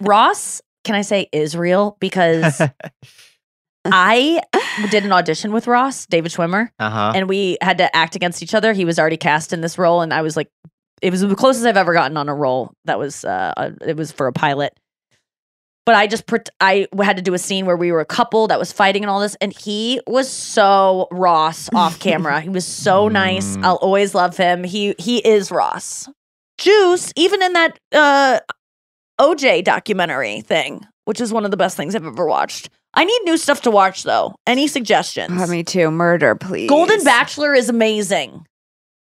ross 0.00 0.62
can 0.84 0.94
i 0.96 1.02
say 1.02 1.28
is 1.32 1.54
real 1.54 1.96
because 2.00 2.60
i 3.84 4.40
did 4.90 5.04
an 5.04 5.12
audition 5.12 5.52
with 5.52 5.66
ross 5.66 6.06
david 6.06 6.30
schwimmer 6.32 6.68
Uh 6.78 6.90
huh. 6.90 7.12
and 7.14 7.28
we 7.28 7.58
had 7.60 7.78
to 7.78 7.94
act 7.96 8.14
against 8.16 8.42
each 8.42 8.54
other. 8.54 8.72
He 8.72 8.84
was 8.84 8.98
already 8.98 9.16
cast 9.16 9.52
in 9.52 9.60
this 9.60 9.76
role, 9.78 10.00
and 10.02 10.12
I 10.14 10.22
was 10.22 10.36
like, 10.36 10.48
it 11.02 11.10
was 11.10 11.20
the 11.20 11.34
closest 11.34 11.64
I've 11.66 11.76
ever 11.76 11.92
gotten 11.92 12.16
on 12.16 12.28
a 12.28 12.34
role. 12.34 12.72
That 12.86 12.98
was, 12.98 13.24
uh, 13.24 13.72
it 13.86 13.96
was 13.96 14.10
for 14.12 14.26
a 14.26 14.32
pilot. 14.32 14.72
But 15.86 15.94
I 15.94 16.06
just, 16.06 16.26
pret- 16.26 16.50
I 16.60 16.86
had 17.00 17.16
to 17.16 17.22
do 17.22 17.32
a 17.34 17.38
scene 17.38 17.64
where 17.64 17.76
we 17.76 17.92
were 17.92 18.00
a 18.00 18.04
couple 18.04 18.48
that 18.48 18.58
was 18.58 18.72
fighting 18.72 19.02
and 19.04 19.10
all 19.10 19.20
this, 19.20 19.36
and 19.40 19.52
he 19.56 20.00
was 20.06 20.28
so 20.30 21.08
Ross 21.10 21.70
off 21.74 21.98
camera. 21.98 22.40
he 22.40 22.48
was 22.50 22.66
so 22.66 23.08
nice. 23.08 23.56
Mm. 23.56 23.64
I'll 23.64 23.76
always 23.76 24.14
love 24.14 24.36
him. 24.36 24.64
He 24.64 24.94
he 24.98 25.18
is 25.18 25.50
Ross. 25.50 26.08
Juice, 26.58 27.12
even 27.16 27.42
in 27.42 27.52
that 27.54 27.78
uh, 27.92 28.40
OJ 29.20 29.64
documentary 29.64 30.40
thing, 30.42 30.84
which 31.04 31.20
is 31.20 31.32
one 31.32 31.44
of 31.44 31.50
the 31.50 31.56
best 31.56 31.76
things 31.76 31.94
I've 31.94 32.04
ever 32.04 32.26
watched. 32.26 32.68
I 32.98 33.04
need 33.04 33.20
new 33.24 33.36
stuff 33.36 33.62
to 33.62 33.70
watch 33.70 34.02
though. 34.02 34.34
Any 34.46 34.66
suggestions? 34.66 35.40
Oh, 35.40 35.46
me 35.46 35.62
too. 35.62 35.90
Murder, 35.90 36.34
please. 36.34 36.68
Golden 36.68 37.02
Bachelor 37.04 37.54
is 37.54 37.68
amazing. 37.68 38.44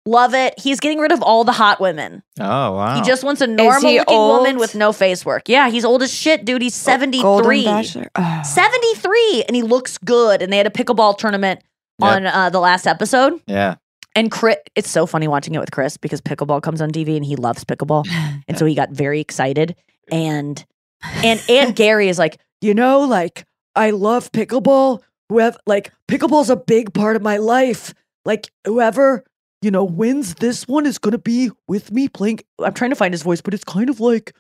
Love 0.06 0.36
it. 0.36 0.54
He's 0.60 0.80
getting 0.80 1.00
rid 1.00 1.12
of 1.12 1.24
all 1.24 1.44
the 1.44 1.52
hot 1.52 1.80
women. 1.80 2.22
Oh, 2.40 2.74
wow. 2.74 2.96
He 2.96 3.02
just 3.02 3.24
wants 3.24 3.42
a 3.42 3.48
normal 3.48 3.90
he 3.90 3.98
looking 3.98 4.16
woman 4.16 4.58
with 4.60 4.76
no 4.76 4.94
face 4.94 5.26
work. 5.26 5.50
Yeah, 5.50 5.70
he's 5.70 5.84
old 5.84 6.04
as 6.04 6.14
shit, 6.14 6.46
dude. 6.46 6.62
He's 6.62 6.76
73. 6.76 7.22
Golden 7.24 8.06
Oh. 8.16 8.42
73 8.44 9.44
and 9.48 9.56
he 9.56 9.64
looks 9.64 9.98
good 9.98 10.42
and 10.42 10.52
they 10.54 10.58
had 10.58 10.68
a 10.68 10.72
pickleball 10.72 11.18
tournament 11.18 11.62
Yep. 12.02 12.12
on 12.12 12.26
uh, 12.26 12.50
the 12.50 12.60
last 12.60 12.88
episode 12.88 13.40
yeah. 13.48 13.76
and 14.16 14.30
Chris 14.30 14.58
it's 14.76 14.90
so 14.90 15.06
funny 15.06 15.30
watching 15.30 15.56
it 15.56 15.60
with 15.60 15.72
Chris 15.72 15.96
because 15.96 16.20
pickleball 16.20 16.62
comes 16.62 16.82
on 16.82 16.92
TV 16.92 17.16
and 17.16 17.24
he 17.24 17.38
loves 17.38 17.64
pickleball 17.64 18.06
and 18.50 18.58
so 18.60 18.66
he 18.66 18.76
got 18.76 18.90
very 18.90 19.22
excited 19.22 19.78
and 20.12 20.66
and 21.24 21.42
and 21.48 21.74
Gary 21.74 22.10
is 22.10 22.20
like 22.20 22.38
you 22.60 22.74
know, 22.74 23.00
like 23.00 23.46
I 23.76 23.92
love 23.92 24.32
pickleball. 24.32 25.02
Whoever, 25.30 25.58
like 25.66 25.92
pickleball's 26.08 26.50
a 26.50 26.56
big 26.56 26.94
part 26.94 27.16
of 27.16 27.22
my 27.22 27.38
life. 27.38 27.94
Like 28.26 28.50
whoever 28.66 29.24
you 29.62 29.72
know 29.72 29.84
wins 29.84 30.36
this 30.36 30.68
one 30.68 30.86
is 30.86 30.98
gonna 30.98 31.18
be 31.18 31.52
with 31.68 31.92
me 31.92 32.08
playing. 32.08 32.40
I'm 32.60 32.74
trying 32.74 32.92
to 32.92 32.96
find 32.96 33.14
his 33.14 33.24
voice, 33.24 33.42
but 33.42 33.54
it's 33.54 33.64
kind 33.64 33.90
of 33.90 34.00
like 34.00 34.34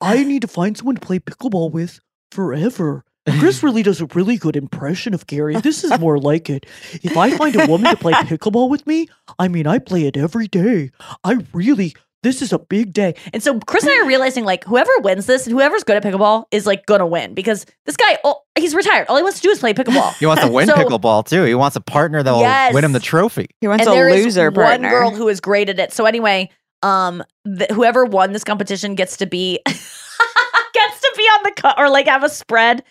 I 0.00 0.24
need 0.24 0.42
to 0.42 0.48
find 0.48 0.76
someone 0.76 0.96
to 0.96 1.00
play 1.00 1.18
pickleball 1.18 1.70
with 1.70 2.00
forever. 2.32 3.04
Chris 3.38 3.62
really 3.62 3.82
does 3.82 4.00
a 4.00 4.06
really 4.06 4.36
good 4.36 4.56
impression 4.56 5.14
of 5.14 5.26
Gary. 5.26 5.56
This 5.56 5.84
is 5.84 5.98
more 5.98 6.18
like 6.30 6.50
it. 6.50 6.66
If 7.02 7.16
I 7.16 7.36
find 7.36 7.56
a 7.56 7.66
woman 7.66 7.90
to 7.90 7.96
play 7.96 8.12
pickleball 8.12 8.68
with 8.68 8.86
me, 8.86 9.08
I 9.38 9.48
mean, 9.48 9.66
I 9.66 9.78
play 9.78 10.06
it 10.06 10.16
every 10.16 10.46
day. 10.46 10.90
I 11.22 11.38
really, 11.52 11.94
this 12.24 12.42
is 12.42 12.52
a 12.52 12.58
big 12.58 12.92
day. 12.92 13.14
And 13.32 13.40
so 13.40 13.60
Chris 13.60 13.84
and 13.84 13.92
I 13.92 14.00
are 14.00 14.06
realizing 14.06 14.44
like 14.44 14.64
whoever 14.64 14.90
wins 15.02 15.26
this 15.26 15.46
and 15.46 15.54
whoever's 15.54 15.84
good 15.84 15.96
at 15.96 16.02
pickleball 16.02 16.46
is 16.50 16.66
like 16.66 16.84
gonna 16.86 17.06
win 17.06 17.34
because 17.34 17.64
this 17.86 17.96
guy, 17.96 18.18
oh, 18.24 18.40
he's 18.58 18.74
retired. 18.74 19.06
All 19.08 19.16
he 19.16 19.22
wants 19.22 19.38
to 19.38 19.42
do 19.42 19.50
is 19.50 19.60
play 19.60 19.72
pickleball. 19.74 20.14
He 20.16 20.26
wants 20.26 20.42
to 20.42 20.50
win 20.50 20.66
So- 20.66 20.74
pickleball 20.74 21.26
too. 21.28 21.44
He 21.44 21.54
wants 21.54 21.76
a 21.76 21.80
partner 21.80 22.22
that 22.24 22.32
will 22.32 22.40
Yes. 22.40 22.74
win 22.74 22.82
him 22.84 22.90
the 22.92 22.98
trophy. 23.00 23.46
He 23.60 23.68
wants 23.68 23.86
and 23.86 23.92
a 23.92 23.94
there 23.94 24.08
is 24.08 24.24
loser 24.24 24.50
partner. 24.50 24.88
one 24.88 24.90
girl 24.90 25.10
who 25.12 25.28
is 25.28 25.40
great 25.40 25.68
at 25.68 25.78
it. 25.78 25.92
So 25.92 26.06
anyway, 26.06 26.50
um, 26.82 27.22
th- 27.46 27.70
whoever 27.70 28.04
won 28.04 28.32
this 28.32 28.42
competition 28.42 28.94
gets 28.96 29.16
to 29.18 29.26
be 29.26 29.60
gets 29.66 31.00
to 31.00 31.14
be 31.16 31.22
on 31.22 31.42
the 31.44 31.52
co- 31.52 31.72
or 31.78 31.88
like 31.90 32.06
have 32.08 32.24
a 32.24 32.28
spread 32.28 32.82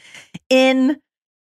in 0.49 0.97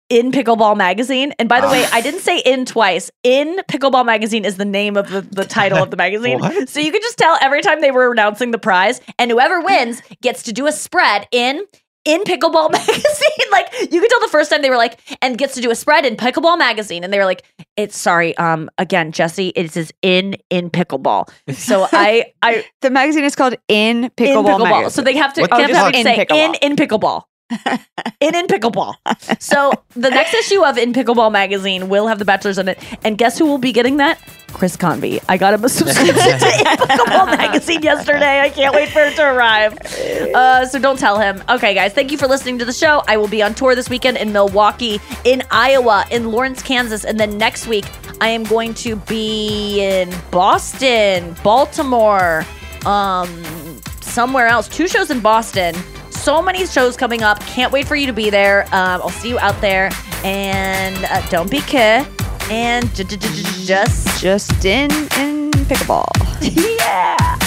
in 0.10 0.32
Pickleball 0.32 0.78
Magazine. 0.78 1.34
And 1.40 1.50
by 1.50 1.62
the 1.62 1.68
way, 1.68 1.86
I 1.92 2.02
didn't 2.02 2.20
say 2.22 2.40
in 2.40 2.66
twice. 2.66 3.10
In 3.24 3.58
Pickleball 3.70 4.06
Magazine 4.06 4.46
is 4.46 4.58
the 4.58 4.66
name 4.66 4.98
of 4.98 5.10
the, 5.10 5.22
the 5.22 5.46
title 5.46 5.82
of 5.82 5.90
the 5.92 5.98
magazine. 5.98 6.40
So 6.68 6.80
you 6.80 6.92
could 6.92 7.02
just 7.02 7.18
tell 7.18 7.38
every 7.42 7.62
time 7.62 7.82
they 7.82 7.92
were 7.92 8.12
announcing 8.12 8.52
the 8.52 8.58
prize, 8.60 9.02
and 9.20 9.32
whoever 9.32 9.62
wins 9.62 10.02
gets 10.22 10.44
to 10.44 10.54
do 10.54 10.68
a 10.68 10.72
spread 10.72 11.28
in 11.32 11.64
in 12.06 12.24
Pickleball 12.24 12.72
Magazine. 12.72 13.48
like 13.52 13.68
you 13.92 14.00
could 14.00 14.10
tell 14.10 14.20
the 14.20 14.28
first 14.32 14.52
time 14.52 14.62
they 14.62 14.70
were 14.70 14.78
like, 14.78 15.00
and 15.24 15.38
gets 15.40 15.56
to 15.56 15.62
do 15.62 15.72
a 15.72 15.76
spread 15.76 16.06
in 16.06 16.16
Pickleball 16.16 16.58
Magazine. 16.58 17.04
And 17.04 17.12
they 17.12 17.18
were 17.18 17.26
like, 17.26 17.44
it's 17.78 17.98
sorry, 17.98 18.38
um, 18.38 18.70
again, 18.78 19.12
Jesse, 19.12 19.52
it 19.56 19.76
is 19.76 19.92
in 20.04 20.36
in 20.52 20.70
pickleball. 20.70 21.30
So 21.54 21.88
I 21.92 22.32
I 22.44 22.64
The 22.82 22.92
magazine 22.92 23.24
is 23.24 23.36
called 23.36 23.56
In 23.68 24.04
in 24.06 24.10
Pickleball. 24.12 24.60
pickleball. 24.60 24.92
So 24.92 25.02
they 25.02 25.16
have 25.16 25.34
to, 25.34 25.42
What 25.42 25.50
they 25.52 25.62
have 25.64 25.72
to, 25.72 25.78
have 25.78 25.94
to 25.94 26.04
say 26.04 26.26
pickleball. 26.26 26.56
in 26.62 26.72
in 26.72 26.76
pickleball. 26.76 27.24
In 28.20 28.36
in 28.36 28.48
pickleball. 28.48 28.96
So 29.40 29.72
the 29.92 30.10
next 30.10 30.34
issue 30.34 30.64
of 30.64 30.78
In 30.78 30.94
Pickleball 30.94 31.32
magazine 31.32 31.90
will 31.90 32.08
have 32.08 32.20
the 32.20 32.26
bachelors 32.26 32.58
in 32.58 32.68
it, 32.68 32.80
and 33.04 33.18
guess 33.18 33.38
who 33.38 33.46
will 33.46 33.58
be 33.58 33.72
getting 33.72 33.98
that? 33.98 34.20
Chris 34.54 34.76
Convy. 34.76 35.20
I 35.28 35.38
got 35.38 35.54
him 35.54 35.64
a 35.64 35.70
subscription 35.80 36.16
to 36.16 36.22
In 36.22 36.78
Pickleball 36.78 37.38
magazine 37.38 37.82
yesterday. 37.82 38.40
I 38.42 38.50
can't 38.50 38.74
wait 38.74 38.90
for 38.90 39.02
it 39.02 39.16
to 39.16 39.24
arrive. 39.24 39.78
Uh, 40.34 40.66
so 40.66 40.80
don't 40.80 40.98
tell 40.98 41.20
him. 41.20 41.44
Okay, 41.50 41.74
guys, 41.74 41.94
thank 41.94 42.12
you 42.12 42.18
for 42.18 42.28
listening 42.28 42.58
to 42.60 42.66
the 42.66 42.74
show. 42.74 43.04
I 43.08 43.18
will 43.18 43.28
be 43.28 43.44
on 43.44 43.54
tour 43.54 43.76
this 43.76 43.90
weekend 43.90 44.18
in 44.18 44.32
Milwaukee, 44.32 45.00
in 45.24 45.44
Iowa, 45.52 46.06
in 46.12 46.32
Lawrence, 46.32 46.64
Kansas, 46.64 47.04
and 47.04 47.20
then 47.20 47.38
next 47.38 47.68
week 47.68 47.86
I 48.22 48.30
am 48.30 48.44
going 48.44 48.74
to 48.76 48.96
be 48.96 49.82
in 49.82 50.14
Boston, 50.32 51.36
Baltimore, 51.44 52.46
um, 52.86 53.44
somewhere 54.02 54.48
else. 54.48 54.68
Two 54.68 54.88
shows 54.88 55.12
in 55.12 55.20
Boston. 55.20 55.76
So 56.26 56.42
many 56.42 56.66
shows 56.66 56.98
coming 56.98 57.22
up. 57.22 57.40
Can't 57.42 57.72
wait 57.72 57.88
for 57.88 57.96
you 57.96 58.08
to 58.08 58.12
be 58.12 58.32
there. 58.32 58.64
Um, 58.72 59.00
I'll 59.04 59.10
see 59.12 59.30
you 59.30 59.38
out 59.38 59.62
there. 59.62 59.92
And 60.24 61.06
uh, 61.06 61.22
don't 61.30 61.52
be 61.52 61.60
care. 61.60 62.04
And 62.50 62.92
j- 62.96 63.04
j- 63.04 63.18
j- 63.18 63.44
just, 63.64 64.20
just 64.20 64.66
in 64.66 64.90
in 65.20 65.52
pickleball. 65.70 66.08
yeah. 66.80 67.38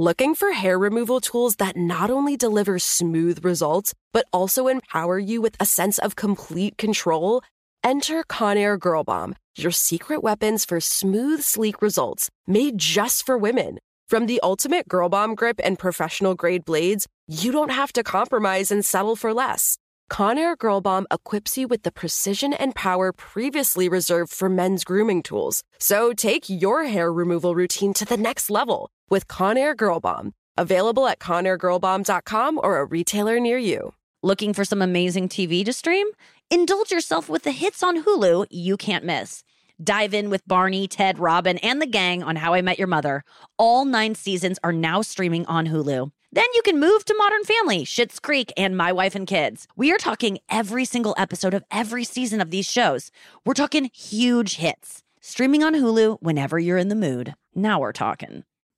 Looking 0.00 0.34
for 0.34 0.50
hair 0.50 0.80
removal 0.80 1.20
tools 1.20 1.54
that 1.62 1.76
not 1.76 2.10
only 2.10 2.36
deliver 2.36 2.80
smooth 2.80 3.44
results, 3.44 3.94
but 4.12 4.26
also 4.32 4.66
empower 4.66 5.16
you 5.16 5.40
with 5.40 5.54
a 5.60 5.66
sense 5.66 5.96
of 6.00 6.16
complete 6.16 6.76
control? 6.76 7.40
Enter 7.84 8.24
Conair 8.24 8.76
Girl 8.76 9.04
Bomb, 9.04 9.36
your 9.56 9.70
secret 9.70 10.24
weapons 10.24 10.64
for 10.64 10.80
smooth, 10.80 11.40
sleek 11.40 11.80
results 11.80 12.30
made 12.48 12.78
just 12.78 13.24
for 13.24 13.38
women. 13.38 13.78
From 14.10 14.26
the 14.26 14.40
ultimate 14.42 14.88
Girl 14.88 15.08
Bomb 15.08 15.36
grip 15.36 15.60
and 15.62 15.78
professional 15.78 16.34
grade 16.34 16.64
blades, 16.64 17.06
you 17.28 17.52
don't 17.52 17.70
have 17.70 17.92
to 17.92 18.02
compromise 18.02 18.72
and 18.72 18.84
settle 18.84 19.14
for 19.14 19.32
less. 19.32 19.78
Conair 20.10 20.58
Girl 20.58 20.80
Bomb 20.80 21.06
equips 21.12 21.56
you 21.56 21.68
with 21.68 21.84
the 21.84 21.92
precision 21.92 22.52
and 22.52 22.74
power 22.74 23.12
previously 23.12 23.88
reserved 23.88 24.32
for 24.32 24.48
men's 24.48 24.82
grooming 24.82 25.22
tools. 25.22 25.62
So 25.78 26.12
take 26.12 26.50
your 26.50 26.86
hair 26.86 27.12
removal 27.12 27.54
routine 27.54 27.94
to 27.94 28.04
the 28.04 28.16
next 28.16 28.50
level 28.50 28.90
with 29.08 29.28
Conair 29.28 29.76
Girl 29.76 30.00
Bomb. 30.00 30.32
Available 30.58 31.06
at 31.06 31.20
ConairGirlBomb.com 31.20 32.58
or 32.64 32.80
a 32.80 32.86
retailer 32.86 33.38
near 33.38 33.58
you. 33.58 33.94
Looking 34.24 34.52
for 34.52 34.64
some 34.64 34.82
amazing 34.82 35.28
TV 35.28 35.64
to 35.64 35.72
stream? 35.72 36.08
Indulge 36.50 36.90
yourself 36.90 37.28
with 37.28 37.44
the 37.44 37.52
hits 37.52 37.84
on 37.84 38.02
Hulu 38.02 38.48
you 38.50 38.76
can't 38.76 39.04
miss. 39.04 39.44
Dive 39.82 40.12
in 40.12 40.28
with 40.28 40.46
Barney, 40.46 40.86
Ted, 40.86 41.18
Robin, 41.18 41.56
and 41.58 41.80
the 41.80 41.86
gang 41.86 42.22
on 42.22 42.36
How 42.36 42.52
I 42.52 42.60
Met 42.60 42.78
Your 42.78 42.86
Mother. 42.86 43.24
All 43.56 43.86
nine 43.86 44.14
seasons 44.14 44.58
are 44.62 44.74
now 44.74 45.00
streaming 45.00 45.46
on 45.46 45.66
Hulu. 45.66 46.12
Then 46.32 46.44
you 46.54 46.60
can 46.62 46.78
move 46.78 47.04
to 47.06 47.16
Modern 47.16 47.44
Family, 47.44 47.86
Schitt's 47.86 48.20
Creek, 48.20 48.52
and 48.58 48.76
My 48.76 48.92
Wife 48.92 49.14
and 49.14 49.26
Kids. 49.26 49.66
We 49.76 49.90
are 49.90 49.96
talking 49.96 50.38
every 50.50 50.84
single 50.84 51.14
episode 51.16 51.54
of 51.54 51.64
every 51.70 52.04
season 52.04 52.42
of 52.42 52.50
these 52.50 52.70
shows. 52.70 53.10
We're 53.46 53.54
talking 53.54 53.90
huge 53.94 54.56
hits. 54.56 55.02
Streaming 55.22 55.64
on 55.64 55.74
Hulu 55.74 56.18
whenever 56.20 56.58
you're 56.58 56.76
in 56.76 56.88
the 56.88 56.94
mood. 56.94 57.34
Now 57.54 57.80
we're 57.80 57.92
talking. 57.92 58.44